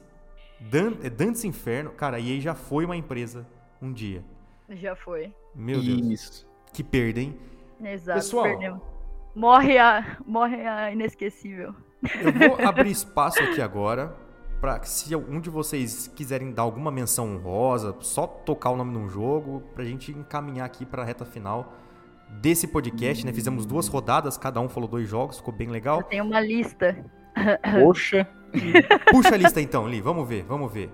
Dan 0.59 0.93
é, 1.03 1.09
Dantes 1.09 1.43
Inferno. 1.43 1.91
Cara, 1.91 2.17
a 2.17 2.19
EA 2.19 2.39
já 2.39 2.55
foi 2.55 2.85
uma 2.85 2.95
empresa 2.95 3.45
um 3.81 3.91
dia. 3.91 4.23
Já 4.69 4.95
foi. 4.95 5.33
Meu 5.53 5.81
Deus, 5.81 6.07
Isso. 6.07 6.47
que 6.71 6.83
perda, 6.83 7.19
hein? 7.19 7.37
Exato. 7.83 8.19
Pessoal. 8.19 8.43
perdemos. 8.45 8.81
Morre 9.35 9.77
a, 9.77 10.17
morre 10.25 10.65
a 10.65 10.91
inesquecível. 10.91 11.73
Eu 12.03 12.33
vou 12.33 12.61
abrir 12.67 12.91
espaço 12.91 13.41
aqui 13.41 13.61
agora 13.61 14.15
para 14.61 14.81
se 14.83 15.13
algum 15.13 15.41
de 15.41 15.49
vocês 15.49 16.07
quiserem 16.07 16.51
dar 16.53 16.61
alguma 16.61 16.89
menção 16.89 17.35
honrosa, 17.35 17.95
só 17.99 18.25
tocar 18.25 18.69
o 18.69 18.77
nome 18.77 18.93
num 18.93 19.09
jogo, 19.09 19.61
pra 19.75 19.83
gente 19.83 20.11
encaminhar 20.11 20.65
aqui 20.65 20.85
pra 20.85 21.03
reta 21.03 21.25
final 21.25 21.73
desse 22.41 22.67
podcast, 22.67 23.25
né? 23.25 23.33
Fizemos 23.33 23.65
duas 23.65 23.87
rodadas, 23.87 24.37
cada 24.37 24.61
um 24.61 24.69
falou 24.69 24.87
dois 24.87 25.07
jogos, 25.09 25.37
ficou 25.37 25.53
bem 25.53 25.67
Eu 25.67 25.73
legal. 25.73 26.03
tenho 26.03 26.23
uma 26.23 26.39
lista. 26.39 26.95
Poxa. 27.83 28.27
Puxa 29.11 29.35
a 29.35 29.37
lista 29.37 29.61
então, 29.61 29.87
Li, 29.87 30.01
vamos 30.01 30.27
ver, 30.27 30.43
vamos 30.43 30.71
ver. 30.71 30.89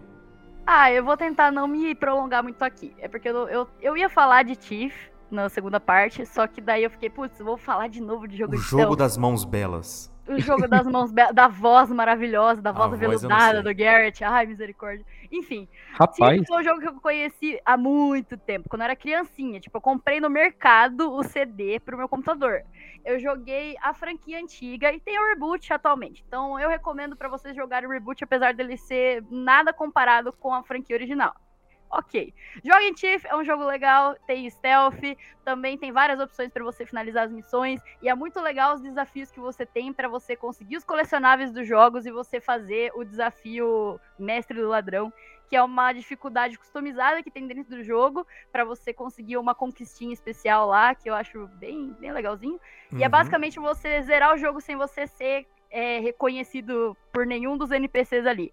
Ah, 0.66 0.92
eu 0.92 1.04
vou 1.04 1.18
tentar 1.18 1.52
não 1.52 1.68
me 1.68 1.96
prolongar 1.96 2.44
muito 2.44 2.62
aqui. 2.64 2.94
É 3.00 3.08
porque 3.08 3.28
eu, 3.28 3.48
eu, 3.50 3.68
eu 3.82 3.98
ia 3.98 4.08
falar 4.08 4.44
de 4.44 4.56
Thief 4.56 4.94
na 5.32 5.50
segunda 5.50 5.80
parte, 5.80 6.26
só 6.26 6.48
que 6.48 6.62
daí 6.62 6.84
eu 6.84 6.90
fiquei, 6.90 7.10
putz, 7.10 7.40
vou 7.40 7.58
falar 7.58 7.88
de 7.88 8.02
novo 8.02 8.28
de 8.28 8.38
jogo 8.38 8.56
O 8.56 8.58
de 8.58 8.64
jogo 8.64 8.96
das 8.96 9.18
mãos 9.18 9.44
belas. 9.44 10.12
O 10.30 10.40
jogo 10.40 10.68
das 10.68 10.86
mãos 10.86 11.12
da 11.12 11.48
voz 11.48 11.90
maravilhosa, 11.90 12.62
da 12.62 12.72
voz 12.72 12.94
aveludada 12.94 13.64
do 13.64 13.74
Garrett. 13.74 14.24
Ai, 14.24 14.46
misericórdia. 14.46 15.04
Enfim, 15.32 15.68
Rapaz. 15.94 16.44
Foi 16.48 16.62
um 16.62 16.64
jogo 16.64 16.80
que 16.80 16.88
eu 16.88 17.02
conheci 17.02 17.60
há 17.66 17.76
muito 17.76 18.38
tempo, 18.38 18.70
quando 18.70 18.82
eu 18.82 18.86
era 18.86 18.96
criancinha. 18.96 19.60
Tipo, 19.60 19.78
eu 19.78 19.82
comprei 19.82 20.20
no 20.20 20.30
mercado 20.30 21.12
o 21.12 21.24
CD 21.24 21.80
pro 21.80 21.98
meu 21.98 22.08
computador. 22.08 22.64
Eu 23.04 23.20
joguei 23.20 23.76
a 23.82 23.94
franquia 23.94 24.40
antiga 24.40 24.94
e 24.94 25.00
tem 25.00 25.20
o 25.20 25.28
reboot 25.30 25.74
atualmente. 25.74 26.24
Então 26.28 26.60
eu 26.60 26.70
recomendo 26.70 27.16
pra 27.16 27.28
vocês 27.28 27.56
jogarem 27.56 27.90
o 27.90 27.92
reboot, 27.92 28.24
apesar 28.24 28.54
dele 28.54 28.78
ser 28.78 29.24
nada 29.30 29.74
comparado 29.74 30.32
com 30.34 30.54
a 30.54 30.64
franquia 30.64 30.96
original. 30.96 31.36
Ok. 31.92 32.34
Joguem 32.64 32.94
Thief, 32.94 33.26
é 33.26 33.36
um 33.36 33.44
jogo 33.44 33.66
legal, 33.66 34.16
tem 34.28 34.48
stealth, 34.50 35.02
também 35.44 35.76
tem 35.78 35.92
várias 35.92 36.20
opções 36.20 36.52
pra 36.52 36.64
você 36.64 36.86
finalizar 36.86 37.26
as 37.26 37.32
missões 37.32 37.82
e 38.02 38.08
é 38.08 38.14
muito 38.14 38.40
legal 38.40 38.76
os 38.76 38.82
desafios 38.82 39.32
que 39.32 39.40
você 39.40 39.66
tem 39.66 39.92
pra 39.92 40.08
você 40.08 40.36
conseguir 40.36 40.78
os 40.78 40.84
colecionáveis 40.84 41.52
dos 41.52 41.68
jogos 41.68 42.06
e 42.06 42.12
você 42.12 42.40
fazer 42.40 42.92
o 42.94 43.04
desafio 43.04 44.00
Mestre 44.20 44.60
do 44.60 44.68
Ladrão, 44.68 45.12
que 45.50 45.56
é 45.56 45.64
uma 45.64 45.92
dificuldade 45.92 46.60
customizada 46.60 47.24
que 47.24 47.32
tem 47.32 47.48
dentro 47.48 47.76
do 47.76 47.84
jogo 47.84 48.26
pra 48.52 48.64
você 48.64 48.94
conseguir 48.94 49.38
uma 49.38 49.56
conquistinha 49.56 50.14
especial 50.14 50.68
lá, 50.68 50.94
que 50.94 51.10
eu 51.10 51.16
acho 51.16 51.48
bem, 51.60 51.92
bem 52.00 52.12
legalzinho. 52.12 52.60
E 52.96 53.04
é 53.04 53.08
Uhum. 53.08 53.12
basicamente 53.12 53.60
você 53.60 54.00
zerar 54.04 54.36
o 54.36 54.38
jogo 54.38 54.62
sem 54.62 54.76
você 54.76 55.08
ser 55.08 55.48
é, 55.72 56.00
reconhecido 56.00 56.96
por 57.12 57.26
nenhum 57.26 57.58
dos 57.58 57.72
NPCs 57.72 58.28
ali. 58.28 58.52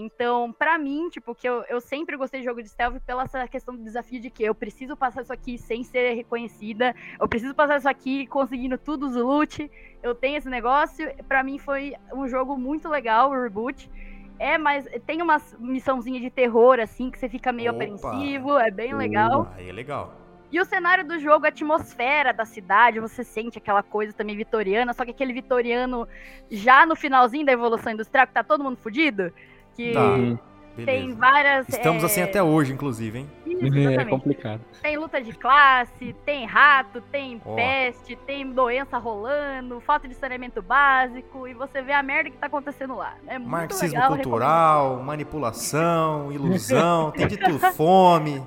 Então, 0.00 0.52
pra 0.52 0.78
mim, 0.78 1.08
tipo, 1.10 1.34
que 1.34 1.48
eu, 1.48 1.64
eu 1.68 1.80
sempre 1.80 2.16
gostei 2.16 2.38
de 2.38 2.46
jogo 2.46 2.62
de 2.62 2.68
stealth 2.68 3.00
pela 3.04 3.24
essa 3.24 3.48
questão 3.48 3.74
do 3.74 3.82
desafio 3.82 4.20
de 4.20 4.30
que 4.30 4.44
eu 4.44 4.54
preciso 4.54 4.96
passar 4.96 5.22
isso 5.22 5.32
aqui 5.32 5.58
sem 5.58 5.82
ser 5.82 6.14
reconhecida, 6.14 6.94
eu 7.20 7.26
preciso 7.26 7.52
passar 7.52 7.78
isso 7.78 7.88
aqui 7.88 8.24
conseguindo 8.28 8.78
tudo 8.78 9.06
os 9.06 9.16
loot, 9.16 9.68
eu 10.00 10.14
tenho 10.14 10.36
esse 10.36 10.48
negócio. 10.48 11.12
Pra 11.26 11.42
mim 11.42 11.58
foi 11.58 11.96
um 12.14 12.28
jogo 12.28 12.56
muito 12.56 12.88
legal, 12.88 13.30
o 13.30 13.42
reboot. 13.42 13.90
É, 14.38 14.56
mas 14.56 14.86
tem 15.04 15.20
uma 15.20 15.42
missãozinha 15.58 16.20
de 16.20 16.30
terror, 16.30 16.78
assim, 16.78 17.10
que 17.10 17.18
você 17.18 17.28
fica 17.28 17.52
meio 17.52 17.72
Opa. 17.72 17.82
apreensivo, 17.82 18.56
é 18.56 18.70
bem 18.70 18.94
legal. 18.94 19.52
Aí 19.56 19.68
é 19.68 19.72
legal. 19.72 20.14
E 20.52 20.60
o 20.60 20.64
cenário 20.64 21.04
do 21.04 21.18
jogo, 21.18 21.44
a 21.44 21.48
atmosfera 21.48 22.32
da 22.32 22.44
cidade, 22.44 23.00
você 23.00 23.24
sente 23.24 23.58
aquela 23.58 23.82
coisa 23.82 24.12
também 24.12 24.36
vitoriana, 24.36 24.94
só 24.94 25.04
que 25.04 25.10
aquele 25.10 25.32
vitoriano 25.32 26.06
já 26.48 26.86
no 26.86 26.94
finalzinho 26.94 27.44
da 27.44 27.52
evolução 27.52 27.92
industrial, 27.92 28.28
que 28.28 28.32
tá 28.32 28.44
todo 28.44 28.62
mundo 28.62 28.76
fudido, 28.76 29.32
que 29.78 29.92
Tá. 29.92 30.00
Uhum. 30.02 30.36
tem 30.76 30.84
Beleza. 30.86 31.16
várias. 31.16 31.68
Estamos 31.68 32.02
é, 32.02 32.06
assim 32.06 32.22
até 32.22 32.42
hoje, 32.42 32.72
inclusive, 32.72 33.18
hein? 33.20 33.30
isso, 33.46 33.64
É 33.64 33.68
exatamente. 33.68 34.10
complicado. 34.10 34.60
Tem 34.82 34.96
luta 34.96 35.20
de 35.20 35.32
classe, 35.32 36.14
tem 36.24 36.46
rato, 36.46 37.00
tem 37.12 37.40
Ó. 37.44 37.54
peste, 37.54 38.14
tem 38.16 38.50
doença 38.52 38.98
rolando, 38.98 39.80
falta 39.80 40.06
de 40.08 40.14
saneamento 40.14 40.60
básico, 40.62 41.46
e 41.48 41.54
você 41.54 41.80
vê 41.82 41.92
a 41.92 42.02
merda 42.02 42.30
que 42.30 42.36
tá 42.36 42.46
acontecendo 42.46 42.94
lá. 42.96 43.14
É 43.26 43.38
muito 43.38 43.50
Marxismo 43.50 43.96
legal, 43.96 44.08
cultural, 44.14 45.02
manipulação, 45.02 46.30
ilusão, 46.32 47.10
tem 47.12 47.26
de 47.26 47.36
tudo, 47.36 47.58
fome. 47.72 48.42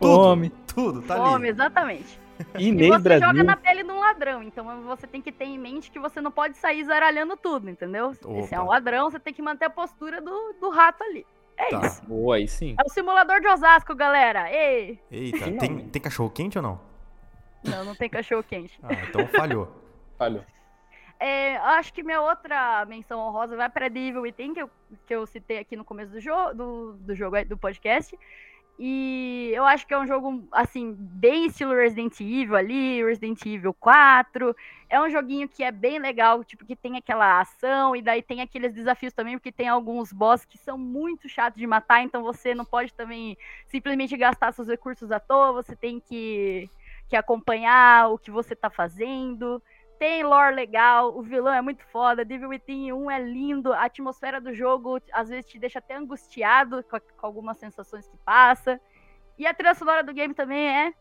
Tudo, 0.00 0.14
Fome. 0.14 0.50
tudo, 0.66 1.02
tá. 1.02 1.16
Fome, 1.16 1.34
ali. 1.34 1.48
exatamente. 1.48 2.18
E 2.58 2.72
você 2.72 2.98
Brasil. 2.98 3.26
joga 3.28 3.42
na 3.44 3.56
pele 3.56 3.82
de 3.84 3.90
um 3.90 3.98
ladrão, 4.00 4.42
então 4.42 4.82
você 4.84 5.06
tem 5.06 5.20
que 5.22 5.30
ter 5.32 5.44
em 5.44 5.58
mente 5.58 5.90
que 5.90 5.98
você 5.98 6.20
não 6.20 6.30
pode 6.30 6.56
sair 6.56 6.84
zaralhando 6.84 7.36
tudo, 7.36 7.68
entendeu? 7.70 8.14
Se 8.14 8.22
você 8.22 8.54
é 8.54 8.58
um 8.58 8.64
Opa. 8.64 8.72
ladrão, 8.74 9.10
você 9.10 9.18
tem 9.18 9.32
que 9.34 9.42
manter 9.42 9.66
a 9.66 9.70
postura 9.70 10.20
do, 10.20 10.54
do 10.60 10.70
rato 10.70 11.02
ali. 11.04 11.26
É 11.56 11.68
Tá. 11.70 11.80
isso. 11.86 12.02
Boa, 12.06 12.36
aí 12.36 12.48
sim. 12.48 12.74
É 12.78 12.82
o 12.86 12.88
simulador 12.88 13.40
de 13.40 13.46
Osasco, 13.48 13.94
galera. 13.94 14.50
Ei! 14.50 14.98
Eita, 15.10 15.52
tem, 15.58 15.88
tem 15.88 16.02
cachorro 16.02 16.30
quente 16.30 16.56
ou 16.58 16.62
não? 16.62 16.80
Não, 17.62 17.84
não 17.84 17.94
tem 17.94 18.08
cachorro 18.08 18.42
quente. 18.42 18.78
Ah, 18.82 18.88
então 19.08 19.26
falhou. 19.28 19.68
Falhou. 20.16 20.42
É, 21.18 21.56
acho 21.58 21.92
que 21.92 22.02
minha 22.02 22.22
outra 22.22 22.84
menção 22.86 23.18
honrosa 23.20 23.54
vai 23.54 23.68
para 23.68 23.90
The 23.90 23.98
Evil 23.98 24.22
Within, 24.22 24.54
que 24.54 24.62
eu, 24.62 24.70
que 25.06 25.14
eu 25.14 25.26
citei 25.26 25.58
aqui 25.58 25.76
no 25.76 25.84
começo 25.84 26.10
do, 26.12 26.18
jo 26.20 26.32
do, 26.54 26.92
do 26.94 27.14
jogo, 27.14 27.44
do 27.44 27.58
podcast. 27.58 28.18
E 28.82 29.52
eu 29.52 29.66
acho 29.66 29.86
que 29.86 29.92
é 29.92 29.98
um 29.98 30.06
jogo, 30.06 30.48
assim, 30.50 30.96
bem 30.98 31.44
estilo 31.44 31.74
Resident 31.74 32.18
Evil 32.18 32.56
ali, 32.56 33.04
Resident 33.04 33.44
Evil 33.44 33.74
4. 33.74 34.56
É 34.88 34.98
um 34.98 35.10
joguinho 35.10 35.46
que 35.46 35.62
é 35.62 35.70
bem 35.70 35.98
legal, 35.98 36.42
tipo, 36.42 36.64
que 36.64 36.74
tem 36.74 36.96
aquela 36.96 37.42
ação, 37.42 37.94
e 37.94 38.00
daí 38.00 38.22
tem 38.22 38.40
aqueles 38.40 38.72
desafios 38.72 39.12
também, 39.12 39.36
porque 39.36 39.52
tem 39.52 39.68
alguns 39.68 40.14
boss 40.14 40.46
que 40.46 40.56
são 40.56 40.78
muito 40.78 41.28
chatos 41.28 41.60
de 41.60 41.66
matar, 41.66 42.02
então 42.02 42.22
você 42.22 42.54
não 42.54 42.64
pode 42.64 42.94
também 42.94 43.36
simplesmente 43.66 44.16
gastar 44.16 44.50
seus 44.52 44.66
recursos 44.66 45.12
à 45.12 45.20
toa, 45.20 45.52
você 45.52 45.76
tem 45.76 46.00
que, 46.00 46.70
que 47.06 47.16
acompanhar 47.16 48.08
o 48.10 48.16
que 48.16 48.30
você 48.30 48.56
tá 48.56 48.70
fazendo. 48.70 49.62
Tem 50.00 50.24
lore 50.24 50.54
legal, 50.54 51.14
o 51.14 51.20
vilão 51.20 51.52
é 51.52 51.60
muito 51.60 51.84
foda, 51.84 52.24
Devil 52.24 52.48
Within 52.48 52.90
1 52.90 53.10
é 53.10 53.22
lindo, 53.22 53.70
a 53.70 53.84
atmosfera 53.84 54.40
do 54.40 54.54
jogo 54.54 54.98
às 55.12 55.28
vezes 55.28 55.44
te 55.44 55.58
deixa 55.58 55.78
até 55.78 55.94
angustiado 55.94 56.82
com, 56.84 56.98
com 56.98 57.26
algumas 57.26 57.58
sensações 57.58 58.08
que 58.08 58.16
passa. 58.24 58.80
E 59.38 59.46
a 59.46 59.52
trilha 59.52 59.74
sonora 59.74 60.02
do 60.02 60.14
game 60.14 60.32
também 60.32 60.66
é 60.66 60.94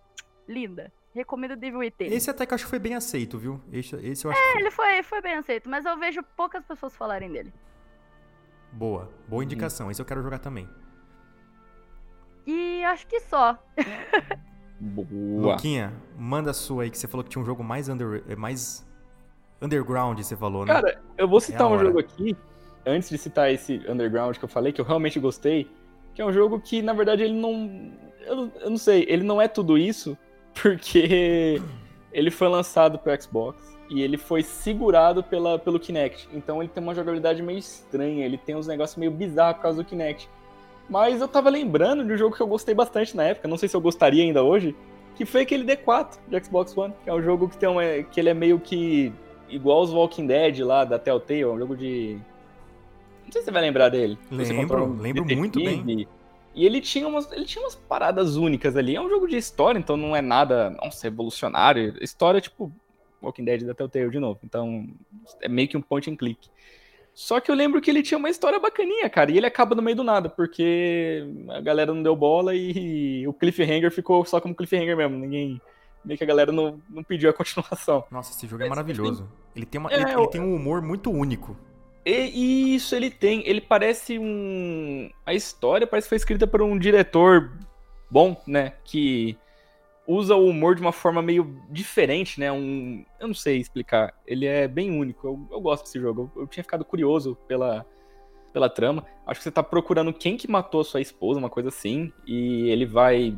linda. 0.45 0.91
Recomendo 1.15 1.55
Devil 1.55 1.79
Within. 1.79 2.07
Esse 2.07 2.29
até 2.29 2.45
que 2.45 2.51
eu 2.51 2.55
acho 2.55 2.65
que 2.65 2.69
foi 2.69 2.77
bem 2.77 2.93
aceito, 2.93 3.39
viu? 3.39 3.61
Esse, 3.71 3.95
esse 4.05 4.27
eu 4.27 4.31
acho 4.31 4.39
É, 4.41 4.51
que 4.51 4.57
ele 4.59 4.71
foi, 4.71 5.01
foi 5.01 5.21
bem 5.21 5.35
aceito, 5.35 5.69
mas 5.69 5.85
eu 5.85 5.97
vejo 5.97 6.21
poucas 6.35 6.65
pessoas 6.65 6.93
falarem 6.93 7.31
dele. 7.31 7.53
Boa, 8.73 9.09
boa 9.29 9.41
indicação. 9.45 9.89
Esse 9.89 10.01
eu 10.01 10.05
quero 10.05 10.21
jogar 10.21 10.39
também. 10.39 10.69
E 12.45 12.83
acho 12.83 13.07
que 13.07 13.21
só. 13.21 13.57
Boa. 14.77 15.53
Luquinha, 15.53 15.93
manda 16.17 16.51
a 16.51 16.53
sua 16.53 16.83
aí, 16.83 16.89
que 16.89 16.97
você 16.97 17.07
falou 17.07 17.23
que 17.23 17.29
tinha 17.29 17.41
um 17.41 17.45
jogo 17.45 17.61
mais, 17.61 17.89
under, 17.89 18.37
mais 18.37 18.88
underground, 19.61 20.19
você 20.19 20.35
falou, 20.35 20.65
né? 20.65 20.73
Cara, 20.73 21.01
eu 21.17 21.27
vou 21.27 21.39
citar 21.39 21.61
É 21.61 21.65
um 21.65 21.79
jogo 21.79 21.99
aqui, 21.99 22.35
antes 22.85 23.09
de 23.09 23.17
citar 23.17 23.51
esse 23.51 23.81
Underground 23.87 24.37
que 24.37 24.45
eu 24.45 24.49
falei, 24.49 24.71
que 24.71 24.81
eu 24.81 24.85
realmente 24.85 25.19
gostei, 25.19 25.69
que 26.13 26.21
é 26.21 26.25
um 26.25 26.31
jogo 26.31 26.59
que, 26.59 26.81
na 26.81 26.93
verdade, 26.93 27.23
ele 27.23 27.33
não. 27.33 27.91
Eu, 28.25 28.51
eu 28.61 28.69
não 28.69 28.77
sei, 28.77 29.05
ele 29.07 29.23
não 29.23 29.41
é 29.41 29.47
tudo 29.47 29.77
isso, 29.77 30.17
porque 30.61 31.61
ele 32.11 32.31
foi 32.31 32.47
lançado 32.47 32.97
pro 32.97 33.21
Xbox 33.21 33.77
e 33.89 34.01
ele 34.01 34.17
foi 34.17 34.43
segurado 34.43 35.23
pela, 35.23 35.57
pelo 35.57 35.79
Kinect. 35.79 36.29
Então 36.33 36.61
ele 36.61 36.69
tem 36.69 36.81
uma 36.81 36.93
jogabilidade 36.93 37.41
meio 37.41 37.57
estranha, 37.59 38.25
ele 38.25 38.37
tem 38.37 38.55
uns 38.55 38.67
negócios 38.67 38.97
meio 38.97 39.11
bizarros 39.11 39.57
por 39.57 39.63
causa 39.63 39.83
do 39.83 39.85
Kinect. 39.87 40.29
Mas 40.89 41.21
eu 41.21 41.27
tava 41.27 41.49
lembrando 41.49 42.03
de 42.05 42.13
um 42.13 42.17
jogo 42.17 42.35
que 42.35 42.41
eu 42.41 42.47
gostei 42.47 42.73
bastante 42.73 43.15
na 43.15 43.23
época, 43.23 43.47
não 43.47 43.57
sei 43.57 43.69
se 43.69 43.75
eu 43.75 43.81
gostaria 43.81 44.23
ainda 44.23 44.43
hoje, 44.43 44.75
que 45.15 45.25
foi 45.25 45.41
aquele 45.41 45.63
D4 45.63 46.17
de 46.27 46.43
Xbox 46.43 46.75
One, 46.75 46.93
que 47.03 47.09
é 47.09 47.13
um 47.13 47.21
jogo 47.21 47.47
que 47.47 47.57
tem 47.57 47.69
uma, 47.69 47.83
que 48.03 48.19
ele 48.19 48.29
é 48.29 48.33
meio 48.33 48.59
que 48.59 49.13
igual 49.49 49.81
os 49.81 49.91
Walking 49.91 50.27
Dead 50.27 50.59
lá 50.59 50.85
da 50.85 50.99
Telltale, 50.99 51.41
é 51.41 51.47
um 51.47 51.57
jogo 51.57 51.75
de 51.75 52.19
não 53.29 53.33
sei 53.33 53.41
se 53.41 53.45
você 53.45 53.51
vai 53.51 53.61
lembrar 53.61 53.89
dele. 53.89 54.17
Lembro, 54.31 54.85
um 54.85 54.99
lembro 54.99 55.23
detetive, 55.23 55.35
muito 55.35 55.59
bem. 55.59 56.07
E 56.55 56.65
ele 56.65 56.81
tinha, 56.81 57.07
umas, 57.07 57.31
ele 57.31 57.45
tinha 57.45 57.63
umas 57.63 57.75
paradas 57.75 58.35
únicas 58.35 58.75
ali. 58.75 58.95
É 58.95 59.01
um 59.01 59.07
jogo 59.07 59.27
de 59.27 59.37
história, 59.37 59.77
então 59.77 59.95
não 59.95 60.15
é 60.15 60.21
nada, 60.21 60.71
nossa, 60.71 61.03
revolucionário. 61.03 61.93
História, 62.01 62.41
tipo, 62.41 62.71
Walking 63.21 63.45
Dead 63.45 63.63
da 63.63 63.75
Telltale 63.75 64.09
de 64.09 64.19
novo. 64.19 64.39
Então, 64.43 64.87
é 65.41 65.47
meio 65.47 65.67
que 65.67 65.77
um 65.77 65.81
point 65.81 66.09
and 66.09 66.15
click. 66.15 66.49
Só 67.13 67.39
que 67.39 67.51
eu 67.51 67.55
lembro 67.55 67.79
que 67.79 67.91
ele 67.91 68.01
tinha 68.01 68.17
uma 68.17 68.31
história 68.31 68.59
bacaninha, 68.59 69.07
cara, 69.09 69.29
e 69.29 69.37
ele 69.37 69.45
acaba 69.45 69.75
no 69.75 69.81
meio 69.81 69.97
do 69.97 70.03
nada, 70.03 70.27
porque 70.27 71.23
a 71.49 71.61
galera 71.61 71.93
não 71.93 72.01
deu 72.01 72.15
bola 72.15 72.55
e 72.55 73.27
o 73.27 73.33
cliffhanger 73.33 73.91
ficou 73.91 74.25
só 74.25 74.41
como 74.41 74.55
cliffhanger 74.55 74.97
mesmo. 74.97 75.17
Ninguém. 75.17 75.61
Meio 76.03 76.17
que 76.17 76.23
a 76.23 76.27
galera 76.27 76.51
não, 76.51 76.81
não 76.89 77.03
pediu 77.03 77.29
a 77.29 77.33
continuação. 77.33 78.05
Nossa, 78.09 78.31
esse 78.31 78.47
jogo 78.47 78.63
é 78.63 78.69
maravilhoso. 78.69 79.29
Ele 79.55 79.65
tem, 79.65 79.79
uma, 79.79 79.91
É, 79.91 79.95
ele, 79.95 80.11
ele 80.11 80.27
tem 80.27 80.41
um 80.41 80.55
humor 80.55 80.81
muito 80.81 81.11
único. 81.11 81.57
E 82.05 82.75
isso 82.75 82.95
ele 82.95 83.09
tem. 83.09 83.47
Ele 83.47 83.61
parece 83.61 84.17
um. 84.17 85.09
A 85.25 85.33
história 85.33 85.85
parece 85.85 86.05
que 86.05 86.09
foi 86.09 86.17
escrita 86.17 86.47
por 86.47 86.61
um 86.61 86.77
diretor 86.77 87.51
bom, 88.09 88.41
né? 88.47 88.73
Que 88.83 89.37
usa 90.07 90.35
o 90.35 90.47
humor 90.47 90.75
de 90.75 90.81
uma 90.81 90.91
forma 90.91 91.21
meio 91.21 91.61
diferente, 91.69 92.39
né? 92.39 92.51
Um. 92.51 93.05
Eu 93.19 93.27
não 93.27 93.35
sei 93.35 93.57
explicar. 93.57 94.13
Ele 94.25 94.45
é 94.45 94.67
bem 94.67 94.89
único. 94.89 95.27
Eu, 95.27 95.47
eu 95.51 95.61
gosto 95.61 95.83
desse 95.83 95.99
jogo. 95.99 96.31
Eu, 96.35 96.43
eu 96.43 96.47
tinha 96.47 96.63
ficado 96.63 96.83
curioso 96.85 97.37
pela, 97.47 97.85
pela 98.51 98.69
trama. 98.69 99.05
Acho 99.27 99.41
que 99.41 99.43
você 99.43 99.51
tá 99.51 99.61
procurando 99.61 100.13
quem 100.13 100.37
que 100.37 100.49
matou 100.49 100.81
a 100.81 100.85
sua 100.85 101.01
esposa, 101.01 101.39
uma 101.39 101.49
coisa 101.49 101.69
assim. 101.69 102.11
E 102.25 102.69
ele 102.69 102.85
vai 102.85 103.37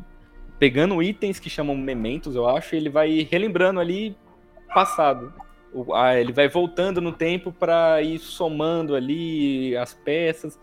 pegando 0.62 1.02
itens 1.02 1.40
que 1.40 1.50
chamam 1.50 1.76
mementos, 1.76 2.36
eu 2.36 2.48
acho, 2.48 2.76
ele 2.76 2.88
vai 2.88 3.26
relembrando 3.28 3.80
ali 3.80 4.16
passado. 4.72 5.34
O- 5.74 5.92
ah, 5.92 6.14
ele 6.16 6.32
vai 6.32 6.48
voltando 6.48 7.00
no 7.00 7.10
tempo 7.10 7.50
pra 7.50 8.00
ir 8.00 8.20
somando 8.20 8.94
ali 8.94 9.76
as 9.76 9.92
peças. 9.92 10.56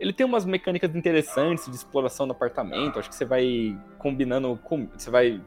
Ele 0.00 0.12
tem 0.12 0.26
umas 0.26 0.44
mecânicas 0.44 0.92
interessantes 0.96 1.66
de 1.66 1.76
exploração 1.76 2.26
do 2.26 2.32
apartamento. 2.32 2.98
Acho 2.98 3.08
que 3.08 3.14
você 3.14 3.24
vai 3.24 3.78
combinando. 3.96 4.58
Com, 4.64 4.88
você 4.88 5.08
vai. 5.08 5.40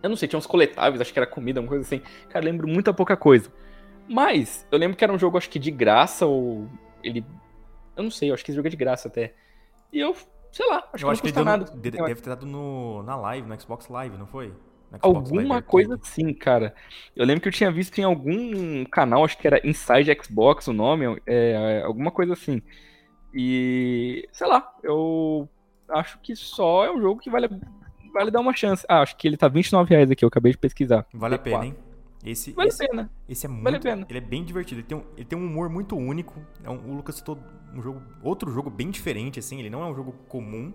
Eu 0.00 0.10
não 0.10 0.14
sei, 0.16 0.28
tinha 0.28 0.38
uns 0.38 0.46
coletáveis, 0.46 1.00
acho 1.00 1.12
que 1.12 1.18
era 1.18 1.26
comida, 1.26 1.58
uma 1.58 1.68
coisa 1.68 1.82
assim. 1.82 2.00
Cara, 2.28 2.44
lembro 2.44 2.68
muita 2.68 2.94
pouca 2.94 3.16
coisa. 3.16 3.52
Mas, 4.08 4.64
eu 4.70 4.78
lembro 4.78 4.96
que 4.96 5.02
era 5.02 5.12
um 5.12 5.18
jogo, 5.18 5.36
acho 5.36 5.50
que 5.50 5.58
de 5.58 5.72
graça, 5.72 6.24
ou. 6.24 6.68
Ele. 7.02 7.24
Eu 7.96 8.04
não 8.04 8.12
sei, 8.12 8.30
eu 8.30 8.34
acho 8.34 8.44
que 8.44 8.52
esse 8.52 8.56
jogo 8.56 8.68
é 8.68 8.70
de 8.70 8.76
graça 8.76 9.08
até. 9.08 9.34
E 9.92 9.98
eu, 9.98 10.14
sei 10.52 10.66
lá, 10.68 10.84
acho 10.92 11.04
eu 11.04 11.10
acho 11.10 11.22
que 11.22 11.32
que 11.32 11.38
não 11.38 11.44
custa 11.44 11.44
deu 11.44 11.44
no- 11.44 11.50
nada. 11.74 11.90
de- 11.90 11.98
Eu 11.98 12.06
deve 12.06 12.20
ter 12.22 12.30
dado 12.30 12.46
no, 12.46 13.02
na 13.02 13.16
live, 13.16 13.48
no 13.48 13.60
Xbox 13.60 13.88
Live, 13.88 14.16
não 14.16 14.26
foi? 14.26 14.52
Alguma 15.02 15.56
Arcade. 15.56 15.66
coisa 15.66 15.94
assim, 16.02 16.32
cara. 16.32 16.74
Eu 17.14 17.26
lembro 17.26 17.42
que 17.42 17.48
eu 17.48 17.52
tinha 17.52 17.70
visto 17.70 17.98
em 17.98 18.04
algum 18.04 18.84
canal, 18.86 19.22
acho 19.24 19.36
que 19.36 19.46
era 19.46 19.60
Inside 19.66 20.16
Xbox 20.24 20.66
o 20.68 20.72
nome, 20.72 21.20
é, 21.26 21.82
alguma 21.84 22.10
coisa 22.10 22.32
assim. 22.32 22.62
E, 23.34 24.26
sei 24.32 24.46
lá, 24.46 24.72
eu 24.82 25.46
acho 25.90 26.18
que 26.20 26.34
só 26.34 26.86
é 26.86 26.90
um 26.90 27.00
jogo 27.00 27.20
que 27.20 27.28
vale, 27.28 27.48
vale 28.14 28.30
dar 28.30 28.40
uma 28.40 28.54
chance. 28.56 28.84
Ah, 28.88 29.02
acho 29.02 29.14
que 29.16 29.28
ele 29.28 29.36
tá 29.36 29.46
29 29.48 29.90
reais 29.90 30.10
aqui, 30.10 30.24
eu 30.24 30.28
acabei 30.28 30.52
de 30.52 30.58
pesquisar. 30.58 31.06
Vale 31.12 31.34
a 31.34 31.38
D4. 31.38 31.42
pena, 31.42 31.66
hein? 31.66 31.76
Esse, 32.24 32.52
Vale 32.52 32.68
esse, 32.68 32.84
a 32.84 32.88
pena. 32.88 33.10
esse 33.28 33.46
é 33.46 33.48
muito. 33.48 33.64
Vale 33.64 33.76
a 33.76 33.80
pena. 33.80 34.06
Ele 34.08 34.18
é 34.18 34.20
bem 34.20 34.44
divertido. 34.44 34.80
Ele 34.80 34.86
tem 34.86 34.98
um, 34.98 35.04
ele 35.16 35.24
tem 35.24 35.38
um 35.38 35.44
humor 35.46 35.68
muito 35.68 35.96
único. 35.96 36.34
É 36.64 36.70
um, 36.70 36.90
o 36.90 36.94
Lucas 36.96 37.16
citou 37.16 37.38
um 37.74 37.80
jogo, 37.80 38.02
outro 38.22 38.50
jogo 38.52 38.70
bem 38.70 38.90
diferente, 38.90 39.38
assim. 39.38 39.58
Ele 39.60 39.70
não 39.70 39.82
é 39.82 39.86
um 39.86 39.94
jogo 39.94 40.12
comum. 40.28 40.72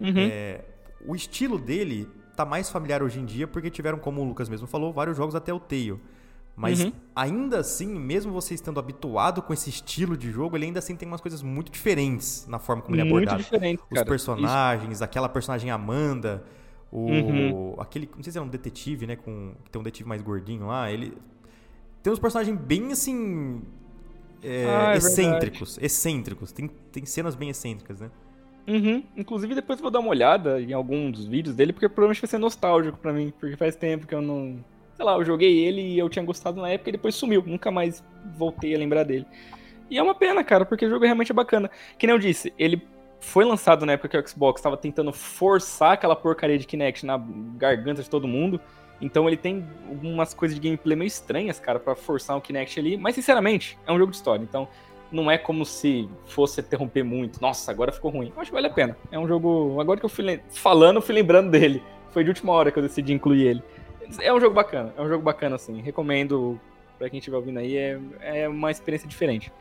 Uhum. 0.00 0.12
É, 0.16 0.64
o 1.06 1.14
estilo 1.14 1.58
dele 1.58 2.08
tá 2.36 2.44
mais 2.44 2.70
familiar 2.70 3.02
hoje 3.02 3.18
em 3.18 3.24
dia 3.24 3.46
porque 3.48 3.70
tiveram, 3.70 3.98
como 3.98 4.20
o 4.20 4.24
Lucas 4.24 4.48
mesmo 4.48 4.66
falou, 4.66 4.92
vários 4.92 5.16
jogos 5.16 5.34
até 5.34 5.52
o 5.52 5.58
Telltale. 5.58 6.00
Mas 6.54 6.80
Uhum. 6.82 6.92
ainda 7.14 7.58
assim, 7.60 7.86
mesmo 7.98 8.32
você 8.32 8.54
estando 8.54 8.80
habituado 8.80 9.42
com 9.42 9.52
esse 9.52 9.68
estilo 9.68 10.16
de 10.16 10.30
jogo, 10.30 10.56
ele 10.56 10.64
ainda 10.66 10.78
assim 10.78 10.96
tem 10.96 11.06
umas 11.06 11.20
coisas 11.20 11.42
muito 11.42 11.70
diferentes 11.70 12.46
na 12.48 12.58
forma 12.58 12.80
como 12.80 12.94
ele 12.94 13.02
é 13.02 13.04
Muito 13.04 13.28
abordado. 13.28 13.42
diferente, 13.42 13.82
Os 13.90 13.94
cara. 13.94 14.06
personagens, 14.06 15.02
aquela 15.02 15.28
personagem 15.28 15.70
Amanda, 15.70 16.44
o 16.98 17.06
Uhum. 17.10 17.74
aquele, 17.78 18.08
não 18.16 18.22
sei 18.22 18.32
se 18.32 18.38
era 18.38 18.44
um 18.44 18.48
detetive, 18.48 19.06
né, 19.06 19.16
com 19.16 19.52
que 19.64 19.70
tem 19.70 19.80
um 19.80 19.84
detetive 19.84 20.08
mais 20.08 20.22
gordinho 20.22 20.66
lá, 20.66 20.90
ele 20.90 21.12
tem 22.02 22.12
uns 22.12 22.18
personagens 22.18 22.58
bem 22.58 22.92
assim 22.92 23.62
é, 24.42 24.64
Ah, 24.68 24.94
é 24.94 24.96
excêntricos, 24.98 25.78
excêntricos. 25.80 26.52
Tem, 26.52 26.68
tem 26.92 27.04
cenas 27.04 27.34
bem 27.34 27.48
excêntricas, 27.48 28.00
né? 28.00 28.10
Uhum. 28.68 29.02
Inclusive, 29.16 29.54
depois 29.54 29.78
eu 29.78 29.82
vou 29.82 29.90
dar 29.90 30.00
uma 30.00 30.10
olhada 30.10 30.60
em 30.60 30.72
alguns 30.72 31.12
dos 31.12 31.26
vídeos 31.26 31.54
dele, 31.54 31.72
porque 31.72 31.88
provavelmente 31.88 32.20
vai 32.20 32.28
ser 32.28 32.38
nostálgico 32.38 32.98
pra 32.98 33.12
mim, 33.12 33.32
porque 33.38 33.56
faz 33.56 33.76
tempo 33.76 34.06
que 34.06 34.14
eu 34.14 34.22
não. 34.22 34.64
Sei 34.94 35.04
lá, 35.04 35.14
eu 35.16 35.24
joguei 35.24 35.64
ele 35.64 35.80
e 35.80 35.98
eu 35.98 36.08
tinha 36.08 36.24
gostado 36.24 36.60
na 36.60 36.68
época 36.68 36.90
e 36.90 36.92
depois 36.92 37.14
sumiu. 37.14 37.42
Nunca 37.46 37.70
mais 37.70 38.02
voltei 38.36 38.74
a 38.74 38.78
lembrar 38.78 39.04
dele. 39.04 39.26
E 39.90 39.98
é 39.98 40.02
uma 40.02 40.14
pena, 40.14 40.42
cara, 40.42 40.64
porque 40.64 40.86
o 40.86 40.90
jogo 40.90 41.04
realmente 41.04 41.30
é 41.30 41.34
bacana. 41.34 41.70
Que 41.98 42.06
nem 42.06 42.14
eu 42.14 42.20
disse, 42.20 42.52
ele 42.58 42.82
foi 43.26 43.44
lançado 43.44 43.84
na 43.84 43.92
época 43.92 44.08
que 44.08 44.16
o 44.16 44.28
Xbox 44.28 44.62
tava 44.62 44.76
tentando 44.76 45.12
forçar 45.12 45.92
aquela 45.92 46.14
porcaria 46.14 46.56
de 46.56 46.64
Kinect 46.64 47.04
na 47.04 47.20
garganta 47.56 48.00
de 48.00 48.08
todo 48.08 48.28
mundo. 48.28 48.60
Então 49.00 49.26
ele 49.26 49.36
tem 49.36 49.66
algumas 49.88 50.32
coisas 50.32 50.58
de 50.58 50.62
gameplay 50.62 50.96
meio 50.96 51.08
estranhas, 51.08 51.58
cara, 51.58 51.80
pra 51.80 51.96
forçar 51.96 52.36
o 52.36 52.40
Kinect 52.40 52.78
ali. 52.78 52.96
Mas, 52.96 53.16
sinceramente, 53.16 53.76
é 53.84 53.92
um 53.92 53.98
jogo 53.98 54.12
de 54.12 54.16
história. 54.16 54.44
Então, 54.44 54.68
não 55.10 55.28
é 55.28 55.36
como 55.36 55.66
se 55.66 56.08
fosse 56.24 56.60
interromper 56.60 57.02
muito. 57.02 57.42
Nossa, 57.42 57.72
agora 57.72 57.90
ficou 57.90 58.12
ruim. 58.12 58.32
Eu 58.34 58.40
acho 58.40 58.50
que 58.50 58.54
vale 58.54 58.68
a 58.68 58.72
pena. 58.72 58.96
É 59.10 59.18
um 59.18 59.26
jogo. 59.26 59.80
Agora 59.80 59.98
que 59.98 60.06
eu 60.06 60.10
fui 60.10 60.40
falando, 60.50 60.96
eu 60.96 61.02
fui 61.02 61.14
lembrando 61.14 61.50
dele. 61.50 61.82
Foi 62.10 62.22
de 62.22 62.30
última 62.30 62.52
hora 62.52 62.70
que 62.70 62.78
eu 62.78 62.82
decidi 62.82 63.12
incluir 63.12 63.42
ele. 63.42 63.62
É 64.20 64.32
um 64.32 64.40
jogo 64.40 64.54
bacana. 64.54 64.94
É 64.96 65.02
um 65.02 65.08
jogo 65.08 65.24
bacana, 65.24 65.56
assim. 65.56 65.80
Recomendo 65.82 66.60
pra 66.96 67.10
quem 67.10 67.18
estiver 67.18 67.36
ouvindo 67.36 67.58
aí. 67.58 67.76
É, 67.76 67.98
é 68.20 68.48
uma 68.48 68.70
experiência 68.70 69.08
diferente. 69.08 69.52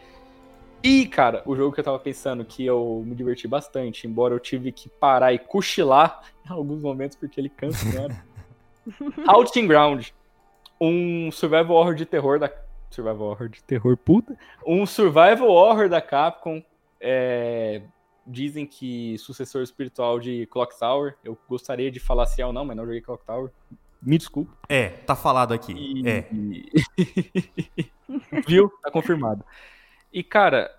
E, 0.86 1.08
cara, 1.08 1.42
o 1.48 1.56
jogo 1.56 1.74
que 1.74 1.80
eu 1.80 1.84
tava 1.84 1.98
pensando 1.98 2.46
que 2.46 2.64
eu 2.66 3.02
me 3.06 3.16
diverti 3.16 3.48
bastante, 3.48 4.06
embora 4.06 4.36
eu 4.36 4.40
tive 4.40 4.72
que 4.72 4.88
parar 4.88 5.34
e 5.34 5.40
cochilar 5.40 6.22
em 6.46 6.50
alguns 6.54 6.84
momentos 6.84 7.18
porque 7.18 7.40
ele 7.42 7.50
cansa, 7.50 8.08
né? 8.08 8.24
Outing 9.28 9.66
Ground. 9.68 10.10
Um 10.80 11.32
survival 11.32 11.76
horror 11.78 11.96
de 11.96 12.06
terror 12.06 12.38
da. 12.38 12.52
Survival 12.92 13.30
horror 13.30 13.50
de 13.50 13.64
terror, 13.64 13.98
puta. 13.98 14.38
Um 14.66 14.86
survival 14.86 15.50
horror 15.50 15.90
da 15.90 16.00
Capcom. 16.02 16.62
É, 17.02 17.82
Dizem 18.28 18.66
que 18.66 19.18
sucessor 19.20 19.62
espiritual 19.62 20.20
de 20.20 20.48
Clock 20.48 20.78
Tower. 20.80 21.16
Eu 21.24 21.38
gostaria 21.48 21.92
de 21.92 22.00
falar 22.00 22.26
se 22.26 22.42
é 22.42 22.46
ou 22.46 22.52
não, 22.52 22.66
mas 22.66 22.76
não 22.76 22.84
joguei 22.86 23.00
Clock 23.02 23.24
Tower. 23.26 23.52
Me 24.02 24.18
desculpe. 24.18 24.52
É, 24.68 24.90
tá 24.90 25.16
falado 25.16 25.54
aqui. 25.54 25.74
E- 25.74 26.08
É. 26.08 26.26
Viu? 28.48 28.72
Tá 28.84 28.90
confirmado. 28.92 29.44
E, 30.16 30.24
cara, 30.24 30.74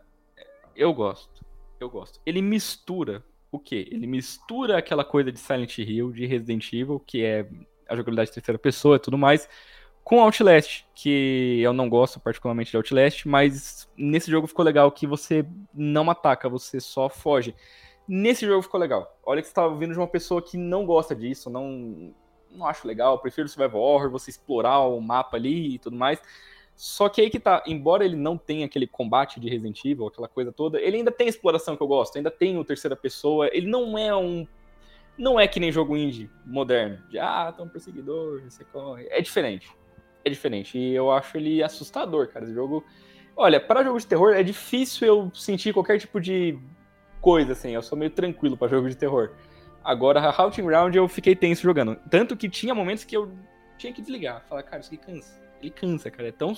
eu 0.74 0.94
gosto. 0.94 1.44
Eu 1.78 1.90
gosto. 1.90 2.18
Ele 2.24 2.40
mistura 2.40 3.22
o 3.52 3.58
quê? 3.58 3.86
Ele 3.92 4.06
mistura 4.06 4.78
aquela 4.78 5.04
coisa 5.04 5.30
de 5.30 5.38
Silent 5.38 5.76
Hill, 5.76 6.10
de 6.10 6.24
Resident 6.24 6.72
Evil, 6.72 6.98
que 6.98 7.22
é 7.22 7.46
a 7.86 7.94
jogabilidade 7.94 8.30
de 8.30 8.34
terceira 8.36 8.58
pessoa 8.58 8.96
e 8.96 8.98
tudo 8.98 9.18
mais, 9.18 9.46
com 10.02 10.22
Outlast, 10.22 10.86
que 10.94 11.60
eu 11.60 11.74
não 11.74 11.86
gosto 11.86 12.18
particularmente 12.18 12.70
de 12.70 12.78
Outlast, 12.78 13.28
mas 13.28 13.86
nesse 13.94 14.30
jogo 14.30 14.46
ficou 14.46 14.64
legal 14.64 14.90
que 14.90 15.06
você 15.06 15.44
não 15.74 16.10
ataca, 16.10 16.48
você 16.48 16.80
só 16.80 17.10
foge. 17.10 17.54
Nesse 18.08 18.46
jogo 18.46 18.62
ficou 18.62 18.80
legal. 18.80 19.20
Olha 19.22 19.42
que 19.42 19.48
você 19.48 19.54
tá 19.54 19.68
vindo 19.68 19.92
de 19.92 19.98
uma 19.98 20.08
pessoa 20.08 20.40
que 20.40 20.56
não 20.56 20.86
gosta 20.86 21.14
disso, 21.14 21.50
não, 21.50 22.14
não 22.50 22.66
acho 22.66 22.88
legal, 22.88 23.18
prefiro 23.18 23.48
Survival 23.48 23.82
Horror, 23.82 24.10
você 24.10 24.30
explorar 24.30 24.80
o 24.80 24.98
mapa 24.98 25.36
ali 25.36 25.74
e 25.74 25.78
tudo 25.78 25.94
mais. 25.94 26.22
Só 26.76 27.08
que 27.08 27.22
aí 27.22 27.30
que 27.30 27.40
tá, 27.40 27.62
embora 27.66 28.04
ele 28.04 28.16
não 28.16 28.36
tenha 28.36 28.66
aquele 28.66 28.86
combate 28.86 29.40
de 29.40 29.48
Resident 29.48 29.82
Evil, 29.84 30.06
aquela 30.06 30.28
coisa 30.28 30.52
toda, 30.52 30.78
ele 30.78 30.98
ainda 30.98 31.10
tem 31.10 31.26
a 31.26 31.30
exploração 31.30 31.74
que 31.74 31.82
eu 31.82 31.86
gosto, 31.86 32.16
ainda 32.16 32.30
tem 32.30 32.58
o 32.58 32.64
terceira 32.64 32.94
pessoa, 32.94 33.48
ele 33.50 33.66
não 33.66 33.96
é 33.96 34.14
um 34.14 34.46
não 35.18 35.40
é 35.40 35.48
que 35.48 35.58
nem 35.58 35.72
jogo 35.72 35.96
indie 35.96 36.30
moderno. 36.44 36.98
De, 37.08 37.18
ah, 37.18 37.52
tá 37.56 37.62
um 37.62 37.68
perseguidor, 37.68 38.42
você 38.42 38.64
corre. 38.64 39.06
É 39.10 39.20
diferente. 39.20 39.70
É 40.24 40.28
diferente. 40.28 40.78
E 40.78 40.94
eu 40.94 41.10
acho 41.10 41.36
ele 41.36 41.62
assustador, 41.62 42.28
cara. 42.28 42.44
Esse 42.44 42.54
jogo. 42.54 42.84
Olha, 43.34 43.60
para 43.60 43.82
jogo 43.82 43.98
de 43.98 44.06
terror 44.06 44.34
é 44.34 44.42
difícil 44.42 45.06
eu 45.06 45.30
sentir 45.34 45.72
qualquer 45.72 45.98
tipo 45.98 46.20
de 46.20 46.58
coisa, 47.20 47.52
assim. 47.52 47.70
Eu 47.70 47.82
sou 47.82 47.96
meio 47.96 48.10
tranquilo 48.10 48.56
para 48.56 48.68
jogo 48.68 48.88
de 48.88 48.96
terror. 48.96 49.32
Agora, 49.82 50.20
a 50.20 50.42
Haunting 50.42 50.64
Ground 50.66 50.94
eu 50.94 51.08
fiquei 51.08 51.34
tenso 51.34 51.62
jogando. 51.62 51.96
Tanto 52.10 52.36
que 52.36 52.48
tinha 52.48 52.74
momentos 52.74 53.04
que 53.04 53.16
eu 53.16 53.32
tinha 53.78 53.92
que 53.92 54.02
desligar. 54.02 54.44
Falar, 54.48 54.62
cara, 54.64 54.80
isso 54.80 54.92
aqui 54.92 54.98
cansa. 54.98 55.45
Ele 55.60 55.70
cansa, 55.70 56.10
cara. 56.10 56.28
É 56.28 56.32
tão 56.32 56.54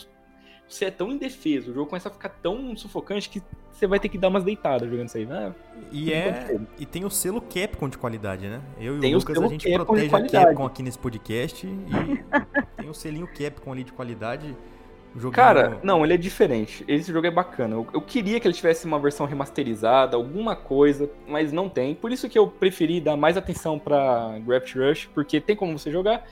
você 0.68 0.84
é 0.84 0.90
tão 0.90 1.10
indefeso, 1.10 1.70
o 1.70 1.74
jogo 1.74 1.88
começa 1.88 2.10
a 2.10 2.12
ficar 2.12 2.28
tão 2.28 2.76
sufocante 2.76 3.30
que 3.30 3.42
você 3.72 3.86
vai 3.86 3.98
ter 3.98 4.10
que 4.10 4.18
dar 4.18 4.28
umas 4.28 4.44
deitadas 4.44 4.88
jogando 4.90 5.08
isso 5.08 5.16
aí. 5.16 5.26
Ah, 5.30 5.52
e, 5.90 6.12
é, 6.12 6.60
e 6.78 6.84
tem 6.84 7.06
o 7.06 7.10
selo 7.10 7.40
Capcom 7.40 7.88
de 7.88 7.96
qualidade, 7.96 8.46
né? 8.46 8.60
Eu 8.78 8.98
e 8.98 9.00
tem 9.00 9.14
o 9.14 9.18
Lucas, 9.18 9.38
a 9.38 9.46
gente 9.46 9.70
Capcom 9.70 9.94
protege 9.94 10.14
a 10.14 10.44
Capcom 10.44 10.66
aqui 10.66 10.82
nesse 10.82 10.98
podcast 10.98 11.66
e 11.66 12.76
tem 12.76 12.90
o 12.90 12.92
selinho 12.92 13.26
Capcom 13.26 13.72
ali 13.72 13.82
de 13.82 13.92
qualidade. 13.92 14.54
Joguinho... 15.14 15.32
Cara, 15.32 15.80
não, 15.82 16.04
ele 16.04 16.12
é 16.12 16.16
diferente. 16.18 16.84
Esse 16.86 17.10
jogo 17.10 17.26
é 17.26 17.30
bacana. 17.30 17.74
Eu, 17.74 17.86
eu, 17.94 18.00
queria 18.02 18.38
que 18.38 18.46
ele 18.46 18.54
tivesse 18.54 18.84
uma 18.84 18.98
versão 18.98 19.24
remasterizada, 19.24 20.16
alguma 20.16 20.54
coisa, 20.54 21.10
mas 21.26 21.50
não 21.50 21.66
tem. 21.66 21.94
Por 21.94 22.12
isso 22.12 22.28
que 22.28 22.38
eu 22.38 22.46
preferi 22.46 23.00
dar 23.00 23.16
mais 23.16 23.38
atenção 23.38 23.78
pra 23.78 24.38
Graft 24.40 24.74
Rush, 24.74 25.08
porque 25.14 25.40
tem 25.40 25.56
como 25.56 25.78
você 25.78 25.90
jogar. 25.90 26.26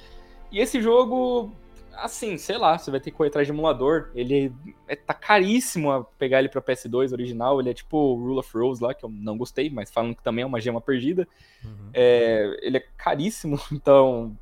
E 0.53 0.61
esse 0.61 0.81
jogo, 0.83 1.51
assim, 1.97 2.37
sei 2.37 2.59
lá, 2.59 2.77
você 2.79 2.91
vai 2.91 3.01
ter 3.01 3.11
que 3.11 3.17
correr 3.17 3.29
atrás 3.29 3.47
de 3.47 3.53
emulador. 3.53 4.11
Ele 4.15 4.53
é, 4.87 4.97
tá 4.97 5.15
caríssimo 5.15 5.91
a 5.91 6.05
pegar 6.05 6.39
ele 6.39 6.49
pra 6.49 6.63
PS2 6.63 7.13
original. 7.13 7.61
Ele 7.61 7.71
é 7.71 7.75
tipo 7.75 8.15
Rule 8.15 8.39
of 8.39 8.57
Rose 8.57 8.83
lá, 8.83 8.95
que 8.95 9.05
eu 9.05 9.09
não 9.09 9.37
gostei, 9.37 9.71
mas 9.71 9.91
falam 9.91 10.15
que 10.15 10.23
também 10.23 10.43
é 10.43 10.47
uma 10.47 10.61
gema 10.61 10.81
perdida. 10.81 11.27
Uhum. 11.65 11.91
É, 11.93 12.59
ele 12.63 12.79
é 12.79 12.85
caríssimo, 12.97 13.59
então 13.73 14.37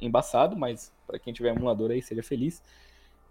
embaçado, 0.00 0.56
mas 0.56 0.92
para 1.06 1.18
quem 1.18 1.32
tiver 1.32 1.54
emulador 1.54 1.90
aí, 1.90 2.02
seja 2.02 2.22
feliz. 2.22 2.62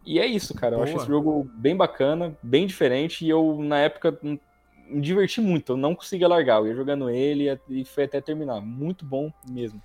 E 0.05 0.19
é 0.19 0.25
isso, 0.25 0.53
cara. 0.53 0.75
Eu 0.75 0.79
Boa. 0.79 0.87
acho 0.87 0.97
esse 0.97 1.07
jogo 1.07 1.49
bem 1.55 1.75
bacana, 1.75 2.37
bem 2.41 2.67
diferente, 2.67 3.25
e 3.25 3.29
eu, 3.29 3.57
na 3.61 3.79
época, 3.79 4.17
me 4.21 5.01
diverti 5.01 5.41
muito. 5.41 5.73
Eu 5.73 5.77
não 5.77 5.95
conseguia 5.95 6.27
largar. 6.27 6.59
Eu 6.59 6.67
ia 6.67 6.75
jogando 6.75 7.09
ele 7.09 7.59
e 7.69 7.85
foi 7.85 8.03
até 8.03 8.21
terminar. 8.21 8.61
Muito 8.61 9.03
bom 9.03 9.31
mesmo. 9.49 9.81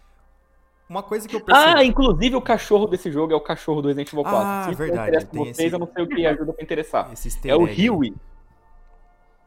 Uma 0.91 1.05
coisa 1.05 1.29
que 1.29 1.37
eu 1.37 1.41
percebi. 1.41 1.69
Ah, 1.69 1.85
inclusive 1.85 2.35
o 2.35 2.43
cachorro 2.43 2.89
desse 2.89 3.13
jogo 3.13 3.33
é 3.33 3.37
o 3.37 3.41
cachorro 3.41 3.81
do 3.81 3.87
Resident 3.87 4.13
Evil 4.13 4.25
4. 4.25 4.41
Ah, 4.41 4.67
Se 4.69 4.75
verdade. 4.75 5.25
Tem 5.25 5.45
vocês, 5.45 5.59
esse... 5.61 5.73
eu 5.73 5.79
não 5.79 5.87
sei 5.87 6.03
o 6.03 6.09
que 6.09 6.27
ajuda 6.27 6.53
pra 6.53 6.65
interessar. 6.65 7.09
é 7.45 7.55
o 7.55 7.63
Huey. 7.63 8.13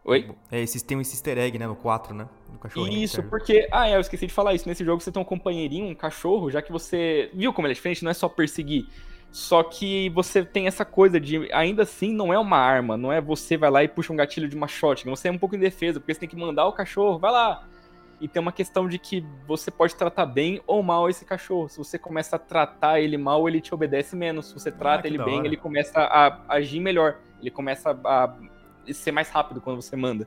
Oi? 0.06 0.32
É, 0.50 0.62
esses, 0.62 0.82
tem 0.82 1.00
esse 1.02 1.14
easter 1.14 1.38
egg, 1.38 1.60
né, 1.60 1.68
no 1.68 1.76
4, 1.76 2.16
né? 2.16 2.30
Isso, 2.90 3.22
porque. 3.24 3.68
Ah, 3.74 3.90
é, 3.90 3.96
eu 3.98 4.00
esqueci 4.00 4.26
de 4.26 4.34
falar 4.34 4.54
isso. 4.54 4.70
Nesse 4.70 4.86
jogo 4.86 5.02
você 5.02 5.12
tem 5.12 5.22
um 5.22 5.26
companheirinho, 5.26 5.88
um 5.88 5.96
cachorro, 5.96 6.50
já 6.50 6.62
que 6.62 6.72
você. 6.72 7.30
Viu 7.34 7.52
como 7.52 7.68
ele 7.68 7.74
é 7.74 7.76
diferente? 7.76 8.06
Não 8.06 8.12
é 8.12 8.14
só 8.14 8.30
perseguir. 8.30 8.88
Só 9.30 9.64
que 9.64 10.10
você 10.12 10.46
tem 10.46 10.68
essa 10.68 10.86
coisa 10.86 11.20
de, 11.20 11.52
ainda 11.52 11.84
assim, 11.84 12.14
não 12.14 12.32
é 12.32 12.40
uma 12.40 12.58
arma, 12.58 12.96
não 12.96 13.12
é 13.12 13.20
você 13.20 13.58
vai 13.58 13.70
lá 13.70 13.84
e 13.84 13.88
puxa 13.88 14.14
um 14.14 14.16
gatilho 14.16 14.48
de 14.48 14.56
uma 14.56 14.68
shotgun, 14.68 15.10
você 15.14 15.28
é 15.28 15.32
um 15.32 15.40
pouco 15.40 15.56
indefeso, 15.56 16.00
porque 16.00 16.14
você 16.14 16.20
tem 16.20 16.30
que 16.30 16.36
mandar 16.36 16.68
o 16.68 16.72
cachorro, 16.72 17.18
vai 17.18 17.32
lá, 17.32 17.68
e 18.24 18.28
tem 18.30 18.42
uma 18.42 18.54
questão 18.54 18.88
de 18.88 18.98
que 18.98 19.20
você 19.46 19.70
pode 19.70 19.96
tratar 19.96 20.26
bem 20.26 20.62
ou 20.66 20.82
mal 20.82 21.10
esse 21.10 21.26
cachorro. 21.26 21.68
Se 21.68 21.78
você 21.78 22.00
começa 22.00 22.38
a 22.38 22.40
tratar 22.40 23.02
ele 23.02 23.18
mal, 23.18 23.50
ele 23.50 23.60
te 23.60 23.74
obedece 23.76 24.16
menos. 24.16 24.46
Se 24.46 24.54
você 24.54 24.70
ah, 24.70 24.72
trata 24.72 25.06
ah, 25.06 25.10
ele 25.10 25.18
bem, 25.18 25.40
hora. 25.40 25.48
ele 25.48 25.58
começa 25.58 26.00
a 26.00 26.56
agir 26.56 26.80
melhor. 26.80 27.20
Ele 27.42 27.52
começa 27.52 27.92
a 27.92 28.34
ser 28.94 29.12
mais 29.12 29.30
rápido 29.30 29.60
quando 29.60 29.82
você 29.82 29.98
manda 29.98 30.26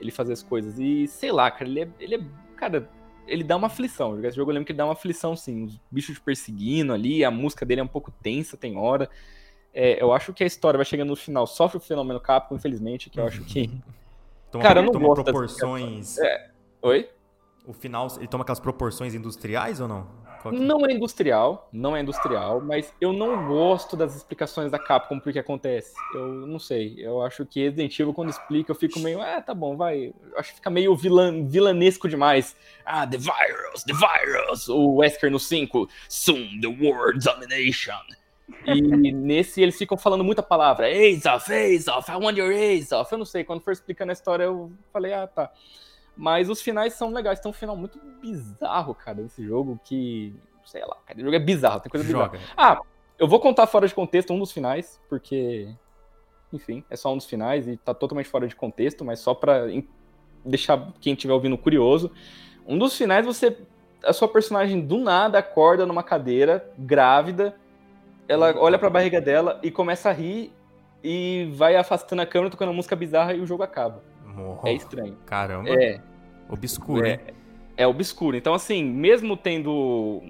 ele 0.00 0.10
fazer 0.10 0.32
as 0.32 0.42
coisas. 0.42 0.78
E 0.78 1.06
sei 1.08 1.30
lá, 1.30 1.50
cara, 1.50 1.68
ele 1.68 1.80
é. 1.82 1.88
Ele 2.00 2.14
é 2.14 2.20
cara, 2.56 2.88
ele 3.26 3.44
dá 3.44 3.54
uma 3.54 3.66
aflição. 3.66 4.18
Esse 4.24 4.34
jogo 4.34 4.50
eu 4.50 4.54
lembro 4.54 4.64
que 4.64 4.72
ele 4.72 4.78
dá 4.78 4.86
uma 4.86 4.94
aflição, 4.94 5.36
sim. 5.36 5.64
Os 5.64 5.78
bichos 5.90 6.14
te 6.14 6.22
perseguindo 6.22 6.94
ali, 6.94 7.22
a 7.22 7.30
música 7.30 7.66
dele 7.66 7.82
é 7.82 7.84
um 7.84 7.88
pouco 7.88 8.10
tensa, 8.10 8.56
tem 8.56 8.78
hora. 8.78 9.10
É, 9.74 10.02
eu 10.02 10.10
acho 10.10 10.32
que 10.32 10.42
a 10.42 10.46
história 10.46 10.78
vai 10.78 10.86
chegando 10.86 11.10
no 11.10 11.16
final, 11.16 11.46
sofre 11.46 11.76
o 11.76 11.80
fenômeno 11.82 12.18
Capcom, 12.18 12.54
infelizmente, 12.54 13.10
que 13.10 13.20
eu 13.20 13.26
acho 13.26 13.44
que. 13.44 13.70
Toma, 14.50 14.64
cara, 14.64 14.80
eu 14.80 14.84
não 14.84 14.92
toma 14.92 15.08
gosto 15.08 15.24
proporções. 15.24 16.16
É... 16.18 16.50
Oi? 16.80 17.10
O 17.66 17.72
final, 17.72 18.06
ele 18.16 18.28
toma 18.28 18.42
aquelas 18.42 18.60
proporções 18.60 19.14
industriais 19.14 19.80
ou 19.80 19.88
não? 19.88 20.06
É? 20.44 20.50
Não 20.52 20.86
é 20.86 20.92
industrial, 20.92 21.68
não 21.72 21.96
é 21.96 22.00
industrial, 22.00 22.60
mas 22.60 22.94
eu 23.00 23.12
não 23.12 23.48
gosto 23.48 23.96
das 23.96 24.14
explicações 24.14 24.70
da 24.70 24.78
Capcom 24.78 25.18
por 25.18 25.32
que 25.32 25.38
acontece. 25.38 25.94
Eu 26.14 26.46
não 26.46 26.58
sei, 26.58 26.94
eu 26.98 27.20
acho 27.20 27.44
que 27.44 27.64
Resident 27.64 27.98
Evil, 27.98 28.14
quando 28.14 28.30
explica, 28.30 28.70
eu 28.70 28.76
fico 28.76 29.00
meio, 29.00 29.20
ah, 29.20 29.40
tá 29.40 29.52
bom, 29.52 29.76
vai. 29.76 30.14
Eu 30.30 30.38
acho 30.38 30.50
que 30.50 30.56
fica 30.56 30.70
meio 30.70 30.94
vilan, 30.94 31.46
vilanesco 31.46 32.08
demais. 32.08 32.56
Ah, 32.84 33.06
the 33.06 33.18
virus, 33.18 33.82
the 33.84 33.92
virus! 33.92 34.68
O 34.68 34.96
Wesker 34.96 35.30
no 35.30 35.40
5, 35.40 35.88
soon 36.08 36.60
the 36.60 36.68
world 36.68 37.18
domination. 37.24 38.00
E 38.64 38.80
nesse 39.12 39.60
eles 39.60 39.76
ficam 39.76 39.98
falando 39.98 40.22
muita 40.22 40.42
palavra, 40.42 40.88
Ace 40.88 41.26
off, 41.26 41.52
Ace 41.52 41.90
off, 41.90 42.08
I 42.10 42.14
want 42.14 42.38
your 42.38 42.52
Ace 42.52 42.94
off. 42.94 43.10
Eu 43.10 43.18
não 43.18 43.24
sei, 43.24 43.42
quando 43.42 43.62
for 43.62 43.72
explicando 43.72 44.10
a 44.10 44.14
história, 44.14 44.44
eu 44.44 44.70
falei, 44.92 45.12
ah, 45.12 45.26
tá. 45.26 45.50
Mas 46.16 46.48
os 46.48 46.62
finais 46.62 46.94
são 46.94 47.10
legais. 47.12 47.38
Tem 47.40 47.50
um 47.50 47.54
final 47.54 47.76
muito 47.76 48.00
bizarro, 48.20 48.94
cara, 48.94 49.22
desse 49.22 49.44
jogo 49.44 49.78
que. 49.84 50.34
Sei 50.64 50.80
lá, 50.80 50.96
cara, 51.06 51.18
o 51.18 51.22
jogo 51.22 51.36
é 51.36 51.38
bizarro, 51.38 51.80
tem 51.80 51.90
coisa 51.90 52.04
Joga. 52.04 52.38
bizarra. 52.38 52.54
Ah, 52.56 52.80
eu 53.18 53.28
vou 53.28 53.38
contar 53.38 53.66
fora 53.66 53.86
de 53.86 53.94
contexto 53.94 54.32
um 54.32 54.38
dos 54.38 54.50
finais, 54.50 55.00
porque. 55.08 55.68
Enfim, 56.52 56.82
é 56.88 56.96
só 56.96 57.12
um 57.12 57.16
dos 57.16 57.26
finais 57.26 57.68
e 57.68 57.76
tá 57.76 57.92
totalmente 57.92 58.28
fora 58.28 58.48
de 58.48 58.56
contexto, 58.56 59.04
mas 59.04 59.20
só 59.20 59.34
pra 59.34 59.66
deixar 60.44 60.92
quem 61.00 61.12
estiver 61.12 61.34
ouvindo 61.34 61.58
curioso. 61.58 62.10
Um 62.66 62.78
dos 62.78 62.96
finais 62.96 63.26
você. 63.26 63.56
A 64.04 64.12
sua 64.12 64.28
personagem 64.28 64.80
do 64.80 64.98
nada 64.98 65.38
acorda 65.38 65.84
numa 65.84 66.02
cadeira, 66.02 66.72
grávida. 66.78 67.56
Ela 68.28 68.54
olha 68.56 68.78
pra 68.78 68.90
barriga 68.90 69.20
dela 69.20 69.60
e 69.62 69.70
começa 69.70 70.08
a 70.08 70.12
rir 70.12 70.52
e 71.02 71.50
vai 71.54 71.76
afastando 71.76 72.22
a 72.22 72.26
câmera, 72.26 72.50
tocando 72.50 72.72
música 72.72 72.96
bizarra 72.96 73.34
e 73.34 73.40
o 73.40 73.46
jogo 73.46 73.62
acaba. 73.62 74.02
Oh, 74.36 74.66
é 74.66 74.74
estranho. 74.74 75.16
Caramba. 75.26 75.70
É. 75.70 76.00
Obscuro, 76.48 77.06
é, 77.06 77.20
é 77.76 77.86
obscuro. 77.86 78.36
Então, 78.36 78.54
assim, 78.54 78.84
mesmo 78.84 79.36
tendo. 79.36 80.22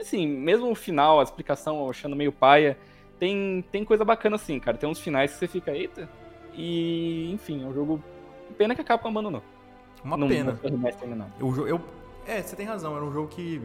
Assim, 0.00 0.26
mesmo 0.26 0.70
o 0.70 0.74
final, 0.74 1.20
a 1.20 1.22
explicação 1.22 1.88
achando 1.88 2.16
meio 2.16 2.32
paia, 2.32 2.76
tem, 3.18 3.64
tem 3.70 3.84
coisa 3.84 4.04
bacana 4.04 4.36
assim, 4.36 4.58
cara. 4.58 4.76
Tem 4.76 4.88
uns 4.88 5.00
finais 5.00 5.32
que 5.32 5.38
você 5.38 5.48
fica, 5.48 5.72
eita. 5.72 6.08
E, 6.52 7.32
enfim, 7.32 7.62
é 7.62 7.66
um 7.66 7.72
jogo. 7.72 8.02
Pena 8.58 8.74
que 8.74 8.80
a 8.80 8.84
Capcom 8.84 9.08
abandonou. 9.08 9.42
Uma 10.04 10.16
não, 10.16 10.28
pena. 10.28 10.58
Não 10.62 11.30
eu, 11.40 11.68
eu, 11.68 11.80
é, 12.26 12.42
você 12.42 12.54
tem 12.56 12.66
razão. 12.66 12.94
Era 12.96 13.04
um 13.04 13.12
jogo 13.12 13.28
que 13.28 13.60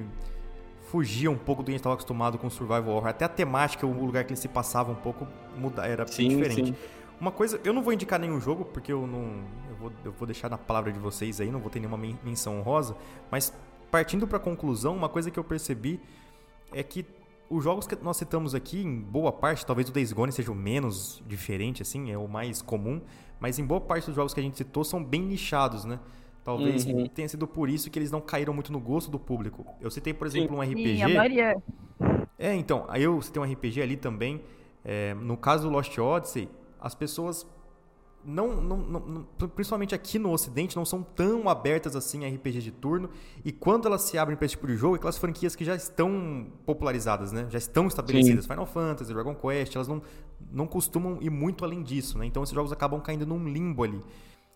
fugia 0.92 1.30
um 1.32 1.38
pouco 1.38 1.62
do 1.62 1.66
que 1.66 1.72
a 1.72 1.74
gente 1.74 1.80
estava 1.80 1.94
acostumado 1.94 2.38
com 2.38 2.50
Survival 2.50 2.90
Horror. 2.90 3.08
Até 3.08 3.26
a 3.26 3.30
temática, 3.30 3.86
o 3.86 4.06
lugar 4.06 4.24
que 4.24 4.34
ele 4.34 4.40
se 4.40 4.48
passava 4.48 4.92
um 4.92 4.96
pouco 4.96 5.28
muda, 5.56 5.86
era 5.86 6.06
sim, 6.08 6.28
diferente. 6.30 6.68
Sim. 6.68 6.76
Uma 7.22 7.32
coisa, 7.32 7.62
eu 7.64 7.72
não 7.72 7.84
vou 7.84 7.94
indicar 7.94 8.20
nenhum 8.20 8.42
jogo, 8.42 8.66
porque 8.66 8.92
eu 8.92 9.06
não. 9.06 9.44
Eu 9.70 9.76
vou, 9.80 9.92
eu 10.04 10.12
vou 10.12 10.26
deixar 10.26 10.50
na 10.50 10.58
palavra 10.58 10.92
de 10.92 10.98
vocês 10.98 11.40
aí, 11.40 11.52
não 11.52 11.60
vou 11.60 11.70
ter 11.70 11.80
nenhuma 11.80 11.98
menção 12.24 12.60
honrosa. 12.60 12.98
Mas 13.30 13.54
partindo 13.92 14.28
para 14.28 14.38
a 14.38 14.40
conclusão, 14.40 14.98
uma 14.98 15.08
coisa 15.08 15.30
que 15.30 15.38
eu 15.38 15.44
percebi 15.44 16.00
é 16.74 16.82
que 16.82 17.06
os 17.48 17.64
jogos 17.64 17.86
que 17.86 17.96
nós 18.02 18.18
citamos 18.18 18.56
aqui, 18.56 18.82
em 18.82 19.00
boa 19.00 19.32
parte, 19.32 19.64
talvez 19.64 19.88
o 19.88 19.92
Days 19.92 20.12
Gone 20.12 20.32
seja 20.32 20.52
o 20.52 20.56
menos 20.56 21.22
diferente, 21.28 21.84
assim, 21.84 22.12
é 22.12 22.18
o 22.18 22.28
mais 22.28 22.60
comum, 22.60 23.00
mas 23.40 23.60
em 23.60 23.66
boa 23.66 23.82
parte 23.82 24.08
dos 24.08 24.16
jogos 24.16 24.34
que 24.34 24.40
a 24.40 24.44
gente 24.44 24.58
citou 24.58 24.84
são 24.84 25.04
bem 25.04 25.22
nichados, 25.22 25.86
né? 25.86 26.00
Talvez 26.44 26.86
uhum. 26.88 27.06
tenha 27.06 27.30
sido 27.30 27.46
por 27.46 27.70
isso 27.70 27.92
que 27.92 28.00
eles 28.00 28.10
não 28.10 28.20
caíram 28.20 28.52
muito 28.52 28.72
no 28.72 28.80
gosto 28.80 29.12
do 29.12 29.20
público. 29.20 29.64
Eu 29.80 29.92
citei, 29.92 30.12
por 30.12 30.26
exemplo, 30.26 30.58
um 30.58 30.62
RPG. 30.62 30.96
Sim, 30.96 31.04
a 31.04 31.10
Maria. 31.10 31.64
É, 32.40 32.56
então, 32.56 32.86
aí 32.90 33.04
eu 33.04 33.22
citei 33.22 33.40
um 33.40 33.46
RPG 33.46 33.80
ali 33.80 33.96
também. 33.96 34.42
É, 34.84 35.14
no 35.14 35.38
caso 35.38 35.68
do 35.68 35.70
Lost 35.70 35.96
Odyssey, 36.00 36.50
as 36.82 36.96
pessoas 36.96 37.46
não, 38.24 38.62
não, 38.62 38.78
não, 38.78 39.24
principalmente 39.50 39.96
aqui 39.96 40.20
no 40.20 40.32
Ocidente, 40.32 40.76
não 40.76 40.86
são 40.86 41.02
tão 41.02 41.50
abertas 41.50 41.96
assim 41.96 42.26
a 42.26 42.30
RPG 42.30 42.62
de 42.62 42.72
turno. 42.72 43.10
E 43.44 43.52
quando 43.52 43.88
elas 43.88 44.04
se 44.04 44.18
abrem 44.18 44.38
para 44.38 44.46
esse 44.46 44.56
tipo 44.56 44.68
de 44.68 44.76
jogo, 44.76 44.96
aquelas 44.96 45.18
franquias 45.18 45.56
que 45.56 45.66
já 45.66 45.76
estão 45.76 46.48
popularizadas, 46.66 47.32
né? 47.32 47.48
Já 47.50 47.58
estão 47.58 47.88
estabelecidas. 47.88 48.46
Sim. 48.46 48.50
Final 48.50 48.66
Fantasy, 48.66 49.14
Dragon 49.14 49.36
Quest, 49.36 49.76
elas 49.76 49.88
não, 49.88 50.02
não 50.52 50.68
costumam 50.68 51.18
ir 51.22 51.30
muito 51.30 51.66
além 51.66 51.82
disso, 51.82 52.18
né? 52.18 52.26
Então 52.26 52.44
esses 52.44 52.54
jogos 52.54 52.72
acabam 52.72 53.02
caindo 53.02 53.26
num 53.26 53.48
limbo 53.48 53.84
ali. 53.84 54.02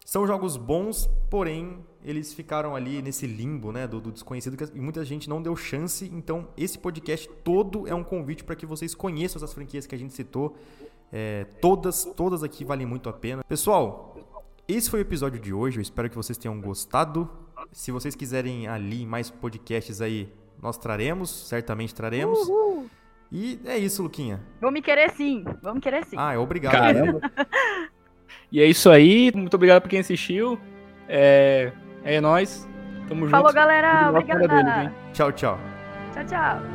São 0.06 0.27
jogos 0.27 0.56
bons, 0.56 1.10
porém, 1.31 1.84
eles 2.03 2.31
ficaram 2.31 2.76
ali 2.76 3.02
nesse 3.02 3.26
limbo, 3.26 3.72
né, 3.72 3.88
do, 3.88 3.99
do 3.99 4.11
desconhecido, 4.11 4.56
que 4.56 4.80
muita 4.80 5.03
gente 5.03 5.27
não 5.27 5.41
deu 5.41 5.56
chance. 5.56 6.06
Então, 6.14 6.47
esse 6.56 6.77
podcast 6.77 7.27
todo 7.43 7.88
é 7.88 7.95
um 7.95 8.03
convite 8.03 8.43
para 8.43 8.56
que 8.56 8.68
vocês 8.68 8.93
conheçam 8.93 9.39
essas 9.39 9.52
franquias 9.52 9.88
que 9.88 9.95
a 9.95 9.97
gente 9.97 10.14
citou, 10.14 10.56
é, 11.11 11.45
todas, 11.61 12.06
todas 12.15 12.44
aqui 12.44 12.64
valem 12.65 12.86
muito 12.86 13.10
a 13.10 13.14
pena. 13.14 13.44
Pessoal, 13.48 14.15
esse 14.68 14.90
foi 14.90 14.99
o 14.99 15.02
episódio 15.02 15.40
de 15.40 15.53
hoje. 15.53 15.77
Eu 15.77 15.82
espero 15.82 16.10
que 16.10 16.15
vocês 16.15 16.38
tenham 16.38 16.60
gostado. 16.60 17.30
Se 17.72 17.91
vocês 17.91 18.15
quiserem 18.15 18.68
ali 18.68 19.06
mais 19.06 19.30
podcasts 19.30 20.02
aí, 20.02 20.32
nós 20.61 20.77
traremos, 20.77 21.30
certamente 21.48 21.94
traremos. 21.94 22.48
Uhul. 22.48 22.88
E 23.32 23.60
é 23.65 23.77
isso, 23.77 24.03
Luquinha. 24.03 24.41
Vamos 24.61 24.82
querer 24.82 25.10
sim, 25.11 25.44
vamos 25.61 25.82
querer 25.82 26.06
sim. 26.06 26.15
Ah, 26.18 26.34
é 26.34 26.38
obrigado. 26.38 26.73
Caramba. 26.73 27.19
e 28.52 28.61
é 28.61 28.65
isso 28.65 28.90
aí. 28.90 29.32
Muito 29.36 29.53
obrigado 29.56 29.82
por 29.82 29.90
quem 29.90 29.99
assistiu. 29.99 30.60
É, 31.07 31.72
é 32.03 32.22
nóis. 32.22 32.68
Tamo 33.07 33.27
Falou, 33.30 33.48
junto. 33.48 33.56
galera. 33.56 34.11
Na 34.11 34.23
cara 34.23 34.44
Obrigada. 34.45 34.84
hein? 34.84 34.91
Tchau, 35.14 35.32
tchau. 35.32 35.60
Tchau, 36.14 36.26
tchau. 36.26 36.74